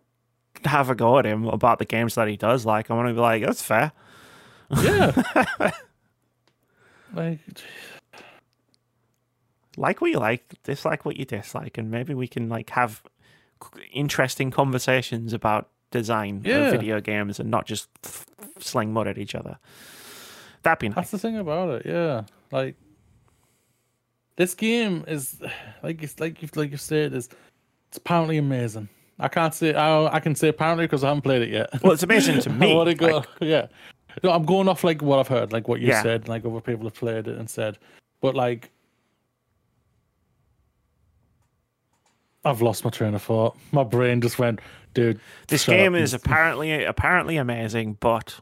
have 0.65 0.91
a 0.91 0.95
go 0.95 1.19
at 1.19 1.25
him 1.27 1.45
about 1.47 1.79
the 1.79 1.85
games 1.85 2.15
that 2.17 2.29
he 2.29 2.37
does 2.37 2.65
like. 2.67 2.91
I'm 2.91 2.97
gonna 2.97 3.13
be 3.15 3.21
like, 3.21 3.43
that's 3.43 3.63
fair. 3.63 3.93
Yeah. 4.83 5.13
like 7.15 7.39
Like 9.77 10.01
what 10.01 10.11
you 10.11 10.19
like, 10.19 10.55
dislike 10.65 11.05
what 11.05 11.17
you 11.17 11.25
dislike, 11.25 11.79
and 11.79 11.91
maybe 11.91 12.15
we 12.15 12.27
can 12.29 12.49
like 12.49 12.71
have 12.71 13.03
interesting 13.93 14.51
conversations 14.51 15.33
about 15.33 15.69
design 15.91 16.43
Yeah. 16.45 16.67
of 16.67 16.73
video 16.73 17.01
games 17.01 17.41
and 17.41 17.51
not 17.51 17.65
just 17.67 17.89
f- 18.05 18.27
sling 18.59 18.93
mud 18.93 19.07
at 19.09 19.19
each 19.19 19.35
other. 19.35 19.59
That'd 20.63 20.81
be 20.81 20.89
nice. 20.89 20.97
that's 20.97 21.11
the 21.13 21.19
thing 21.19 21.39
about 21.39 21.71
it, 21.71 21.87
yeah. 21.87 22.25
Like 22.51 22.77
this 24.37 24.55
game 24.55 25.05
is 25.09 25.41
like 25.83 26.03
it's 26.03 26.19
like 26.21 26.43
you 26.43 26.49
like 26.57 26.71
you 26.73 26.77
said 26.77 27.13
is 27.15 27.29
it's 27.89 27.97
apparently 27.97 28.37
amazing. 28.37 28.89
I 29.21 29.29
can't 29.29 29.53
say 29.55 29.75
I 29.75 30.07
I 30.15 30.21
can 30.21 30.35
say 30.35 30.49
apparently 30.49 30.85
because 30.87 31.03
I 31.05 31.09
haven't 31.09 31.23
played 31.23 31.43
it 31.43 31.51
yet. 31.51 31.71
Well, 31.83 31.93
it's 31.93 32.03
amazing 32.03 32.41
to 32.41 32.51
me. 32.63 32.79
I 32.81 32.95
go, 32.95 33.07
like- 33.19 33.29
yeah. 33.41 33.67
No, 34.23 34.31
I'm 34.33 34.45
going 34.45 34.69
off 34.69 34.83
like 34.85 35.01
what 35.03 35.19
I've 35.19 35.29
heard, 35.29 35.53
like 35.53 35.69
what 35.69 35.81
you 35.81 35.89
Yeah. 35.89 36.03
said, 36.03 36.29
like 36.29 36.45
other 36.45 36.61
people 36.61 36.85
have 36.87 36.95
played 36.95 37.29
it 37.29 37.37
and 37.39 37.49
said, 37.49 37.79
but 38.21 38.35
like. 38.35 38.71
I've 42.45 42.63
lost 42.63 42.85
my 42.85 42.91
train 42.91 43.15
of 43.15 43.23
thought. 43.23 43.57
My 43.73 43.83
brain 43.85 44.21
just 44.21 44.39
went, 44.39 44.61
dude. 44.95 45.21
This 45.49 45.67
game 45.67 45.95
up." 45.95 46.01
is 46.01 46.15
apparently 46.15 46.85
apparently 46.85 47.37
amazing, 47.37 47.95
but 48.01 48.39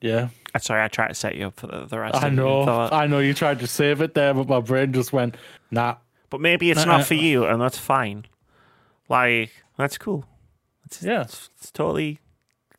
yeah. 0.00 0.28
sorry, 0.58 0.82
I 0.82 0.88
tried 0.88 1.08
to 1.08 1.14
set 1.14 1.34
you 1.34 1.48
up 1.48 1.56
for 1.60 1.66
the, 1.66 1.84
the 1.86 1.98
rest. 1.98 2.22
I 2.22 2.30
know. 2.30 2.62
I 2.90 3.06
know. 3.06 3.18
You 3.18 3.34
tried 3.34 3.58
to 3.58 3.66
save 3.66 4.00
it 4.00 4.14
there, 4.14 4.32
but 4.32 4.48
my 4.48 4.60
brain 4.60 4.92
just 4.92 5.12
went, 5.12 5.36
nah. 5.70 5.96
But 6.30 6.40
maybe 6.40 6.70
it's 6.70 6.80
Uh, 6.82 6.84
not 6.86 7.00
uh, 7.00 7.04
for 7.04 7.14
you, 7.14 7.44
and 7.44 7.60
that's 7.60 7.78
fine. 7.78 8.24
Like 9.08 9.50
that's 9.76 9.98
cool. 9.98 10.24
It's, 10.86 11.02
Yeah. 11.02 11.22
it's, 11.22 11.50
it's 11.58 11.70
totally 11.70 12.20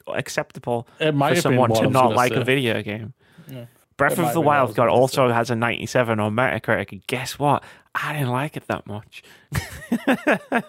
acceptable 0.08 0.88
It 1.00 1.14
might 1.16 1.36
for 1.36 1.42
someone 1.42 1.74
to 1.76 1.90
not 1.90 2.14
like 2.14 2.34
say. 2.34 2.42
a 2.42 2.44
video 2.44 2.82
game. 2.82 3.14
Yeah. 3.48 3.66
Breath 3.98 4.14
It 4.14 4.20
of 4.20 4.34
the 4.34 4.40
been 4.40 4.46
what 4.46 4.58
I 4.58 4.64
Wild 4.64 4.76
God 4.76 4.90
also 4.90 5.30
has 5.30 5.50
a 5.52 5.56
97 5.56 6.20
on 6.20 6.34
Metacritic. 6.34 6.92
And 6.92 7.06
guess 7.08 7.38
what? 7.38 7.64
I 7.94 8.14
didn't 8.14 8.30
like 8.30 8.58
it 8.58 8.68
that 8.68 8.88
much. 8.88 9.22
and 10.08 10.64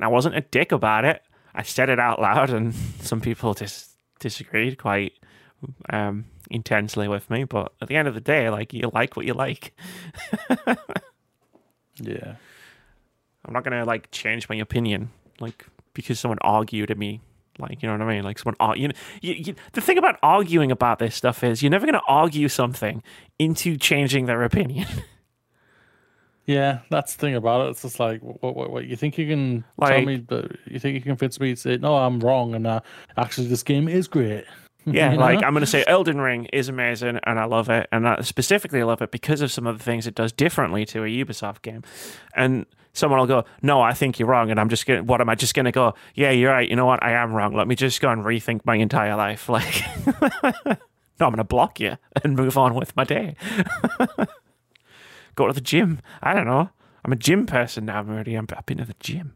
I 0.00 0.08
wasn't 0.08 0.36
a 0.36 0.40
dick 0.40 0.72
about 0.72 1.04
it. 1.04 1.22
I 1.54 1.62
said 1.64 1.88
it 1.90 1.98
out 1.98 2.20
loud, 2.20 2.50
and 2.50 2.74
some 3.00 3.20
people 3.20 3.52
dis- 3.54 3.94
disagreed 4.20 4.78
quite 4.78 5.12
um, 5.90 6.24
intensely 6.50 7.08
with 7.08 7.28
me. 7.28 7.44
But 7.44 7.72
at 7.82 7.88
the 7.88 7.96
end 7.96 8.08
of 8.08 8.14
the 8.14 8.20
day, 8.20 8.48
like 8.50 8.72
you 8.72 8.90
like 8.92 9.16
what 9.16 9.26
you 9.26 9.34
like. 9.34 9.76
Yeah. 12.00 12.36
I'm 13.44 13.52
not 13.52 13.64
gonna 13.64 13.84
like 13.84 14.10
change 14.10 14.48
my 14.48 14.56
opinion, 14.56 15.10
like 15.40 15.66
because 15.94 16.18
someone 16.20 16.38
argued 16.42 16.90
at 16.90 16.98
me 16.98 17.20
Like, 17.58 17.82
you 17.82 17.88
know 17.88 17.94
what 17.94 18.02
I 18.02 18.14
mean? 18.14 18.24
Like 18.24 18.38
someone, 18.38 18.56
ar- 18.60 18.76
you 18.76 18.88
know, 18.88 18.94
you, 19.20 19.34
you, 19.34 19.54
the 19.72 19.80
thing 19.80 19.98
about 19.98 20.18
arguing 20.22 20.70
about 20.70 20.98
this 20.98 21.14
stuff 21.14 21.44
is 21.44 21.62
you're 21.62 21.70
never 21.70 21.84
going 21.86 21.98
to 21.98 22.06
argue 22.08 22.48
something 22.48 23.02
into 23.38 23.76
changing 23.76 24.26
their 24.26 24.42
opinion. 24.42 24.86
Yeah, 26.46 26.80
that's 26.90 27.14
the 27.14 27.20
thing 27.20 27.34
about 27.36 27.66
it. 27.66 27.70
It's 27.70 27.82
just 27.82 28.00
like, 28.00 28.20
what, 28.22 28.56
what, 28.56 28.70
what 28.70 28.84
you 28.86 28.96
think 28.96 29.16
you 29.18 29.26
can 29.28 29.62
tell 29.80 30.00
me, 30.06 30.16
but 30.16 30.50
you 30.66 30.80
think 30.80 30.94
you 30.94 31.00
can 31.00 31.10
convince 31.10 31.38
me 31.38 31.54
to 31.54 31.60
say, 31.60 31.76
no, 31.76 31.94
I'm 31.94 32.18
wrong, 32.18 32.54
and 32.56 32.66
uh, 32.66 32.80
actually, 33.16 33.46
this 33.46 33.62
game 33.62 33.86
is 33.88 34.08
great. 34.08 34.44
Yeah, 34.84 35.14
like 35.16 35.40
know? 35.40 35.46
I'm 35.46 35.52
going 35.52 35.62
to 35.62 35.66
say 35.66 35.84
Elden 35.86 36.20
Ring 36.20 36.46
is 36.46 36.68
amazing 36.68 37.20
and 37.24 37.38
I 37.38 37.44
love 37.44 37.68
it. 37.68 37.88
And 37.92 38.08
I 38.08 38.20
specifically 38.22 38.82
love 38.82 39.02
it 39.02 39.10
because 39.10 39.40
of 39.40 39.52
some 39.52 39.66
of 39.66 39.78
the 39.78 39.84
things 39.84 40.06
it 40.06 40.14
does 40.14 40.32
differently 40.32 40.84
to 40.86 41.04
a 41.04 41.06
Ubisoft 41.06 41.62
game. 41.62 41.82
And 42.34 42.66
someone 42.92 43.20
will 43.20 43.26
go, 43.26 43.44
No, 43.62 43.80
I 43.80 43.92
think 43.92 44.18
you're 44.18 44.28
wrong. 44.28 44.50
And 44.50 44.58
I'm 44.58 44.68
just 44.68 44.86
going 44.86 45.00
to, 45.00 45.04
what 45.04 45.20
am 45.20 45.28
I 45.28 45.34
just 45.34 45.54
going 45.54 45.64
to 45.64 45.72
go, 45.72 45.94
Yeah, 46.14 46.30
you're 46.30 46.52
right. 46.52 46.68
You 46.68 46.76
know 46.76 46.86
what? 46.86 47.02
I 47.02 47.12
am 47.12 47.32
wrong. 47.32 47.54
Let 47.54 47.68
me 47.68 47.74
just 47.74 48.00
go 48.00 48.10
and 48.10 48.24
rethink 48.24 48.62
my 48.64 48.76
entire 48.76 49.16
life. 49.16 49.48
Like, 49.60 49.82
no, 51.20 51.26
I'm 51.26 51.32
going 51.32 51.36
to 51.36 51.44
block 51.44 51.80
you 51.80 51.98
and 52.24 52.34
move 52.34 52.56
on 52.56 52.74
with 52.74 52.96
my 52.96 53.04
day. 53.04 53.36
go 55.34 55.46
to 55.46 55.52
the 55.52 55.60
gym. 55.60 56.00
I 56.22 56.32
don't 56.32 56.46
know. 56.46 56.70
I'm 57.04 57.12
a 57.12 57.16
gym 57.16 57.44
person 57.44 57.84
now, 57.84 58.02
Moody. 58.02 58.34
I'm, 58.36 58.46
I've 58.56 58.64
been 58.64 58.78
to 58.78 58.86
the 58.86 58.94
gym. 59.00 59.34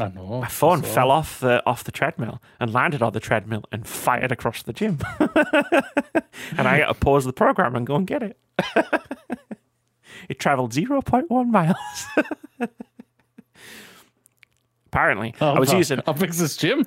I 0.00 0.08
know. 0.08 0.40
My 0.40 0.48
phone 0.48 0.82
so- 0.82 0.88
fell 0.88 1.10
off 1.10 1.40
the 1.40 1.62
off 1.66 1.84
the 1.84 1.92
treadmill 1.92 2.40
and 2.58 2.72
landed 2.72 3.02
on 3.02 3.12
the 3.12 3.20
treadmill 3.20 3.64
and 3.72 3.86
fired 3.86 4.32
across 4.32 4.62
the 4.62 4.72
gym. 4.72 4.98
and 5.20 6.66
I 6.68 6.78
had 6.78 6.86
to 6.86 6.94
pause 6.94 7.24
the 7.24 7.32
program 7.32 7.76
and 7.76 7.86
go 7.86 7.96
and 7.96 8.06
get 8.06 8.22
it. 8.22 8.38
it 10.28 10.38
traveled 10.40 10.72
0.1 10.72 11.46
miles. 11.50 11.76
Apparently, 14.86 15.34
Oh, 15.40 15.52
I 15.54 15.58
was 15.58 15.72
no. 15.72 15.78
using 15.78 16.00
I'll 16.06 16.12
fix 16.14 16.38
this 16.38 16.54
gym. 16.56 16.86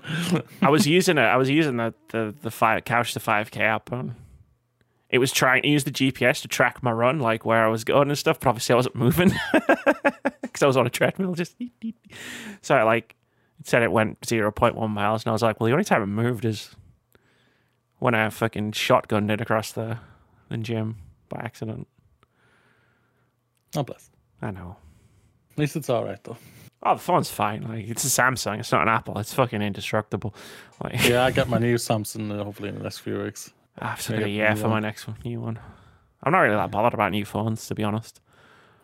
I 0.61 0.69
was 0.69 0.85
using 0.85 1.17
it. 1.17 1.21
I 1.23 1.37
was 1.37 1.49
using 1.49 1.77
the 1.77 1.91
the 2.09 2.35
the 2.43 2.51
five, 2.51 2.85
couch 2.85 3.13
to 3.13 3.19
five 3.19 3.49
k 3.49 3.63
app, 3.63 3.91
and 3.91 4.13
it 5.15 5.17
was 5.17 5.31
trying 5.31 5.61
to 5.61 5.69
use 5.69 5.85
the 5.85 5.91
GPS 5.91 6.41
to 6.41 6.49
track 6.49 6.83
my 6.83 6.91
run, 6.91 7.19
like 7.19 7.45
where 7.45 7.63
I 7.63 7.69
was 7.69 7.85
going 7.85 8.09
and 8.09 8.17
stuff. 8.17 8.37
But 8.37 8.49
obviously, 8.49 8.73
I 8.73 8.75
wasn't 8.75 8.95
moving 8.95 9.31
because 10.41 10.61
I 10.61 10.67
was 10.67 10.75
on 10.75 10.85
a 10.85 10.89
treadmill. 10.89 11.35
Just 11.35 11.55
so 12.61 12.83
like 12.83 13.15
it 13.57 13.65
said 13.65 13.81
it 13.81 13.93
went 13.93 14.25
zero 14.25 14.51
point 14.51 14.75
one 14.75 14.91
miles, 14.91 15.23
and 15.23 15.29
I 15.29 15.31
was 15.31 15.41
like, 15.41 15.57
well, 15.61 15.67
the 15.67 15.71
only 15.71 15.85
time 15.85 16.03
it 16.03 16.07
moved 16.07 16.43
is 16.43 16.75
when 17.99 18.13
I 18.13 18.29
fucking 18.29 18.73
shotgunned 18.73 19.31
it 19.31 19.39
across 19.39 19.71
the 19.71 19.99
the 20.49 20.57
gym 20.57 20.97
by 21.29 21.39
accident. 21.39 21.87
oh, 23.77 23.83
bless. 23.83 24.09
I 24.41 24.51
know. 24.51 24.75
At 25.53 25.59
least 25.59 25.77
it's 25.77 25.89
all 25.89 26.03
right 26.03 26.21
though. 26.25 26.35
Oh, 26.83 26.95
the 26.95 27.01
phone's 27.01 27.31
fine. 27.31 27.61
Like 27.61 27.87
it's 27.87 28.03
a 28.03 28.09
Samsung. 28.09 28.59
It's 28.59 28.73
not 28.73 28.81
an 28.81 28.89
Apple. 28.89 29.17
It's 29.17 29.33
fucking 29.33 29.61
indestructible. 29.61 30.35
Like 30.83 31.07
Yeah, 31.07 31.23
I 31.23 31.31
get 31.31 31.47
my 31.47 31.57
new 31.69 31.75
Samsung 31.75 32.35
hopefully 32.43 32.67
in 32.67 32.75
the 32.75 32.83
next 32.83 32.97
few 32.97 33.17
weeks. 33.23 33.53
I 33.79 33.87
have 33.87 34.01
to 34.03 34.13
Maybe 34.13 34.23
a 34.23 34.27
yeah 34.27 34.53
new 34.53 34.61
for 34.61 34.67
my 34.69 34.79
next 34.79 35.07
one, 35.07 35.17
new 35.23 35.41
one. 35.41 35.59
I'm 36.23 36.31
not 36.31 36.39
really 36.39 36.55
that 36.55 36.71
bothered 36.71 36.93
about 36.93 37.11
new 37.11 37.25
phones, 37.25 37.67
to 37.67 37.75
be 37.75 37.83
honest. 37.83 38.21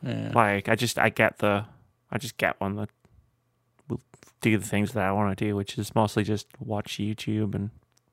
Yeah. 0.03 0.31
Like, 0.33 0.69
I 0.69 0.75
just 0.75 0.99
I 0.99 1.09
get 1.09 1.37
the, 1.39 1.65
I 2.11 2.17
just 2.17 2.37
get 2.37 2.59
one 2.59 2.75
that 2.75 2.89
will 3.87 4.01
do 4.41 4.57
the 4.57 4.65
things 4.65 4.93
that 4.93 5.03
I 5.03 5.11
want 5.11 5.37
to 5.37 5.45
do, 5.45 5.55
which 5.55 5.77
is 5.77 5.95
mostly 5.95 6.23
just 6.23 6.47
watch 6.59 6.97
YouTube 6.97 7.55
and 7.55 7.69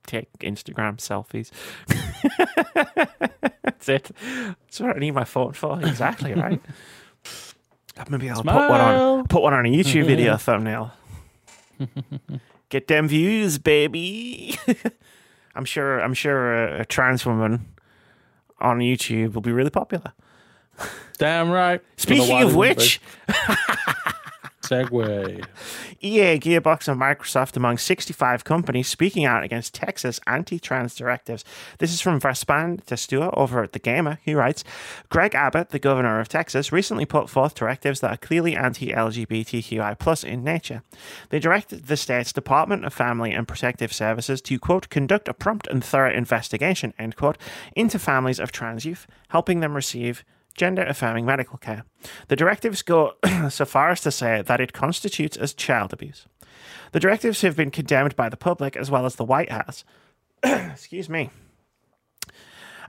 take 0.07 0.33
Instagram 0.39 0.97
selfies. 0.99 1.51
That's 3.63 3.89
it. 3.89 4.11
That's 4.25 4.81
what 4.81 4.97
I 4.97 4.99
need 4.99 5.13
my 5.13 5.25
phone 5.25 5.53
for. 5.53 5.81
Exactly 5.81 6.35
right. 6.35 6.61
Maybe 8.09 8.31
I'll 8.31 8.43
put 8.43 8.55
one 8.55 8.81
on 8.81 9.27
put 9.27 9.43
one 9.43 9.53
on 9.53 9.67
a 9.67 9.69
YouTube 9.69 10.07
video 10.07 10.37
thumbnail. 10.37 10.93
Get 12.69 12.87
them 12.87 13.09
views, 13.09 13.59
baby. 13.59 14.59
I'm 15.59 15.65
sure. 15.65 15.99
I'm 16.01 16.15
sure 16.15 16.55
a, 16.55 16.81
a 16.83 16.85
trans 16.85 17.27
woman 17.27 17.67
on 18.61 18.79
YouTube 18.79 19.35
will 19.35 19.43
be 19.43 19.51
really 19.51 19.71
popular. 19.71 20.13
Damn 21.19 21.51
right. 21.51 21.83
Speaking 21.97 22.41
of 22.43 22.55
which, 22.55 23.01
segue. 24.69 25.45
EA, 26.01 26.39
Gearbox, 26.39 26.89
and 26.89 27.01
Microsoft 27.01 27.57
among 27.57 27.79
65 27.79 28.45
companies 28.45 28.89
speaking 28.89 29.25
out 29.25 29.43
against 29.43 29.75
Texas 29.75 30.21
anti-trans 30.27 30.95
directives. 30.95 31.45
This 31.79 31.93
is 31.93 32.01
from 32.01 32.21
Vaspan 32.21 32.85
Testua 32.85 33.31
over 33.37 33.63
at 33.63 33.73
The 33.73 33.79
Gamer, 33.79 34.19
He 34.23 34.35
writes, 34.35 34.65
Greg 35.09 35.35
Abbott, 35.35 35.71
the 35.71 35.79
governor 35.79 36.21
of 36.21 36.29
Texas, 36.29 36.73
recently 36.73 37.07
put 37.07 37.31
forth 37.31 37.55
directives 37.55 38.01
that 38.01 38.13
are 38.13 38.17
clearly 38.17 38.57
anti-LGBTQI 38.57 39.99
plus 39.99 40.23
in 40.25 40.45
nature. 40.45 40.83
They 41.31 41.39
directed 41.39 41.87
the 41.87 41.97
state's 41.97 42.33
Department 42.33 42.85
of 42.85 42.93
Family 42.93 43.33
and 43.33 43.49
Protective 43.49 43.93
Services 43.93 44.41
to, 44.43 44.59
quote, 44.59 44.89
conduct 44.89 45.29
a 45.29 45.35
prompt 45.35 45.67
and 45.69 45.83
thorough 45.83 46.13
investigation, 46.13 46.93
end 46.99 47.17
quote, 47.17 47.39
into 47.75 47.99
families 47.99 48.41
of 48.41 48.53
trans 48.53 48.85
youth, 48.85 49.07
helping 49.29 49.61
them 49.61 49.75
receive 49.75 50.25
gender 50.59 50.83
affirming 50.83 51.25
medical 51.25 51.57
care. 51.57 51.85
The 52.29 52.37
directives 52.37 52.83
go 52.83 53.15
so 53.49 53.65
far 53.65 53.91
as 53.91 54.03
to 54.03 54.11
say 54.11 54.43
that 54.43 54.61
it 54.61 54.75
constitutes 54.75 55.37
as 55.37 55.55
child 55.55 55.93
abuse. 55.93 56.27
The 56.93 57.01
directives 57.01 57.41
have 57.43 57.57
been 57.57 57.71
condemned 57.71 58.17
by 58.17 58.29
the 58.29 58.37
public 58.37 58.77
as 58.77 58.91
well 58.91 59.07
as 59.07 59.17
the 59.17 59.25
White 59.25 59.51
House. 59.51 59.85
Excuse 60.43 61.09
me. 61.09 61.31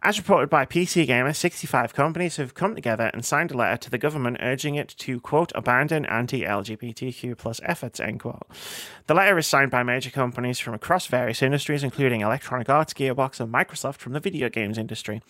As 0.02 0.18
reported 0.18 0.50
by 0.50 0.66
PC 0.66 1.06
Gamer, 1.06 1.34
65 1.34 1.94
companies 1.94 2.38
have 2.38 2.54
come 2.54 2.74
together 2.74 3.12
and 3.14 3.26
signed 3.26 3.52
a 3.52 3.58
letter 3.58 3.76
to 3.76 3.90
the 3.90 3.98
government 3.98 4.38
urging 4.40 4.76
it 4.76 4.88
to, 5.00 5.20
quote, 5.20 5.52
abandon 5.56 6.06
anti 6.06 6.44
LGBTQ 6.44 7.38
plus 7.38 7.60
efforts, 7.64 8.00
end 8.00 8.22
quote. 8.22 8.48
The 9.08 9.14
letter 9.14 9.38
is 9.38 9.46
signed 9.46 9.72
by 9.72 9.84
major 9.84 10.10
companies 10.10 10.58
from 10.58 10.74
across 10.74 11.08
various 11.08 11.42
industries, 11.42 11.84
including 11.84 12.22
Electronic 12.22 12.70
Arts, 12.70 12.94
Gearbox, 12.94 13.42
and 13.42 13.54
Microsoft 13.54 13.98
from 13.98 14.14
the 14.14 14.22
video 14.22 14.48
games 14.48 14.78
industry. 14.78 15.22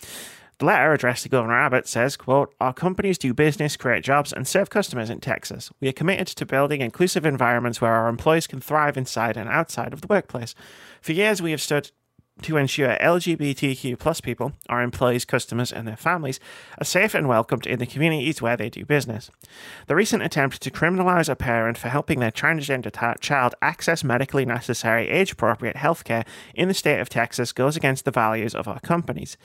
The 0.60 0.66
letter 0.66 0.92
addressed 0.92 1.24
to 1.24 1.30
Governor 1.30 1.58
Abbott 1.58 1.88
says, 1.88 2.18
quote, 2.18 2.54
Our 2.60 2.74
companies 2.74 3.18
do 3.18 3.34
business, 3.34 3.78
create 3.78 4.04
jobs, 4.04 4.34
and 4.34 4.46
serve 4.46 4.70
customers 4.70 5.10
in 5.10 5.22
Texas. 5.22 5.72
We 5.80 5.88
are 5.88 5.94
committed 5.94 6.28
to 6.28 6.46
building 6.46 6.82
inclusive 6.82 7.26
environments 7.26 7.80
where 7.80 7.94
our 7.94 8.10
employees 8.10 8.46
can 8.46 8.60
thrive 8.60 8.98
inside 8.98 9.38
and 9.38 9.48
outside 9.48 9.94
of 9.94 10.02
the 10.02 10.08
workplace. 10.08 10.56
For 11.02 11.14
years, 11.14 11.42
we 11.42 11.52
have 11.52 11.62
stood 11.62 11.92
to 12.44 12.58
ensure 12.58 12.98
LGBTQ 12.98 13.98
plus 14.00 14.22
people, 14.22 14.54
our 14.70 14.82
employees, 14.82 15.26
customers, 15.26 15.72
and 15.72 15.88
their 15.88 15.98
families 15.98 16.40
are 16.78 16.86
safe 16.86 17.14
and 17.14 17.28
welcomed 17.28 17.68
in 17.68 17.80
the 17.80 17.86
communities 17.86 18.42
where 18.42 18.58
they 18.58 18.70
do 18.70 18.86
business. 18.86 19.30
The 19.88 19.96
recent 19.96 20.24
attempt 20.24 20.62
to 20.62 20.72
criminalize 20.72 21.30
a 21.30 21.36
parent 21.36 21.78
for 21.78 21.90
helping 21.90 22.20
their 22.20 22.32
transgender 22.32 22.92
ta- 22.92 23.16
child 23.20 23.56
access 23.62 24.04
medically 24.04 24.46
necessary 24.46 25.10
age 25.10 25.34
appropriate 25.34 25.76
healthcare 25.76 26.26
in 26.54 26.68
the 26.68 26.74
state 26.74 27.00
of 27.00 27.10
Texas 27.10 27.52
goes 27.52 27.76
against 27.76 28.06
the 28.06 28.12
values 28.12 28.56
of 28.56 28.68
our 28.68 28.80
companies. 28.80 29.38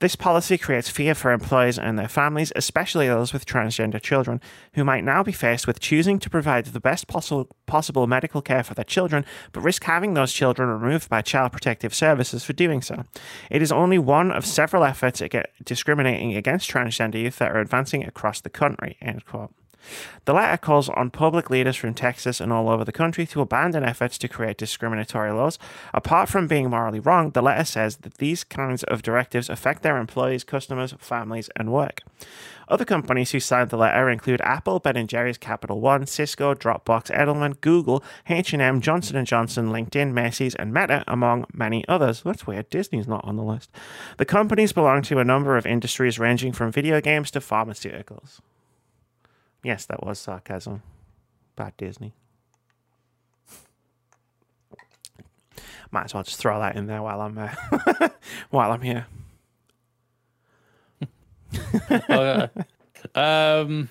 This 0.00 0.16
policy 0.16 0.58
creates 0.58 0.88
fear 0.88 1.14
for 1.14 1.30
employees 1.30 1.78
and 1.78 1.98
their 1.98 2.08
families, 2.08 2.52
especially 2.56 3.06
those 3.06 3.32
with 3.32 3.46
transgender 3.46 4.02
children, 4.02 4.40
who 4.74 4.84
might 4.84 5.04
now 5.04 5.22
be 5.22 5.32
faced 5.32 5.66
with 5.66 5.78
choosing 5.78 6.18
to 6.18 6.30
provide 6.30 6.66
the 6.66 6.80
best 6.80 7.06
possible 7.06 7.48
possible 7.72 8.06
medical 8.06 8.42
care 8.42 8.62
for 8.62 8.74
their 8.74 8.84
children, 8.84 9.24
but 9.52 9.62
risk 9.62 9.84
having 9.84 10.12
those 10.12 10.30
children 10.30 10.68
removed 10.68 11.08
by 11.08 11.22
Child 11.22 11.52
Protective 11.52 11.94
Services 11.94 12.44
for 12.44 12.52
doing 12.52 12.82
so. 12.82 13.06
It 13.50 13.62
is 13.62 13.72
only 13.72 13.98
one 13.98 14.30
of 14.30 14.44
several 14.44 14.84
efforts 14.84 15.22
at 15.22 15.50
discriminating 15.64 16.36
against 16.36 16.70
transgender 16.70 17.22
youth 17.22 17.38
that 17.38 17.50
are 17.50 17.60
advancing 17.60 18.04
across 18.04 18.42
the 18.42 18.50
country. 18.50 18.98
End 19.00 19.24
quote. 19.24 19.54
The 20.24 20.34
letter 20.34 20.56
calls 20.56 20.88
on 20.88 21.10
public 21.10 21.50
leaders 21.50 21.76
from 21.76 21.94
Texas 21.94 22.40
and 22.40 22.52
all 22.52 22.68
over 22.68 22.84
the 22.84 22.92
country 22.92 23.26
to 23.26 23.40
abandon 23.40 23.84
efforts 23.84 24.16
to 24.18 24.28
create 24.28 24.56
discriminatory 24.56 25.32
laws. 25.32 25.58
Apart 25.92 26.28
from 26.28 26.46
being 26.46 26.70
morally 26.70 27.00
wrong, 27.00 27.30
the 27.30 27.42
letter 27.42 27.64
says 27.64 27.96
that 27.98 28.18
these 28.18 28.44
kinds 28.44 28.84
of 28.84 29.02
directives 29.02 29.50
affect 29.50 29.82
their 29.82 29.98
employees, 29.98 30.44
customers, 30.44 30.94
families, 30.98 31.50
and 31.56 31.72
work. 31.72 32.02
Other 32.68 32.84
companies 32.84 33.32
who 33.32 33.40
signed 33.40 33.70
the 33.70 33.76
letter 33.76 34.08
include 34.08 34.40
Apple, 34.42 34.78
Ben 34.78 35.06
& 35.06 35.08
Jerry's, 35.08 35.36
Capital 35.36 35.80
One, 35.80 36.06
Cisco, 36.06 36.54
Dropbox, 36.54 37.10
Edelman, 37.10 37.60
Google, 37.60 38.02
H&M, 38.28 38.80
Johnson 38.80 39.22
& 39.24 39.26
Johnson, 39.26 39.70
LinkedIn, 39.70 40.12
Macy's, 40.12 40.54
and 40.54 40.72
Meta, 40.72 41.04
among 41.06 41.44
many 41.52 41.86
others. 41.88 42.22
That's 42.22 42.46
weird. 42.46 42.70
Disney's 42.70 43.08
not 43.08 43.24
on 43.24 43.36
the 43.36 43.42
list. 43.42 43.70
The 44.16 44.24
companies 44.24 44.72
belong 44.72 45.02
to 45.02 45.18
a 45.18 45.24
number 45.24 45.56
of 45.56 45.66
industries 45.66 46.18
ranging 46.18 46.52
from 46.52 46.72
video 46.72 47.00
games 47.00 47.30
to 47.32 47.40
pharmaceuticals. 47.40 48.38
Yes, 49.62 49.86
that 49.86 50.04
was 50.04 50.18
sarcasm. 50.18 50.82
Bad 51.56 51.76
Disney. 51.76 52.14
Might 55.90 56.04
as 56.06 56.14
well 56.14 56.22
just 56.22 56.38
throw 56.38 56.58
that 56.58 56.76
in 56.76 56.86
there 56.86 57.02
while 57.02 57.20
I'm 57.20 57.36
uh, 57.36 58.08
while 58.50 58.72
I'm 58.72 58.80
here. 58.82 59.06
Oh, 62.08 62.48
yeah. 63.14 63.60
um, 63.60 63.88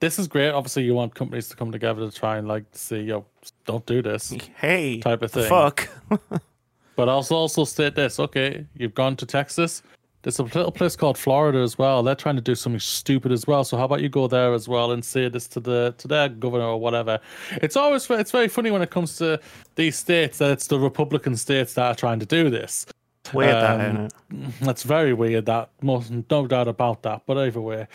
this 0.00 0.18
is 0.18 0.28
great. 0.28 0.50
Obviously, 0.50 0.82
you 0.84 0.94
want 0.94 1.14
companies 1.14 1.48
to 1.48 1.56
come 1.56 1.72
together 1.72 2.08
to 2.08 2.14
try 2.14 2.36
and 2.36 2.46
like 2.46 2.64
see, 2.72 3.00
"Yo, 3.00 3.24
don't 3.64 3.84
do 3.86 4.02
this," 4.02 4.30
Hey, 4.56 4.98
Type 5.00 5.22
of 5.22 5.32
thing. 5.32 5.48
Fuck. 5.48 5.88
but 6.96 7.08
also 7.08 7.36
also 7.36 7.64
state 7.64 7.94
this. 7.94 8.20
Okay, 8.20 8.66
you've 8.74 8.94
gone 8.94 9.16
to 9.16 9.26
Texas. 9.26 9.82
There's 10.22 10.38
a 10.38 10.42
little 10.42 10.70
place 10.70 10.96
called 10.96 11.16
Florida 11.16 11.60
as 11.60 11.78
well. 11.78 12.02
They're 12.02 12.14
trying 12.14 12.36
to 12.36 12.42
do 12.42 12.54
something 12.54 12.80
stupid 12.80 13.32
as 13.32 13.46
well. 13.46 13.64
So 13.64 13.78
how 13.78 13.84
about 13.84 14.02
you 14.02 14.10
go 14.10 14.28
there 14.28 14.52
as 14.52 14.68
well 14.68 14.92
and 14.92 15.02
say 15.02 15.28
this 15.30 15.48
to 15.48 15.60
the 15.60 15.94
to 15.96 16.08
their 16.08 16.28
governor 16.28 16.64
or 16.64 16.78
whatever? 16.78 17.18
It's 17.62 17.76
always 17.76 18.08
it's 18.10 18.30
very 18.30 18.48
funny 18.48 18.70
when 18.70 18.82
it 18.82 18.90
comes 18.90 19.16
to 19.16 19.40
these 19.76 19.96
states 19.96 20.38
that 20.38 20.50
it's 20.50 20.66
the 20.66 20.78
Republican 20.78 21.36
states 21.36 21.74
that 21.74 21.84
are 21.86 21.94
trying 21.94 22.20
to 22.20 22.26
do 22.26 22.50
this. 22.50 22.84
Weird 23.32 23.54
Um, 23.54 23.80
isn't 23.80 23.96
it? 24.04 24.60
That's 24.60 24.82
very 24.82 25.14
weird. 25.14 25.46
That 25.46 25.70
most 25.82 26.10
no 26.10 26.46
doubt 26.46 26.68
about 26.68 27.02
that. 27.02 27.22
But 27.26 27.38
either 27.38 27.60
way, 27.60 27.86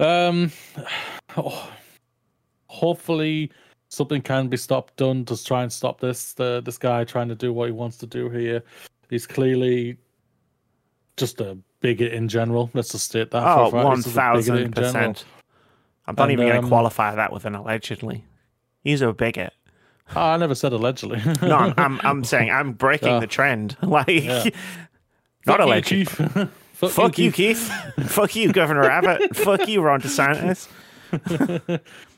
um, 0.00 0.50
oh, 1.36 1.70
hopefully 2.66 3.52
something 3.88 4.20
can 4.20 4.48
be 4.48 4.56
stopped 4.56 4.96
done 4.96 5.24
to 5.26 5.42
try 5.44 5.62
and 5.62 5.72
stop 5.72 6.00
this. 6.00 6.32
The 6.32 6.60
this 6.64 6.78
guy 6.78 7.04
trying 7.04 7.28
to 7.28 7.36
do 7.36 7.52
what 7.52 7.66
he 7.66 7.72
wants 7.72 7.98
to 7.98 8.06
do 8.06 8.28
here. 8.30 8.64
He's 9.10 9.26
clearly 9.26 9.96
just 11.16 11.40
a 11.40 11.56
bigot 11.80 12.12
in 12.12 12.28
general. 12.28 12.70
Let's 12.74 12.90
just 12.90 13.06
state 13.06 13.30
that. 13.30 13.42
Oh, 13.42 13.70
for 13.70 13.76
a 13.76 13.82
fact. 13.82 13.84
one 13.84 13.96
He's 13.96 14.04
just 14.04 14.16
a 14.16 14.20
bigot 14.20 14.62
in 14.66 14.72
thousand 14.72 14.74
percent. 14.74 15.24
I'm 16.06 16.14
not 16.16 16.24
And, 16.24 16.32
even 16.32 16.46
going 16.46 16.56
to 16.60 16.62
um, 16.64 16.68
qualify 16.68 17.14
that 17.14 17.32
with 17.32 17.44
an 17.46 17.54
allegedly. 17.54 18.24
He's 18.82 19.00
a 19.00 19.12
bigot. 19.12 19.52
Ah, 20.14 20.34
I 20.34 20.36
never 20.36 20.54
said 20.54 20.72
allegedly. 20.74 21.20
No, 21.42 21.56
I'm, 21.56 21.74
I'm, 21.78 22.00
I'm 22.04 22.24
saying 22.32 22.50
I'm 22.50 22.72
breaking 22.72 23.08
Yeah. 23.08 23.20
the 23.20 23.26
trend. 23.26 23.76
Like, 23.82 24.08
Yeah. 24.08 24.44
not 25.46 25.60
allegedly. 25.60 26.04
Keith. 26.06 26.50
Fuck, 26.74 26.90
Fuck 26.90 27.18
you, 27.18 27.32
Keith. 27.32 27.70
Fuck 28.06 28.34
you, 28.36 28.52
Governor 28.52 28.84
Abbott. 28.84 29.34
Fuck 29.36 29.68
you, 29.68 29.80
Ron 29.80 30.02
DeSantis. 30.02 30.68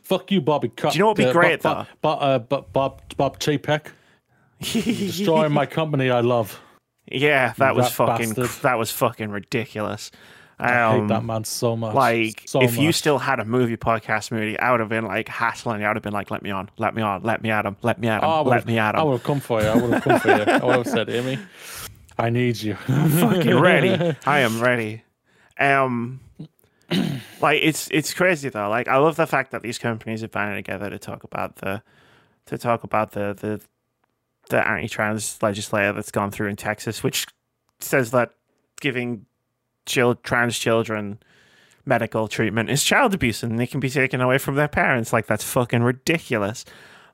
Fuck 0.03 0.31
you, 0.33 0.41
Bobby. 0.41 0.69
Do 0.75 0.89
you 0.93 0.99
know 1.01 1.09
what'd 1.09 1.27
be 1.27 1.33
great, 1.33 1.63
Bob, 1.63 1.87
Bob, 2.01 2.19
uh, 2.23 2.39
Bob, 2.39 2.73
Bob, 2.73 3.03
Bob 3.17 3.39
Chapek. 3.39 3.87
Destroying 4.61 5.53
my 5.53 5.67
company 5.67 6.11
I 6.11 6.21
love. 6.21 6.61
Yeah, 7.11 7.55
that 7.59 7.75
was 7.77 7.91
fucking 7.91 8.35
bastard. 8.35 8.63
that 8.63 8.79
was 8.79 8.91
fucking 8.91 9.31
ridiculous. 9.31 10.11
I 10.59 10.69
hate 10.69 11.01
Um, 11.01 11.09
that 11.09 11.23
man 11.23 11.45
so 11.45 11.77
much. 11.77 11.95
Like, 11.95 12.45
so 12.47 12.63
if 12.63 12.79
you 12.79 12.91
still 12.91 13.19
had 13.19 13.41
a 13.41 13.45
movie 13.45 13.77
podcast 13.77 14.31
movie, 14.33 14.59
I 14.59 14.71
would 14.71 14.81
have 14.81 14.89
been 14.89 15.05
like 15.05 15.29
hassling. 15.29 15.81
you. 15.83 15.87
I 15.87 15.91
would 15.91 15.97
have 15.97 16.03
been 16.03 16.15
like, 16.15 16.31
"Let 16.31 16.43
me 16.43 16.51
on, 16.51 16.71
let 16.79 16.95
me 16.95 17.03
on, 17.03 17.23
let 17.23 17.43
me 17.43 17.51
at 17.51 17.67
him, 17.67 17.77
let 17.83 18.01
me 18.01 18.09
at 18.09 18.23
him, 18.23 18.29
Oh, 18.31 18.41
I 18.45 18.49
let 18.49 18.65
me 18.67 18.79
at 18.79 18.95
him." 18.95 19.01
I 19.01 19.05
would 19.05 19.13
have 19.13 19.23
come 19.23 19.41
for 19.41 19.61
you. 19.61 19.69
I 19.69 19.77
would 19.77 19.93
have 19.93 20.03
come 20.03 20.19
for 20.19 20.29
you. 20.29 20.43
I 20.45 20.65
would 20.65 20.77
have 20.77 20.87
said, 20.89 21.11
Amy, 21.11 21.39
I 22.19 22.31
need 22.31 22.57
you. 22.57 22.75
fucking 22.75 23.61
ready. 23.61 24.17
I 24.27 24.41
am 24.41 24.63
ready. 24.63 25.03
Um, 25.61 26.21
like 27.41 27.61
it's 27.63 27.89
it's 27.91 28.15
crazy 28.15 28.49
though. 28.49 28.69
Like 28.71 28.89
I 28.89 28.97
love 28.97 29.17
the 29.17 29.27
fact 29.27 29.51
that 29.51 29.61
these 29.63 29.79
companies 29.79 30.23
are 30.23 30.29
banded 30.29 30.65
together 30.65 30.89
to 30.89 30.99
talk 30.99 31.23
about 31.25 31.57
the 31.57 31.83
to 32.47 32.57
talk 32.57 32.83
about 32.85 33.13
the 33.13 33.35
the 33.39 33.61
the 34.49 34.67
anti-trans 34.67 35.39
legislature 35.43 35.93
that's 35.93 36.11
gone 36.11 36.31
through 36.31 36.49
in 36.49 36.57
Texas, 36.57 37.03
which 37.03 37.27
says 37.81 38.11
that 38.13 38.31
giving 38.81 39.27
chil- 39.87 40.15
trans 40.17 40.59
children 40.59 41.19
medical 41.85 42.27
treatment 42.27 42.69
is 42.69 42.83
child 42.83 43.15
abuse 43.15 43.43
and 43.43 43.59
they 43.59 43.67
can 43.67 43.81
be 43.81 43.89
taken 43.89 44.21
away 44.21 44.39
from 44.39 44.57
their 44.57 44.69
parents. 44.69 45.13
Like 45.13 45.27
that's 45.27 45.45
fucking 45.45 45.83
ridiculous. 45.83 46.65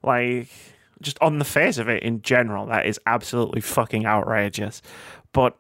Like 0.03 0.49
just 1.01 1.19
on 1.21 1.39
the 1.39 1.45
face 1.45 1.79
of 1.79 1.89
it 1.89 2.03
in 2.03 2.23
general, 2.23 2.67
that 2.67 2.87
is 2.87 2.99
absolutely 3.07 3.61
fucking 3.61 4.07
outrageous. 4.07 4.83
But 5.33 5.57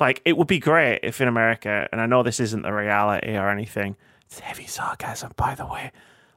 like 0.00 0.20
it 0.24 0.36
would 0.36 0.48
be 0.48 0.58
great 0.58 1.00
if 1.02 1.20
in 1.20 1.28
America, 1.28 1.88
and 1.92 2.00
I 2.00 2.06
know 2.06 2.22
this 2.22 2.40
isn't 2.40 2.62
the 2.62 2.72
reality 2.72 3.36
or 3.36 3.48
anything, 3.48 3.96
it's 4.26 4.40
heavy 4.40 4.66
sarcasm 4.66 5.32
by 5.36 5.54
the 5.54 5.66
way. 5.66 5.92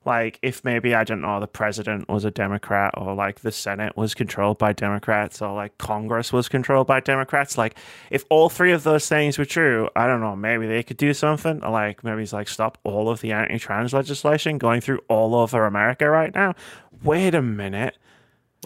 Like 0.09 0.39
if 0.41 0.65
maybe 0.65 0.95
I 0.95 1.03
don't 1.03 1.21
know 1.21 1.39
the 1.39 1.45
president 1.45 2.09
was 2.09 2.25
a 2.25 2.31
Democrat 2.31 2.95
or 2.97 3.13
like 3.13 3.41
the 3.41 3.51
Senate 3.51 3.95
was 3.95 4.15
controlled 4.15 4.57
by 4.57 4.73
Democrats 4.73 5.39
or 5.39 5.53
like 5.53 5.77
Congress 5.77 6.33
was 6.33 6.49
controlled 6.49 6.87
by 6.87 6.99
Democrats. 6.99 7.59
Like 7.59 7.77
if 8.09 8.25
all 8.31 8.49
three 8.49 8.71
of 8.71 8.81
those 8.81 9.07
things 9.07 9.37
were 9.37 9.45
true, 9.45 9.87
I 9.95 10.07
don't 10.07 10.19
know, 10.19 10.35
maybe 10.35 10.65
they 10.65 10.81
could 10.81 10.97
do 10.97 11.13
something. 11.13 11.63
Or 11.63 11.69
like 11.69 12.03
maybe 12.03 12.23
it's 12.23 12.33
like 12.33 12.47
stop 12.47 12.79
all 12.83 13.07
of 13.07 13.21
the 13.21 13.31
anti-trans 13.33 13.93
legislation 13.93 14.57
going 14.57 14.81
through 14.81 15.01
all 15.09 15.35
over 15.35 15.67
America 15.67 16.09
right 16.09 16.33
now. 16.33 16.55
Wait 17.03 17.35
a 17.35 17.43
minute. 17.43 17.95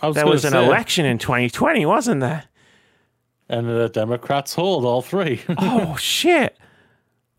Was 0.02 0.16
There 0.16 0.26
was 0.26 0.46
an 0.46 0.54
say, 0.54 0.66
election 0.66 1.06
in 1.06 1.18
2020, 1.18 1.86
wasn't 1.86 2.22
there? 2.22 2.46
and 3.50 3.68
the 3.68 3.90
Democrats 3.90 4.54
hold 4.54 4.86
all 4.86 5.02
three. 5.02 5.42
oh 5.58 5.98
shit 5.98 6.58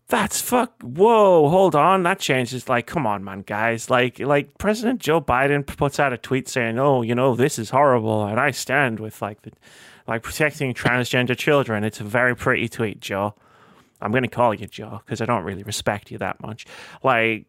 that's 0.07 0.39
fuck 0.39 0.81
whoa 0.83 1.49
hold 1.49 1.75
on 1.75 2.03
that 2.03 2.19
changes 2.19 2.69
like 2.69 2.85
come 2.85 3.07
on 3.07 3.23
man 3.23 3.41
guys 3.41 3.89
like 3.89 4.19
like 4.19 4.55
president 4.59 5.01
joe 5.01 5.19
biden 5.19 5.65
puts 5.65 5.99
out 5.99 6.13
a 6.13 6.17
tweet 6.17 6.47
saying 6.47 6.77
oh 6.77 7.01
you 7.01 7.15
know 7.15 7.35
this 7.35 7.57
is 7.57 7.71
horrible 7.71 8.23
and 8.25 8.39
i 8.39 8.51
stand 8.51 8.99
with 8.99 9.19
like 9.21 9.41
the 9.41 9.51
like 10.07 10.21
protecting 10.21 10.73
transgender 10.73 11.37
children. 11.37 11.83
It's 11.83 11.99
a 11.99 12.03
very 12.03 12.35
pretty 12.35 12.69
tweet 12.69 12.99
joe. 12.99 13.33
I'm 14.01 14.11
gonna 14.11 14.27
call 14.27 14.53
you 14.53 14.67
joe 14.67 15.01
because 15.05 15.21
i 15.21 15.25
don't 15.25 15.43
really 15.43 15.63
respect 15.63 16.11
you 16.11 16.17
that 16.19 16.41
much. 16.41 16.65
Like 17.03 17.45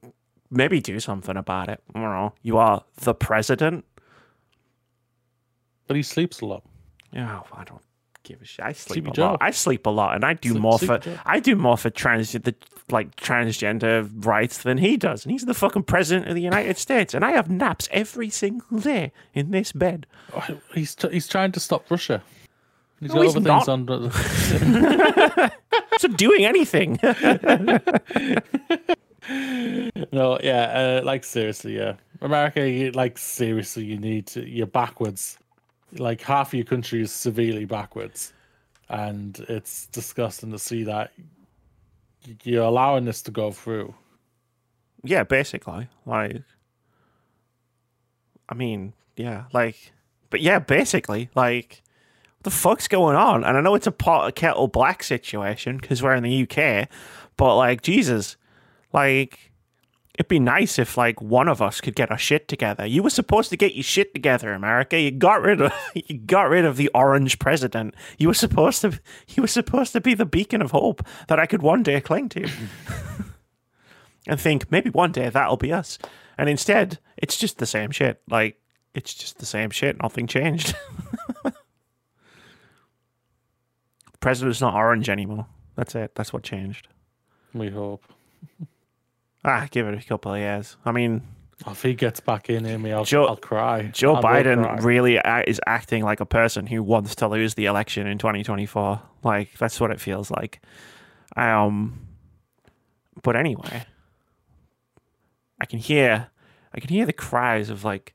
maybe 0.50 0.80
do 0.80 1.00
something 1.00 1.36
about 1.36 1.68
it. 1.68 1.80
I 1.94 2.00
don't 2.00 2.10
know. 2.10 2.32
You 2.42 2.58
are 2.58 2.84
the 2.96 3.14
president? 3.14 3.84
But 5.86 5.96
he 5.96 6.02
sleeps 6.02 6.40
a 6.40 6.46
lot. 6.46 6.64
Yeah, 7.12 7.40
I 7.52 7.64
don't 7.64 7.82
give 8.26 8.42
a 8.42 8.44
shit. 8.44 8.64
I 8.64 8.72
sleep 8.72 9.04
Sleepy 9.04 9.20
a 9.20 9.24
lot. 9.24 9.38
I 9.40 9.50
sleep 9.52 9.86
a 9.86 9.90
lot, 9.90 10.14
and 10.14 10.24
I 10.24 10.34
do 10.34 10.50
Sleep- 10.50 10.60
more 10.62 10.78
Sleepy 10.78 11.10
for 11.10 11.20
I 11.24 11.40
do 11.40 11.56
more 11.56 11.76
for 11.78 11.90
trans 11.90 12.32
the 12.32 12.54
like 12.90 13.16
transgender 13.16 14.08
rights 14.24 14.58
than 14.62 14.78
he 14.78 14.96
does, 14.96 15.24
and 15.24 15.32
he's 15.32 15.44
the 15.44 15.54
fucking 15.54 15.82
president 15.84 16.28
of 16.28 16.34
the 16.34 16.42
United 16.42 16.76
States, 16.78 17.14
and 17.14 17.24
I 17.24 17.32
have 17.32 17.50
naps 17.50 17.88
every 17.90 18.30
single 18.30 18.78
day 18.78 19.12
in 19.34 19.50
this 19.50 19.72
bed. 19.72 20.06
Oh, 20.34 20.44
He's 20.74 20.94
t- 20.94 21.08
he's 21.10 21.26
trying 21.28 21.52
to 21.52 21.60
stop 21.60 21.90
Russia. 21.90 22.22
He's 23.00 23.08
No, 23.10 23.16
got 23.16 23.22
he's 23.24 23.36
other 23.36 23.48
not. 23.48 23.64
things 23.66 23.68
on. 23.68 23.86
the- 23.86 25.52
So 25.98 26.08
doing 26.08 26.44
anything. 26.44 26.98
No, 30.12 30.38
yeah, 30.42 31.00
uh, 31.00 31.04
like 31.04 31.24
seriously, 31.24 31.76
yeah. 31.76 31.94
America, 32.20 32.68
you, 32.70 32.92
like 32.92 33.18
seriously, 33.18 33.84
you 33.84 33.98
need 33.98 34.26
to. 34.28 34.48
You're 34.48 34.68
backwards. 34.68 35.36
Like 35.92 36.20
half 36.20 36.52
your 36.52 36.64
country 36.64 37.02
is 37.02 37.12
severely 37.12 37.64
backwards, 37.64 38.32
and 38.88 39.38
it's 39.48 39.86
disgusting 39.86 40.50
to 40.52 40.58
see 40.58 40.84
that 40.84 41.12
you're 42.42 42.64
allowing 42.64 43.04
this 43.04 43.22
to 43.22 43.30
go 43.30 43.52
through. 43.52 43.94
yeah, 45.04 45.22
basically, 45.22 45.88
like, 46.04 46.42
I 48.48 48.54
mean, 48.54 48.92
yeah, 49.16 49.44
like, 49.52 49.92
but 50.30 50.40
yeah, 50.40 50.58
basically, 50.58 51.30
like, 51.34 51.82
what 52.38 52.44
the 52.44 52.50
fuck's 52.50 52.88
going 52.88 53.16
on? 53.16 53.44
And 53.44 53.56
I 53.56 53.60
know 53.60 53.74
it's 53.74 53.86
a 53.86 53.92
pot 53.92 54.26
of 54.28 54.34
kettle 54.34 54.68
black 54.68 55.02
situation 55.02 55.78
because 55.78 56.02
we're 56.02 56.14
in 56.14 56.24
the 56.24 56.42
UK, 56.42 56.88
but 57.36 57.56
like, 57.56 57.82
Jesus, 57.82 58.36
like, 58.92 59.52
it'd 60.16 60.28
be 60.28 60.40
nice 60.40 60.78
if 60.78 60.96
like 60.96 61.20
one 61.20 61.46
of 61.46 61.60
us 61.60 61.80
could 61.80 61.94
get 61.94 62.10
our 62.10 62.16
shit 62.16 62.48
together. 62.48 62.86
You 62.86 63.02
were 63.02 63.10
supposed 63.10 63.50
to 63.50 63.56
get 63.56 63.74
your 63.74 63.82
shit 63.82 64.14
together, 64.14 64.54
America. 64.54 64.98
You 64.98 65.10
got 65.10 65.42
rid 65.42 65.60
of 65.60 65.72
you 65.94 66.18
got 66.18 66.48
rid 66.48 66.64
of 66.64 66.78
the 66.78 66.90
orange 66.94 67.38
president. 67.38 67.94
You 68.18 68.28
were 68.28 68.34
supposed 68.34 68.80
to 68.80 68.98
you 69.28 69.42
were 69.42 69.48
supposed 69.48 69.92
to 69.92 70.00
be 70.00 70.14
the 70.14 70.24
beacon 70.24 70.62
of 70.62 70.70
hope 70.70 71.06
that 71.28 71.38
I 71.38 71.44
could 71.46 71.62
one 71.62 71.82
day 71.82 72.00
cling 72.00 72.30
to. 72.30 72.48
and 74.26 74.40
think 74.40 74.70
maybe 74.72 74.90
one 74.90 75.12
day 75.12 75.28
that'll 75.28 75.58
be 75.58 75.72
us. 75.72 75.98
And 76.38 76.48
instead, 76.48 76.98
it's 77.18 77.36
just 77.36 77.58
the 77.58 77.66
same 77.66 77.90
shit. 77.90 78.22
Like 78.28 78.58
it's 78.94 79.12
just 79.12 79.38
the 79.38 79.46
same 79.46 79.70
shit. 79.70 80.00
Nothing 80.02 80.26
changed. 80.26 80.74
President's 84.20 84.62
not 84.62 84.74
orange 84.74 85.10
anymore. 85.10 85.46
That's 85.74 85.94
it. 85.94 86.14
That's 86.14 86.32
what 86.32 86.42
changed. 86.42 86.88
We 87.52 87.68
hope. 87.68 88.02
Ah, 89.48 89.68
give 89.70 89.86
it 89.86 89.94
a 89.96 90.04
couple 90.06 90.32
of 90.34 90.38
years. 90.40 90.76
I 90.84 90.90
mean, 90.90 91.22
If 91.66 91.82
he 91.82 91.94
gets 91.94 92.18
back 92.20 92.50
in, 92.50 92.66
Amy, 92.66 92.92
I'll, 92.92 93.04
Joe- 93.04 93.26
I'll 93.26 93.36
cry. 93.36 93.82
Joe 93.92 94.14
I 94.14 94.16
will 94.16 94.22
Biden 94.24 94.62
cry. 94.64 94.76
really 94.82 95.16
is 95.46 95.60
acting 95.66 96.02
like 96.02 96.18
a 96.20 96.26
person 96.26 96.66
who 96.66 96.82
wants 96.82 97.14
to 97.16 97.28
lose 97.28 97.54
the 97.54 97.66
election 97.66 98.06
in 98.08 98.18
2024. 98.18 99.00
Like 99.22 99.56
that's 99.56 99.80
what 99.80 99.90
it 99.92 100.00
feels 100.00 100.30
like. 100.32 100.60
Um, 101.36 102.08
but 103.22 103.36
anyway, 103.36 103.84
I 105.60 105.64
can 105.66 105.78
hear, 105.78 106.28
I 106.74 106.80
can 106.80 106.90
hear 106.90 107.06
the 107.06 107.12
cries 107.12 107.70
of 107.70 107.84
like 107.84 108.14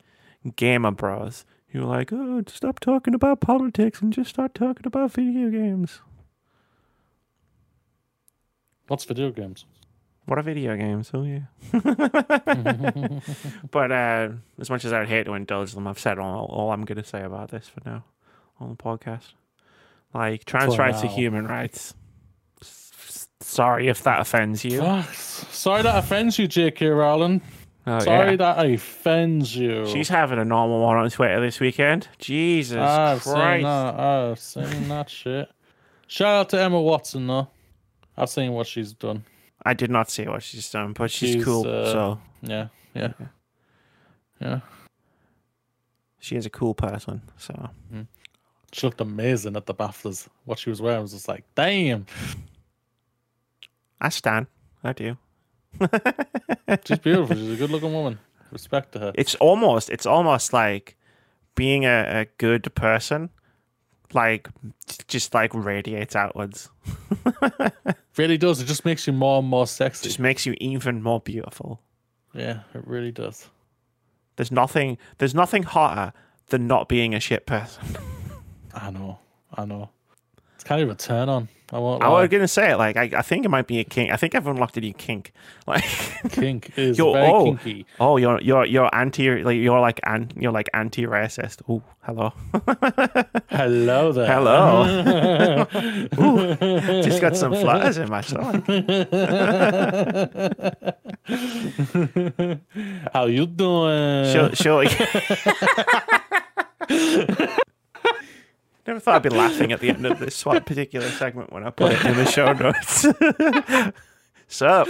gamer 0.58 0.92
bros 0.92 1.46
who 1.70 1.84
are 1.84 1.86
like, 1.86 2.12
"Oh, 2.12 2.44
stop 2.48 2.80
talking 2.82 3.14
about 3.14 3.40
politics 3.40 4.02
and 4.02 4.12
just 4.12 4.32
start 4.32 4.54
talking 4.54 4.86
about 4.86 5.14
video 5.14 5.50
games." 5.50 6.02
What's 8.88 9.06
video 9.06 9.32
games? 9.32 9.66
What 10.26 10.38
are 10.38 10.44
video 10.44 10.78
games? 10.78 11.12
Oh 11.14 11.24
yeah. 11.24 11.42
but 13.72 13.92
uh, 13.92 14.30
as 14.60 14.70
much 14.70 14.86
as 14.86 14.94
I 14.94 15.00
would 15.00 15.10
hate 15.10 15.26
to 15.26 15.34
indulge 15.34 15.74
them, 15.74 15.88
I've 15.88 16.00
said 16.00 16.20
all, 16.20 16.46
all 16.46 16.72
I'm 16.72 16.86
going 16.86 17.02
to 17.02 17.04
say 17.08 17.22
about 17.24 17.50
this 17.50 17.68
for 17.68 17.82
now 17.86 18.04
on 18.60 18.70
the 18.70 18.76
podcast. 18.76 19.34
Like 20.14 20.46
trans 20.46 20.76
For 20.76 20.82
rights 20.82 21.04
are 21.04 21.08
human 21.08 21.48
rights. 21.48 21.94
S- 22.62 23.28
Sorry 23.40 23.88
if 23.88 24.04
that 24.04 24.20
offends 24.22 24.64
you. 24.64 24.80
Sorry 25.12 25.82
that 25.82 25.98
offends 25.98 26.38
you, 26.38 26.48
J.K. 26.48 26.88
Rowling. 26.88 27.42
Oh, 27.88 27.98
Sorry 28.00 28.32
yeah. 28.32 28.36
that 28.38 28.66
offends 28.66 29.56
you. 29.56 29.88
She's 29.88 30.08
having 30.10 30.38
a 30.38 30.46
normal 30.46 30.82
one 30.82 30.98
on 30.98 31.10
Twitter 31.10 31.42
this 31.42 31.60
weekend. 31.60 32.08
Jesus 32.20 32.78
I've 32.78 33.24
seen 33.24 33.34
Christ. 33.34 33.64
that. 33.64 34.00
I've 34.00 34.40
seen 34.40 34.88
that 34.90 35.10
shit. 35.10 35.50
Shout 36.06 36.28
out 36.42 36.50
to 36.50 36.62
Emma 36.62 36.80
Watson 36.80 37.26
though. 37.26 37.48
I've 38.16 38.30
seen 38.30 38.52
what 38.52 38.68
she's 38.68 38.94
done. 38.94 39.24
I 39.66 39.74
did 39.74 39.92
not 39.92 40.10
see 40.10 40.26
what 40.28 40.42
she's 40.44 40.70
done, 40.72 40.94
but 40.94 41.12
she's, 41.12 41.34
She's, 41.34 41.46
cool. 41.46 41.68
uh, 41.68 41.86
so 41.92 42.20
Yeah, 42.42 42.68
yeah, 42.96 43.14
yeah. 44.40 44.60
she 46.20 46.36
is 46.36 46.46
a 46.46 46.50
cool 46.50 46.74
person. 46.74 47.22
So 47.38 47.70
She 48.74 48.88
looked 48.88 49.02
amazing 49.02 49.56
at 49.56 49.66
the 49.68 49.74
BAFTAs. 49.76 50.28
What 50.46 50.58
she 50.60 50.70
was 50.70 50.82
wearing 50.82 51.02
was 51.02 51.12
just 51.12 51.28
like, 51.28 51.44
damn. 51.56 52.06
I 54.00 54.10
stand. 54.10 54.48
I 54.84 54.94
do. 54.94 55.18
She's 56.86 57.00
beautiful. 57.00 57.36
She's 57.36 57.52
a 57.52 57.56
good 57.56 57.70
looking 57.70 57.94
woman. 57.94 58.18
Respect 58.52 58.94
to 58.94 59.00
her. 59.00 59.12
It's 59.16 59.36
almost 59.36 59.90
it's 59.90 60.06
almost 60.06 60.52
like 60.54 60.98
being 61.56 61.86
a, 61.86 62.22
a 62.22 62.26
good 62.38 62.74
person, 62.76 63.30
like 64.14 64.50
just 65.08 65.34
like 65.34 65.54
radiates 65.54 66.16
outwards. 66.16 66.70
really 68.18 68.38
does. 68.38 68.62
It 68.62 68.66
just 68.66 68.86
makes 68.86 69.08
you 69.08 69.14
more 69.14 69.40
and 69.40 69.48
more 69.48 69.68
sexy. 69.68 70.08
Just 70.08 70.20
makes 70.20 70.46
you 70.46 70.56
even 70.60 71.02
more 71.02 71.20
beautiful. 71.20 71.82
yeah, 72.34 72.62
it 72.74 72.86
really 72.88 73.12
does. 73.12 73.50
There's 74.38 74.52
nothing 74.52 74.98
there's 75.18 75.36
nothing 75.36 75.64
hotter 75.64 76.14
than 76.48 76.68
not 76.68 76.88
being 76.90 77.14
a 77.14 77.20
shit 77.20 77.46
person. 77.46 77.84
I 78.74 78.90
know. 78.92 79.20
I 79.54 79.66
know. 79.66 79.90
It's 80.62 80.68
kind 80.68 80.84
of 80.84 80.92
a 80.92 80.96
turn 80.96 81.28
on. 81.28 81.48
I 81.74 81.80
won't 81.80 82.04
I 82.04 82.10
was 82.10 82.30
gonna 82.30 82.48
say 82.48 82.70
it 82.70 82.78
like 82.78 82.96
I, 82.96 83.10
I 83.18 83.24
think 83.24 83.46
it 83.46 83.50
might 83.50 83.66
be 83.66 83.80
a 83.80 83.84
kink. 83.84 84.12
I 84.12 84.16
think 84.16 84.36
I've 84.36 84.46
unlocked 84.46 84.78
a 84.78 84.82
new 84.82 84.94
kink. 84.94 85.34
Like 85.66 85.84
Kink 86.32 86.78
is 86.78 87.00
Yo, 87.00 87.14
very 87.14 87.28
oh. 87.28 87.46
kinky. 87.46 87.86
oh 88.00 88.18
you're 88.18 88.40
you're 88.42 88.66
you're 88.66 88.94
anti 88.94 89.44
like 89.44 89.58
you're 89.58 89.80
like 89.80 90.00
an, 90.06 90.32
you're 90.36 90.52
like 90.52 90.70
anti 90.76 91.08
racist. 91.08 91.64
Oh 91.68 91.82
hello. 92.02 92.34
Hello 93.50 94.12
there. 94.12 94.28
Hello. 94.28 95.66
Ooh, 96.20 97.02
Just 97.02 97.22
got 97.22 97.36
some 97.36 97.54
flutters 97.54 97.98
in 97.98 98.08
my 98.10 98.22
stomach. 98.22 98.64
How 103.14 103.26
you 103.26 103.48
doing? 103.48 104.32
Sure, 104.32 104.54
sure. 104.54 104.86
Never 108.88 109.00
thought 109.00 109.16
I'd 109.16 109.24
be 109.24 109.30
laughing 109.30 109.72
at 109.72 109.80
the 109.80 109.90
end 109.90 110.06
of 110.06 110.20
this 110.20 110.44
particular 110.44 111.10
segment 111.10 111.54
when 111.54 111.64
I 111.64 111.70
put 111.70 111.92
it 111.94 112.04
in 112.04 112.18
the 112.18 112.26
show 112.26 112.52
notes. 112.54 113.06
Sup? 114.48 114.88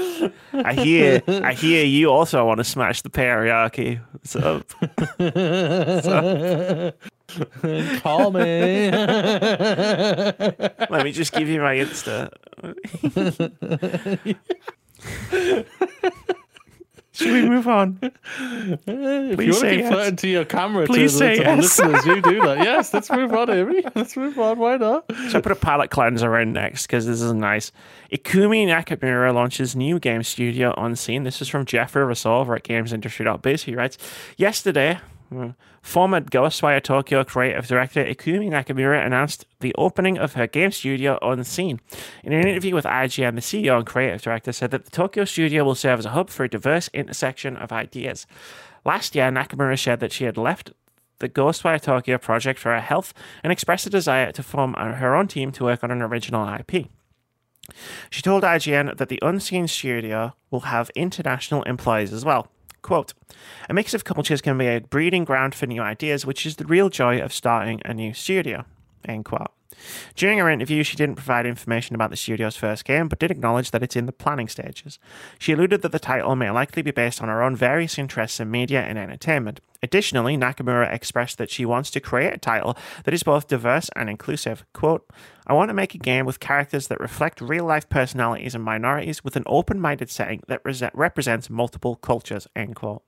I 0.53 0.73
hear 0.73 1.22
I 1.27 1.53
hear 1.53 1.85
you 1.85 2.09
also 2.09 2.43
want 2.45 2.57
to 2.57 2.63
smash 2.63 3.03
the 3.03 3.09
patriarchy. 3.09 4.01
Sup? 4.23 4.68
Call 8.01 8.31
me. 8.31 8.89
Let 10.89 11.03
me 11.03 11.11
just 11.11 11.34
give 11.34 11.47
you 11.47 11.61
my 11.61 11.76
Insta. 11.76 12.31
Should 17.13 17.33
we 17.33 17.49
move 17.49 17.67
on? 17.67 17.99
if 18.01 18.85
Please 18.85 19.45
you 19.45 19.51
want 19.51 19.55
say 19.55 19.69
to 19.69 19.75
keep 19.75 19.79
yes. 19.81 19.93
flirting 19.93 20.15
to 20.15 20.27
your 20.29 20.45
camera 20.45 20.85
Please 20.85 21.11
to, 21.11 21.17
say 21.17 21.38
the, 21.38 21.43
to 21.43 21.49
the 21.49 21.55
yes. 21.55 21.79
listeners, 21.79 22.05
you 22.05 22.21
do 22.21 22.41
that. 22.41 22.57
Yes, 22.59 22.93
let's 22.93 23.11
move 23.11 23.33
on, 23.33 23.49
Amy. 23.49 23.83
Let's 23.95 24.15
move 24.15 24.39
on. 24.39 24.57
Why 24.57 24.77
not? 24.77 25.11
So 25.29 25.38
I 25.38 25.41
put 25.41 25.51
a 25.51 25.55
palette 25.55 25.91
cleanser 25.91 26.39
in 26.39 26.53
next 26.53 26.88
because 26.88 27.05
this 27.05 27.21
is 27.21 27.33
nice. 27.33 27.73
Ikumi 28.13 28.65
Nakamura 28.65 29.33
launches 29.33 29.75
new 29.75 29.99
game 29.99 30.23
studio 30.23 30.73
Unseen. 30.77 31.23
This 31.23 31.41
is 31.41 31.49
from 31.49 31.65
Jeffrey 31.65 32.03
Rousseau 32.05 32.41
at 32.53 32.63
GamesIndustry.biz. 32.63 33.63
He 33.63 33.75
writes, 33.75 33.97
Yesterday, 34.38 34.99
former 35.81 36.21
Ghostwire 36.21 36.83
Tokyo 36.83 37.23
creative 37.23 37.67
director 37.67 38.03
Ikumi 38.03 38.49
Nakamura 38.49 39.05
announced 39.05 39.45
the 39.59 39.73
opening 39.75 40.17
of 40.17 40.33
her 40.33 40.47
game 40.47 40.71
studio 40.71 41.17
Unseen. 41.21 41.79
In 42.23 42.33
an 42.33 42.47
interview 42.47 42.75
with 42.75 42.85
IGN, 42.85 43.35
the 43.35 43.41
CEO 43.41 43.77
and 43.77 43.85
creative 43.85 44.21
director 44.21 44.51
said 44.51 44.71
that 44.71 44.85
the 44.85 44.91
Tokyo 44.91 45.25
studio 45.25 45.63
will 45.63 45.75
serve 45.75 45.99
as 45.99 46.05
a 46.05 46.11
hub 46.11 46.29
for 46.29 46.43
a 46.43 46.49
diverse 46.49 46.89
intersection 46.93 47.55
of 47.55 47.71
ideas. 47.71 48.27
Last 48.83 49.15
year, 49.15 49.31
Nakamura 49.31 49.77
shared 49.77 49.99
that 49.99 50.11
she 50.11 50.25
had 50.25 50.37
left 50.37 50.71
the 51.19 51.29
Ghostwire 51.29 51.81
Tokyo 51.81 52.17
project 52.17 52.59
for 52.59 52.73
her 52.73 52.81
health 52.81 53.13
and 53.43 53.53
expressed 53.53 53.85
a 53.85 53.91
desire 53.91 54.31
to 54.31 54.43
form 54.43 54.73
her 54.73 55.15
own 55.15 55.27
team 55.27 55.51
to 55.53 55.63
work 55.63 55.83
on 55.83 55.91
an 55.91 56.01
original 56.01 56.47
IP. 56.47 56.87
She 58.09 58.21
told 58.21 58.43
IGN 58.43 58.97
that 58.97 59.07
the 59.07 59.19
Unseen 59.21 59.67
Studio 59.67 60.33
will 60.49 60.61
have 60.61 60.89
international 60.95 61.63
employees 61.63 62.11
as 62.11 62.25
well. 62.25 62.50
Quote, 62.81 63.13
a 63.69 63.73
mix 63.73 63.93
of 63.93 64.03
cultures 64.03 64.41
can 64.41 64.57
be 64.57 64.67
a 64.67 64.81
breeding 64.81 65.23
ground 65.23 65.53
for 65.53 65.67
new 65.67 65.81
ideas, 65.81 66.25
which 66.25 66.45
is 66.45 66.55
the 66.55 66.65
real 66.65 66.89
joy 66.89 67.19
of 67.19 67.33
starting 67.33 67.79
a 67.85 67.93
new 67.93 68.13
studio. 68.13 68.65
End 69.05 69.25
quote. 69.25 69.51
During 70.15 70.39
her 70.39 70.49
interview, 70.49 70.83
she 70.83 70.97
didn't 70.97 71.15
provide 71.15 71.45
information 71.45 71.95
about 71.95 72.09
the 72.09 72.17
studio's 72.17 72.55
first 72.55 72.85
game, 72.85 73.07
but 73.07 73.19
did 73.19 73.31
acknowledge 73.31 73.71
that 73.71 73.83
it's 73.83 73.95
in 73.95 74.05
the 74.05 74.11
planning 74.11 74.47
stages. 74.47 74.99
She 75.39 75.53
alluded 75.53 75.81
that 75.81 75.91
the 75.91 75.99
title 75.99 76.35
may 76.35 76.49
likely 76.49 76.81
be 76.81 76.91
based 76.91 77.21
on 77.21 77.29
her 77.29 77.41
own 77.41 77.55
various 77.55 77.97
interests 77.97 78.39
in 78.39 78.51
media 78.51 78.81
and 78.81 78.97
entertainment. 78.97 79.61
Additionally, 79.83 80.37
Nakamura 80.37 80.93
expressed 80.93 81.37
that 81.39 81.49
she 81.49 81.65
wants 81.65 81.89
to 81.91 81.99
create 81.99 82.33
a 82.33 82.37
title 82.37 82.77
that 83.03 83.13
is 83.13 83.23
both 83.23 83.47
diverse 83.47 83.89
and 83.95 84.09
inclusive. 84.09 84.63
Quote, 84.73 85.09
I 85.47 85.53
want 85.53 85.69
to 85.69 85.73
make 85.73 85.95
a 85.95 85.97
game 85.97 86.25
with 86.25 86.39
characters 86.39 86.87
that 86.87 86.99
reflect 86.99 87.41
real 87.41 87.65
life 87.65 87.89
personalities 87.89 88.53
and 88.53 88.63
minorities 88.63 89.23
with 89.23 89.35
an 89.35 89.43
open 89.47 89.79
minded 89.79 90.11
setting 90.11 90.43
that 90.47 90.61
rese- 90.63 90.83
represents 90.93 91.49
multiple 91.49 91.95
cultures. 91.95 92.47
End 92.55 92.75
quote. 92.75 93.01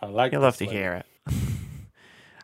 I 0.00 0.06
like. 0.06 0.32
You'll 0.32 0.42
love 0.42 0.56
to 0.58 0.64
lady. 0.64 0.76
hear 0.76 0.92
it. 0.94 1.06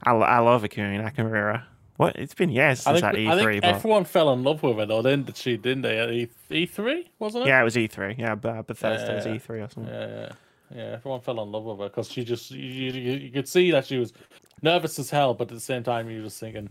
I, 0.03 0.13
I 0.13 0.39
love 0.41 0.63
Ikumi 0.63 1.01
Nakamura. 1.01 1.65
What? 1.97 2.17
It's 2.17 2.35
been 2.35 2.51
years 2.51 2.87
I 2.87 2.93
since 2.99 3.01
think, 3.03 3.29
that 3.29 3.39
I 3.39 3.43
E3, 3.43 3.51
think 3.51 3.63
but 3.63 3.75
everyone 3.77 4.05
fell 4.05 4.33
in 4.33 4.43
love 4.43 4.63
with 4.63 4.77
her 4.79 4.87
though, 4.87 5.03
didn't 5.03 5.37
she? 5.37 5.57
Didn't 5.57 5.83
they? 5.83 5.99
At 5.99 6.11
E- 6.11 6.29
E3 6.51 7.07
wasn't 7.19 7.45
it? 7.45 7.49
yeah, 7.49 7.61
it 7.61 7.65
was 7.65 7.77
E3. 7.77 8.19
Yeah, 8.19 8.35
but 8.35 8.67
Bethesda 8.67 9.15
was 9.15 9.27
Yeah. 9.27 9.35
E3 9.35 9.51
or 9.51 9.69
something. 9.71 9.93
Yeah, 9.95 10.07
yeah, 10.09 10.33
yeah. 10.75 10.83
Everyone 10.95 11.21
fell 11.21 11.41
in 11.43 11.53
love 11.53 11.65
with 11.65 11.79
her 11.79 11.85
because 11.89 12.11
she 12.11 12.25
just 12.25 12.51
you, 12.51 12.59
you, 12.91 13.13
you 13.13 13.31
could 13.31 13.49
see 13.49 13.71
that 13.71 13.87
she 13.87 13.99
was 13.99 14.13
nervous 14.61 14.99
as 14.99 15.11
hell, 15.11 15.35
but 15.35 15.49
at 15.49 15.55
the 15.55 15.61
same 15.61 15.83
time 15.85 16.11
you 16.11 16.19
were 16.19 16.25
just 16.25 16.41
thinking 16.41 16.69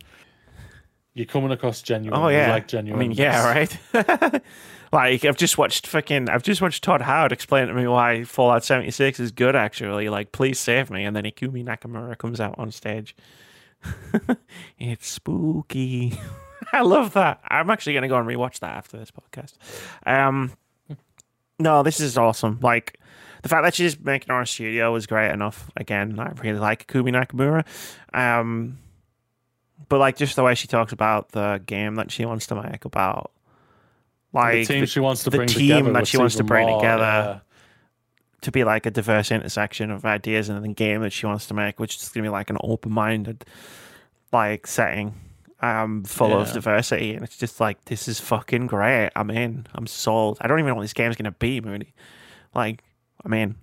you're 1.13 1.25
coming 1.27 1.51
across 1.51 1.81
genuine. 1.81 2.19
Oh 2.19 2.27
yeah, 2.27 2.51
like 2.51 2.67
genuine. 2.67 2.99
I 2.99 3.07
mean, 3.07 3.11
yeah, 3.15 3.45
right. 3.45 3.77
like 4.91 5.23
I've 5.25 5.37
just 5.37 5.57
watched 5.57 5.87
fucking, 5.87 6.27
I've 6.29 6.43
just 6.43 6.61
watched 6.61 6.83
Todd 6.83 7.01
Howard 7.01 7.31
explain 7.31 7.67
to 7.67 7.73
me 7.73 7.87
why 7.87 8.23
Fallout 8.23 8.63
seventy 8.63 8.91
six 8.91 9.19
is 9.19 9.31
good. 9.31 9.55
Actually, 9.55 10.09
like, 10.09 10.31
please 10.31 10.59
save 10.59 10.89
me, 10.89 11.03
and 11.05 11.15
then 11.15 11.23
Ikumi 11.23 11.63
Nakamura 11.63 12.17
comes 12.17 12.41
out 12.41 12.55
on 12.57 12.71
stage. 12.71 13.15
it's 14.79 15.07
spooky. 15.07 16.17
I 16.73 16.81
love 16.81 17.13
that. 17.13 17.41
I'm 17.47 17.69
actually 17.69 17.93
gonna 17.93 18.07
go 18.07 18.17
and 18.17 18.27
rewatch 18.27 18.59
that 18.59 18.75
after 18.75 18.97
this 18.97 19.11
podcast. 19.11 19.53
Um, 20.05 20.53
no, 21.59 21.83
this 21.83 21.99
is 21.99 22.17
awesome. 22.17 22.59
Like 22.61 22.99
the 23.43 23.49
fact 23.49 23.63
that 23.63 23.75
she's 23.75 23.99
making 23.99 24.31
our 24.31 24.45
studio 24.45 24.91
was 24.93 25.05
great 25.05 25.31
enough. 25.31 25.69
Again, 25.77 26.17
I 26.19 26.31
really 26.41 26.59
like 26.59 26.87
Ikumi 26.87 27.11
Nakamura. 27.11 27.65
Um, 28.17 28.79
but 29.89 29.99
like 29.99 30.15
just 30.17 30.35
the 30.35 30.43
way 30.43 30.55
she 30.55 30.67
talks 30.67 30.93
about 30.93 31.29
the 31.33 31.61
game 31.65 31.95
that 31.95 32.11
she 32.11 32.25
wants 32.25 32.47
to 32.47 32.55
make 32.55 32.85
about 32.85 33.31
like 34.31 34.53
the 34.53 34.65
team 34.65 34.79
the- 34.81 34.87
she 34.87 34.99
wants 34.99 35.23
to 35.25 35.29
the 35.29 35.37
bring 35.37 35.47
team 35.47 35.77
together. 35.77 35.93
that 35.93 36.07
she 36.07 36.17
wants 36.17 36.35
to 36.35 36.43
bring 36.43 36.67
more, 36.67 36.79
together. 36.79 37.03
yeah. 37.03 37.39
To 38.43 38.51
be 38.51 38.63
like 38.63 38.85
a 38.85 38.91
diverse 38.91 39.31
intersection 39.31 39.89
of 39.89 40.05
ideas 40.05 40.49
and 40.49 40.63
the 40.63 40.73
game 40.73 41.01
that 41.01 41.11
she 41.11 41.25
wants 41.25 41.47
to 41.47 41.53
make, 41.53 41.79
which 41.79 41.95
is 41.95 42.09
gonna 42.09 42.25
be 42.25 42.29
like 42.29 42.49
an 42.49 42.57
open 42.61 42.91
minded 42.91 43.45
like 44.31 44.67
setting. 44.67 45.15
Um, 45.61 46.03
full 46.03 46.33
of 46.37 46.51
diversity, 46.51 47.13
and 47.13 47.23
it's 47.23 47.37
just 47.37 47.61
like 47.61 47.85
this 47.85 48.09
is 48.09 48.19
fucking 48.19 48.67
great. 48.67 49.11
I'm 49.15 49.31
in. 49.31 49.65
I'm 49.73 49.87
sold. 49.87 50.37
I 50.41 50.47
don't 50.47 50.59
even 50.59 50.67
know 50.67 50.75
what 50.75 50.81
this 50.81 50.91
game's 50.91 51.15
gonna 51.15 51.31
be, 51.31 51.61
Moody. 51.61 51.93
Like, 52.53 52.83
I'm 53.23 53.33
in. 53.33 53.55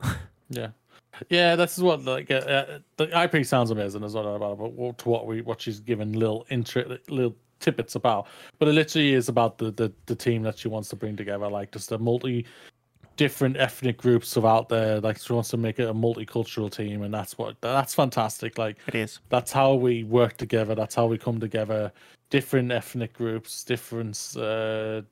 Yeah, 0.50 0.68
yeah. 1.28 1.56
This 1.56 1.76
is 1.76 1.84
what 1.84 2.06
like 2.06 2.30
uh, 2.30 2.36
uh, 2.36 2.78
the 2.96 3.22
IP 3.22 3.44
sounds 3.44 3.70
amazing 3.70 4.02
as 4.02 4.14
well 4.14 4.34
about 4.34 4.56
but 4.56 4.72
what 4.72 4.96
to 4.96 5.08
what 5.10 5.26
we 5.26 5.42
what 5.42 5.60
she's 5.60 5.78
given 5.78 6.14
little 6.14 6.46
intri- 6.50 6.98
little 7.10 7.36
tidbits 7.60 7.96
about. 7.96 8.28
But 8.58 8.68
it 8.68 8.72
literally 8.72 9.12
is 9.12 9.28
about 9.28 9.58
the, 9.58 9.72
the 9.72 9.92
the 10.06 10.14
team 10.14 10.42
that 10.44 10.58
she 10.58 10.68
wants 10.68 10.88
to 10.88 10.96
bring 10.96 11.16
together, 11.16 11.48
like 11.48 11.70
just 11.70 11.92
a 11.92 11.98
multi 11.98 12.46
different 13.18 13.56
ethnic 13.58 13.98
groups 13.98 14.36
of 14.36 14.46
out 14.46 14.70
there. 14.70 15.00
Like 15.00 15.18
she 15.18 15.34
wants 15.34 15.50
to 15.50 15.58
make 15.58 15.78
it 15.78 15.88
a 15.88 15.92
multicultural 15.92 16.70
team, 16.70 17.02
and 17.02 17.12
that's 17.12 17.36
what 17.36 17.60
that's 17.60 17.94
fantastic. 17.94 18.56
Like 18.56 18.78
It 18.86 18.94
is. 18.94 19.20
that's 19.28 19.52
how 19.52 19.74
we 19.74 20.04
work 20.04 20.38
together. 20.38 20.74
That's 20.74 20.94
how 20.94 21.06
we 21.06 21.18
come 21.18 21.38
together. 21.38 21.92
Different 22.30 22.72
ethnic 22.72 23.12
groups, 23.12 23.64
different 23.64 24.34
uh, 24.36 25.02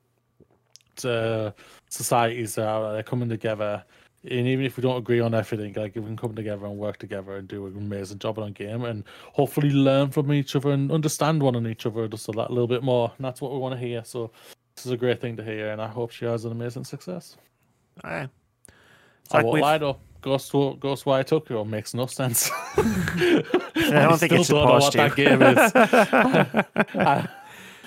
uh, 1.05 1.51
societies 1.91 2.57
are 2.57 2.95
they're 2.95 3.03
coming 3.03 3.29
together. 3.29 3.85
And 4.29 4.49
even 4.49 4.65
if 4.65 4.77
we 4.77 4.83
don't 4.83 4.97
agree 4.97 5.21
on 5.21 5.35
everything, 5.35 5.73
like 5.75 5.95
we 5.95 6.03
can 6.03 6.17
come 6.17 6.35
together 6.35 6.67
and 6.67 6.77
work 6.77 6.97
together 6.99 7.37
and 7.37 7.47
do 7.47 7.67
an 7.67 7.77
amazing 7.77 8.19
job 8.19 8.39
on 8.39 8.53
game, 8.53 8.85
and 8.85 9.05
hopefully 9.33 9.71
learn 9.71 10.11
from 10.11 10.33
each 10.33 10.57
other 10.57 10.71
and 10.71 10.91
understand 10.91 11.43
one 11.43 11.55
and 11.55 11.67
each 11.67 11.87
other 11.87 12.09
just 12.09 12.29
a 12.29 12.33
little 12.33 12.67
bit 12.67 12.83
more. 12.83 13.13
And 13.17 13.25
that's 13.25 13.41
what 13.41 13.53
we 13.53 13.59
want 13.59 13.75
to 13.75 13.79
hear. 13.79 14.03
So 14.05 14.33
this 14.75 14.87
is 14.87 14.93
a 14.93 14.97
great 14.97 15.21
thing 15.21 15.37
to 15.37 15.45
hear, 15.45 15.71
and 15.71 15.81
I 15.81 15.89
hope 15.89 16.11
she 16.11 16.25
has 16.25 16.45
an 16.45 16.53
amazing 16.53 16.85
success. 16.85 17.37
Aye. 18.05 18.29
It's 19.25 19.35
I 19.35 19.39
like 19.39 19.47
won't 19.47 19.61
lie 19.61 19.79
though. 19.79 19.99
Ghost 20.23 20.51
Ghostwire 20.53 21.25
Tokyo 21.25 21.65
makes 21.65 21.95
no 21.95 22.07
sense. 22.07 22.51
I 22.77 23.43
don't 23.75 24.19
think 24.19 24.33
it's 24.33 24.49
supposed 24.49 24.93
to. 24.93 24.99
that 24.99 25.15
game 25.15 25.41
is. 25.41 25.57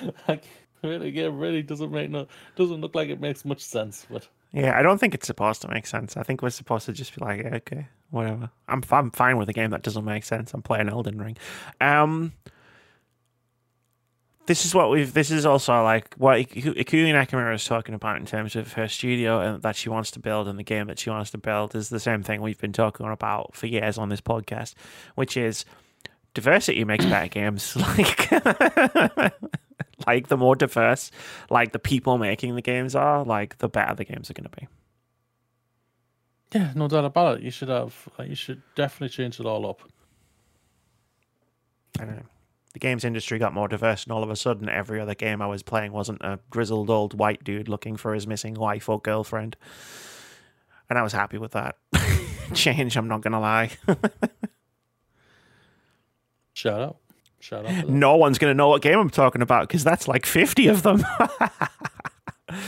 I, 0.28 0.32
I, 0.34 0.40
really, 0.82 1.10
yeah, 1.10 1.30
really 1.32 1.62
doesn't 1.62 1.92
make 1.92 2.10
no 2.10 2.28
doesn't 2.56 2.80
look 2.80 2.96
like 2.96 3.10
it 3.10 3.20
makes 3.20 3.44
much 3.44 3.60
sense. 3.60 4.08
But 4.10 4.28
Yeah, 4.54 4.78
I 4.78 4.82
don't 4.82 5.00
think 5.00 5.14
it's 5.14 5.28
supposed 5.28 5.62
to 5.64 5.68
make 5.68 5.86
sense. 5.86 6.16
I 6.16 6.24
think 6.24 6.42
we're 6.42 6.50
supposed 6.50 6.86
to 6.86 6.94
just 6.94 7.14
be 7.14 7.26
like, 7.26 7.42
yeah, 7.44 7.56
okay, 7.56 7.88
whatever. 8.12 8.50
I'm 8.70 8.84
I'm 8.90 9.12
fine 9.12 9.38
with 9.38 9.50
a 9.50 9.54
game 9.54 9.72
that 9.72 9.82
doesn't 9.82 10.06
make 10.06 10.24
sense. 10.24 10.54
I'm 10.54 10.62
playing 10.62 10.88
Elden 10.88 11.22
Ring. 11.22 11.36
Um, 11.82 12.32
this 14.50 14.66
is 14.66 14.74
what 14.74 14.90
we've. 14.90 15.14
This 15.14 15.30
is 15.30 15.46
also 15.46 15.84
like 15.84 16.16
what 16.16 16.40
Iku- 16.40 16.74
Nakamura 16.74 17.54
is 17.54 17.64
talking 17.64 17.94
about 17.94 18.18
in 18.18 18.26
terms 18.26 18.56
of 18.56 18.74
her 18.74 18.88
studio 18.88 19.40
and 19.40 19.62
that 19.62 19.76
she 19.76 19.90
wants 19.90 20.10
to 20.10 20.20
build 20.20 20.48
and 20.48 20.58
the 20.58 20.64
game 20.64 20.88
that 20.88 20.98
she 20.98 21.12
wants 21.12 21.30
to 21.32 21.38
build 21.38 21.76
is 21.76 21.90
the 21.90 22.00
same 22.00 22.24
thing 22.24 22.42
we've 22.42 22.58
been 22.58 22.74
talking 22.74 23.06
about 23.06 23.56
for 23.56 23.68
years 23.68 24.00
on 24.00 24.10
this 24.10 24.22
podcast, 24.22 24.74
which 25.14 25.38
is 25.38 25.66
diversity 26.34 26.84
makes 26.84 27.06
better 27.06 27.28
games. 27.40 27.78
Like, 27.98 28.32
like 30.08 30.28
the 30.30 30.38
more 30.38 30.56
diverse, 30.56 31.12
like 31.52 31.72
the 31.72 31.78
people 31.78 32.18
making 32.18 32.56
the 32.56 32.64
games 32.64 32.96
are, 32.96 33.24
like 33.24 33.60
the 33.60 33.70
better 33.70 33.94
the 33.94 34.04
games 34.04 34.32
are 34.32 34.34
going 34.34 34.50
to 34.50 34.58
be. 34.60 34.68
yeah, 36.56 36.72
no 36.74 36.88
doubt 36.88 37.06
about 37.06 37.38
it. 37.38 37.44
You 37.44 37.52
should 37.52 37.70
have. 37.70 37.94
You 38.26 38.34
should 38.34 38.64
definitely 38.74 39.10
change 39.10 39.40
it 39.40 39.46
all 39.46 39.70
up. 39.70 39.82
I 42.00 42.06
don't 42.06 42.16
know. 42.16 42.39
The 42.74 42.80
games 42.80 43.04
industry 43.04 43.40
got 43.40 43.54
more 43.54 43.68
diverse, 43.68 44.04
and 44.04 44.14
all 44.14 44.24
of 44.24 44.30
a 44.30 44.36
sudden, 44.36 44.70
every 44.70 45.00
other 45.00 45.16
game 45.16 45.42
I 45.42 45.48
was 45.48 45.64
playing 45.64 45.92
wasn't 45.92 46.22
a 46.22 46.40
grizzled 46.52 46.90
old 46.90 47.18
white 47.18 47.44
dude 47.44 47.68
looking 47.68 47.98
for 47.98 48.14
his 48.14 48.28
missing 48.28 48.54
wife 48.54 48.88
or 48.88 49.00
girlfriend. 49.02 49.58
And 50.90 51.00
I 51.00 51.04
was 51.04 51.14
happy 51.14 51.38
with 51.38 51.54
that 51.54 51.78
change, 52.54 52.96
I'm 52.96 53.08
not 53.08 53.22
going 53.22 53.34
to 53.34 53.40
lie. 53.40 53.72
Shut 56.54 56.82
up. 56.82 57.02
Shut 57.40 57.66
up. 57.66 57.88
no 57.88 58.18
one's 58.18 58.38
going 58.38 58.52
to 58.52 58.56
know 58.56 58.68
what 58.68 58.82
game 58.82 59.00
I'm 59.00 59.10
talking 59.10 59.42
about 59.42 59.68
because 59.68 59.84
that's 59.84 60.08
like 60.10 60.26
50 60.26 60.68
of 60.68 60.84
them. 60.84 61.06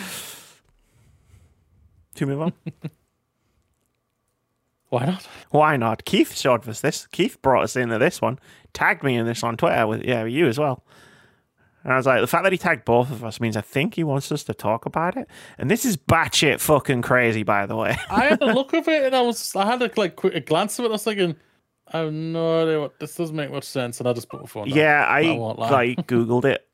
to 2.16 2.26
move 2.26 2.42
on. 2.42 2.54
Why 4.92 5.06
not? 5.06 5.26
Why 5.52 5.78
not? 5.78 6.04
Keith 6.04 6.36
showed 6.36 6.68
us 6.68 6.82
this. 6.82 7.08
Keith 7.08 7.42
brought 7.42 7.64
us 7.64 7.78
into 7.78 7.98
this 7.98 8.22
one, 8.22 8.38
tagged 8.74 9.04
me 9.04 9.16
in 9.16 9.26
this 9.26 9.42
on 9.42 9.56
Twitter 9.56 9.88
with 9.88 10.04
yeah, 10.04 10.26
you 10.26 10.48
as 10.48 10.60
well. 10.60 10.84
And 11.86 11.94
I 11.94 11.96
was 11.96 12.06
like, 12.06 12.20
the 12.20 12.28
fact 12.28 12.44
that 12.44 12.52
he 12.52 12.58
tagged 12.58 12.84
both 12.84 13.10
of 13.10 13.24
us 13.24 13.40
means 13.40 13.56
I 13.56 13.62
think 13.62 13.96
he 13.96 14.04
wants 14.04 14.34
us 14.34 14.44
to 14.44 14.54
talk 14.54 14.86
about 14.86 15.16
it. 15.16 15.30
And 15.58 15.72
this 15.72 15.86
is 15.86 15.96
batshit 15.96 16.60
fucking 16.60 17.04
crazy, 17.04 17.44
by 17.44 17.66
the 17.66 17.78
way. 17.78 17.98
I 18.10 18.26
had 18.26 18.42
a 18.42 18.46
look 18.54 18.74
of 18.74 18.86
it 18.90 19.06
and 19.06 19.16
I 19.16 19.22
was 19.22 19.56
I 19.56 19.66
had 19.66 19.82
a 19.82 19.90
like 19.96 20.18
quick 20.18 20.46
glance 20.46 20.78
of 20.78 20.84
it. 20.84 20.90
I 20.90 20.92
was 20.92 21.06
thinking, 21.06 21.38
I 21.88 22.00
have 22.00 22.12
no 22.12 22.64
idea 22.64 22.82
what 22.82 23.00
this 23.00 23.16
doesn't 23.16 23.36
make 23.36 23.50
much 23.50 23.64
sense, 23.64 24.00
and 24.00 24.10
I 24.10 24.14
just 24.14 24.28
put 24.28 24.42
my 24.42 24.46
phone 24.46 24.68
down. 24.68 24.78
yeah, 24.78 25.06
I, 25.06 25.22
I 25.22 25.38
won't 25.38 25.58
lie. 25.58 25.70
like 25.70 26.08
googled 26.08 26.44
it 26.44 26.68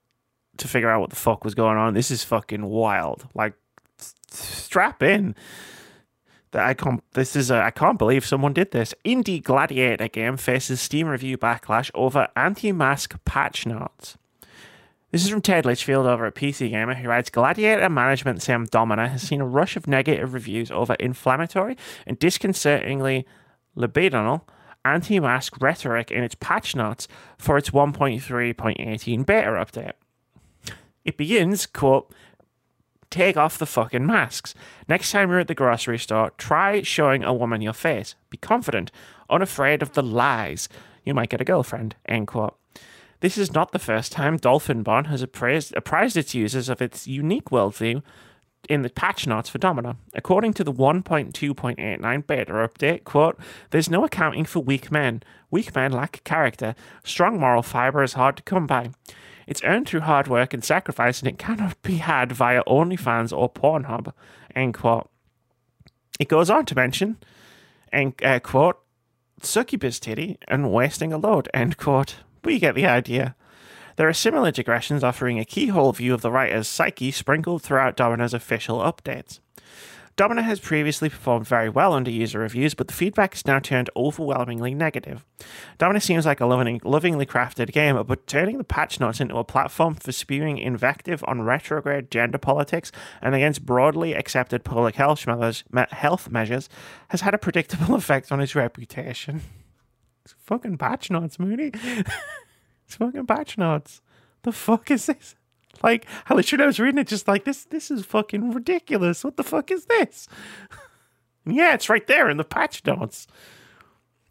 to 0.58 0.68
figure 0.68 0.90
out 0.90 1.02
what 1.02 1.12
the 1.12 1.16
fuck 1.16 1.44
was 1.44 1.54
going 1.54 1.78
on. 1.78 1.94
This 1.94 2.10
is 2.10 2.24
fucking 2.24 2.66
wild. 2.66 3.28
Like, 3.36 3.54
strap 4.32 5.04
in. 5.04 5.36
I 6.58 6.74
can't. 6.74 7.04
This 7.14 7.36
is. 7.36 7.52
I 7.52 7.72
can't 7.72 7.98
believe 7.98 8.26
someone 8.26 8.54
did 8.54 8.72
this. 8.72 8.94
Indie 9.06 9.42
Gladiator 9.42 10.08
game 10.08 10.38
faces 10.38 10.82
Steam 10.82 11.08
review 11.08 11.38
backlash 11.38 11.92
over 11.94 12.28
anti-mask 12.36 13.18
patch 13.26 13.66
notes. 13.66 14.18
This 15.12 15.24
is 15.24 15.30
from 15.30 15.42
Ted 15.42 15.66
Litchfield 15.66 16.06
over 16.06 16.26
at 16.26 16.36
PC 16.36 16.70
Gamer, 16.70 16.96
who 16.96 17.08
writes 17.08 17.30
Gladiator 17.30 17.90
management 17.90 18.42
sim 18.42 18.66
Domina 18.66 19.08
has 19.08 19.22
seen 19.22 19.40
a 19.40 19.48
rush 19.48 19.78
of 19.78 19.88
negative 19.88 20.34
reviews 20.34 20.70
over 20.70 20.96
inflammatory 20.96 21.78
and 22.06 22.20
disconcertingly 22.20 23.26
libidinal 23.76 24.42
anti 24.84 25.20
mask 25.20 25.62
rhetoric 25.62 26.12
in 26.12 26.24
its 26.24 26.36
patch 26.36 26.76
notes 26.76 27.08
for 27.38 27.58
its 27.58 27.70
1.3.18 27.70 29.26
beta 29.26 29.48
update. 29.48 29.94
It 31.06 31.16
begins, 31.16 31.66
quote, 31.66 32.14
Take 33.10 33.38
off 33.38 33.58
the 33.58 33.66
fucking 33.66 34.06
masks. 34.06 34.54
Next 34.90 35.12
time 35.12 35.30
you're 35.30 35.40
at 35.40 35.48
the 35.48 35.56
grocery 35.56 35.98
store, 35.98 36.32
try 36.38 36.82
showing 36.82 37.24
a 37.24 37.34
woman 37.34 37.62
your 37.62 37.74
face. 37.74 38.16
Be 38.30 38.38
confident, 38.38 38.92
unafraid 39.30 39.82
of 39.82 39.94
the 39.94 40.04
lies. 40.04 40.68
You 41.06 41.14
might 41.14 41.30
get 41.30 41.42
a 41.42 41.46
girlfriend. 41.46 41.96
End 42.06 42.28
quote. 42.28 42.58
This 43.22 43.38
is 43.38 43.54
not 43.54 43.72
the 43.72 43.80
first 43.80 44.12
time 44.12 44.38
Dolphin 44.38 44.84
Barn 44.84 45.06
has 45.06 45.22
appraised, 45.22 45.74
apprised 45.76 46.18
its 46.18 46.36
users 46.36 46.70
of 46.70 46.82
its 46.82 47.08
unique 47.08 47.46
worldview 47.46 48.04
in 48.70 48.82
the 48.82 48.90
patch 48.90 49.26
notes 49.26 49.50
for 49.50 49.58
Domina. 49.58 49.96
According 50.14 50.54
to 50.54 50.64
the 50.64 50.74
1.2.89 50.74 52.28
beta 52.28 52.52
update, 52.52 53.04
quote, 53.06 53.40
there's 53.72 53.90
no 53.90 54.04
accounting 54.04 54.46
for 54.46 54.60
weak 54.60 54.92
men. 54.92 55.24
Weak 55.50 55.74
men 55.74 55.92
lack 55.94 56.24
character. 56.26 56.76
Strong 57.04 57.40
moral 57.40 57.64
fiber 57.64 58.04
is 58.04 58.14
hard 58.14 58.38
to 58.38 58.44
come 58.44 58.68
by. 58.68 58.92
It's 59.48 59.64
earned 59.64 59.88
through 59.88 60.02
hard 60.02 60.28
work 60.28 60.54
and 60.54 60.64
sacrifice, 60.64 61.20
and 61.20 61.28
it 61.30 61.40
cannot 61.40 61.82
be 61.82 61.98
had 61.98 62.32
via 62.34 62.64
OnlyFans 62.66 63.36
or 63.36 63.50
Pornhub. 63.50 64.14
End 64.54 64.74
quote. 64.74 65.10
It 66.20 66.28
goes 66.28 66.50
on 66.50 66.66
to 66.66 66.76
mention, 66.76 67.18
and 67.92 68.14
uh, 68.24 68.40
quote, 68.40 68.78
succubus 69.42 70.00
titty 70.00 70.38
and 70.48 70.72
wasting 70.72 71.14
a 71.14 71.18
load, 71.18 71.48
end 71.54 71.78
quote. 71.78 72.18
Get 72.44 72.76
the 72.76 72.86
idea. 72.86 73.36
There 73.98 74.08
are 74.08 74.14
similar 74.14 74.52
digressions 74.52 75.04
offering 75.04 75.38
a 75.38 75.44
keyhole 75.44 75.92
view 75.92 76.14
of 76.14 76.22
the 76.22 76.32
writer's 76.32 76.68
psyche 76.68 77.12
sprinkled 77.12 77.62
throughout 77.62 77.98
Domina's 77.98 78.34
official 78.34 78.80
updates. 78.80 79.40
Domina 80.18 80.42
has 80.42 80.60
previously 80.60 81.10
performed 81.10 81.46
very 81.46 81.70
well 81.70 81.94
under 81.94 82.10
user 82.10 82.40
reviews, 82.40 82.74
but 82.74 82.88
the 82.88 82.94
feedback 82.94 83.36
has 83.36 83.46
now 83.46 83.60
turned 83.60 83.92
overwhelmingly 83.96 84.74
negative. 84.74 85.24
Domina 85.78 86.02
seems 86.02 86.26
like 86.26 86.42
a 86.42 86.48
loving, 86.48 86.82
lovingly 86.84 87.28
crafted 87.28 87.72
game, 87.72 88.04
but 88.04 88.26
turning 88.26 88.58
the 88.58 88.64
patch 88.64 89.00
notes 89.00 89.22
into 89.22 89.38
a 89.38 89.44
platform 89.44 89.94
for 89.94 90.12
spewing 90.12 90.58
invective 90.58 91.24
on 91.28 91.44
retrograde 91.44 92.10
gender 92.10 92.40
politics 92.40 92.92
and 93.22 93.36
against 93.36 93.64
broadly 93.64 94.14
accepted 94.14 94.64
public 94.64 94.96
health 94.96 95.28
measures, 95.28 95.64
me- 95.72 95.86
health 95.92 96.32
measures 96.32 96.68
has 97.10 97.22
had 97.22 97.36
a 97.36 97.38
predictable 97.38 97.94
effect 97.96 98.32
on 98.32 98.42
its 98.42 98.56
reputation. 98.56 99.42
It's 100.26 100.34
fucking 100.40 100.80
patch 100.80 101.12
notes, 101.12 101.38
Moody. 101.38 101.72
it's 102.86 102.96
fucking 102.96 103.28
patch 103.28 103.56
notes. 103.56 104.02
The 104.42 104.52
fuck 104.52 104.90
is 104.90 105.06
this? 105.06 105.36
Like, 105.84 106.06
I 106.30 106.34
literally 106.34 106.66
was 106.66 106.80
reading 106.80 107.00
it 107.00 107.08
just 107.08 107.28
like 107.28 107.46
this. 107.46 107.66
This 107.66 107.92
is 107.92 108.06
fucking 108.06 108.52
ridiculous. 108.52 109.24
What 109.24 109.38
the 109.38 109.44
fuck 109.44 109.72
is 109.72 109.86
this? 109.86 110.28
yeah, 111.46 111.74
it's 111.74 111.90
right 111.90 112.06
there 112.08 112.30
in 112.30 112.38
the 112.38 112.44
patch 112.44 112.86
notes. 112.86 113.28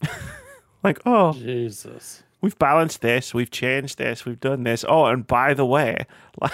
like, 0.83 1.01
oh, 1.07 1.33
Jesus. 1.33 2.23
we've 2.41 2.59
balanced 2.59 3.01
this, 3.01 3.33
we've 3.33 3.51
changed 3.51 3.99
this, 3.99 4.25
we've 4.25 4.41
done 4.41 4.63
this. 4.63 4.85
Oh, 4.89 5.07
and 5.07 5.27
by 5.27 5.55
the 5.55 5.67
way, 5.67 6.07
like, 6.41 6.53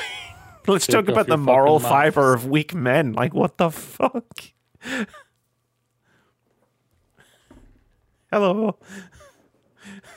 let's 0.67 0.87
Take 0.87 0.95
talk 0.95 1.09
about 1.09 1.27
the 1.27 1.37
moral 1.37 1.79
fiber 1.79 2.33
of 2.35 2.47
weak 2.47 2.75
men. 2.75 3.13
Like, 3.13 3.35
what 3.35 3.59
the 3.59 3.71
fuck? 3.71 4.41
Hello. 8.31 8.79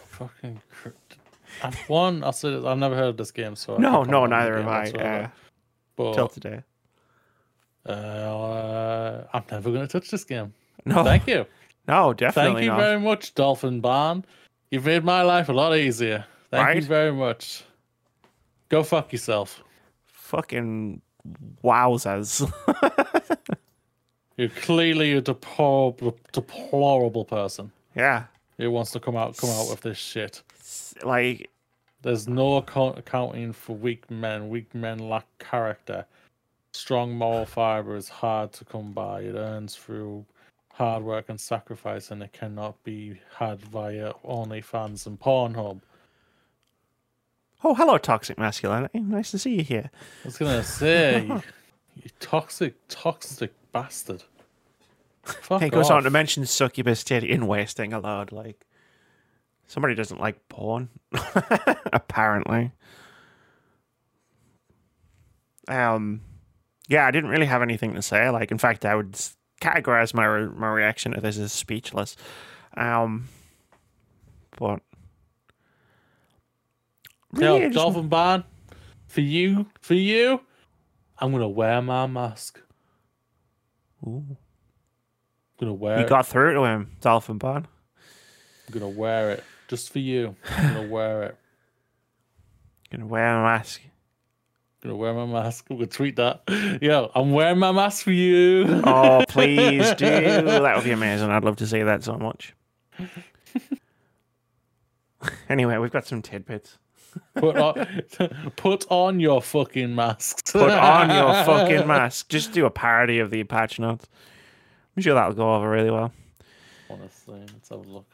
Fucking. 0.06 0.62
cr- 0.72 0.90
I've 1.64 1.76
one. 1.90 2.24
I'll 2.24 2.32
say 2.34 2.52
this, 2.52 2.64
I've 2.66 2.78
never 2.78 2.96
heard 2.96 3.10
of 3.10 3.18
this 3.18 3.32
game, 3.32 3.56
so 3.56 3.78
No, 3.78 4.04
no, 4.04 4.04
comment 4.04 4.16
on 4.16 4.30
the 4.30 4.36
neither 4.36 4.58
have 4.64 4.68
I. 4.68 5.04
Uh, 5.24 5.28
But 5.96 6.14
till 6.14 6.28
today. 6.28 6.62
uh, 7.86 9.24
I'm 9.34 9.44
never 9.52 9.70
going 9.72 9.88
to 9.88 9.88
touch 9.88 10.10
this 10.10 10.24
game. 10.24 10.54
No, 10.86 11.04
Thank 11.04 11.28
you. 11.28 11.46
no, 11.88 12.14
definitely. 12.14 12.54
Thank 12.54 12.64
you 12.64 12.70
not. 12.72 12.80
very 12.80 13.00
much, 13.00 13.34
Dolphin 13.36 13.82
Barn. 13.82 14.26
You've 14.72 14.86
made 14.86 15.04
my 15.04 15.22
life 15.22 15.50
a 15.50 15.54
lot 15.54 15.76
easier. 15.76 16.26
Thank 16.52 16.66
Right? 16.66 16.76
you 16.78 16.82
very 16.84 17.12
much. 17.14 17.64
Go 18.70 18.84
fuck 18.84 19.12
yourself. 19.12 19.64
Fucking 20.06 21.02
wowzers. 21.64 22.52
You're 24.38 24.50
clearly 24.50 25.14
a 25.14 25.22
deplorable, 25.22 26.18
deplorable 26.34 27.24
person 27.24 27.72
yeah, 27.96 28.26
who 28.58 28.70
wants 28.70 28.92
to 28.92 29.00
come 29.00 29.16
out 29.16 29.38
come 29.38 29.50
out 29.50 29.70
with 29.70 29.80
this 29.82 29.98
shit. 29.98 30.42
Like 31.04 31.50
There's 32.02 32.28
no 32.28 32.58
account- 32.58 32.98
accounting 32.98 33.52
for 33.54 33.76
weak 33.76 34.10
men. 34.12 34.50
Weak 34.50 34.74
men 34.76 35.00
lack 35.00 35.26
character. 35.40 36.06
Strong 36.74 37.14
moral 37.16 37.46
fiber 37.46 37.96
is 37.96 38.10
hard 38.10 38.52
to 38.54 38.66
come 38.66 38.92
by. 38.92 39.22
It 39.22 39.36
earns 39.36 39.76
through 39.76 40.26
hard 40.74 41.04
work 41.04 41.30
and 41.30 41.40
sacrifice, 41.40 42.12
and 42.12 42.22
it 42.22 42.34
cannot 42.34 42.84
be 42.84 43.20
had 43.38 43.62
via 43.62 44.12
OnlyFans 44.26 45.08
and 45.08 45.20
Pornhub. 45.20 45.80
Oh, 47.64 47.74
hello, 47.74 47.98
toxic 47.98 48.38
masculinity. 48.38 49.00
Nice 49.00 49.32
to 49.32 49.40
see 49.40 49.56
you 49.56 49.64
here. 49.64 49.90
I 50.24 50.28
was 50.28 50.38
gonna 50.38 50.64
say, 50.64 51.26
you, 51.26 51.42
you 52.04 52.10
toxic, 52.20 52.76
toxic 52.90 53.54
bastard. 53.72 54.24
Fuck 55.24 55.62
He 55.64 55.70
goes 55.70 55.86
off. 55.86 55.98
on 55.98 56.04
to 56.04 56.10
mention 56.12 56.46
succubus 56.46 57.04
titty 57.04 57.32
and 57.32 57.48
wasting 57.48 57.94
a 57.94 58.00
load. 58.00 58.32
Like, 58.32 58.65
somebody 59.68 59.96
doesn't 59.96 60.20
like 60.20 60.48
porn, 60.50 60.90
apparently. 61.94 62.72
Um, 65.68 66.22
yeah, 66.88 67.06
I 67.08 67.12
didn't 67.12 67.30
really 67.30 67.46
have 67.48 67.62
anything 67.62 67.94
to 67.96 68.02
say. 68.02 68.30
Like, 68.30 68.52
in 68.52 68.58
fact, 68.58 68.86
I 68.86 68.96
would 68.96 69.18
categorize 69.62 70.14
my 70.14 70.26
re- 70.26 70.50
my 70.56 70.68
reaction 70.70 71.14
to 71.14 71.22
this 71.22 71.38
as 71.38 71.52
speechless. 71.52 72.16
Um, 72.78 73.28
but 74.58 74.82
Yo, 77.34 77.40
really, 77.54 77.64
I 77.64 77.68
just- 77.68 77.76
Dolphin 77.76 78.08
Barn, 78.10 78.44
for 79.08 79.22
you, 79.22 79.66
for 79.82 79.96
you, 79.96 80.42
I'm 81.18 81.32
gonna 81.32 81.50
wear 81.50 81.82
my 81.82 82.06
mask. 82.08 82.62
Ooh. 84.06 84.24
I'm 84.30 84.38
gonna 85.60 85.74
wear 85.74 86.00
You 86.00 86.06
it. 86.06 86.10
got 86.10 86.28
through 86.28 86.54
to 86.54 86.64
him, 86.66 86.92
Dolphin 87.02 87.38
Barn. 87.38 87.66
I'm 88.68 88.74
gonna 88.74 88.90
wear 88.90 89.32
it 89.32 89.44
just 89.68 89.92
for 89.92 90.00
you. 90.00 90.36
I'm 90.50 90.74
gonna 90.74 90.88
wear 90.88 91.24
it. 91.24 91.38
Gonna 92.92 93.08
wear 93.08 93.40
a 93.40 93.44
mask. 93.44 93.82
Gonna 94.82 94.96
wear 94.96 95.14
my 95.14 95.26
mask. 95.26 95.68
Gonna 95.68 95.88
tweet 95.88 96.16
that. 96.18 96.44
Yo, 96.82 97.12
I'm 97.16 97.32
wearing 97.32 97.58
my 97.58 97.72
mask 97.72 98.04
for 98.04 98.12
you. 98.12 98.82
Oh, 98.86 99.24
please 99.30 99.94
do. 99.96 100.06
That 100.06 100.76
would 100.76 100.86
be 100.86 100.92
amazing. 100.92 101.30
I'd 101.32 101.44
love 101.44 101.56
to 101.58 101.68
see 101.68 101.82
that 101.82 102.04
so 102.04 102.18
much. 102.18 102.54
anyway, 105.50 105.78
we've 105.78 105.92
got 105.92 106.06
some 106.06 106.22
tidbits. 106.22 106.78
put 107.36 107.58
on, 107.58 107.88
put 108.58 108.86
on 108.90 109.20
your 109.20 109.42
fucking 109.42 109.96
masks. 109.96 110.52
Put 110.52 110.70
on 110.70 111.10
your 111.10 111.34
fucking 111.46 111.88
mask. 111.88 112.30
Just 112.30 112.52
do 112.52 112.66
a 112.66 112.70
parody 112.70 113.20
of 113.20 113.32
the 113.32 113.40
Apache 113.40 113.82
notes. 113.82 114.08
I'm 114.96 115.02
sure 115.02 115.16
that'll 115.16 115.34
go 115.34 115.56
over 115.56 115.70
really 115.70 115.92
well. 115.92 116.14
Honestly, 116.90 117.40
let's 117.40 117.70
have 117.70 117.80
a 117.80 117.90
look. 117.90 118.06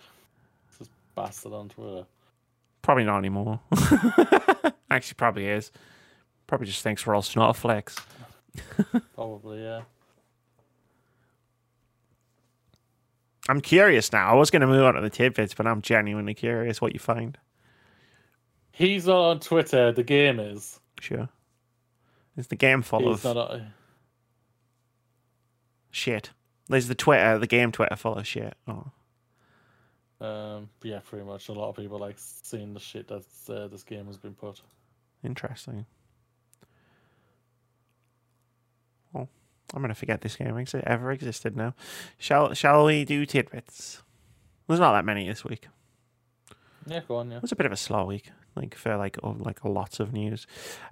Bastard 1.15 1.53
on 1.53 1.69
Twitter. 1.69 2.05
Probably 2.81 3.03
not 3.03 3.19
anymore. 3.19 3.59
Actually, 4.89 5.15
probably 5.15 5.47
is. 5.47 5.71
Probably 6.47 6.67
just 6.67 6.81
thinks 6.81 7.05
we're 7.05 7.15
all 7.15 7.21
snotflakes. 7.21 7.95
Probably, 9.15 9.63
yeah. 9.63 9.81
I'm 13.49 13.61
curious 13.61 14.11
now. 14.11 14.29
I 14.31 14.35
was 14.35 14.51
going 14.51 14.61
to 14.61 14.67
move 14.67 14.83
on 14.83 14.95
to 14.95 15.01
the 15.01 15.09
tidbits, 15.09 15.53
but 15.53 15.67
I'm 15.67 15.81
genuinely 15.81 16.33
curious 16.33 16.81
what 16.81 16.93
you 16.93 16.99
find. 16.99 17.37
He's 18.71 19.07
not 19.07 19.29
on 19.29 19.39
Twitter. 19.39 19.91
The 19.91 20.03
game 20.03 20.39
is. 20.39 20.79
Sure. 20.99 21.29
Is 22.37 22.47
the 22.47 22.55
game 22.55 22.81
full 22.81 23.11
He's 23.11 23.25
of. 23.25 23.37
On, 23.37 23.73
shit? 25.91 26.31
There's 26.69 26.87
the 26.87 26.95
Twitter, 26.95 27.23
uh, 27.23 27.37
the 27.37 27.47
game 27.47 27.71
Twitter 27.71 27.95
full 27.95 28.15
of 28.15 28.25
shit. 28.25 28.55
Oh. 28.67 28.91
Um, 30.21 30.69
yeah, 30.83 30.99
pretty 30.99 31.25
much. 31.25 31.49
A 31.49 31.53
lot 31.53 31.69
of 31.69 31.75
people 31.75 31.97
like 31.97 32.15
seeing 32.17 32.73
the 32.73 32.79
shit 32.79 33.07
that 33.07 33.25
uh, 33.49 33.67
this 33.67 33.83
game 33.83 34.05
has 34.05 34.17
been 34.17 34.35
put. 34.35 34.61
Interesting. 35.23 35.85
Well, 39.11 39.27
I'm 39.73 39.81
gonna 39.81 39.95
forget 39.95 40.21
this 40.21 40.35
game 40.35 40.57
ex- 40.57 40.75
ever 40.75 41.11
existed 41.11 41.57
now. 41.57 41.73
Shall 42.19 42.53
Shall 42.53 42.85
we 42.85 43.03
do 43.03 43.25
tidbits? 43.25 44.03
There's 44.67 44.79
not 44.79 44.93
that 44.93 45.05
many 45.05 45.27
this 45.27 45.43
week. 45.43 45.67
Yeah, 46.85 47.01
go 47.07 47.17
on. 47.17 47.31
Yeah. 47.31 47.37
It 47.37 47.41
was 47.41 47.51
a 47.51 47.55
bit 47.55 47.65
of 47.65 47.71
a 47.71 47.77
slow 47.77 48.05
week, 48.05 48.31
like 48.55 48.75
for 48.75 48.95
like 48.97 49.17
oh, 49.23 49.35
like 49.39 49.65
lots 49.65 49.99
of 49.99 50.13
news. 50.13 50.45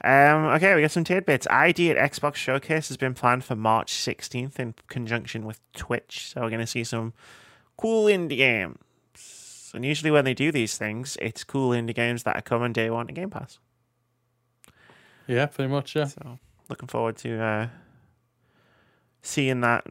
Um, 0.04 0.46
okay, 0.56 0.74
we 0.74 0.82
got 0.82 0.92
some 0.92 1.04
tidbits. 1.04 1.48
ID@Xbox 1.48 2.36
Showcase 2.36 2.88
has 2.88 2.98
been 2.98 3.14
planned 3.14 3.44
for 3.44 3.56
March 3.56 3.94
16th 3.94 4.60
in 4.60 4.74
conjunction 4.88 5.46
with 5.46 5.60
Twitch, 5.74 6.30
so 6.30 6.42
we're 6.42 6.50
gonna 6.50 6.68
see 6.68 6.84
some 6.84 7.14
cool 7.78 8.06
indie 8.06 8.38
games. 8.38 8.78
And 9.74 9.86
usually 9.86 10.12
when 10.12 10.26
they 10.26 10.34
do 10.34 10.52
these 10.52 10.78
things, 10.78 11.18
it's 11.22 11.44
cool 11.44 11.72
indie 11.72 11.96
games 11.96 12.24
that 12.24 12.36
are 12.36 12.42
coming 12.42 12.74
day 12.74 12.90
one 12.90 13.08
to 13.08 13.14
Game 13.14 13.30
Pass. 13.30 13.60
Yeah, 15.28 15.46
pretty 15.46 15.72
much. 15.72 15.96
Yeah. 15.96 16.06
So 16.06 16.40
looking 16.70 16.88
forward 16.88 17.18
to 17.18 17.42
uh, 17.42 17.68
seeing 19.22 19.62
that, 19.62 19.86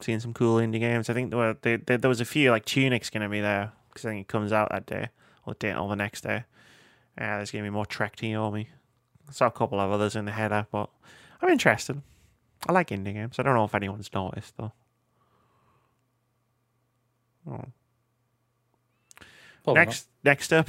seeing 0.00 0.20
some 0.20 0.32
cool 0.32 0.56
indie 0.56 0.80
games. 0.80 1.10
I 1.10 1.14
think 1.14 1.30
there 1.30 1.38
were 1.38 1.56
there, 1.62 1.78
there, 1.78 1.98
there 1.98 2.08
was 2.08 2.20
a 2.20 2.24
few 2.24 2.50
like 2.50 2.64
Tunic's 2.64 3.10
going 3.10 3.22
to 3.22 3.28
be 3.28 3.40
there 3.40 3.72
because 3.88 4.04
I 4.04 4.10
think 4.10 4.22
it 4.22 4.28
comes 4.28 4.52
out 4.52 4.70
that 4.70 4.86
day 4.86 5.08
or 5.46 5.54
day 5.54 5.74
or 5.74 5.88
the 5.88 5.96
next 5.96 6.22
day. 6.22 6.44
Uh, 7.18 7.36
there's 7.36 7.50
going 7.50 7.64
to 7.64 7.70
be 7.70 7.74
more 7.74 7.86
Trek 7.86 8.16
to 8.16 8.26
Yomi. 8.26 8.66
I 9.28 9.32
saw 9.32 9.46
a 9.46 9.50
couple 9.50 9.80
of 9.80 9.90
others 9.90 10.16
in 10.16 10.24
the 10.24 10.32
header, 10.32 10.66
but 10.70 10.88
I'm 11.42 11.50
interested. 11.50 12.00
I 12.68 12.72
like 12.72 12.88
indie 12.88 13.14
games. 13.14 13.38
I 13.38 13.42
don't 13.42 13.54
know 13.54 13.64
if 13.64 13.74
anyone's 13.74 14.10
noticed 14.12 14.56
though. 14.56 14.72
Oh. 17.48 17.64
Probably 19.64 19.80
Next, 19.80 20.08
next 20.24 20.52
up, 20.52 20.68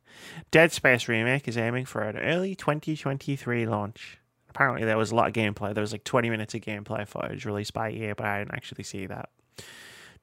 Dead 0.50 0.72
Space 0.72 1.08
remake 1.08 1.48
is 1.48 1.56
aiming 1.56 1.86
for 1.86 2.02
an 2.02 2.16
early 2.18 2.54
2023 2.54 3.66
launch. 3.66 4.18
Apparently, 4.50 4.84
there 4.84 4.98
was 4.98 5.10
a 5.10 5.14
lot 5.14 5.28
of 5.28 5.32
gameplay. 5.32 5.72
There 5.72 5.80
was 5.80 5.92
like 5.92 6.04
20 6.04 6.28
minutes 6.28 6.54
of 6.54 6.60
gameplay 6.60 7.06
footage 7.06 7.46
released 7.46 7.72
by 7.72 7.90
EA, 7.90 8.12
but 8.12 8.26
I 8.26 8.38
didn't 8.40 8.54
actually 8.54 8.84
see 8.84 9.06
that 9.06 9.30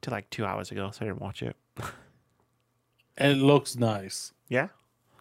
till 0.02 0.12
like 0.12 0.30
two 0.30 0.46
hours 0.46 0.72
ago, 0.72 0.92
so 0.92 1.06
I 1.06 1.10
didn't 1.10 1.22
watch 1.22 1.42
it. 1.44 1.56
It 3.22 3.36
looks 3.36 3.76
nice. 3.76 4.32
Yeah, 4.48 4.70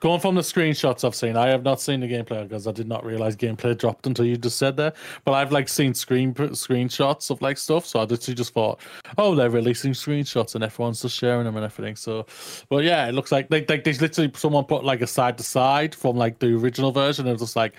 Going 0.01 0.21
from 0.21 0.37
the 0.37 0.43
screenshots 0.43 1.05
I've 1.05 1.15
seen, 1.15 1.37
I 1.37 1.49
have 1.49 1.65
not 1.65 1.81
seen 1.81 2.01
the 2.01 2.09
gameplay 2.09 2.43
because 2.49 2.67
I 2.67 2.73
did 2.73 2.87
not 2.87 3.05
realize 3.05 3.35
gameplay 3.37 3.77
dropped 3.77 4.07
until 4.07 4.25
you 4.25 4.37
just 4.37 4.59
said 4.59 4.77
that. 4.77 4.95
But 5.25 5.33
I've 5.33 5.51
like 5.51 5.69
seen 5.69 5.93
screen 5.93 6.35
screenshots 6.35 7.31
of 7.31 7.43
like 7.43 7.59
stuff, 7.59 7.85
so 7.85 7.99
I 7.99 8.05
literally 8.05 8.37
just 8.37 8.53
thought, 8.53 8.81
oh, 9.17 9.35
they're 9.35 9.51
releasing 9.51 9.93
screenshots 9.93 10.55
and 10.55 10.63
everyone's 10.63 11.03
just 11.03 11.17
sharing 11.17 11.45
them 11.45 11.57
and 11.57 11.65
everything. 11.65 11.97
So, 11.97 12.27
but 12.69 12.85
yeah, 12.85 13.09
it 13.09 13.13
looks 13.13 13.33
like 13.33 13.49
like, 13.51 13.69
like 13.69 13.85
there's 13.85 14.01
literally 14.01 14.31
someone 14.35 14.65
put 14.65 14.85
like 14.85 15.01
a 15.01 15.07
side 15.07 15.37
to 15.39 15.45
side 15.45 15.95
from 15.95 16.17
like 16.17 16.39
the 16.39 16.55
original 16.55 16.93
version. 16.93 17.27
And 17.27 17.31
it 17.31 17.33
was 17.33 17.43
just 17.43 17.57
like, 17.57 17.75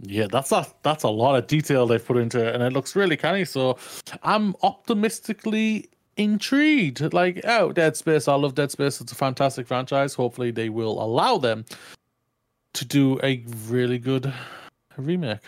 yeah, 0.00 0.26
that's 0.30 0.52
a 0.52 0.66
that's 0.82 1.02
a 1.04 1.08
lot 1.08 1.36
of 1.36 1.46
detail 1.48 1.86
they've 1.86 2.04
put 2.04 2.16
into 2.16 2.46
it, 2.46 2.54
and 2.54 2.62
it 2.62 2.72
looks 2.72 2.96
really 2.96 3.16
canny. 3.16 3.44
So, 3.44 3.76
I'm 4.22 4.54
optimistically 4.62 5.90
intrigued. 6.18 7.14
Like, 7.14 7.40
oh, 7.44 7.72
Dead 7.72 7.96
Space. 7.96 8.28
I 8.28 8.34
love 8.34 8.54
Dead 8.54 8.70
Space. 8.70 9.00
It's 9.00 9.12
a 9.12 9.14
fantastic 9.14 9.66
franchise. 9.66 10.14
Hopefully, 10.14 10.50
they 10.50 10.68
will 10.68 11.00
allow 11.02 11.38
them 11.38 11.64
to 12.74 12.84
do 12.84 13.18
a 13.22 13.42
really 13.68 13.98
good 13.98 14.32
remake. 14.96 15.38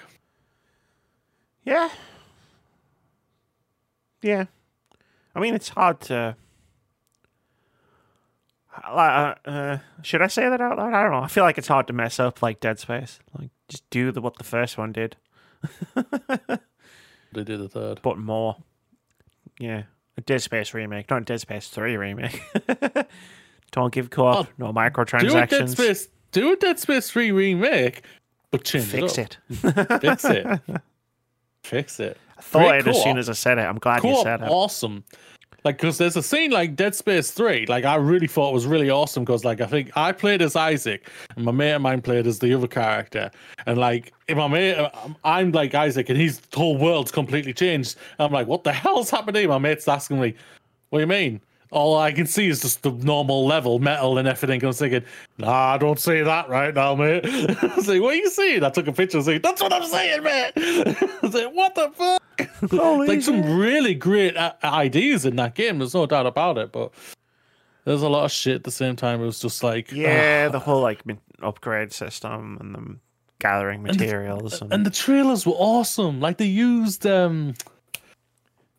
yeah, 1.64 1.90
yeah. 4.22 4.44
I 5.34 5.40
mean, 5.40 5.54
it's 5.54 5.68
hard 5.68 6.00
to. 6.02 6.36
Uh, 8.82 9.34
uh, 9.44 9.78
should 10.02 10.22
I 10.22 10.28
say 10.28 10.48
that 10.48 10.60
out 10.60 10.78
loud? 10.78 10.94
I 10.94 11.02
don't 11.02 11.10
know. 11.12 11.20
I 11.20 11.26
feel 11.26 11.44
like 11.44 11.58
it's 11.58 11.68
hard 11.68 11.86
to 11.88 11.92
mess 11.92 12.18
up 12.18 12.40
like 12.40 12.60
Dead 12.60 12.78
Space. 12.78 13.18
Like, 13.38 13.50
just 13.68 13.88
do 13.90 14.10
the 14.12 14.20
what 14.20 14.38
the 14.38 14.44
first 14.44 14.78
one 14.78 14.92
did, 14.92 15.16
They 17.32 17.44
did 17.44 17.60
a 17.60 17.68
third. 17.68 18.00
but 18.02 18.18
more. 18.18 18.56
Yeah, 19.58 19.82
Dead 20.26 20.42
Space 20.42 20.74
remake, 20.74 21.10
not 21.10 21.24
Dead 21.24 21.40
Space 21.40 21.68
Three 21.68 21.96
remake. 21.96 22.40
don't 23.72 23.92
give 23.92 24.10
co-op, 24.10 24.46
Oh, 24.46 24.48
no 24.58 24.72
Do 24.72 24.78
a 24.78 24.90
Dead 24.90 24.92
microtransactions. 24.92 25.68
Space. 25.70 26.08
Do 26.32 26.52
a 26.52 26.56
Dead 26.56 26.78
Space 26.78 27.10
Three 27.10 27.32
remake, 27.32 28.02
but 28.50 28.64
change 28.64 28.84
Fix 28.86 29.18
it. 29.18 29.38
it. 29.50 30.00
Fix 30.00 30.24
it. 30.24 30.60
Fix 31.64 32.00
it. 32.00 32.16
I 32.38 32.42
thought 32.42 32.68
Great 32.68 32.80
it 32.86 32.88
as 32.88 33.02
soon 33.02 33.18
as 33.18 33.28
I 33.28 33.32
said 33.34 33.58
it. 33.58 33.62
I'm 33.62 33.78
glad 33.78 33.96
you 33.96 34.10
co-op 34.10 34.24
said 34.24 34.40
it. 34.42 34.48
awesome. 34.48 35.04
Like, 35.64 35.76
because 35.76 35.98
there's 35.98 36.16
a 36.16 36.22
scene 36.22 36.50
like 36.50 36.74
Dead 36.74 36.94
Space 36.94 37.30
3, 37.30 37.66
like, 37.66 37.84
I 37.84 37.96
really 37.96 38.26
thought 38.26 38.54
was 38.54 38.66
really 38.66 38.88
awesome 38.88 39.24
because, 39.24 39.44
like, 39.44 39.60
I 39.60 39.66
think 39.66 39.90
I 39.96 40.12
played 40.12 40.40
as 40.40 40.56
Isaac 40.56 41.08
and 41.36 41.44
my 41.44 41.52
mate 41.52 41.72
of 41.72 41.82
mine 41.82 42.00
played 42.00 42.26
as 42.26 42.38
the 42.38 42.54
other 42.54 42.66
character. 42.66 43.30
And, 43.66 43.76
like, 43.78 44.12
if 44.26 44.36
my 44.38 44.48
mate, 44.48 44.74
I'm- 44.76 45.16
I'm 45.24 45.52
like 45.52 45.74
Isaac 45.74 46.08
and 46.08 46.18
his 46.18 46.40
whole 46.54 46.78
world's 46.78 47.10
completely 47.10 47.52
changed. 47.52 47.96
I'm 48.18 48.32
like, 48.32 48.46
what 48.46 48.64
the 48.64 48.72
hell's 48.72 49.10
happening? 49.10 49.48
My 49.48 49.58
mate's 49.58 49.86
asking 49.86 50.20
me, 50.20 50.34
what 50.88 50.98
do 50.98 51.02
you 51.02 51.06
mean? 51.06 51.40
All 51.72 51.96
I 51.96 52.10
can 52.10 52.26
see 52.26 52.48
is 52.48 52.60
just 52.62 52.82
the 52.82 52.90
normal 52.90 53.46
level, 53.46 53.78
metal 53.78 54.18
and 54.18 54.26
everything. 54.26 54.64
I'm 54.64 54.72
thinking, 54.72 55.04
nah, 55.38 55.74
I 55.74 55.78
don't 55.78 56.00
see 56.00 56.20
that 56.20 56.48
right 56.48 56.74
now, 56.74 56.96
mate. 56.96 57.24
I 57.62 57.72
was 57.76 57.86
like, 57.86 58.00
what 58.02 58.14
are 58.14 58.16
you 58.16 58.28
seeing? 58.28 58.64
I 58.64 58.70
took 58.70 58.88
a 58.88 58.92
picture. 58.92 59.18
I 59.18 59.20
was 59.20 59.28
like, 59.28 59.42
that's 59.42 59.62
what 59.62 59.72
I'm 59.72 59.84
saying, 59.84 60.22
mate. 60.24 60.52
I 60.56 61.18
was 61.22 61.32
like, 61.34 61.54
what 61.54 61.74
the 61.76 61.90
fuck? 61.94 62.70
Holy 62.70 63.06
like 63.06 63.22
some 63.22 63.42
shit. 63.42 63.52
really 63.56 63.94
great 63.94 64.36
uh, 64.36 64.52
ideas 64.64 65.24
in 65.24 65.36
that 65.36 65.54
game. 65.54 65.78
There's 65.78 65.94
no 65.94 66.06
doubt 66.06 66.26
about 66.26 66.58
it. 66.58 66.72
But 66.72 66.92
there's 67.84 68.02
a 68.02 68.08
lot 68.08 68.24
of 68.24 68.32
shit 68.32 68.56
at 68.56 68.64
the 68.64 68.70
same 68.72 68.96
time. 68.96 69.22
It 69.22 69.26
was 69.26 69.38
just 69.40 69.62
like, 69.62 69.92
Yeah, 69.92 70.48
the 70.48 70.58
whole 70.58 70.80
like 70.82 71.02
upgrade 71.40 71.92
system 71.92 72.58
and 72.60 72.74
them 72.74 73.00
gathering 73.38 73.84
the- 73.84 73.92
materials. 73.92 74.60
And, 74.60 74.72
and 74.72 74.84
the 74.86 74.90
trailers 74.90 75.46
were 75.46 75.52
awesome. 75.52 76.20
Like 76.20 76.38
they 76.38 76.46
used 76.46 77.06
um 77.06 77.54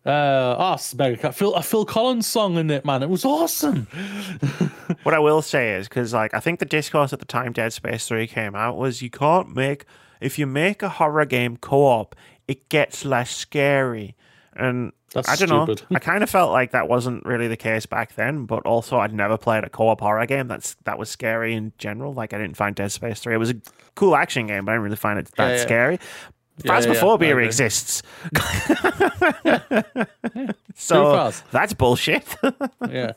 uh 0.06 0.56
oh, 0.58 0.74
it's 0.74 0.96
mega 0.96 1.16
cat 1.18 1.36
Phil 1.36 1.54
a 1.54 1.62
Phil 1.62 1.86
Collins 1.86 2.26
song 2.28 2.56
in 2.58 2.70
it, 2.72 2.84
man. 2.86 3.04
It 3.04 3.10
was 3.10 3.24
awesome. 3.26 3.86
what 5.04 5.14
I 5.14 5.20
will 5.20 5.42
say 5.42 5.74
is 5.76 5.88
because 5.88 6.14
like 6.14 6.34
I 6.34 6.40
think 6.40 6.60
the 6.60 6.66
discourse 6.66 7.14
at 7.14 7.20
the 7.20 7.26
time 7.26 7.54
Dead 7.54 7.72
Space 7.74 8.08
Three 8.08 8.28
came 8.28 8.56
out 8.56 8.78
was 8.78 9.02
you 9.02 9.10
can't 9.10 9.56
make 9.56 9.86
if 10.20 10.38
you 10.40 10.46
make 10.48 10.82
a 10.84 10.90
horror 10.90 11.26
game 11.26 11.58
co-op, 11.58 12.16
it 12.48 12.70
gets 12.70 13.06
less 13.06 13.30
scary. 13.36 14.16
And 14.56 14.92
That's 15.14 15.30
I 15.30 15.36
don't 15.36 15.66
stupid. 15.66 15.90
know. 15.90 15.96
I 15.96 16.00
kind 16.00 16.24
of 16.24 16.30
felt 16.30 16.52
like 16.52 16.72
that 16.72 16.90
wasn't 16.90 17.26
really 17.26 17.48
the 17.48 17.56
case 17.58 17.86
back 17.86 18.16
then, 18.16 18.46
but 18.46 18.66
also 18.66 18.98
I'd 18.98 19.14
never 19.14 19.38
played 19.38 19.64
a 19.64 19.70
co-op 19.70 20.02
horror 20.02 20.26
game 20.26 20.48
that's 20.48 20.76
that 20.84 20.98
was 21.00 21.10
scary 21.10 21.54
in 21.54 21.74
general. 21.78 22.14
Like 22.14 22.34
I 22.34 22.38
didn't 22.38 22.58
find 22.58 22.76
Dead 22.76 22.92
Space 22.92 23.20
Three. 23.20 23.34
It 23.34 23.38
was 23.38 23.52
a 23.52 23.56
cool 23.96 24.16
action 24.16 24.48
game, 24.48 24.66
but 24.66 24.72
I 24.72 24.76
didn't 24.76 24.84
really 24.86 24.96
find 24.98 25.20
it 25.20 25.30
that 25.38 25.48
Yeah, 25.48 25.56
yeah. 25.58 25.62
scary. 25.62 26.00
Yeah, 26.64 26.80
yeah, 26.80 26.80
yeah, 26.80 26.94
Phasmophobia 26.94 27.46
exists. 27.46 28.04
So 30.82 31.32
that's 31.52 31.74
bullshit. 31.74 32.36
yeah. 32.90 33.14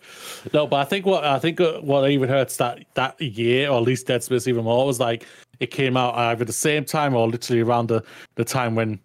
No, 0.52 0.66
but 0.66 0.76
I 0.76 0.84
think 0.84 1.06
what 1.06 1.24
I 1.24 1.38
think 1.38 1.60
what 1.80 2.10
even 2.10 2.28
hurts 2.28 2.58
that 2.58 2.84
that 2.94 3.20
year, 3.20 3.70
or 3.70 3.78
at 3.78 3.84
least 3.84 4.06
Dead 4.06 4.22
Space 4.22 4.46
even 4.46 4.64
more, 4.64 4.86
was 4.86 5.00
like 5.00 5.26
it 5.60 5.68
came 5.68 5.96
out 5.96 6.14
either 6.14 6.44
the 6.44 6.52
same 6.52 6.84
time 6.84 7.14
or 7.14 7.28
literally 7.28 7.62
around 7.62 7.88
the, 7.88 8.02
the 8.34 8.44
time 8.44 8.74
when 8.74 8.98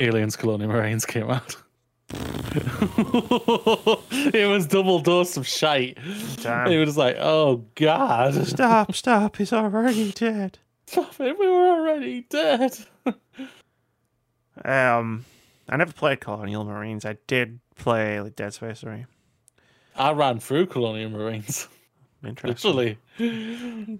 Aliens 0.00 0.34
Colonial 0.34 0.70
Marines 0.70 1.04
came 1.04 1.30
out. 1.30 1.56
it 4.34 4.48
was 4.48 4.66
double 4.66 4.98
dose 4.98 5.36
of 5.36 5.46
shite. 5.46 5.98
Damn. 6.42 6.70
It 6.70 6.84
was 6.84 6.96
like, 6.96 7.16
oh 7.18 7.64
god, 7.76 8.46
Stop, 8.46 8.94
stop, 8.94 9.36
he's 9.36 9.52
already 9.52 10.10
dead. 10.12 10.58
Stop 10.86 11.20
it, 11.20 11.38
we 11.38 11.46
were 11.46 11.70
already 11.78 12.22
dead. 12.22 12.76
Um, 14.64 15.24
I 15.68 15.76
never 15.76 15.92
played 15.92 16.20
Colonial 16.20 16.64
Marines. 16.64 17.04
I 17.04 17.16
did 17.26 17.58
play 17.74 18.20
like, 18.20 18.36
Dead 18.36 18.54
Space 18.54 18.80
3. 18.82 19.04
I 19.96 20.12
ran 20.12 20.38
through 20.38 20.66
Colonial 20.66 21.10
Marines, 21.10 21.66
Interesting. 22.24 22.96
literally 23.18 23.98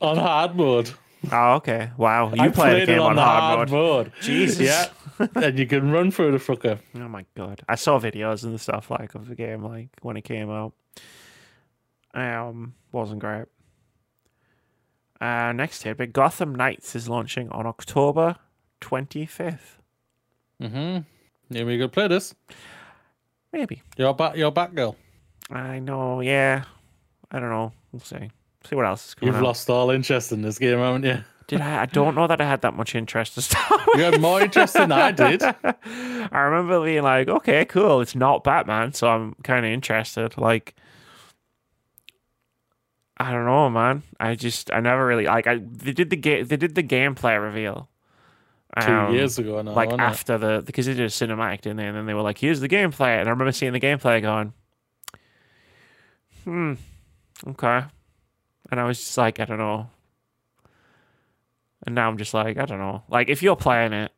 on 0.00 0.16
hard 0.16 0.56
mode. 0.56 0.90
Oh, 1.30 1.54
okay. 1.56 1.90
Wow. 1.96 2.32
You 2.32 2.40
I 2.42 2.48
played 2.48 2.76
the 2.76 2.82
it 2.82 2.86
game 2.86 3.00
on 3.02 3.16
the 3.16 3.22
hard 3.22 3.70
mode. 3.70 4.06
mode. 4.08 4.12
Jesus. 4.22 4.60
Yeah, 4.60 4.88
and 5.34 5.58
you 5.58 5.66
can 5.66 5.90
run 5.90 6.10
through 6.10 6.32
the 6.32 6.38
fucker. 6.38 6.78
Oh 6.94 7.08
my 7.08 7.24
god. 7.36 7.62
I 7.68 7.74
saw 7.74 7.98
videos 7.98 8.44
and 8.44 8.58
stuff 8.60 8.90
like 8.90 9.14
of 9.14 9.28
the 9.28 9.34
game 9.34 9.62
like 9.62 9.88
when 10.02 10.16
it 10.16 10.22
came 10.22 10.50
out. 10.50 10.72
Um 12.14 12.74
wasn't 12.92 13.20
great. 13.20 13.46
Uh 15.20 15.52
next 15.52 15.82
here, 15.82 15.94
but 15.94 16.12
Gotham 16.12 16.54
Knights 16.54 16.94
is 16.94 17.08
launching 17.08 17.48
on 17.50 17.66
October 17.66 18.36
twenty 18.80 19.26
fifth. 19.26 19.80
Mm-hmm. 20.62 20.98
Yeah, 21.50 21.64
we 21.64 21.78
could 21.78 21.92
play 21.92 22.08
this. 22.08 22.34
Maybe. 23.52 23.82
You're 23.96 24.14
back. 24.14 24.36
You're 24.36 24.50
back, 24.50 24.74
girl. 24.74 24.96
I 25.50 25.78
know, 25.78 26.20
yeah. 26.20 26.64
I 27.30 27.38
don't 27.38 27.50
know. 27.50 27.72
We'll 27.92 28.00
see. 28.00 28.30
See 28.68 28.74
what 28.74 28.84
else 28.86 29.08
is 29.08 29.14
coming 29.14 29.32
You've 29.32 29.40
out. 29.42 29.44
lost 29.46 29.70
all 29.70 29.90
interest 29.90 30.32
in 30.32 30.42
this 30.42 30.58
game, 30.58 30.78
haven't 30.78 31.04
you? 31.04 31.22
Did 31.46 31.60
I 31.60 31.82
I 31.82 31.86
don't 31.86 32.16
know 32.16 32.26
that 32.26 32.40
I 32.40 32.44
had 32.44 32.62
that 32.62 32.74
much 32.74 32.94
interest 32.96 33.34
to 33.34 33.42
start 33.42 33.70
with. 33.70 33.80
You 33.96 34.02
had 34.02 34.20
more 34.20 34.40
interest 34.42 34.74
than 34.74 34.90
I 34.92 35.12
did. 35.12 35.42
I 35.64 36.28
remember 36.38 36.84
being 36.84 37.02
like, 37.04 37.28
okay, 37.28 37.64
cool, 37.64 38.00
it's 38.00 38.14
not 38.16 38.42
Batman, 38.44 38.92
so 38.92 39.08
I'm 39.08 39.34
kind 39.44 39.64
of 39.64 39.70
interested. 39.72 40.36
Like, 40.36 40.74
I 43.18 43.32
don't 43.32 43.46
know, 43.46 43.70
man. 43.70 44.02
I 44.20 44.34
just, 44.34 44.70
I 44.72 44.80
never 44.80 45.06
really 45.06 45.24
like. 45.24 45.46
I 45.46 45.58
they 45.58 45.92
did 45.92 46.10
the 46.10 46.16
game, 46.16 46.46
they 46.46 46.56
did 46.56 46.74
the 46.74 46.82
gameplay 46.82 47.40
reveal 47.40 47.88
Two 48.80 48.92
um, 48.92 49.14
years 49.14 49.38
ago 49.38 49.62
now, 49.62 49.72
like 49.72 49.88
wasn't 49.88 50.02
it? 50.02 50.04
after 50.04 50.38
the 50.38 50.62
because 50.66 50.84
they 50.84 50.92
did 50.92 51.04
a 51.04 51.08
cinematic, 51.08 51.62
didn't 51.62 51.78
they? 51.78 51.86
And 51.86 51.96
then 51.96 52.04
they 52.04 52.12
were 52.12 52.20
like, 52.20 52.36
here's 52.36 52.60
the 52.60 52.68
gameplay, 52.68 53.18
and 53.18 53.26
I 53.26 53.30
remember 53.30 53.52
seeing 53.52 53.72
the 53.72 53.80
gameplay, 53.80 54.20
going, 54.20 54.52
hmm, 56.44 56.74
okay, 57.48 57.84
and 58.70 58.80
I 58.80 58.84
was 58.84 58.98
just 58.98 59.16
like, 59.16 59.40
I 59.40 59.46
don't 59.46 59.58
know. 59.58 59.88
And 61.86 61.94
now 61.94 62.08
I'm 62.08 62.18
just 62.18 62.34
like, 62.34 62.58
I 62.58 62.66
don't 62.66 62.78
know. 62.78 63.02
Like, 63.08 63.30
if 63.30 63.42
you're 63.42 63.56
playing 63.56 63.94
it 63.94 64.12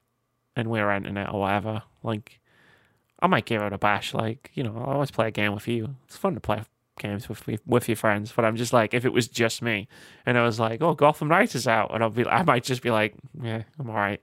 and 0.56 0.68
we're 0.68 0.88
renting 0.88 1.16
it 1.16 1.28
or 1.30 1.40
whatever, 1.40 1.82
like, 2.02 2.40
I 3.20 3.28
might 3.28 3.44
give 3.44 3.62
it 3.62 3.72
a 3.72 3.78
bash. 3.78 4.12
Like, 4.12 4.50
you 4.54 4.62
know, 4.64 4.76
I 4.76 4.94
always 4.94 5.10
play 5.10 5.28
a 5.28 5.30
game 5.32 5.54
with 5.54 5.68
you. 5.68 5.94
It's 6.06 6.16
fun 6.16 6.34
to 6.34 6.40
play 6.40 6.62
games 6.98 7.28
with 7.28 7.48
with 7.66 7.88
your 7.88 7.96
friends. 7.96 8.32
But 8.32 8.44
I'm 8.44 8.56
just 8.56 8.72
like, 8.72 8.94
if 8.94 9.04
it 9.04 9.12
was 9.12 9.28
just 9.28 9.62
me 9.62 9.88
and 10.26 10.38
I 10.38 10.44
was 10.44 10.58
like, 10.58 10.82
oh, 10.82 10.94
Gotham 10.94 11.28
Knights 11.28 11.54
is 11.54 11.66
out, 11.66 11.94
and 11.94 12.02
I'll 12.02 12.10
be, 12.10 12.26
I 12.26 12.42
might 12.42 12.64
just 12.64 12.82
be 12.82 12.90
like, 12.90 13.14
yeah, 13.42 13.62
I'm 13.78 13.90
all 13.90 13.96
right. 13.96 14.20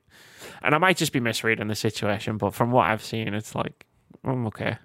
And 0.61 0.76
I 0.76 0.77
might 0.77 0.97
just 0.97 1.11
be 1.11 1.19
misreading 1.19 1.68
the 1.68 1.76
situation, 1.76 2.38
but 2.38 2.53
from 2.53 2.72
what 2.72 2.88
I've 2.88 3.03
seen, 3.03 3.34
it's 3.34 3.56
like, 3.56 3.85
I'm 4.23 4.47
okay. 4.47 4.77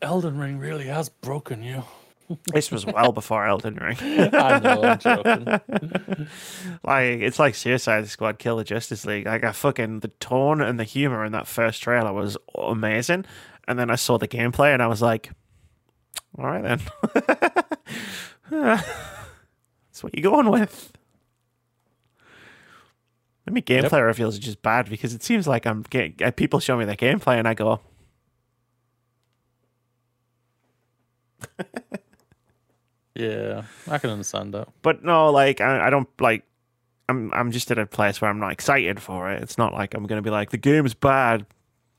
Elden 0.00 0.38
Ring 0.38 0.58
really 0.58 0.86
has 0.86 1.08
broken 1.08 1.62
you. 1.62 1.84
This 2.52 2.70
was 2.70 2.84
well 2.84 3.12
before 3.12 3.46
Elden 3.46 3.76
Ring. 3.76 3.96
I 4.34 4.58
know, 4.58 4.82
I'm 4.82 4.98
joking. 4.98 5.46
like 6.84 7.20
it's 7.20 7.38
like 7.38 7.54
Suicide 7.54 8.06
Squad 8.08 8.38
Killer 8.38 8.64
Justice 8.64 9.06
League. 9.06 9.24
Like 9.24 9.44
I 9.44 9.52
fucking 9.52 10.00
the 10.00 10.08
tone 10.08 10.60
and 10.60 10.78
the 10.78 10.84
humor 10.84 11.24
in 11.24 11.32
that 11.32 11.46
first 11.46 11.82
trailer 11.82 12.12
was 12.12 12.36
amazing, 12.54 13.24
and 13.66 13.78
then 13.78 13.90
I 13.90 13.94
saw 13.94 14.18
the 14.18 14.28
gameplay 14.28 14.74
and 14.74 14.82
I 14.82 14.88
was 14.88 15.00
like, 15.00 15.30
all 16.36 16.46
right 16.46 16.62
then, 16.62 16.80
that's 18.50 20.02
what 20.02 20.14
you're 20.16 20.30
going 20.30 20.50
with. 20.50 20.92
I 23.46 23.50
mean, 23.50 23.64
gameplay 23.64 24.04
reveals 24.04 24.36
are 24.36 24.40
just 24.40 24.60
bad 24.60 24.90
because 24.90 25.14
it 25.14 25.22
seems 25.22 25.48
like 25.48 25.66
I'm 25.66 25.82
getting 25.88 26.32
people 26.32 26.60
show 26.60 26.76
me 26.76 26.84
their 26.84 26.96
gameplay 26.96 27.38
and 27.38 27.48
I 27.48 27.54
go, 27.54 27.80
Yeah, 33.14 33.62
I 33.88 33.98
can 33.98 34.10
understand 34.10 34.54
that. 34.54 34.68
but 34.82 35.02
no, 35.04 35.30
like 35.30 35.60
I, 35.60 35.86
I 35.86 35.90
don't 35.90 36.08
like. 36.20 36.44
I'm 37.08 37.32
I'm 37.32 37.50
just 37.50 37.70
at 37.70 37.78
a 37.78 37.86
place 37.86 38.20
where 38.20 38.30
I'm 38.30 38.38
not 38.38 38.52
excited 38.52 39.00
for 39.00 39.30
it. 39.30 39.42
It's 39.42 39.58
not 39.58 39.72
like 39.72 39.94
I'm 39.94 40.06
gonna 40.06 40.22
be 40.22 40.30
like 40.30 40.50
the 40.50 40.58
game 40.58 40.86
is 40.86 40.94
bad. 40.94 41.46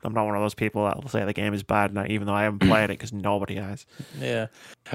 I'm 0.02 0.14
not 0.14 0.24
one 0.24 0.34
of 0.34 0.40
those 0.40 0.54
people 0.54 0.84
that 0.84 0.96
will 1.02 1.10
say 1.10 1.24
the 1.24 1.32
game 1.32 1.52
is 1.52 1.62
bad, 1.62 1.92
now, 1.92 2.06
even 2.08 2.26
though 2.26 2.32
I 2.32 2.44
haven't 2.44 2.60
played 2.60 2.84
it 2.84 2.98
because 2.98 3.12
nobody 3.12 3.56
has. 3.56 3.84
Yeah, 4.18 4.46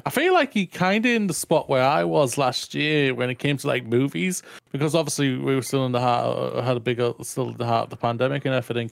I 0.05 0.09
feel 0.09 0.33
like 0.33 0.55
you 0.55 0.67
kind 0.67 1.05
of 1.05 1.11
in 1.11 1.27
the 1.27 1.33
spot 1.33 1.69
where 1.69 1.83
I 1.83 2.03
was 2.03 2.37
last 2.39 2.73
year 2.73 3.13
when 3.13 3.29
it 3.29 3.35
came 3.37 3.57
to 3.57 3.67
like 3.67 3.85
movies, 3.85 4.41
because 4.71 4.95
obviously 4.95 5.37
we 5.37 5.53
were 5.55 5.61
still 5.61 5.85
in 5.85 5.91
the 5.91 5.99
heart, 5.99 6.63
had 6.63 6.75
a 6.77 6.79
bigger, 6.79 7.13
still 7.21 7.49
in 7.49 7.57
the 7.57 7.65
heart 7.67 7.83
of 7.83 7.89
the 7.91 7.97
pandemic 7.97 8.45
and 8.45 8.55
everything, 8.55 8.89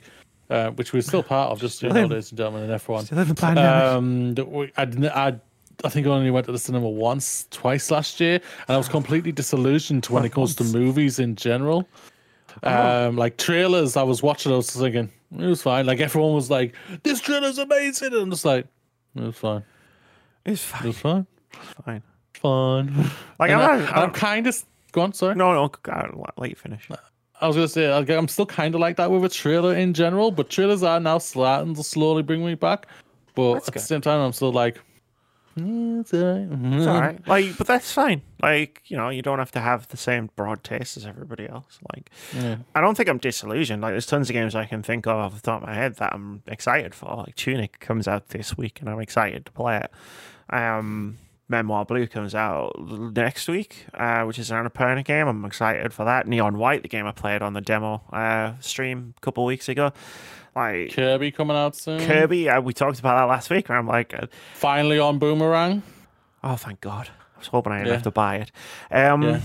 uh, 0.52 0.70
which 0.72 0.94
we're 0.94 1.02
still 1.02 1.24
part 1.24 1.52
of. 1.52 1.60
Just 1.60 1.82
you 1.82 1.90
know, 1.90 1.96
ladies 2.06 2.30
and 2.32 2.38
gentlemen, 2.38 2.64
and 2.64 2.72
everyone. 2.72 3.06
Still 3.06 3.20
in 3.20 3.28
the 3.30 3.36
pandemic. 3.36 3.84
Um, 4.48 4.70
I, 4.78 4.86
didn't- 4.86 5.06
I, 5.06 5.36
I 5.84 5.90
think 5.90 6.06
I 6.06 6.12
only 6.12 6.30
went 6.30 6.46
to 6.46 6.52
the 6.52 6.60
cinema 6.60 6.88
once, 6.88 7.48
twice 7.50 7.90
last 7.90 8.20
year, 8.20 8.36
and 8.36 8.76
I 8.76 8.78
was 8.78 8.88
completely 8.88 9.32
disillusioned 9.32 10.06
when 10.06 10.24
it 10.26 10.32
comes 10.32 10.56
to 10.58 10.64
movies 10.64 11.18
in 11.18 11.36
general. 11.36 11.88
Um, 12.62 13.16
like 13.18 13.38
trailers, 13.38 13.98
I 13.98 14.04
was 14.04 14.22
watching, 14.22 14.52
I 14.52 14.58
was 14.58 14.70
thinking 14.70 15.12
it 15.40 15.46
was 15.46 15.62
fine. 15.62 15.86
Like 15.86 16.00
everyone 16.00 16.34
was 16.34 16.50
like, 16.50 16.76
"This 17.04 17.20
trailer's 17.22 17.58
amazing," 17.58 18.14
and 18.14 18.22
I'm 18.24 18.30
just 18.32 18.46
like, 18.46 18.66
"It 19.16 19.22
was 19.24 19.36
fine. 19.36 19.64
It's 20.46 20.64
It 20.64 20.66
fine. 20.66 20.88
was 20.88 20.98
fine. 20.98 21.28
fine. 21.86 22.04
Fine." 22.34 22.96
Like 23.40 23.52
And 23.52 23.62
I'm, 23.62 23.70
I, 23.72 23.78
not, 23.80 23.94
I'm 23.94 24.04
I'm, 24.06 24.12
kind 24.12 24.48
of 24.48 24.64
go 24.92 25.02
on. 25.02 25.14
Sorry, 25.14 25.36
no, 25.36 25.54
no. 25.54 25.72
Let 26.38 26.50
you 26.50 26.56
finish. 26.56 26.88
I 27.42 27.48
was 27.48 27.56
gonna 27.56 27.68
say 27.68 27.92
I'm 27.92 28.28
still 28.28 28.46
kind 28.46 28.74
of 28.76 28.82
like 28.82 28.96
that 28.98 29.12
with 29.12 29.26
a 29.26 29.30
trailer 29.30 29.76
in 29.76 29.94
general, 29.94 30.32
but 30.32 30.50
trailers 30.50 30.84
are 30.84 31.00
now 31.00 31.18
starting 31.18 31.76
to 31.76 31.84
slowly 31.84 32.24
bring 32.24 32.46
me 32.46 32.56
back. 32.56 32.88
But 33.36 33.56
That's 33.56 33.68
at 33.70 33.74
the 33.74 33.80
same 33.80 34.02
time, 34.02 34.20
I'm 34.22 34.32
still 34.34 34.52
like, 34.52 34.80
"Yeah, 35.56 36.00
it's 36.02 36.14
alright." 36.14 36.48
It's 36.74 36.88
all 36.88 37.00
right. 37.02 37.28
Like, 37.28 37.58
but 37.58 37.68
that's 37.68 37.92
fine. 37.92 38.22
Like, 38.42 38.82
you 38.86 38.98
know, 38.98 39.10
you 39.10 39.22
don't 39.22 39.40
have 39.40 39.52
to 39.52 39.60
have 39.60 39.88
the 39.90 39.98
same 39.98 40.30
broad 40.36 40.64
taste 40.64 40.98
as 40.98 41.06
everybody 41.06 41.48
else. 41.48 41.80
Like, 41.96 42.10
Yeah. 42.36 42.58
I 42.76 42.82
don't 42.82 42.96
think 42.96 43.10
I'm 43.10 43.18
disillusioned. 43.20 43.82
Like, 43.82 43.92
there's 43.94 44.06
tons 44.06 44.30
of 44.30 44.34
games 44.34 44.56
I 44.56 44.66
can 44.66 44.84
think 44.84 45.06
of 45.08 45.16
off 45.18 45.36
the 45.36 45.42
top 45.42 45.62
of 45.62 45.68
my 45.68 45.74
head 45.76 45.96
that 45.96 46.14
I'm 46.14 46.44
excited 46.48 46.94
for. 46.96 47.16
Like, 47.16 47.36
Tunic 47.36 47.80
comes 47.80 48.08
out 48.08 48.30
this 48.30 48.58
week, 48.58 48.80
and 48.82 48.90
I'm 48.90 49.00
excited 49.00 49.46
to 49.46 49.52
play 49.52 49.78
it. 49.78 49.92
Um, 50.50 51.18
Memoir 51.50 51.86
Blue 51.86 52.08
comes 52.08 52.34
out 52.34 52.74
next 52.80 53.48
week, 53.48 53.86
uh, 53.94 54.24
which 54.24 54.40
is 54.40 54.50
an 54.50 54.58
Annapurna 54.66 55.04
game. 55.06 55.28
I'm 55.28 55.46
excited 55.46 55.94
for 55.94 56.06
that. 56.06 56.26
Neon 56.28 56.58
White, 56.58 56.82
the 56.84 56.88
game 56.88 57.06
I 57.06 57.12
played 57.12 57.42
on 57.42 57.54
the 57.54 57.62
demo 57.62 58.02
uh, 58.12 58.54
stream 58.60 59.14
a 59.18 59.22
couple 59.22 59.46
weeks 59.46 59.68
ago. 59.70 59.92
Like 60.56 60.94
Kirby 60.94 61.32
coming 61.32 61.58
out 61.58 61.76
soon. 61.76 62.00
Kirby, 62.00 62.48
uh, 62.50 62.62
we 62.62 62.74
talked 62.74 63.00
about 63.00 63.16
that 63.18 63.24
last 63.24 63.50
week, 63.50 63.70
and 63.70 63.78
I'm 63.78 63.88
like, 63.88 64.14
uh, 64.14 64.28
finally 64.56 65.00
on 65.00 65.18
Boomerang. 65.20 65.82
oh, 66.44 66.56
thank 66.56 66.80
God. 66.82 67.10
I 67.36 67.40
was 67.40 67.48
hoping 67.48 67.74
I 67.74 67.78
didn't 67.78 67.88
Yeah. 67.88 67.94
have 67.94 68.04
to 68.04 68.12
buy 68.12 68.36
it. 68.38 68.52
Um, 68.92 69.22
Yeah. 69.24 69.40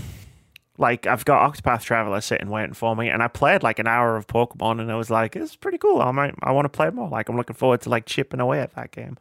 like 0.76 1.06
I've 1.06 1.24
got 1.24 1.52
Octopath 1.55 1.82
Traveler 1.82 2.20
sitting 2.20 2.51
waiting 2.51 2.74
for 2.74 2.94
me, 2.94 3.09
and 3.09 3.22
I 3.22 3.28
played 3.28 3.62
like 3.62 3.78
an 3.78 3.86
hour 3.89 4.16
of 4.16 4.26
Pokemon, 4.26 4.80
and 4.80 4.93
I 4.93 4.97
was 4.97 5.09
like, 5.10 5.35
"It's 5.35 5.56
pretty 5.56 5.78
cool. 5.78 6.01
I 6.02 6.10
might, 6.10 6.35
I 6.43 6.52
want 6.52 6.66
to 6.66 6.68
play 6.76 6.90
more. 6.90 7.09
Like 7.09 7.28
I'm 7.28 7.36
looking 7.36 7.56
forward 7.56 7.80
to 7.82 7.89
like 7.89 8.05
chipping 8.06 8.40
away 8.40 8.60
at 8.60 8.74
that 8.74 8.90
game. 8.93 9.16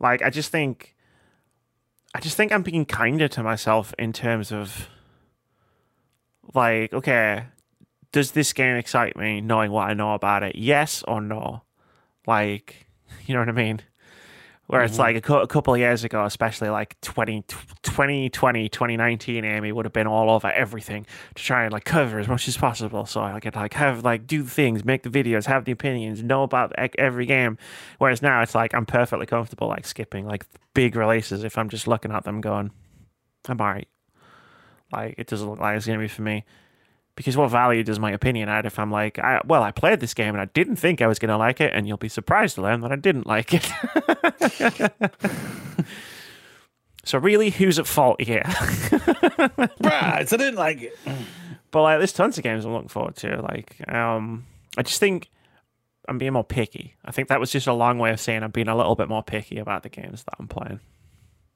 Like 0.00 0.20
I 0.22 0.30
just 0.30 0.50
think, 0.50 0.94
I 2.14 2.20
just 2.20 2.36
think 2.36 2.50
I'm 2.52 2.62
being 2.62 2.84
kinder 2.84 3.28
to 3.28 3.42
myself 3.42 3.94
in 3.98 4.12
terms 4.12 4.50
of, 4.52 4.88
like, 6.54 6.92
okay, 6.92 7.44
does 8.14 8.30
this 8.30 8.52
game 8.52 8.76
excite 8.76 9.16
me 9.16 9.40
knowing 9.40 9.72
what 9.72 9.90
I 9.90 9.94
know 9.94 10.14
about 10.14 10.44
it? 10.44 10.54
Yes 10.54 11.02
or 11.08 11.20
no? 11.20 11.62
Like, 12.28 12.86
you 13.26 13.34
know 13.34 13.40
what 13.40 13.48
I 13.48 13.52
mean? 13.52 13.80
Where 14.68 14.84
it's 14.84 14.92
mm-hmm. 14.92 15.02
like 15.02 15.16
a, 15.16 15.20
cou- 15.20 15.40
a 15.40 15.48
couple 15.48 15.74
of 15.74 15.80
years 15.80 16.04
ago, 16.04 16.24
especially 16.24 16.68
like 16.68 16.98
20, 17.00 17.42
2020, 17.82 18.68
2019, 18.68 19.44
Amy 19.44 19.72
would 19.72 19.84
have 19.84 19.92
been 19.92 20.06
all 20.06 20.30
over 20.30 20.46
everything 20.46 21.06
to 21.34 21.42
try 21.42 21.64
and 21.64 21.72
like 21.72 21.84
cover 21.84 22.20
as 22.20 22.28
much 22.28 22.46
as 22.46 22.56
possible. 22.56 23.04
So 23.04 23.20
I 23.20 23.40
could 23.40 23.56
like 23.56 23.74
have 23.74 24.04
like 24.04 24.28
do 24.28 24.44
things, 24.44 24.84
make 24.84 25.02
the 25.02 25.10
videos, 25.10 25.46
have 25.46 25.64
the 25.64 25.72
opinions, 25.72 26.22
know 26.22 26.44
about 26.44 26.72
every 26.96 27.26
game. 27.26 27.58
Whereas 27.98 28.22
now 28.22 28.42
it's 28.42 28.54
like 28.54 28.74
I'm 28.74 28.86
perfectly 28.86 29.26
comfortable 29.26 29.66
like 29.66 29.86
skipping 29.86 30.24
like 30.24 30.46
big 30.72 30.94
releases 30.94 31.42
if 31.42 31.58
I'm 31.58 31.68
just 31.68 31.88
looking 31.88 32.12
at 32.12 32.22
them 32.22 32.40
going, 32.40 32.70
I'm 33.48 33.60
alright. 33.60 33.88
Like 34.92 35.16
it 35.18 35.26
doesn't 35.26 35.50
look 35.50 35.58
like 35.58 35.76
it's 35.76 35.86
gonna 35.86 35.98
be 35.98 36.06
for 36.06 36.22
me. 36.22 36.44
Because 37.16 37.36
what 37.36 37.48
value 37.50 37.84
does 37.84 38.00
my 38.00 38.10
opinion 38.10 38.48
add 38.48 38.66
if 38.66 38.76
I'm 38.78 38.90
like, 38.90 39.20
I, 39.20 39.40
well, 39.44 39.62
I 39.62 39.70
played 39.70 40.00
this 40.00 40.14
game 40.14 40.34
and 40.34 40.40
I 40.40 40.46
didn't 40.46 40.76
think 40.76 41.00
I 41.00 41.06
was 41.06 41.20
going 41.20 41.28
to 41.28 41.36
like 41.36 41.60
it, 41.60 41.72
and 41.72 41.86
you'll 41.86 41.96
be 41.96 42.08
surprised 42.08 42.56
to 42.56 42.62
learn 42.62 42.80
that 42.80 42.90
I 42.90 42.96
didn't 42.96 43.26
like 43.26 43.50
it. 43.54 43.70
so 47.04 47.18
really, 47.18 47.50
who's 47.50 47.78
at 47.78 47.86
fault 47.86 48.20
here? 48.20 48.42
Right, 49.80 50.22
I 50.22 50.24
didn't 50.24 50.56
like 50.56 50.82
it. 50.82 50.98
But 51.70 51.82
like, 51.82 51.98
there's 51.98 52.12
tons 52.12 52.36
of 52.38 52.44
games 52.44 52.64
I'm 52.64 52.72
looking 52.72 52.88
forward 52.88 53.16
to. 53.16 53.42
Like, 53.42 53.76
um, 53.92 54.46
I 54.76 54.82
just 54.82 54.98
think 54.98 55.28
I'm 56.08 56.18
being 56.18 56.32
more 56.32 56.44
picky. 56.44 56.94
I 57.04 57.12
think 57.12 57.28
that 57.28 57.38
was 57.40 57.50
just 57.50 57.66
a 57.66 57.72
long 57.72 57.98
way 57.98 58.10
of 58.10 58.18
saying 58.20 58.42
I'm 58.42 58.50
being 58.50 58.68
a 58.68 58.76
little 58.76 58.94
bit 58.96 59.08
more 59.08 59.22
picky 59.22 59.58
about 59.58 59.82
the 59.82 59.88
games 59.88 60.24
that 60.24 60.34
I'm 60.40 60.48
playing, 60.48 60.80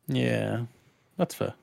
Yeah, 0.07 0.63
that's 1.17 1.35
fair. 1.35 1.55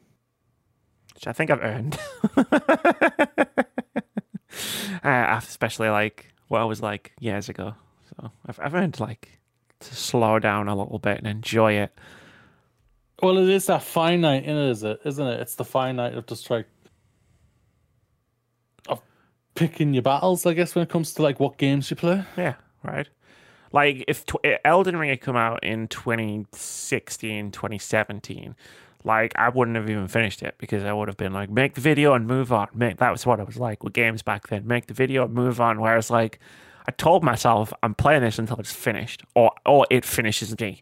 which 1.13 1.27
I 1.27 1.33
think 1.33 1.51
I've 1.51 1.61
earned. 1.61 1.97
uh, 5.03 5.35
especially 5.37 5.89
like 5.89 6.33
what 6.47 6.61
I 6.61 6.65
was 6.65 6.81
like 6.81 7.13
years 7.19 7.49
ago. 7.49 7.75
So 8.09 8.31
I've, 8.45 8.59
I've 8.59 8.75
earned 8.75 8.99
like 8.99 9.39
to 9.79 9.95
slow 9.95 10.39
down 10.39 10.67
a 10.67 10.75
little 10.75 10.99
bit 10.99 11.17
and 11.17 11.27
enjoy 11.27 11.73
it. 11.73 11.97
Well, 13.21 13.37
it 13.37 13.49
is 13.49 13.67
that 13.67 13.83
finite, 13.83 14.43
in 14.43 14.57
it, 14.57 14.69
is 14.69 14.83
it? 14.83 14.99
Isn't 15.05 15.27
it? 15.27 15.39
It's 15.39 15.55
the 15.55 15.65
finite 15.65 16.15
of 16.15 16.25
just 16.25 16.49
like 16.49 16.67
of 18.87 19.01
picking 19.55 19.93
your 19.93 20.03
battles. 20.03 20.45
I 20.45 20.53
guess 20.53 20.75
when 20.75 20.83
it 20.83 20.89
comes 20.89 21.13
to 21.13 21.21
like 21.21 21.39
what 21.39 21.57
games 21.57 21.89
you 21.89 21.95
play. 21.95 22.23
Yeah, 22.37 22.55
right. 22.83 23.07
Like 23.71 24.05
if 24.07 24.25
tw- 24.25 24.45
Elden 24.63 24.97
Ring 24.97 25.09
had 25.09 25.21
come 25.21 25.35
out 25.35 25.63
in 25.63 25.87
2016, 25.87 27.51
2017, 27.51 28.55
like 29.05 29.33
I 29.35 29.49
wouldn't 29.49 29.77
have 29.77 29.89
even 29.89 30.07
finished 30.07 30.41
it 30.41 30.55
because 30.57 30.83
I 30.83 30.91
would 30.91 31.07
have 31.07 31.17
been 31.17 31.33
like, 31.33 31.49
make 31.49 31.75
the 31.75 31.81
video 31.81 32.13
and 32.13 32.27
move 32.27 32.51
on. 32.51 32.67
Make 32.73 32.97
that 32.97 33.11
was 33.11 33.25
what 33.25 33.39
it 33.39 33.47
was 33.47 33.57
like 33.57 33.83
with 33.83 33.93
games 33.93 34.21
back 34.21 34.47
then. 34.47 34.67
Make 34.67 34.87
the 34.87 34.93
video 34.93 35.25
and 35.25 35.33
move 35.33 35.61
on. 35.61 35.79
Whereas 35.79 36.09
like 36.09 36.39
I 36.87 36.91
told 36.91 37.23
myself 37.23 37.71
I'm 37.83 37.95
playing 37.95 38.21
this 38.21 38.39
until 38.39 38.57
it's 38.57 38.73
finished, 38.73 39.23
or 39.35 39.51
or 39.65 39.85
it 39.89 40.05
finishes 40.05 40.59
me. 40.59 40.81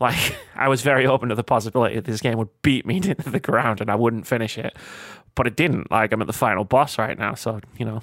Like 0.00 0.36
I 0.54 0.68
was 0.68 0.82
very 0.82 1.06
open 1.06 1.30
to 1.30 1.34
the 1.34 1.44
possibility 1.44 1.96
that 1.96 2.04
this 2.04 2.20
game 2.20 2.38
would 2.38 2.50
beat 2.62 2.86
me 2.86 2.96
into 3.04 3.30
the 3.30 3.40
ground 3.40 3.80
and 3.80 3.90
I 3.90 3.94
wouldn't 3.94 4.26
finish 4.26 4.58
it, 4.58 4.76
but 5.34 5.46
it 5.46 5.56
didn't. 5.56 5.90
Like 5.90 6.12
I'm 6.12 6.20
at 6.20 6.26
the 6.26 6.32
final 6.32 6.64
boss 6.64 6.98
right 6.98 7.18
now, 7.18 7.34
so 7.34 7.60
you 7.78 7.84
know. 7.84 8.02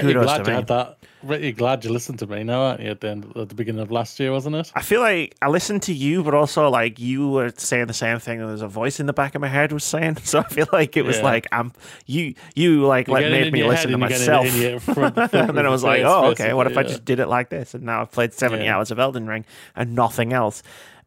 Kudos 0.00 0.24
glad 0.24 0.38
to 0.38 0.42
you 0.44 0.46
me. 0.48 0.54
had 0.54 0.66
that. 0.68 0.98
Bet 1.24 1.56
glad 1.56 1.84
you 1.84 1.92
listened 1.92 2.18
to 2.18 2.26
me 2.26 2.42
now, 2.42 2.62
aren't 2.62 2.80
you? 2.80 2.90
At 2.90 3.00
the 3.00 3.08
end, 3.10 3.32
at 3.36 3.48
the 3.48 3.54
beginning 3.54 3.80
of 3.82 3.92
last 3.92 4.18
year, 4.18 4.32
wasn't 4.32 4.56
it? 4.56 4.72
I 4.74 4.82
feel 4.82 5.00
like 5.00 5.36
I 5.40 5.48
listened 5.48 5.82
to 5.84 5.92
you, 5.92 6.24
but 6.24 6.34
also 6.34 6.68
like 6.68 6.98
you 6.98 7.28
were 7.28 7.52
saying 7.56 7.86
the 7.86 7.94
same 7.94 8.18
thing. 8.18 8.40
and 8.40 8.48
There's 8.48 8.62
a 8.62 8.66
voice 8.68 8.98
in 8.98 9.06
the 9.06 9.12
back 9.12 9.34
of 9.34 9.40
my 9.40 9.48
head 9.48 9.70
was 9.70 9.84
saying, 9.84 10.16
so 10.24 10.40
I 10.40 10.44
feel 10.44 10.66
like 10.72 10.96
it 10.96 11.04
was 11.04 11.18
Yeah. 11.18 11.22
like 11.24 11.46
I'm 11.52 11.72
you. 12.06 12.34
You 12.56 12.86
like 12.86 13.06
You 13.06 13.14
like 13.14 13.26
made 13.26 13.52
me 13.52 13.62
listen 13.64 13.88
to 13.90 13.94
and 13.94 14.02
you 14.02 14.08
get 14.08 14.20
it 14.20 14.28
myself, 14.28 14.82
front- 14.96 15.14
front 15.14 15.32
and 15.50 15.56
then 15.58 15.66
I 15.66 15.68
was 15.70 15.84
like, 15.84 16.02
oh, 16.04 16.30
okay. 16.32 16.52
What 16.54 16.66
if 16.66 16.76
I 16.76 16.82
just 16.82 17.04
did 17.04 17.20
it 17.20 17.26
like 17.28 17.50
this? 17.50 17.74
And 17.74 17.84
now 17.84 18.00
I've 18.00 18.10
played 18.10 18.32
70 18.32 18.64
Yeah. 18.64 18.76
hours 18.76 18.90
of 18.90 18.98
Elden 18.98 19.26
Ring 19.28 19.44
and 19.76 19.94
nothing 19.94 20.32
else. 20.32 20.62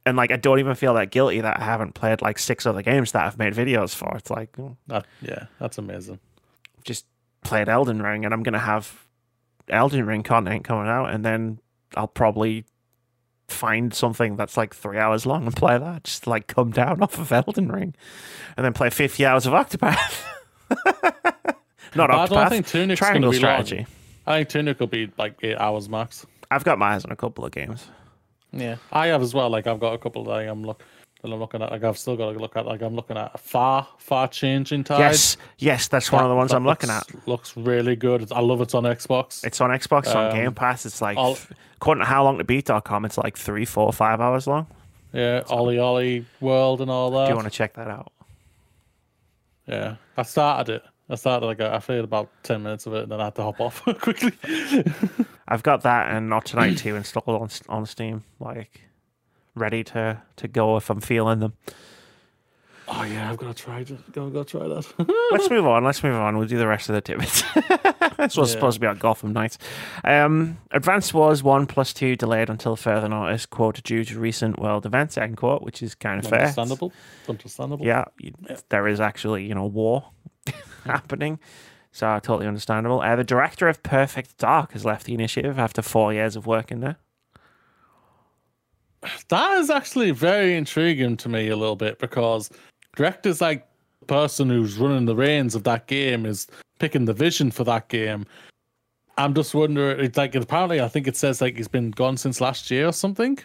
And 0.06 0.16
like 0.16 0.32
I 0.32 0.38
don't 0.38 0.60
even 0.60 0.76
feel 0.76 0.94
that 0.94 1.10
guilty 1.12 1.42
that 1.42 1.60
I 1.60 1.64
haven't 1.64 1.94
played 1.96 2.22
like 2.22 2.38
six 2.40 2.66
other 2.66 2.84
games 2.84 3.12
that 3.14 3.26
I've 3.26 3.38
made 3.40 3.54
videos 3.54 3.94
for. 3.96 4.16
It's 4.16 4.30
like 4.30 4.50
oh, 4.60 4.78
That, 4.88 5.06
yeah, 5.22 5.46
that's 5.60 5.78
amazing. 5.80 6.20
just 6.86 7.06
played 7.46 7.70
Elden 7.70 8.02
Ring, 8.02 8.26
and 8.26 8.34
I'm 8.34 8.44
gonna 8.44 8.60
have 8.60 9.06
Elden 9.70 10.06
Ring 10.06 10.24
content 10.24 10.64
coming 10.66 10.90
out, 10.90 11.12
and 11.12 11.24
then 11.24 11.60
I'll 11.96 12.08
probably 12.08 12.66
find 13.48 13.94
something 13.94 14.36
that's 14.36 14.58
like 14.58 14.74
three 14.74 14.98
hours 14.98 15.26
long 15.26 15.46
and 15.46 15.56
play 15.56 15.78
that. 15.78 16.04
Just 16.04 16.28
like 16.28 16.48
come 16.48 16.72
down 16.72 17.02
off 17.02 17.18
of 17.18 17.32
Elden 17.32 17.72
Ring, 17.72 17.96
and 18.58 18.66
then 18.66 18.74
play 18.74 18.90
50 18.90 19.26
hours 19.26 19.46
of 19.46 19.54
Octopath. 19.54 20.24
Not 21.96 22.10
But 22.10 22.12
I 22.12 22.26
Octopath. 22.26 22.30
don't 22.30 22.50
think 22.50 22.68
Tunic's 22.68 23.00
going 23.00 23.12
Triangle 23.12 23.32
be 23.32 23.38
strategy. 23.38 23.78
long. 23.78 23.86
I 24.28 24.38
think 24.40 24.50
Tunic 24.50 24.80
will 24.80 24.88
be 24.88 25.12
like 25.18 25.36
eight 25.44 25.56
hours 25.58 25.88
max. 25.88 26.26
I've 26.52 26.64
got 26.64 26.78
my 26.80 26.94
eyes 26.96 27.06
on 27.06 27.12
a 27.12 27.16
couple 27.16 27.46
of 27.46 27.52
games. 27.52 27.88
Yeah, 28.52 28.78
I 28.92 29.08
have 29.08 29.22
as 29.22 29.34
well. 29.34 29.50
Like 29.50 29.68
I've 29.68 29.80
got 29.80 29.94
a 29.94 29.98
couple 29.98 30.24
that 30.26 30.48
I'm 30.50 30.64
look 30.64 30.84
that 31.26 31.34
I'm 31.34 31.40
looking 31.40 31.62
at. 31.62 31.72
Like 31.72 31.84
I've 31.84 31.98
still 31.98 32.16
got 32.16 32.32
to 32.32 32.40
look 32.40 32.56
at. 32.56 32.66
Like 32.66 32.82
I'm 32.82 32.96
looking 32.96 33.18
at 33.18 33.32
a 33.34 33.38
far 33.38 33.88
far 33.98 34.28
changing 34.28 34.84
tides. 34.84 35.00
Yes, 35.00 35.38
yes, 35.58 35.88
that's 35.88 36.12
one 36.12 36.24
of 36.24 36.30
the 36.30 36.36
ones 36.36 36.54
I'm 36.54 36.66
looking 36.66 36.90
at. 36.90 37.12
looks- 37.14 37.28
Looks 37.28 37.58
really 37.58 37.96
good. 37.96 38.22
It's- 38.22 38.36
I 38.38 38.42
love 38.42 38.62
it's 38.62 38.74
on 38.74 38.84
Xbox. 38.84 39.44
It's 39.46 39.60
on 39.62 39.70
Xbox, 39.72 40.00
it's 40.06 40.16
on 40.16 40.32
Um, 40.32 40.36
Game 40.36 40.54
Pass. 40.54 40.86
It's 40.86 41.02
like, 41.02 41.18
according 41.76 42.02
to 42.04 42.06
how 42.06 42.24
long 42.24 42.38
to 42.38 42.44
beat.com, 42.44 43.06
it's 43.06 43.18
like 43.18 43.38
three, 43.38 43.66
four, 43.66 43.92
five 43.94 44.22
hours 44.22 44.48
long. 44.48 44.68
yeah, 45.14 45.42
OlliOlli 45.48 46.26
World 46.42 46.82
and 46.82 46.90
all 46.92 47.12
that. 47.12 47.26
Do 47.26 47.30
you 47.32 47.36
want 47.36 47.46
to 47.48 47.52
check 47.58 47.74
that 47.74 47.88
out? 47.88 48.12
Yeah, 49.68 49.96
I 50.18 50.24
started 50.24 50.76
it. 50.76 50.84
I 51.10 51.16
started 51.16 51.46
like 51.46 51.62
I 51.62 51.78
played 51.80 52.04
about 52.04 52.30
ten 52.44 52.64
minutes 52.64 52.86
of 52.88 52.94
it, 52.94 53.04
and 53.04 53.12
then 53.12 53.22
I 53.22 53.26
had 53.26 53.36
to 53.36 53.44
hop 53.44 53.62
off 53.62 53.84
quickly. 54.02 54.32
I've 55.48 55.62
got 55.64 55.84
that 55.84 56.10
and 56.12 56.30
Not 56.30 56.46
Tonight 56.46 56.78
2 56.80 56.96
installed 56.96 57.28
on 57.42 57.50
on 57.70 57.86
Steam, 57.86 58.24
like 58.40 58.82
ready 59.56 59.84
to 59.86 60.22
to 60.38 60.48
go 60.48 60.78
if 60.78 60.90
I'm 60.90 61.02
feeling 61.02 61.40
them. 61.40 61.54
oh 62.88 63.04
yeah, 63.04 63.32
I've 63.32 63.38
got 63.38 63.56
to 63.56 63.64
try 63.64 63.80
it. 63.80 64.12
Go 64.12 64.30
go 64.30 64.44
try 64.44 64.68
that. 64.68 64.86
Let's 65.32 65.50
move 65.50 65.66
on. 65.66 65.84
Let's 65.84 66.04
move 66.04 66.16
on. 66.16 66.38
We'll 66.38 66.48
do 66.48 66.58
the 66.58 66.68
rest 66.68 66.90
of 66.90 66.96
the 66.96 67.02
tidbits. 67.02 67.42
this 68.18 68.38
was 68.38 68.50
Yeah. 68.50 68.54
supposed 68.54 68.76
to 68.76 68.80
be 68.82 68.88
on 68.88 68.98
Gotham 68.98 69.34
Knights. 69.34 69.58
Um, 70.04 70.60
Advance 70.72 71.14
Wars 71.14 71.42
1 71.42 71.66
plus 71.66 71.94
2 71.94 72.16
delayed 72.16 72.50
until 72.50 72.76
further 72.76 73.10
notice, 73.10 73.46
quote, 73.46 73.82
due 73.84 74.04
to 74.06 74.20
recent 74.20 74.60
world 74.60 74.86
events, 74.86 75.18
end 75.18 75.38
quote, 75.38 75.64
which 75.64 75.82
is 75.82 75.96
kind 75.96 76.24
of 76.24 76.30
fair. 76.30 76.42
Understandable. 76.42 76.94
Understandable. 77.28 77.86
Yeah, 77.86 78.06
you- 78.20 78.34
there 78.70 78.88
is 78.88 79.00
actually, 79.00 79.46
you 79.46 79.56
know, 79.56 79.66
war 79.66 80.10
happening. 80.86 81.40
So 81.92 82.20
totally 82.20 82.46
understandable. 82.48 83.00
Uh, 83.02 83.16
the 83.16 83.24
director 83.24 83.68
of 83.70 83.82
Perfect 83.82 84.38
Dark 84.38 84.74
has 84.74 84.84
left 84.86 85.06
the 85.06 85.14
initiative 85.14 85.58
after 85.58 85.82
four 85.82 86.14
years 86.14 86.36
of 86.36 86.46
working 86.46 86.82
there. 86.82 86.98
That 89.30 89.58
is 89.58 89.70
actually 89.70 90.12
very 90.12 90.56
intriguing 90.56 91.18
to 91.18 91.30
me 91.30 91.50
a 91.50 91.56
little 91.56 91.76
bit 91.76 92.00
because 92.00 92.50
director's 92.96 93.42
like 93.42 93.68
the 94.00 94.06
person 94.06 94.50
who's 94.50 94.78
running 94.78 95.06
the 95.06 95.16
reins 95.16 95.56
of 95.56 95.64
that 95.64 95.88
game 95.88 96.26
is 96.26 96.48
picking 96.80 97.06
the 97.06 97.14
vision 97.14 97.52
for 97.52 97.64
that 97.66 97.88
game. 97.90 98.26
I'm 99.18 99.34
just 99.34 99.54
wondering, 99.56 100.00
it's 100.04 100.18
like 100.18 100.36
apparently 100.36 100.82
I 100.82 100.88
think 100.88 101.08
it 101.08 101.16
says 101.16 101.42
like 101.42 101.56
he's 101.56 101.68
been 101.68 101.92
gone 101.92 102.18
since 102.18 102.42
last 102.42 102.70
year 102.70 102.88
or 102.88 102.92
something. 102.94 103.40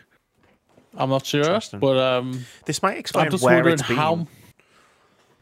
I'm 0.97 1.11
not 1.11 1.25
sure, 1.25 1.61
but 1.79 1.97
um, 1.99 2.45
This 2.67 2.83
might 2.83 2.99
explain 2.99 3.27
I'm 3.27 3.31
just 3.31 3.45
where 3.45 3.55
wondering 3.57 3.75
it's 3.75 3.87
been. 3.87 3.97
how. 3.97 4.27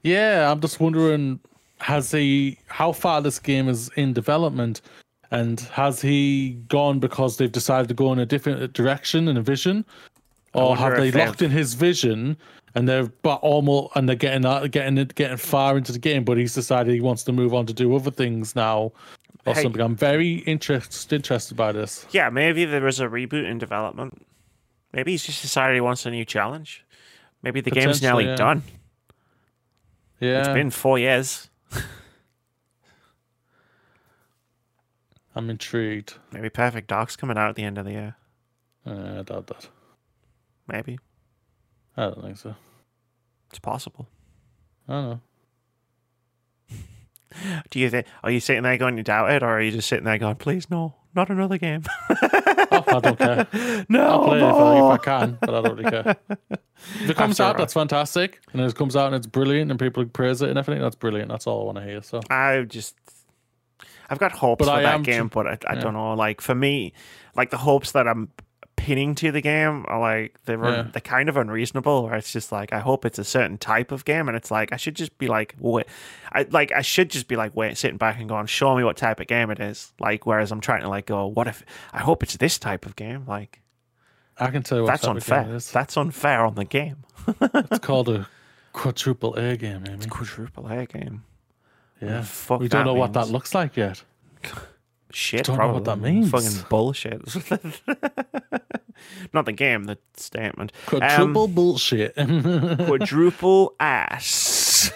Yeah, 0.02 0.50
I'm 0.50 0.60
just 0.60 0.78
wondering 0.80 1.40
has 1.80 2.10
he 2.10 2.58
how 2.66 2.92
far 2.92 3.22
this 3.22 3.38
game 3.38 3.68
is 3.68 3.88
in 3.96 4.12
development, 4.12 4.82
and 5.30 5.60
has 5.60 6.02
he 6.02 6.58
gone 6.68 6.98
because 6.98 7.38
they've 7.38 7.50
decided 7.50 7.88
to 7.88 7.94
go 7.94 8.12
in 8.12 8.18
a 8.18 8.26
different 8.26 8.72
direction 8.74 9.28
and 9.28 9.38
a 9.38 9.42
vision, 9.42 9.84
or 10.59 10.76
have 10.76 10.97
they 10.97 11.10
locked 11.10 11.43
in 11.43 11.51
his 11.51 11.74
vision 11.74 12.36
and 12.74 12.89
they're 12.89 13.06
but 13.22 13.36
almost 13.36 13.97
and 13.97 14.09
they're 14.09 14.16
getting 14.16 14.44
out, 14.44 14.70
getting 14.70 14.98
it, 14.98 15.14
getting 15.14 15.36
far 15.36 15.76
into 15.76 15.93
the 15.93 15.98
game, 15.98 16.24
but 16.24 16.36
he's 16.36 16.55
decided 16.55 16.93
he 16.94 17.01
wants 17.01 17.22
to 17.24 17.32
move 17.32 17.55
on 17.55 17.66
to 17.66 17.72
do 17.72 17.94
other 17.97 18.10
things 18.10 18.55
now. 18.55 18.93
Or 19.47 19.55
Hey. 19.55 19.62
something. 19.62 19.80
I'm 19.80 19.97
very 19.97 20.39
interest, 20.40 21.10
interested 21.12 21.56
by 21.56 21.72
this. 21.72 22.05
Yeah, 22.10 22.28
maybe 22.28 22.64
there 22.66 22.82
was 22.82 23.01
a 23.01 23.06
reboot 23.06 23.48
in 23.48 23.56
development. 23.59 24.26
Maybe 24.93 25.12
he's 25.12 25.24
just 25.24 25.40
decided 25.43 25.74
he 25.74 25.80
wants 25.80 26.05
a 26.06 26.10
new 26.10 26.24
challenge. 26.24 26.85
Maybe 27.43 27.60
the 27.60 27.70
game's 27.70 28.02
nearly 28.02 28.26
yeah. 28.26 28.36
done. 28.36 28.62
Yeah, 30.20 30.40
It's 30.40 30.48
been 30.48 30.70
four 30.70 30.98
years. 30.98 31.48
I'm 35.35 35.48
intrigued. 35.51 36.14
Maybe 36.32 36.51
Perfect 36.51 36.89
Dark's 36.89 37.16
coming 37.16 37.39
out 37.39 37.51
at 37.51 37.55
the 37.56 37.62
end 37.62 37.78
of 37.78 37.85
the 37.85 37.93
year. 37.93 38.16
Uh, 38.86 39.20
I 39.20 39.22
doubt 39.22 39.47
that. 39.47 39.68
Maybe. 40.68 40.98
I 41.96 42.04
don't 42.04 42.22
think 42.22 42.36
so. 42.36 42.54
It's 43.50 43.58
possible. 43.58 44.06
I 44.88 44.92
don't 44.92 45.10
know. 45.10 45.20
Do 47.70 47.78
you 47.80 47.90
think? 47.90 48.06
Are 48.22 48.30
you 48.30 48.40
sitting 48.40 48.62
there 48.62 48.76
going, 48.78 48.96
you 48.98 49.02
doubt 49.02 49.30
it, 49.32 49.42
or 49.42 49.48
are 49.48 49.60
you 49.62 49.70
just 49.70 49.88
sitting 49.88 50.04
there 50.04 50.18
going, 50.18 50.36
please, 50.36 50.70
no, 50.70 50.94
not 51.14 51.30
another 51.30 51.58
game? 51.58 51.82
Oh, 52.10 52.84
I 52.86 53.00
don't 53.00 53.18
care. 53.18 53.46
no, 53.88 54.06
I'll 54.08 54.24
play 54.24 54.38
it 54.38 54.42
if 54.42 54.54
I, 54.54 54.78
more. 54.80 54.94
if 54.94 55.00
I 55.00 55.04
can, 55.04 55.38
but 55.40 55.54
I 55.54 55.60
don't 55.62 55.76
really 55.78 55.90
care. 55.90 56.16
If 57.02 57.10
it 57.10 57.16
comes 57.16 57.40
out, 57.40 57.58
that's 57.58 57.72
fantastic. 57.74 58.40
And 58.52 58.62
it 58.62 58.72
comes 58.76 58.94
out 58.94 59.06
and 59.06 59.16
it's 59.16 59.26
brilliant 59.26 59.72
and 59.72 59.80
people 59.80 60.04
praise 60.06 60.42
it 60.42 60.48
and 60.48 60.56
everything, 60.56 60.80
that's 60.80 60.94
brilliant. 60.94 61.28
That's 61.28 61.44
all 61.48 61.62
I 61.62 61.64
want 61.64 61.78
to 61.78 61.84
hear. 61.84 62.02
So 62.02 62.20
I 62.30 62.62
just, 62.68 62.94
I've 64.08 64.20
got 64.20 64.30
hopes 64.30 64.60
But 64.64 64.66
for 64.72 64.78
I 64.78 64.82
that 64.82 64.94
am 64.94 65.02
tr- 65.02 65.10
game, 65.10 65.26
but 65.26 65.46
I, 65.48 65.58
I 65.66 65.74
yeah. 65.74 65.80
don't 65.80 65.94
know. 65.94 66.14
Like 66.14 66.40
for 66.40 66.54
me, 66.54 66.92
like 67.34 67.50
the 67.50 67.56
hopes 67.56 67.90
that 67.92 68.06
I'm 68.06 68.28
pinning 68.89 69.15
to 69.15 69.31
the 69.31 69.43
game 69.43 69.85
are 69.86 70.01
like 70.01 70.39
they're 70.47 70.62
Yeah. 70.65 70.82
they're 70.90 71.01
kind 71.02 71.28
of 71.28 71.36
unreasonable. 71.36 72.05
Where 72.05 72.15
it's 72.15 72.32
just 72.32 72.51
like 72.51 72.73
I 72.73 72.81
hope 72.81 73.05
it's 73.05 73.19
a 73.19 73.24
certain 73.24 73.59
type 73.59 73.93
of 73.93 74.06
game, 74.06 74.28
and 74.28 74.36
it's 74.36 74.51
like 74.51 74.73
I 74.73 74.77
should 74.77 74.94
just 74.97 75.19
be 75.19 75.28
like 75.28 75.55
wait, 75.59 75.85
I 76.32 76.47
like 76.51 76.73
I 76.73 76.81
should 76.81 77.10
just 77.10 77.28
be 77.28 77.36
like 77.36 77.55
wait, 77.55 77.77
sitting 77.77 77.98
back 77.98 78.19
and 78.19 78.28
going, 78.28 78.47
show 78.47 78.74
me 78.74 78.82
what 78.85 78.97
type 78.97 79.20
of 79.20 79.27
game 79.27 79.51
it 79.51 79.60
is. 79.60 79.93
Like 80.01 80.24
whereas 80.24 80.51
I'm 80.51 80.60
trying 80.62 80.81
to 80.82 80.89
like 80.89 81.05
go, 81.06 81.27
what 81.27 81.47
if 81.47 81.62
I 81.93 81.98
hope 81.98 82.23
it's 82.23 82.36
this 82.39 82.59
type 82.59 82.86
of 82.86 82.97
game? 82.97 83.24
Like 83.27 83.60
I 84.39 84.51
can 84.51 84.62
tell 84.62 84.78
you 84.78 84.85
what 84.85 84.90
that's 84.93 85.02
type 85.02 85.16
of 85.16 85.27
game 85.27 85.39
unfair. 85.39 85.60
That's 85.73 85.97
unfair 85.97 86.47
on 86.47 86.55
the 86.55 86.65
game. 86.65 87.05
It's 87.40 87.78
called 87.89 88.09
a 88.09 88.27
quadruple 88.73 89.35
A 89.35 89.56
game, 89.56 89.85
Amy. 89.86 90.06
Quadruple 90.06 90.66
A 90.69 90.86
game. 90.86 91.24
Yeah. 92.01 92.24
we 92.59 92.69
don't 92.69 92.86
know 92.86 92.94
what 92.94 93.12
that 93.12 93.28
looks 93.28 93.55
like 93.55 93.77
yet. 93.77 94.02
Shit, 95.10 95.44
Don't 95.47 95.59
know 95.59 95.72
what 95.72 95.85
that 95.85 95.98
means. 95.98 96.30
Fucking 96.30 96.66
bullshit. 96.68 97.22
Not 99.32 99.47
the 99.47 99.52
game, 99.52 99.85
the 99.85 99.97
statement. 100.16 100.72
Um, 100.93 100.98
Quadruple 101.01 101.48
bullshit. 101.48 102.14
quadruple 102.86 103.74
ass. 103.80 104.93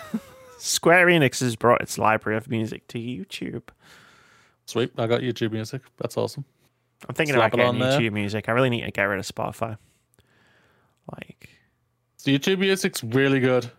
Square 0.59 1.07
Enix 1.07 1.41
has 1.41 1.57
brought 1.57 1.81
its 1.81 1.97
library 1.99 2.37
of 2.37 2.49
music 2.51 2.87
to 2.89 2.99
YouTube. 2.99 3.63
Sweet. 4.67 4.93
I 4.99 5.07
got 5.07 5.21
YouTube 5.23 5.53
music. 5.53 5.83
That's 5.99 6.17
awesome. 6.17 6.45
I'm 7.09 7.15
thinking 7.15 7.35
Slap 7.35 7.55
about 7.55 7.65
getting 7.75 7.81
there. 7.81 7.99
YouTube 8.01 8.13
music. 8.13 8.49
I 8.49 8.53
really 8.53 8.71
need 8.71 8.85
to 8.85 8.91
get 8.91 9.03
rid 9.05 9.19
of 9.19 9.27
Spotify. 9.27 9.77
Like, 11.11 11.49
So 12.17 12.31
YouTube 12.31 12.59
music's 12.59 13.03
really 13.03 13.41
good. 13.41 13.71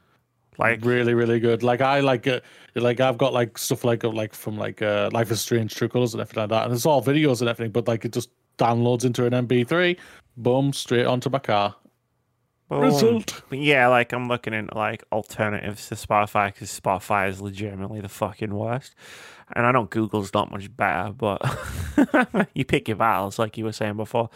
Like 0.57 0.84
really 0.85 1.13
really 1.13 1.39
good 1.39 1.63
like 1.63 1.81
i 1.81 1.99
like 1.99 2.27
uh, 2.27 2.39
like 2.75 2.99
i've 2.99 3.17
got 3.17 3.34
like 3.34 3.57
stuff 3.57 3.84
like 3.84 4.03
uh, 4.03 4.09
like 4.09 4.34
from 4.34 4.57
like 4.57 4.81
uh 4.81 5.09
life 5.13 5.31
is 5.31 5.41
strange 5.41 5.73
true 5.73 5.89
colors 5.89 6.13
and 6.13 6.21
everything 6.21 6.41
like 6.41 6.49
that 6.49 6.65
and 6.65 6.73
it's 6.73 6.85
all 6.85 7.01
videos 7.01 7.41
and 7.41 7.49
everything 7.49 7.71
but 7.71 7.88
like 7.88 8.05
it 8.05 8.13
just 8.13 8.30
downloads 8.57 9.03
into 9.03 9.25
an 9.25 9.34
mp3 9.47 9.97
boom 10.38 10.71
straight 10.73 11.05
onto 11.05 11.30
my 11.30 11.39
car 11.39 11.75
boom. 12.69 12.81
result 12.81 13.41
yeah, 13.51 13.88
like 13.88 14.13
I'm 14.13 14.27
looking 14.27 14.53
into 14.53 14.75
like 14.75 15.03
alternatives 15.11 15.88
to 15.89 15.95
Spotify 15.95 16.53
because 16.53 16.80
Spotify 16.80 17.30
is 17.30 17.41
legitimately 17.41 18.01
the 18.01 18.09
fucking 18.09 18.53
worst. 18.53 18.95
And 19.51 19.65
I 19.65 19.71
know 19.71 19.85
Google's 19.85 20.33
not 20.33 20.51
much 20.51 20.75
better, 20.75 21.11
but 21.11 21.41
you 22.53 22.65
pick 22.65 22.87
your 22.87 22.97
battles, 22.97 23.37
like 23.37 23.57
you 23.57 23.65
were 23.65 23.71
saying 23.71 23.97
before. 23.97 24.29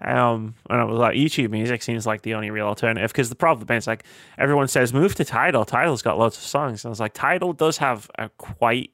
Um, 0.00 0.54
and 0.68 0.80
I 0.80 0.84
was 0.84 0.98
like, 0.98 1.16
YouTube 1.16 1.50
Music 1.50 1.82
seems 1.82 2.06
like 2.06 2.22
the 2.22 2.34
only 2.34 2.50
real 2.50 2.66
alternative 2.66 3.12
because 3.12 3.28
the 3.28 3.36
problem 3.36 3.76
is 3.76 3.86
like 3.86 4.04
everyone 4.36 4.68
says 4.68 4.92
move 4.92 5.14
to 5.16 5.24
Tidal. 5.24 5.64
Tidal's 5.64 6.02
got 6.02 6.18
loads 6.18 6.36
of 6.36 6.42
songs, 6.42 6.84
and 6.84 6.90
I 6.90 6.92
was 6.92 7.00
like, 7.00 7.12
Tidal 7.14 7.52
does 7.52 7.78
have 7.78 8.10
a 8.18 8.28
quite 8.30 8.90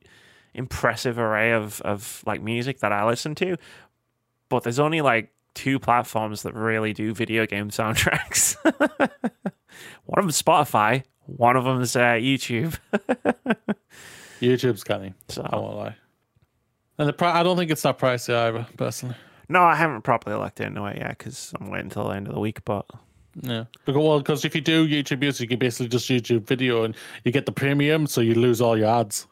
impressive 0.54 1.18
array 1.18 1.52
of 1.52 1.80
of 1.82 2.22
like 2.26 2.42
music 2.42 2.80
that 2.80 2.92
I 2.92 3.06
listen 3.06 3.34
to, 3.36 3.56
but 4.48 4.64
there's 4.64 4.78
only 4.78 5.00
like 5.00 5.32
two 5.54 5.78
platforms 5.78 6.42
that 6.42 6.54
really 6.54 6.92
do 6.92 7.14
video 7.14 7.46
game 7.46 7.70
soundtracks. 7.70 8.56
one 10.04 10.18
of 10.18 10.24
them's 10.24 10.40
Spotify, 10.40 11.04
one 11.24 11.56
of 11.56 11.64
them's 11.64 11.96
uh, 11.96 12.12
YouTube. 12.12 12.78
youtube's 14.40 14.85
canny 14.85 15.15
So. 15.28 15.43
I 15.48 15.56
won't 15.56 15.77
lie. 15.77 15.97
And 16.98 17.09
the 17.09 17.12
pri- 17.12 17.39
i 17.39 17.43
don't 17.43 17.56
think 17.56 17.70
it's 17.70 17.82
that 17.82 17.98
pricey 17.98 18.35
either 18.35 18.66
personally. 18.77 19.15
No, 19.48 19.62
I 19.62 19.74
haven't 19.74 20.02
properly 20.02 20.36
looked 20.36 20.60
into 20.60 20.85
it 20.86 20.98
yet 20.98 21.16
because 21.16 21.55
I'm 21.59 21.70
waiting 21.70 21.86
until 21.86 22.09
the 22.09 22.15
end 22.16 22.28
of 22.28 22.35
the 22.35 22.40
week. 22.40 22.65
But 22.65 22.86
yeah. 23.40 23.65
Because 23.86 24.02
well 24.02 24.19
because 24.19 24.44
if 24.44 24.55
you 24.55 24.60
do 24.60 24.86
youtube 24.89 25.20
music 25.20 25.43
you 25.43 25.48
can 25.48 25.59
basically 25.59 25.89
just 25.89 26.09
youtube 26.09 26.47
video 26.47 26.82
and 26.85 26.94
you 27.24 27.31
get 27.32 27.47
the 27.47 27.52
premium 27.52 28.06
so 28.06 28.20
you 28.20 28.35
lose 28.35 28.60
all 28.60 28.77
your 28.77 28.89
ads. 28.89 29.27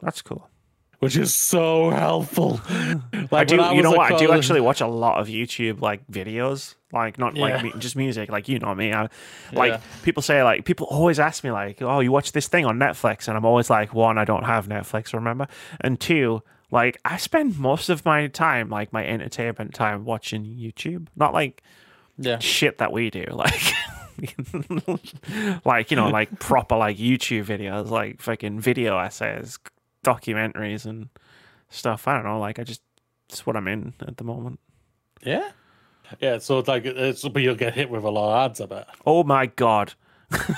That's 0.00 0.22
cool. 0.22 0.48
Which 1.00 1.16
is 1.16 1.34
so 1.34 1.90
helpful 1.90 2.60
like 3.30 3.32
I 3.32 3.44
do. 3.44 3.56
you 3.74 3.82
know 3.82 3.90
what? 3.90 4.12
I 4.12 4.16
do 4.16 4.32
actually 4.32 4.60
watch 4.60 4.80
a 4.80 4.86
lot 4.86 5.20
of 5.20 5.26
YouTube 5.28 5.80
like 5.80 6.06
videos, 6.10 6.76
like 6.92 7.18
not 7.18 7.34
like 7.34 7.54
Yeah. 7.56 7.62
me, 7.62 7.72
just 7.78 7.96
music. 7.96 8.30
Like 8.30 8.48
you 8.48 8.58
know 8.58 8.74
me, 8.74 8.92
I, 8.92 9.08
like 9.52 9.72
Yeah. 9.72 9.80
people 10.02 10.22
say 10.22 10.42
like 10.42 10.64
people 10.64 10.86
always 10.90 11.18
ask 11.18 11.42
me 11.42 11.50
like, 11.50 11.82
oh, 11.82 12.00
you 12.00 12.12
watch 12.12 12.32
this 12.32 12.48
thing 12.48 12.64
on 12.66 12.78
Netflix, 12.78 13.28
and 13.28 13.36
I'm 13.36 13.44
always 13.44 13.68
like, 13.70 13.92
one, 13.92 14.16
I 14.18 14.24
don't 14.24 14.44
have 14.44 14.68
Netflix, 14.68 15.12
remember, 15.12 15.46
and 15.80 15.98
two, 15.98 16.42
like 16.70 16.98
I 17.04 17.16
spend 17.16 17.58
most 17.58 17.88
of 17.88 18.04
my 18.04 18.26
time, 18.28 18.68
like 18.68 18.92
my 18.92 19.04
entertainment 19.04 19.74
time, 19.74 20.04
watching 20.04 20.44
YouTube, 20.44 21.08
not 21.16 21.32
like 21.34 21.62
yeah 22.18 22.38
shit 22.38 22.78
that 22.78 22.92
we 22.92 23.10
do, 23.10 23.24
like. 23.32 23.72
like 25.64 25.90
you 25.90 25.96
know, 25.96 26.08
like 26.08 26.38
proper 26.38 26.76
like 26.76 26.98
YouTube 26.98 27.44
videos, 27.46 27.88
like 27.88 28.20
fucking 28.20 28.60
video 28.60 28.98
essays, 28.98 29.58
documentaries, 30.04 30.86
and 30.86 31.08
stuff. 31.68 32.08
I 32.08 32.14
don't 32.14 32.24
know. 32.24 32.38
Like 32.38 32.58
I 32.58 32.64
just, 32.64 32.82
it's 33.28 33.46
what 33.46 33.56
I'm 33.56 33.68
in 33.68 33.94
at 34.06 34.16
the 34.16 34.24
moment. 34.24 34.60
Yeah. 35.22 35.50
Yeah, 36.18 36.38
so 36.38 36.58
it's 36.58 36.66
like 36.66 36.84
it's 36.84 37.26
but 37.28 37.40
you'll 37.40 37.54
get 37.54 37.74
hit 37.74 37.88
with 37.88 38.02
a 38.02 38.10
lot 38.10 38.34
of 38.34 38.50
ads, 38.50 38.60
I 38.60 38.66
bet. 38.66 38.88
Oh 39.06 39.22
my 39.22 39.46
god, 39.46 39.94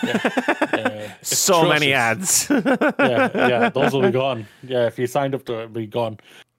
Yeah, 0.03 1.15
it's 1.21 1.37
so 1.37 1.69
many 1.69 1.93
ads. 1.93 2.49
yeah, 2.51 3.31
yeah, 3.35 3.69
those 3.69 3.93
will 3.93 4.03
be 4.03 4.11
gone. 4.11 4.47
Yeah, 4.63 4.87
if 4.87 4.99
you 4.99 5.07
signed 5.07 5.35
up 5.35 5.45
to 5.47 5.55
it, 5.55 5.63
it'll 5.65 5.69
be 5.75 5.87
gone. 5.87 6.19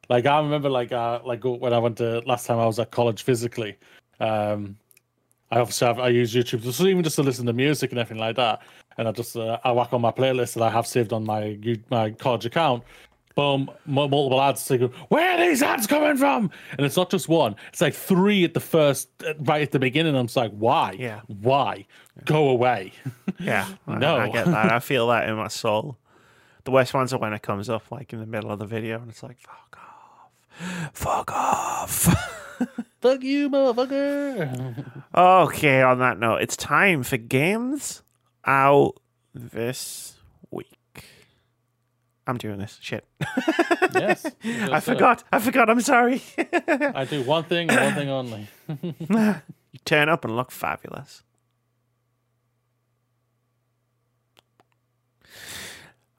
Like 0.09 0.25
I 0.25 0.39
remember, 0.39 0.69
like 0.69 0.91
uh, 0.91 1.21
like 1.23 1.43
when 1.43 1.73
I 1.73 1.79
went 1.79 1.97
to 1.97 2.19
last 2.19 2.45
time 2.45 2.59
I 2.59 2.65
was 2.65 2.79
at 2.79 2.91
college 2.91 3.23
physically, 3.23 3.77
um, 4.19 4.77
I 5.51 5.59
obviously 5.59 5.87
have, 5.87 5.99
I 5.99 6.09
use 6.09 6.33
YouTube 6.33 6.61
just 6.61 6.81
even 6.81 7.03
just 7.03 7.15
to 7.17 7.23
listen 7.23 7.45
to 7.45 7.53
music 7.53 7.91
and 7.91 7.99
everything 7.99 8.19
like 8.19 8.35
that, 8.35 8.61
and 8.97 9.07
I 9.07 9.11
just 9.11 9.35
uh, 9.35 9.59
I 9.63 9.71
whack 9.71 9.93
on 9.93 10.01
my 10.01 10.11
playlist 10.11 10.53
that 10.55 10.63
I 10.63 10.69
have 10.69 10.87
saved 10.87 11.13
on 11.13 11.25
my 11.25 11.57
my 11.89 12.11
college 12.11 12.45
account. 12.45 12.83
Boom, 13.35 13.71
multiple 13.87 14.39
ads. 14.39 14.61
Say, 14.61 14.77
where 14.77 15.31
are 15.31 15.37
these 15.43 15.63
ads 15.63 15.87
coming 15.87 16.17
from? 16.17 16.51
And 16.77 16.85
it's 16.85 16.95
not 16.95 17.09
just 17.09 17.27
one; 17.27 17.55
it's 17.69 17.81
like 17.81 17.95
three 17.95 18.43
at 18.43 18.53
the 18.53 18.59
first, 18.59 19.09
uh, 19.27 19.33
right 19.39 19.63
at 19.63 19.71
the 19.71 19.79
beginning. 19.79 20.15
I'm 20.15 20.27
just 20.27 20.37
like, 20.37 20.51
why? 20.51 20.95
Yeah. 20.99 21.21
why? 21.41 21.87
Go 22.25 22.49
away. 22.49 22.93
yeah, 23.39 23.67
I- 23.87 23.97
No. 23.97 24.17
I 24.17 24.29
get 24.29 24.45
that. 24.45 24.71
I 24.71 24.77
feel 24.79 25.07
that 25.07 25.27
in 25.27 25.35
my 25.35 25.47
soul. 25.47 25.97
The 26.65 26.71
worst 26.71 26.93
ones 26.93 27.11
are 27.11 27.17
when 27.19 27.33
it 27.33 27.41
comes 27.41 27.69
up 27.71 27.91
like 27.91 28.13
in 28.13 28.19
the 28.19 28.27
middle 28.27 28.51
of 28.51 28.59
the 28.59 28.67
video, 28.67 28.99
and 29.01 29.09
it's 29.09 29.23
like, 29.23 29.37
fuck 29.39 29.77
off, 29.81 30.91
fuck 30.93 31.31
off. 31.33 32.29
Fuck 33.01 33.21
you, 33.21 33.49
motherfucker. 33.49 35.01
okay, 35.13 35.81
on 35.81 35.99
that 35.99 36.17
note, 36.19 36.37
it's 36.41 36.55
time 36.55 37.03
for 37.03 37.17
games 37.17 38.01
out 38.45 38.95
this 39.33 40.15
week. 40.51 40.67
I'm 42.25 42.37
doing 42.37 42.57
this 42.57 42.77
shit. 42.81 43.05
yes, 43.93 44.25
I 44.43 44.79
forgot. 44.79 45.23
I 45.31 45.39
forgot. 45.39 45.69
I'm 45.69 45.81
sorry. 45.81 46.21
I 46.67 47.05
do 47.09 47.23
one 47.23 47.43
thing 47.43 47.69
and 47.69 47.79
one 47.79 47.93
thing 47.93 48.09
only. 48.09 48.47
you 49.71 49.79
turn 49.83 50.07
up 50.07 50.23
and 50.23 50.35
look 50.35 50.51
fabulous. 50.51 51.23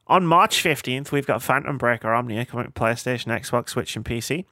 On 0.07 0.27
March 0.27 0.63
15th, 0.63 1.13
we've 1.13 1.27
got 1.27 1.43
Phantom 1.43 1.79
Breaker 1.79 2.13
Omnia 2.13 2.45
coming 2.45 2.67
to 2.67 2.73
PlayStation, 2.73 3.29
Xbox, 3.29 3.71
Switch, 3.71 3.97
and 3.97 4.05
PC. 4.05 4.45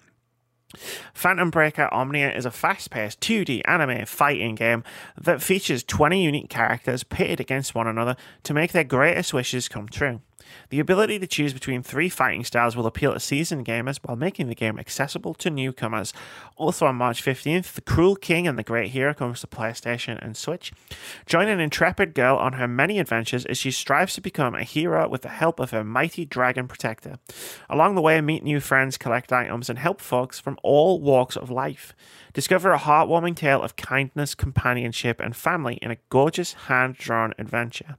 Phantom 1.15 1.51
Breaker 1.51 1.89
Omnia 1.93 2.35
is 2.35 2.47
a 2.47 2.51
fast 2.51 2.91
paced 2.91 3.21
2D 3.21 3.63
anime 3.65 4.07
fighting 4.07 4.55
game 4.55 4.85
that 5.21 5.43
features 5.43 5.83
20 5.83 6.23
unique 6.23 6.51
characters 6.51 7.05
pitted 7.05 7.41
against 7.41 7.75
one 7.75 7.87
another 7.87 8.17
to 8.45 8.55
make 8.55 8.73
their 8.73 8.85
greatest 8.85 9.35
wishes 9.35 9.69
come 9.69 9.89
true. 9.89 10.21
The 10.71 10.81
ability 10.81 11.19
to 11.19 11.27
choose 11.27 11.53
between 11.53 11.83
three 11.83 12.09
fighting 12.09 12.45
styles 12.45 12.77
will 12.77 12.87
appeal 12.87 13.13
to 13.13 13.21
seasoned 13.21 13.67
gamers 13.67 13.99
while 14.03 14.17
making 14.17 14.49
the 14.49 14.55
game 14.55 14.79
accessible 14.79 15.35
to 15.35 15.51
newcomers. 15.51 16.13
Also 16.57 16.87
on 16.87 16.97
March 16.97 17.25
15th, 17.25 17.73
The 17.73 17.81
Cruel 17.81 18.17
King 18.17 18.47
and 18.47 18.59
the 18.59 18.63
Great 18.63 18.91
Hero 18.91 19.15
comes 19.15 19.41
to 19.41 19.47
PlayStation 19.47 20.19
and 20.25 20.37
Switch. 20.37 20.73
Join 21.27 21.49
an 21.49 21.61
intrepid 21.61 22.15
girl 22.15 22.37
on 22.37 22.55
her 22.55 22.69
many 22.69 22.99
adventures 22.99 23.45
as 23.47 23.59
she 23.59 23.71
strives 23.71 24.15
to 24.15 24.21
become 24.21 24.55
a 24.55 24.65
hero 24.65 25.09
with 25.09 25.23
the 25.23 25.29
help 25.29 25.61
of 25.61 25.71
her 25.71 25.85
mighty 25.85 26.25
dragon 26.25 26.69
protector. 26.69 27.19
Along 27.69 27.95
the 27.95 28.03
way, 28.03 28.21
meet 28.21 28.43
new 28.43 28.61
friends, 28.61 28.97
collect 28.99 29.33
items, 29.33 29.69
and 29.69 29.79
help 29.79 30.01
folks 30.01 30.39
from 30.39 30.59
all 30.63 31.01
walks 31.01 31.37
of 31.37 31.51
life. 31.51 31.95
Discover 32.33 32.73
a 32.73 32.79
heartwarming 32.79 33.37
tale 33.37 33.63
of 33.63 33.77
kindness, 33.77 34.35
companionship, 34.35 35.21
and 35.21 35.37
family 35.37 35.79
in 35.83 35.91
a 35.91 35.99
gorgeous 36.09 36.55
hand 36.55 36.97
drawn 36.97 37.35
adventure. 37.39 37.97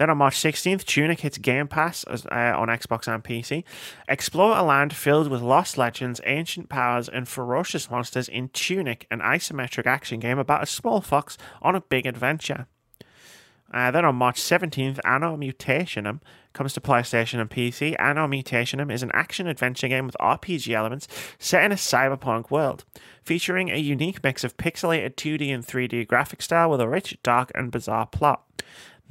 Then 0.00 0.08
on 0.08 0.16
March 0.16 0.38
16th, 0.38 0.86
Tunic 0.86 1.20
hits 1.20 1.36
Game 1.36 1.68
Pass 1.68 2.04
as- 2.04 2.24
uh, 2.24 2.54
on 2.56 2.68
Xbox 2.68 3.06
and 3.06 3.22
PC. 3.22 3.64
Explore 4.08 4.56
a 4.56 4.62
land 4.62 4.94
filled 4.94 5.28
with 5.28 5.42
lost 5.42 5.76
legends, 5.76 6.22
ancient 6.24 6.70
powers, 6.70 7.06
and 7.06 7.28
ferocious 7.28 7.90
monsters 7.90 8.26
in 8.26 8.48
Tunic, 8.48 9.06
an 9.10 9.20
isometric 9.20 9.84
action 9.84 10.18
game 10.18 10.38
about 10.38 10.62
a 10.62 10.66
small 10.66 11.02
fox 11.02 11.36
on 11.60 11.76
a 11.76 11.82
big 11.82 12.06
adventure. 12.06 12.66
Uh, 13.74 13.90
then 13.90 14.06
on 14.06 14.16
March 14.16 14.40
17th, 14.40 14.98
Anno 15.04 15.36
Mutationum 15.36 16.20
comes 16.54 16.72
to 16.72 16.80
PlayStation 16.80 17.38
and 17.38 17.50
PC. 17.50 17.94
Anno 18.00 18.26
Mutationum 18.26 18.90
is 18.90 19.02
an 19.02 19.10
action 19.12 19.46
adventure 19.46 19.86
game 19.86 20.06
with 20.06 20.16
RPG 20.18 20.72
elements 20.72 21.08
set 21.38 21.62
in 21.62 21.72
a 21.72 21.76
cyberpunk 21.76 22.50
world, 22.50 22.86
featuring 23.22 23.68
a 23.68 23.76
unique 23.76 24.24
mix 24.24 24.44
of 24.44 24.56
pixelated 24.56 25.14
2D 25.16 25.54
and 25.54 25.62
3D 25.62 26.08
graphic 26.08 26.40
style 26.40 26.70
with 26.70 26.80
a 26.80 26.88
rich, 26.88 27.18
dark, 27.22 27.52
and 27.54 27.70
bizarre 27.70 28.06
plot. 28.06 28.44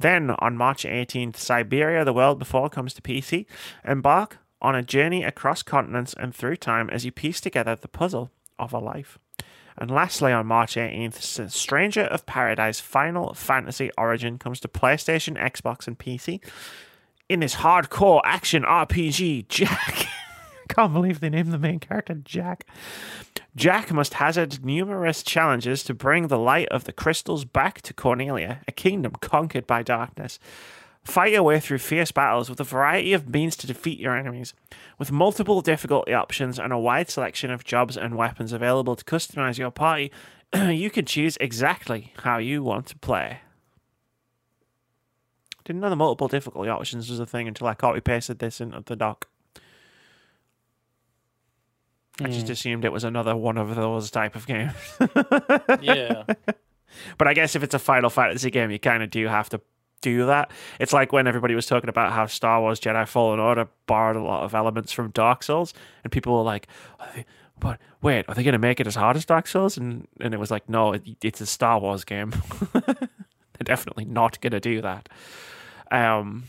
Then, 0.00 0.30
on 0.38 0.56
March 0.56 0.84
18th, 0.84 1.34
Syberia 1.34 2.06
the 2.06 2.14
World 2.14 2.38
Before 2.38 2.70
comes 2.70 2.94
to 2.94 3.02
PC. 3.02 3.44
Embark 3.84 4.38
on 4.62 4.74
a 4.74 4.82
journey 4.82 5.22
across 5.24 5.62
continents 5.62 6.14
and 6.18 6.34
through 6.34 6.56
time 6.56 6.88
as 6.88 7.04
you 7.04 7.12
piece 7.12 7.38
together 7.38 7.76
the 7.76 7.86
puzzle 7.86 8.30
of 8.58 8.72
a 8.72 8.78
life. 8.78 9.18
And 9.76 9.90
lastly, 9.90 10.32
on 10.32 10.46
March 10.46 10.76
18th, 10.76 11.50
Stranger 11.50 12.04
of 12.04 12.24
Paradise 12.24 12.80
Final 12.80 13.34
Fantasy 13.34 13.90
Origin 13.98 14.38
comes 14.38 14.58
to 14.60 14.68
PlayStation, 14.68 15.38
Xbox, 15.38 15.86
and 15.86 15.98
PC. 15.98 16.42
In 17.28 17.40
this 17.40 17.56
hardcore 17.56 18.22
action 18.24 18.62
RPG, 18.62 19.48
Jack. 19.48 20.06
Can't 20.70 20.92
believe 20.92 21.18
they 21.18 21.30
named 21.30 21.52
the 21.52 21.58
main 21.58 21.80
character 21.80 22.14
Jack. 22.14 22.64
Jack 23.56 23.92
must 23.92 24.14
hazard 24.14 24.64
numerous 24.64 25.24
challenges 25.24 25.82
to 25.82 25.94
bring 25.94 26.28
the 26.28 26.38
light 26.38 26.68
of 26.68 26.84
the 26.84 26.92
crystals 26.92 27.44
back 27.44 27.82
to 27.82 27.92
Cornelia, 27.92 28.60
a 28.68 28.72
kingdom 28.72 29.14
conquered 29.20 29.66
by 29.66 29.82
darkness. 29.82 30.38
Fight 31.02 31.32
your 31.32 31.42
way 31.42 31.58
through 31.58 31.78
fierce 31.78 32.12
battles 32.12 32.48
with 32.48 32.60
a 32.60 32.64
variety 32.64 33.12
of 33.12 33.28
means 33.28 33.56
to 33.56 33.66
defeat 33.66 33.98
your 33.98 34.16
enemies. 34.16 34.54
With 34.96 35.10
multiple 35.10 35.60
difficulty 35.60 36.14
options 36.14 36.56
and 36.56 36.72
a 36.72 36.78
wide 36.78 37.10
selection 37.10 37.50
of 37.50 37.64
jobs 37.64 37.96
and 37.96 38.16
weapons 38.16 38.52
available 38.52 38.94
to 38.94 39.04
customize 39.04 39.58
your 39.58 39.72
party, 39.72 40.12
you 40.54 40.88
can 40.88 41.04
choose 41.04 41.36
exactly 41.40 42.12
how 42.18 42.38
you 42.38 42.62
want 42.62 42.86
to 42.86 42.98
play. 42.98 43.40
Didn't 45.64 45.80
know 45.80 45.90
the 45.90 45.96
multiple 45.96 46.28
difficulty 46.28 46.70
options 46.70 47.10
was 47.10 47.18
a 47.18 47.26
thing 47.26 47.48
until 47.48 47.66
I 47.66 47.74
copy 47.74 48.00
pasted 48.00 48.38
this 48.38 48.60
into 48.60 48.82
the 48.86 48.94
doc. 48.94 49.26
I 52.20 52.28
just 52.28 52.46
Hmm. 52.46 52.52
assumed 52.52 52.84
it 52.84 52.92
was 52.92 53.04
another 53.04 53.34
one 53.36 53.56
of 53.58 53.74
those 53.74 54.10
type 54.10 54.36
of 54.36 54.46
games. 54.46 54.72
yeah. 55.80 56.24
But 57.18 57.28
I 57.28 57.34
guess 57.34 57.54
if 57.54 57.62
it's 57.62 57.72
a 57.74 57.78
Final 57.78 58.10
Fantasy 58.10 58.50
game, 58.50 58.70
you 58.72 58.78
kind 58.80 59.02
of 59.02 59.10
do 59.10 59.26
have 59.28 59.48
to 59.50 59.60
do 60.02 60.26
that. 60.26 60.50
It's 60.80 60.92
like 60.92 61.12
when 61.12 61.28
everybody 61.28 61.54
was 61.54 61.64
talking 61.66 61.88
about 61.88 62.12
how 62.12 62.26
Star 62.26 62.60
Wars 62.60 62.80
Jedi 62.80 63.06
Fallen 63.06 63.38
Order 63.38 63.68
borrowed 63.86 64.16
a 64.16 64.22
lot 64.22 64.42
of 64.42 64.54
elements 64.56 64.90
from 64.90 65.10
Dark 65.12 65.44
Souls, 65.44 65.72
and 66.02 66.12
people 66.12 66.34
were 66.36 66.42
like, 66.42 66.66
they- 67.14 67.24
"But 67.60 67.78
wait, 68.02 68.24
are 68.28 68.34
they 68.34 68.42
going 68.42 68.52
to 68.54 68.58
make 68.58 68.80
it 68.80 68.88
as 68.88 68.96
hard 68.96 69.16
as 69.16 69.24
Dark 69.24 69.46
Souls?" 69.46 69.78
And 69.78 70.08
and 70.20 70.34
it 70.34 70.40
was 70.40 70.50
like, 70.50 70.68
"No, 70.68 70.92
it, 70.94 71.02
it's 71.22 71.40
a 71.40 71.46
Star 71.46 71.78
Wars 71.78 72.04
game. 72.04 72.32
They're 72.72 73.64
definitely 73.64 74.04
not 74.06 74.40
going 74.40 74.50
to 74.52 74.60
do 74.60 74.82
that." 74.82 75.08
Um, 75.92 76.42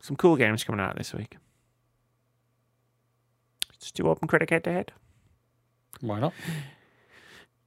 some 0.00 0.14
cool 0.16 0.36
games 0.36 0.62
coming 0.62 0.80
out 0.80 0.96
this 0.96 1.14
week. 1.14 1.36
Do 3.92 4.08
Open 4.08 4.28
Critic 4.28 4.50
head 4.50 4.64
to 4.64 4.72
head. 4.72 4.92
Why 6.00 6.20
not? 6.20 6.34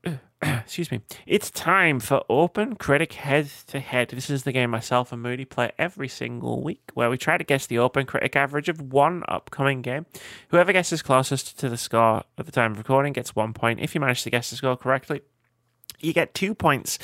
excuse 0.42 0.92
me. 0.92 1.02
It's 1.26 1.52
time 1.52 2.00
for 2.00 2.24
Open 2.30 2.76
Critic 2.76 3.14
Head 3.14 3.50
to 3.68 3.80
Head. 3.80 4.10
This 4.10 4.30
is 4.30 4.44
the 4.44 4.52
game 4.52 4.72
myself 4.72 5.12
and 5.12 5.22
Moody 5.22 5.46
play 5.46 5.72
every 5.78 6.08
single 6.08 6.64
week, 6.64 6.92
where 6.94 7.10
we 7.10 7.18
try 7.18 7.38
to 7.38 7.44
guess 7.44 7.68
the 7.68 7.78
Open 7.78 8.06
Critic 8.06 8.36
average 8.36 8.70
of 8.70 8.82
one 8.82 9.24
upcoming 9.28 9.82
game. 9.82 10.06
Whoever 10.50 10.74
guesses 10.74 11.02
closest 11.02 11.60
to 11.60 11.70
the 11.70 11.78
score 11.78 12.24
at 12.38 12.46
the 12.46 12.52
time 12.52 12.72
of 12.72 12.78
recording 12.78 13.14
gets 13.14 13.36
one 13.36 13.54
point. 13.54 13.80
If 13.80 13.94
you 13.94 14.02
manage 14.02 14.24
to 14.24 14.30
guess 14.30 14.50
the 14.50 14.56
score 14.56 14.78
correctly, 14.78 15.22
you 16.00 16.14
get 16.14 16.34
two 16.34 16.56
points. 16.56 16.98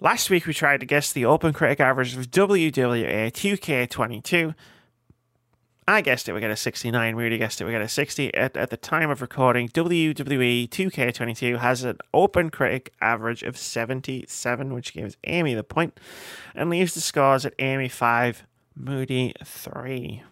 Last 0.00 0.30
week 0.30 0.46
we 0.46 0.54
tried 0.54 0.80
to 0.80 0.86
guess 0.86 1.12
the 1.12 1.24
Open 1.24 1.52
Critic 1.52 1.80
average 1.80 2.16
of 2.16 2.30
WWE 2.30 3.32
2K22. 3.32 4.54
I 5.88 6.02
guessed 6.02 6.28
it 6.28 6.34
would 6.34 6.40
get 6.40 6.50
a 6.50 6.56
69. 6.56 7.16
Moody 7.16 7.38
guessed 7.38 7.62
it 7.62 7.64
would 7.64 7.70
get 7.70 7.80
a 7.80 7.88
60. 7.88 8.34
At, 8.34 8.58
at 8.58 8.68
the 8.68 8.76
time 8.76 9.08
of 9.08 9.22
recording, 9.22 9.70
WWE 9.70 10.68
2K22 10.68 11.58
has 11.60 11.82
an 11.82 11.96
open 12.12 12.50
critic 12.50 12.92
average 13.00 13.42
of 13.42 13.56
77, 13.56 14.74
which 14.74 14.92
gives 14.92 15.16
Amy 15.24 15.54
the 15.54 15.64
point 15.64 15.98
and 16.54 16.68
leaves 16.68 16.92
the 16.92 17.00
scores 17.00 17.46
at 17.46 17.54
Amy 17.58 17.88
5, 17.88 18.44
Moody 18.76 19.32
3. 19.42 20.22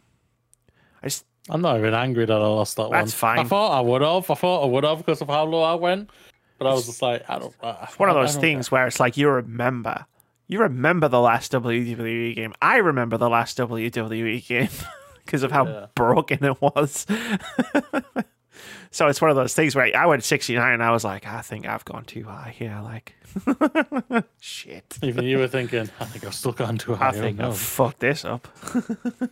I 1.02 1.06
just, 1.06 1.24
I'm 1.48 1.62
not 1.62 1.78
even 1.78 1.94
angry 1.94 2.26
that 2.26 2.34
I 2.34 2.46
lost 2.46 2.76
that 2.76 2.90
one. 2.90 2.92
That's 2.92 3.14
fine. 3.14 3.38
I 3.38 3.44
thought 3.44 3.78
I 3.78 3.80
would 3.80 4.02
have. 4.02 4.30
I 4.30 4.34
thought 4.34 4.62
I 4.62 4.66
would 4.66 4.84
have 4.84 4.98
because 4.98 5.22
of 5.22 5.28
how 5.28 5.44
low 5.44 5.62
I 5.62 5.74
went. 5.74 6.10
But 6.58 6.66
I 6.66 6.74
was 6.74 6.84
just 6.84 7.00
like, 7.00 7.22
I 7.30 7.38
don't. 7.38 7.54
It's 7.82 7.98
one 7.98 8.10
of 8.10 8.16
I- 8.16 8.20
I 8.20 8.22
those 8.24 8.36
things 8.36 8.70
where 8.70 8.86
it's 8.86 9.00
like 9.00 9.16
you 9.16 9.30
remember. 9.30 10.04
You 10.48 10.60
remember 10.60 11.08
the 11.08 11.20
last 11.20 11.50
WWE 11.52 12.36
game. 12.36 12.52
I 12.60 12.76
remember 12.76 13.16
the 13.16 13.30
last 13.30 13.56
WWE 13.56 14.46
game 14.46 14.68
because 15.26 15.42
of 15.42 15.52
how 15.52 15.66
Yeah. 15.66 15.86
broken 15.94 16.42
it 16.44 16.60
was. 16.62 17.06
so 18.90 19.08
it's 19.08 19.20
one 19.20 19.30
of 19.30 19.36
those 19.36 19.54
things 19.54 19.74
where 19.76 19.94
I 19.96 20.06
went 20.06 20.24
69 20.24 20.72
and 20.72 20.82
I 20.82 20.90
was 20.90 21.04
like, 21.04 21.26
I 21.26 21.42
think 21.42 21.66
I've 21.68 21.84
gone 21.84 22.04
too 22.04 22.24
high 22.24 22.54
here. 22.56 22.80
Like, 22.82 23.14
shit. 24.40 24.98
Even 25.02 25.24
you 25.24 25.38
were 25.38 25.48
thinking, 25.48 25.90
I 26.00 26.04
think 26.06 26.24
I've 26.24 26.34
still 26.34 26.52
gone 26.52 26.78
too 26.78 26.94
high. 26.94 27.08
I 27.08 27.12
think 27.12 27.40
I've 27.40 27.58
fucked 27.58 28.00
this 28.00 28.24
up. 28.24 28.48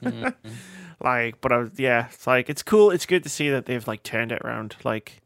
like, 1.03 1.41
but 1.41 1.53
I 1.53 1.57
was, 1.59 1.71
yeah, 1.79 2.09
it's 2.13 2.27
like, 2.27 2.51
it's 2.51 2.63
cool. 2.63 2.91
It's 2.91 3.07
good 3.07 3.23
to 3.23 3.29
see 3.29 3.51
that 3.51 3.67
they've 3.67 3.87
like 3.87 4.03
turned 4.03 4.33
it 4.33 4.43
around, 4.45 4.77
like, 4.85 5.23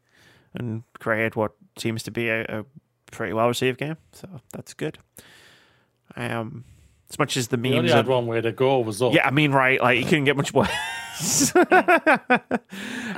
and 0.53 0.83
created 0.99 1.35
what 1.35 1.51
seems 1.77 2.03
to 2.03 2.11
be 2.11 2.29
a, 2.29 2.41
a 2.43 2.65
pretty 3.11 3.33
well 3.33 3.47
received 3.47 3.79
game. 3.79 3.97
So 4.13 4.27
that's 4.53 4.73
good. 4.73 4.97
Um, 6.15 6.63
as 7.09 7.17
much 7.17 7.37
as 7.37 7.47
the 7.47 7.57
We 7.57 7.69
only 7.69 7.81
memes 7.81 7.91
had 7.91 8.07
are, 8.07 8.11
one 8.11 8.27
way 8.27 8.41
to 8.41 8.51
go. 8.51 8.79
Was 8.79 9.01
up. 9.01 9.13
yeah, 9.13 9.27
I 9.27 9.31
mean, 9.31 9.51
right, 9.51 9.81
like 9.81 9.97
you 9.97 10.05
couldn't 10.05 10.25
get 10.25 10.37
much 10.37 10.53
worse. 10.53 10.69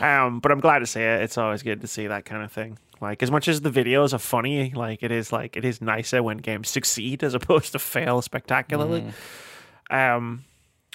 um, 0.01 0.39
but 0.39 0.51
I'm 0.51 0.59
glad 0.59 0.79
to 0.79 0.87
see 0.87 1.01
it. 1.01 1.21
It's 1.23 1.37
always 1.37 1.61
good 1.63 1.81
to 1.81 1.87
see 1.87 2.07
that 2.07 2.25
kind 2.25 2.43
of 2.43 2.51
thing. 2.51 2.77
Like 3.01 3.23
as 3.23 3.31
much 3.31 3.47
as 3.47 3.61
the 3.61 3.71
videos 3.71 4.13
are 4.13 4.19
funny, 4.19 4.71
like 4.75 5.01
it 5.01 5.11
is 5.11 5.33
like 5.33 5.57
it 5.57 5.65
is 5.65 5.81
nicer 5.81 6.21
when 6.21 6.37
games 6.37 6.69
succeed 6.69 7.23
as 7.23 7.33
opposed 7.33 7.71
to 7.71 7.79
fail 7.79 8.21
spectacularly. 8.21 9.11
Um, 9.89 10.45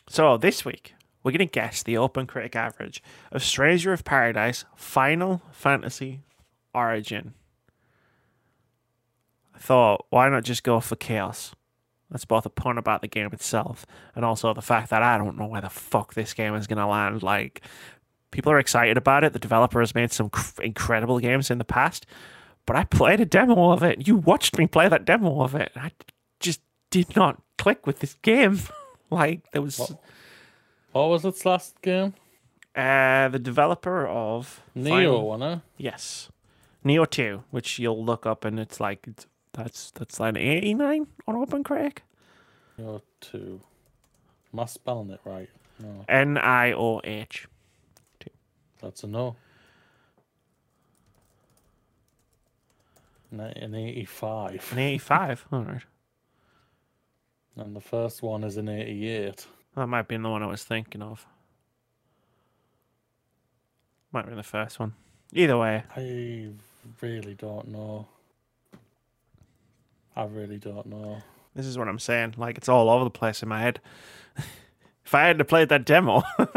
so 0.08 0.36
this 0.36 0.64
week 0.64 0.94
we're 1.24 1.32
gonna 1.32 1.46
guess 1.46 1.82
the 1.82 1.96
open 1.98 2.26
critic 2.26 2.54
average 2.54 3.02
of 3.32 3.42
Stranger 3.42 3.92
of 3.92 4.04
Paradise 4.04 4.64
Final 4.76 5.42
Fantasy 5.50 6.20
Origin. 6.72 7.34
I 9.52 9.58
thought, 9.58 10.06
why 10.10 10.28
not 10.28 10.44
just 10.44 10.62
go 10.62 10.78
for 10.78 10.94
chaos? 10.94 11.55
That's 12.10 12.24
both 12.24 12.46
a 12.46 12.50
pun 12.50 12.78
about 12.78 13.00
the 13.00 13.08
game 13.08 13.30
itself 13.32 13.84
and 14.14 14.24
also 14.24 14.54
the 14.54 14.62
fact 14.62 14.90
that 14.90 15.02
I 15.02 15.18
don't 15.18 15.36
know 15.36 15.46
where 15.46 15.60
the 15.60 15.68
fuck 15.68 16.14
this 16.14 16.34
game 16.34 16.54
is 16.54 16.66
going 16.66 16.78
to 16.78 16.86
land. 16.86 17.22
Like, 17.22 17.62
people 18.30 18.52
are 18.52 18.58
excited 18.58 18.96
about 18.96 19.24
it. 19.24 19.32
The 19.32 19.38
developer 19.40 19.80
has 19.80 19.94
made 19.94 20.12
some 20.12 20.30
cr- 20.30 20.62
incredible 20.62 21.18
games 21.18 21.50
in 21.50 21.58
the 21.58 21.64
past, 21.64 22.06
but 22.64 22.76
I 22.76 22.84
played 22.84 23.20
a 23.20 23.24
demo 23.24 23.70
of 23.70 23.82
it. 23.82 24.06
You 24.06 24.16
watched 24.16 24.56
me 24.56 24.66
play 24.68 24.88
that 24.88 25.04
demo 25.04 25.42
of 25.42 25.54
it. 25.56 25.72
I 25.74 25.90
just 26.38 26.60
did 26.90 27.16
not 27.16 27.42
click 27.58 27.86
with 27.86 27.98
this 27.98 28.14
game. 28.22 28.60
like, 29.10 29.50
there 29.52 29.62
was 29.62 29.78
What? 29.78 30.00
What 30.92 31.08
was 31.08 31.24
its 31.24 31.44
last 31.44 31.80
game? 31.82 32.14
uh, 32.76 33.28
the 33.28 33.38
developer 33.38 34.06
of 34.06 34.62
Nioh, 34.76 34.90
Final- 34.90 35.52
it? 35.54 35.60
Yes, 35.78 36.30
Nioh 36.84 37.08
Two, 37.08 37.42
which 37.50 37.78
you'll 37.78 38.04
look 38.04 38.26
up 38.26 38.44
and 38.44 38.60
it's 38.60 38.78
like 38.80 39.06
it's, 39.08 39.26
that's 39.56 39.90
that's 39.92 40.20
like 40.20 40.30
an 40.30 40.36
eighty 40.36 40.74
nine 40.74 41.06
on 41.26 41.34
OpenCritic. 41.34 41.98
Nioh 42.78 43.00
2. 43.22 43.60
Am 44.52 44.60
I 44.60 44.66
spelling 44.66 45.10
it 45.10 45.20
right? 45.24 45.48
No, 45.78 46.04
N 46.08 46.36
I 46.38 46.72
O 46.72 47.00
H. 47.04 47.48
that's 48.80 49.02
a 49.02 49.06
no. 49.06 49.36
An 53.32 53.74
85. 53.74 54.72
An 54.72 54.78
eighty 54.78 54.98
five. 54.98 55.44
All 55.52 55.62
right. 55.62 55.82
And 57.56 57.74
the 57.74 57.80
first 57.80 58.22
one 58.22 58.44
is 58.44 58.56
an 58.58 58.68
88. 58.68 59.46
That 59.74 59.86
might 59.86 60.08
be 60.08 60.16
the 60.16 60.28
one 60.28 60.42
I 60.42 60.46
was 60.46 60.62
thinking 60.62 61.02
of. 61.02 61.26
Might 64.12 64.28
be 64.28 64.34
the 64.34 64.42
first 64.42 64.78
one. 64.78 64.94
Either 65.32 65.58
way, 65.58 65.82
I 65.96 66.48
really 67.00 67.34
don't 67.34 67.68
know. 67.68 68.06
I 70.16 70.24
really 70.24 70.56
don't 70.56 70.86
know. 70.86 71.18
this 71.54 71.66
is 71.66 71.76
what 71.76 71.88
I'm 71.88 71.98
saying. 71.98 72.34
Like 72.36 72.56
it's 72.56 72.68
all 72.68 72.88
over 72.88 73.04
the 73.04 73.10
place 73.10 73.42
in 73.42 73.48
my 73.48 73.60
head. 73.60 73.80
if 75.04 75.14
I 75.14 75.26
hadn't 75.26 75.46
played 75.46 75.68
that 75.68 75.84
demo. 75.84 76.22
God 76.38 76.54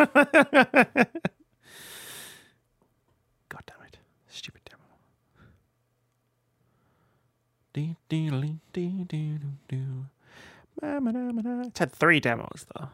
damn 3.65 3.81
it. 3.85 3.97
Stupid 4.27 4.61
demo. 4.65 4.83
It's 11.67 11.79
had 11.79 11.91
three 11.91 12.19
demos 12.19 12.65
though. 12.75 12.89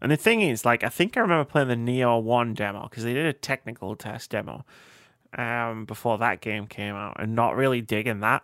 And 0.00 0.12
the 0.12 0.16
thing 0.16 0.42
is, 0.42 0.66
like, 0.66 0.84
I 0.84 0.90
think 0.90 1.16
I 1.16 1.20
remember 1.20 1.44
playing 1.46 1.68
the 1.68 1.76
Nioh 1.76 2.22
One 2.22 2.52
demo 2.52 2.82
because 2.90 3.04
they 3.04 3.14
did 3.14 3.24
a 3.24 3.32
technical 3.32 3.96
test 3.96 4.30
demo 4.30 4.66
um, 5.38 5.86
before 5.86 6.18
that 6.18 6.42
game 6.42 6.66
came 6.66 6.94
out, 6.94 7.16
and 7.18 7.34
not 7.34 7.56
really 7.56 7.80
digging 7.80 8.20
that 8.20 8.42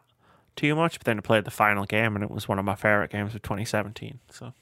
too 0.56 0.74
much. 0.74 0.98
But 0.98 1.04
then 1.04 1.18
I 1.18 1.20
played 1.20 1.44
the 1.44 1.50
final 1.50 1.84
game, 1.84 2.14
and 2.14 2.24
it 2.24 2.30
was 2.30 2.48
one 2.48 2.58
of 2.58 2.64
my 2.64 2.74
favorite 2.74 3.10
games 3.10 3.34
of 3.34 3.42
2017. 3.42 4.18
So, 4.30 4.52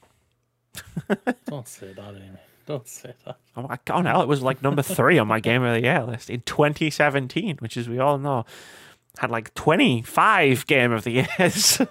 Don't 1.47 1.67
say 1.69 1.93
that, 1.93 2.15
Amy. 2.15 2.39
Don't 2.67 2.87
say 2.87 3.15
that. 3.25 3.39
oh 3.57 3.63
my 3.63 3.79
god, 3.87 4.05
hell, 4.05 4.21
it 4.21 4.29
was 4.29 4.43
like 4.43 4.63
number 4.63 4.83
three 4.83 5.19
on 5.19 5.27
my 5.27 5.41
Game 5.41 5.63
of 5.63 5.73
the 5.73 5.81
Year 5.83 6.03
list 6.05 6.29
in 6.29 6.43
2017, 6.43 7.57
which, 7.61 7.79
as 7.79 7.89
we 7.89 7.99
all 7.99 8.19
know, 8.19 8.45
had 9.19 9.31
like 9.31 9.55
25 9.55 10.67
Game 10.67 10.93
of 10.93 11.05
the 11.05 11.27
Years. 11.39 11.81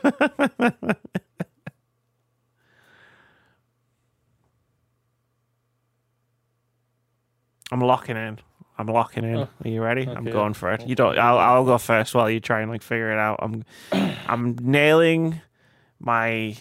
I'm 7.72 7.82
locking 7.82 8.16
in. 8.16 8.40
I'm 8.78 8.88
locking 8.88 9.24
in. 9.24 9.38
Oh, 9.38 9.50
Are 9.64 9.68
you 9.68 9.82
ready? 9.82 10.08
I'm 10.08 10.26
going 10.26 10.54
for 10.54 10.72
it. 10.72 10.88
You 10.88 10.96
don't. 10.96 11.18
I'll. 11.18 11.40
I'll 11.40 11.66
go 11.66 11.78
first 11.78 12.14
while 12.14 12.30
you 12.30 12.40
try 12.40 12.62
and 12.62 12.70
like 12.70 12.84
figure 12.84 13.12
it 13.12 13.18
out. 13.18 13.40
I'm. 13.42 13.64
I'm 13.92 14.56
nailing 14.62 15.42
my 16.00 16.56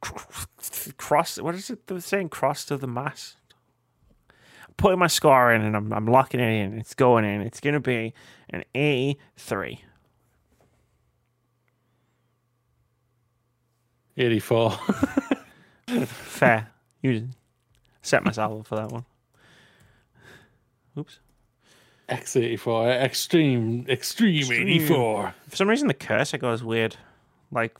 cross. 0.00 1.38
What 1.40 1.54
is 1.54 1.70
it? 1.70 1.86
They're 1.86 2.00
saying 2.00 2.30
cross 2.30 2.64
to 2.66 2.76
the 2.76 2.88
mass. 2.88 3.36
Putting 4.76 4.98
my 4.98 5.06
score 5.06 5.52
in 5.52 5.62
and 5.62 5.76
I'm. 5.76 5.92
I'm 5.92 6.06
locking 6.06 6.40
it 6.40 6.50
in. 6.64 6.78
It's 6.78 6.94
going 6.94 7.24
in. 7.24 7.40
It's 7.40 7.60
gonna 7.60 7.80
be 7.80 8.12
an 8.50 8.64
eighty-three. 8.74 9.82
84. 14.18 14.70
Fair. 16.06 16.70
You 17.02 17.28
set 18.00 18.24
myself 18.24 18.60
up 18.60 18.66
for 18.66 18.76
that 18.76 18.90
one. 18.90 19.04
Oops. 20.98 21.18
X84. 22.08 23.02
Extreme. 23.02 23.86
Extreme, 23.88 24.38
Extreme. 24.38 24.68
84. 24.68 25.34
For 25.48 25.56
some 25.56 25.68
reason, 25.68 25.88
the 25.88 25.94
cursor 25.94 26.38
goes 26.38 26.62
weird. 26.62 26.96
Like 27.50 27.78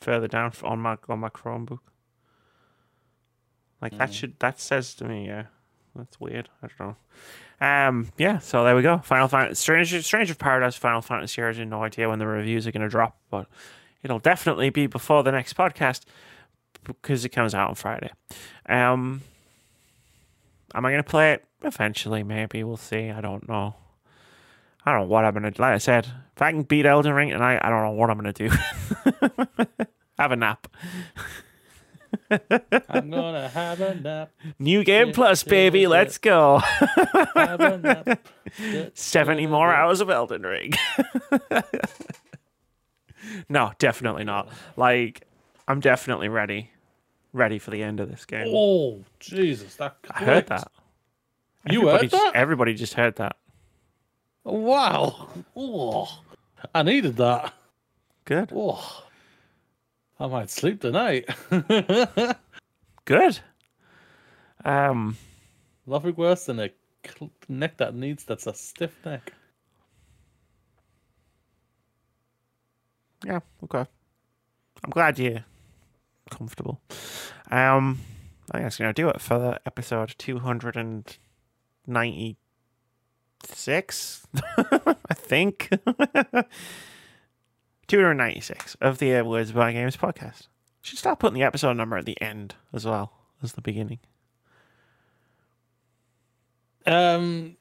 further 0.00 0.28
down 0.28 0.52
on 0.62 0.80
my 0.80 0.96
on 1.08 1.20
my 1.20 1.28
Chromebook. 1.28 1.80
Like 3.80 3.96
that 3.98 4.12
should 4.12 4.38
that 4.40 4.60
says 4.60 4.94
to 4.96 5.04
me, 5.04 5.26
yeah, 5.26 5.44
that's 5.94 6.18
weird. 6.20 6.48
I 6.62 6.68
don't 6.68 6.88
know. 6.88 6.96
Um, 7.66 8.08
yeah. 8.18 8.38
So 8.38 8.64
there 8.64 8.76
we 8.76 8.82
go. 8.82 8.98
Final 8.98 9.28
Fantasy, 9.28 9.60
Stranger 9.60 10.02
Stranger 10.02 10.32
of 10.32 10.38
Paradise, 10.38 10.76
Final 10.76 11.02
Fantasy 11.02 11.40
Origin. 11.42 11.68
No 11.68 11.82
idea 11.82 12.08
when 12.08 12.18
the 12.18 12.26
reviews 12.26 12.66
are 12.66 12.72
going 12.72 12.82
to 12.82 12.88
drop, 12.88 13.16
but 13.30 13.46
it'll 14.02 14.18
definitely 14.18 14.70
be 14.70 14.86
before 14.86 15.22
the 15.22 15.32
next 15.32 15.56
podcast 15.56 16.04
because 16.84 17.24
it 17.24 17.30
comes 17.30 17.54
out 17.54 17.68
on 17.68 17.74
Friday. 17.74 18.10
Um, 18.68 19.22
am 20.74 20.86
I 20.86 20.90
going 20.90 21.02
to 21.02 21.08
play 21.08 21.32
it 21.32 21.44
eventually? 21.62 22.22
Maybe 22.22 22.62
we'll 22.64 22.76
see. 22.76 23.10
I 23.10 23.20
don't 23.20 23.48
know. 23.48 23.74
I 24.84 24.92
don't 24.92 25.02
know 25.02 25.06
what 25.08 25.24
I'm 25.24 25.34
gonna. 25.34 25.52
Like 25.58 25.74
I 25.74 25.78
said, 25.78 26.06
if 26.34 26.42
I 26.42 26.52
can 26.52 26.62
beat 26.62 26.86
Elden 26.86 27.12
Ring 27.12 27.30
tonight, 27.30 27.58
I 27.60 27.68
don't 27.70 27.82
know 27.82 27.92
what 27.92 28.08
I'm 28.08 28.16
gonna 28.16 28.32
do. 28.32 28.48
have 30.18 30.32
a 30.32 30.36
nap. 30.36 30.68
I'm 32.30 33.10
gonna 33.10 33.48
have 33.48 33.80
a 33.80 33.94
nap. 33.94 34.30
New 34.58 34.84
game 34.84 35.12
plus, 35.12 35.42
baby. 35.42 35.86
Let's 35.86 36.18
go. 36.18 36.58
Have 37.34 37.60
a 37.60 37.78
nap. 37.78 38.28
Seventy 38.94 39.46
more 39.46 39.74
hours 39.74 40.00
of 40.00 40.08
Elden 40.08 40.42
Ring. 40.42 40.72
no, 43.48 43.72
definitely 43.78 44.24
not. 44.24 44.48
Like, 44.76 45.26
I'm 45.66 45.80
definitely 45.80 46.28
ready. 46.28 46.70
Ready 47.32 47.58
for 47.58 47.70
the 47.70 47.82
end 47.82 48.00
of 48.00 48.08
this 48.08 48.24
game. 48.24 48.46
Oh 48.48 49.04
Jesus! 49.20 49.76
That 49.76 49.96
I 50.10 50.24
heard 50.24 50.46
that. 50.46 50.70
You 51.68 51.80
Everybody 51.88 52.04
heard 52.04 52.10
just- 52.10 52.22
that? 52.24 52.32
Everybody 52.36 52.74
just 52.74 52.94
heard 52.94 53.16
that. 53.16 53.36
Wow! 54.44 55.28
Oh, 55.56 56.08
I 56.74 56.82
needed 56.84 57.16
that. 57.16 57.52
Good. 58.24 58.52
Oh, 58.54 59.02
I 60.20 60.28
might 60.28 60.50
sleep 60.50 60.80
tonight. 60.80 61.28
Good. 63.04 63.40
Um. 64.64 65.16
Nothing 65.86 66.14
worse 66.16 66.46
than 66.46 66.60
a 66.60 66.70
neck 67.48 67.76
that 67.78 67.94
needs 67.94 68.24
that's 68.24 68.46
a 68.46 68.54
stiff 68.54 68.96
neck. 69.04 69.32
Yeah. 73.24 73.40
Okay. 73.64 73.84
I'm 74.84 74.90
glad 74.90 75.18
you're 75.18 75.44
comfortable. 76.30 76.80
Um. 77.50 77.98
I 78.52 78.58
think 78.58 78.64
that's 78.66 78.76
gonna 78.78 78.92
do 78.92 79.08
it 79.08 79.20
for 79.20 79.38
the 79.40 79.60
episode 79.66 80.14
296. 81.86 84.26
I 84.58 85.14
think 85.14 85.68
296 87.86 88.76
of 88.80 88.98
the 88.98 89.22
Words 89.22 89.50
About 89.50 89.72
Games 89.72 89.96
podcast. 89.96 90.48
Should 90.82 90.98
start 90.98 91.18
putting 91.18 91.34
the 91.34 91.42
episode 91.42 91.74
number 91.74 91.96
at 91.96 92.06
the 92.06 92.20
end 92.20 92.54
as 92.72 92.84
well 92.84 93.12
as 93.42 93.52
the 93.52 93.60
beginning. 93.60 93.98
Um, 96.86 97.56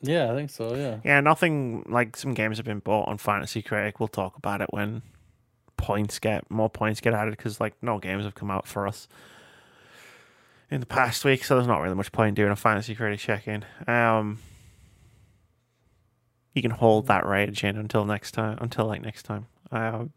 yeah, 0.00 0.32
I 0.32 0.34
think 0.34 0.50
so. 0.50 0.74
Yeah. 0.74 0.98
Yeah, 1.04 1.20
nothing 1.20 1.84
like 1.88 2.16
some 2.16 2.34
games 2.34 2.56
have 2.56 2.66
been 2.66 2.78
bought 2.78 3.08
on 3.08 3.18
Fantasy 3.18 3.62
Critic. 3.62 4.00
We'll 4.00 4.08
talk 4.08 4.36
about 4.36 4.62
it 4.62 4.68
when 4.70 5.02
points 5.76 6.18
get 6.18 6.50
more 6.50 6.70
points 6.70 7.02
get 7.02 7.12
added 7.12 7.36
because 7.36 7.60
like 7.60 7.74
no 7.82 7.98
games 7.98 8.24
have 8.24 8.34
come 8.34 8.50
out 8.50 8.66
for 8.66 8.88
us 8.88 9.06
in 10.70 10.80
the 10.80 10.86
past 10.86 11.24
week, 11.24 11.44
so 11.44 11.54
there's 11.54 11.66
not 11.66 11.80
really 11.80 11.94
much 11.94 12.12
point 12.12 12.36
doing 12.36 12.50
a 12.50 12.56
Fantasy 12.56 12.94
Critic 12.94 13.20
check 13.20 13.46
in. 13.46 13.64
Um, 13.86 14.38
you 16.54 16.62
can 16.62 16.70
hold 16.72 17.06
that 17.06 17.26
rage 17.26 17.62
in 17.64 17.76
until 17.76 18.04
next 18.04 18.32
time. 18.32 18.58
Until 18.60 18.86
like 18.86 19.02
next 19.02 19.24
time. 19.24 19.46
Um, 19.70 20.12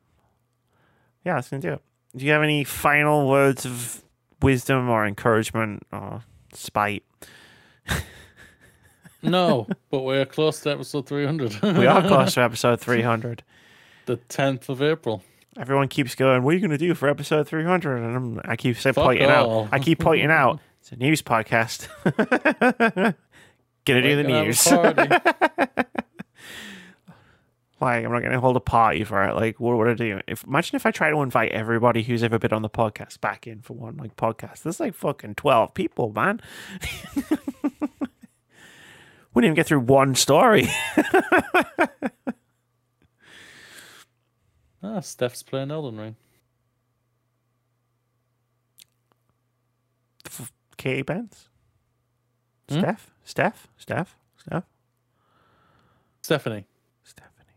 yeah, 1.26 1.36
that's 1.36 1.50
gonna 1.50 1.62
do 1.62 1.74
it. 1.74 1.82
Do 2.16 2.26
you 2.26 2.32
have 2.32 2.42
any 2.44 2.64
final 2.64 3.28
words 3.30 3.66
of 3.66 4.04
wisdom 4.42 4.90
or 4.90 5.06
encouragement 5.06 5.84
or 5.92 6.24
spite? 6.54 7.04
No, 9.22 9.68
but 9.92 10.04
we're 10.04 10.26
close 10.26 10.62
to 10.62 10.72
episode 10.72 11.06
300. 11.06 11.62
We 11.62 11.86
are 11.86 12.02
close 12.08 12.36
to 12.36 12.42
episode 12.44 12.80
300. 12.80 13.44
the 14.06 14.16
10th 14.16 14.70
of 14.70 14.82
April. 14.82 15.24
Everyone 15.58 15.88
keeps 15.88 16.16
going, 16.16 16.44
"What 16.44 16.52
are 16.52 16.54
you 16.56 16.60
going 16.60 16.72
to 16.72 16.78
do 16.78 16.94
for 16.94 17.10
episode 17.10 17.48
300?" 17.48 17.98
And 17.98 18.16
I'm, 18.16 18.42
I 18.44 18.56
keep 18.56 18.78
saying, 18.78 18.94
pointing 18.94 19.30
all. 19.30 19.64
out. 19.64 19.70
I 19.72 19.80
keep 19.80 20.00
pointing 20.00 20.32
out. 20.32 20.60
It's 20.82 20.94
a 20.94 20.96
news 20.96 21.22
podcast. 21.22 21.90
gonna 23.86 24.02
do 24.02 24.16
the 24.16 24.24
news. 24.24 24.66
like 27.82 28.06
I'm 28.06 28.12
not 28.12 28.20
going 28.20 28.32
to 28.32 28.40
hold 28.40 28.56
a 28.56 28.62
party 28.62 29.04
for 29.04 29.22
it. 29.26 29.36
Like 29.36 29.60
what 29.60 29.78
would 29.78 29.90
I 29.90 29.94
do? 29.94 30.22
If 30.26 30.46
imagine 30.46 30.78
if 30.78 30.86
I 30.86 30.92
try 30.92 31.10
to 31.10 31.22
invite 31.22 31.52
everybody 31.52 32.02
who's 32.02 32.24
ever 32.24 32.40
been 32.40 32.54
on 32.54 32.62
the 32.62 32.70
podcast 32.70 33.20
back 33.20 33.46
in 33.46 33.62
for 33.62 33.74
one 33.74 33.98
like 33.98 34.16
podcast. 34.16 34.64
There's 34.64 34.80
like 34.80 34.94
fucking 34.94 35.36
12 35.36 35.74
people, 35.74 36.14
man. 36.14 36.40
Wouldn't 39.34 39.48
even 39.48 39.56
get 39.56 39.68
through 39.68 39.82
one 39.82 40.16
story. 40.16 40.70
Ah, 44.84 45.00
Steph's 45.00 45.44
playing 45.44 45.72
Elden 45.72 45.98
Ring. 45.98 46.16
Katie 50.78 51.02
Benz. 51.02 51.50
Hmm? 52.70 52.80
Steph, 52.80 53.12
Steph, 53.26 53.68
Steph, 53.78 54.16
Steph. 54.38 54.64
Stephanie. 56.22 56.66
Stephanie. 57.04 57.54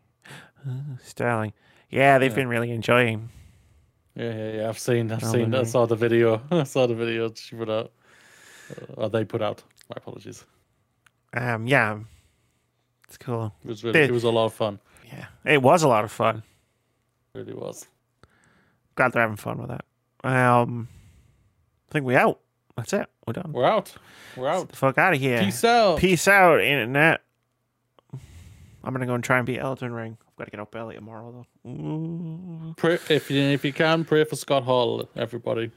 Uh, 0.66 0.96
Sterling. 1.04 1.52
Yeah, 1.90 2.18
they've 2.18 2.30
Yeah. 2.32 2.36
been 2.36 2.48
really 2.48 2.70
enjoying. 2.70 3.28
Yeah, 4.16 4.34
yeah, 4.34 4.52
yeah. 4.52 4.68
I've 4.68 4.78
seen, 4.78 5.12
I've 5.12 5.22
Elden 5.22 5.52
seen, 5.52 5.54
I 5.54 5.62
saw 5.64 5.86
the 5.86 5.96
video. 5.96 6.42
I 6.50 6.64
saw 6.64 6.86
the 6.86 6.94
video 6.94 7.32
she 7.34 7.54
put 7.56 7.68
out. 7.70 7.92
Uh, 8.70 8.94
or 9.02 9.08
they 9.10 9.24
put 9.24 9.42
out. 9.42 9.62
My 9.90 9.94
apologies. 9.98 10.44
Um, 11.34 11.66
yeah, 11.66 11.98
it's 13.06 13.18
cool. 13.18 13.54
It 13.64 13.68
was 13.68 13.84
really, 13.84 14.00
They- 14.00 14.04
it 14.06 14.10
was 14.12 14.24
a 14.24 14.30
lot 14.30 14.46
of 14.46 14.54
fun. 14.54 14.80
Yeah, 15.06 15.26
it 15.44 15.62
was 15.62 15.82
a 15.82 15.88
lot 15.88 16.04
of 16.04 16.10
fun. 16.10 16.42
Really 17.34 17.54
was. 17.54 17.86
Glad 18.94 19.12
they're 19.12 19.22
having 19.22 19.36
fun 19.36 19.58
with 19.58 19.70
that. 19.70 19.84
Um, 20.24 20.88
I 21.88 21.92
think 21.92 22.04
we 22.04 22.14
out. 22.14 22.40
That's 22.76 22.92
it. 22.92 23.06
We're 23.26 23.32
done. 23.32 23.52
We're 23.52 23.64
out. 23.64 23.94
We're 24.36 24.48
out. 24.48 24.68
the 24.68 24.76
fuck 24.76 24.98
out 24.98 25.14
of 25.14 25.20
here. 25.20 25.40
Peace 25.40 25.64
out. 25.64 25.98
Peace 25.98 26.28
out, 26.28 26.60
internet. 26.60 27.20
I'm 28.84 28.92
gonna 28.92 29.06
go 29.06 29.14
and 29.14 29.22
try 29.22 29.38
and 29.38 29.46
beat 29.46 29.60
Elden 29.60 29.92
Ring. 29.92 30.18
I've 30.28 30.36
got 30.36 30.44
to 30.44 30.50
get 30.50 30.60
up 30.60 30.74
early 30.74 30.96
tomorrow 30.96 31.46
though. 31.64 31.70
Ooh. 31.70 32.74
Pray, 32.76 32.94
if 33.08 33.30
you 33.30 33.40
if 33.40 33.64
you 33.64 33.72
can, 33.72 34.04
pray 34.04 34.24
for 34.24 34.36
Scott 34.36 34.64
Hall, 34.64 35.08
everybody. 35.14 35.70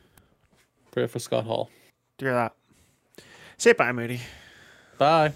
Pray 0.91 1.07
for 1.07 1.19
Scott 1.19 1.45
Hall. 1.45 1.69
Do 2.17 2.25
that. 2.27 2.53
Say 3.57 3.73
bye, 3.73 3.91
Moody. 3.91 4.21
Bye. 4.97 5.33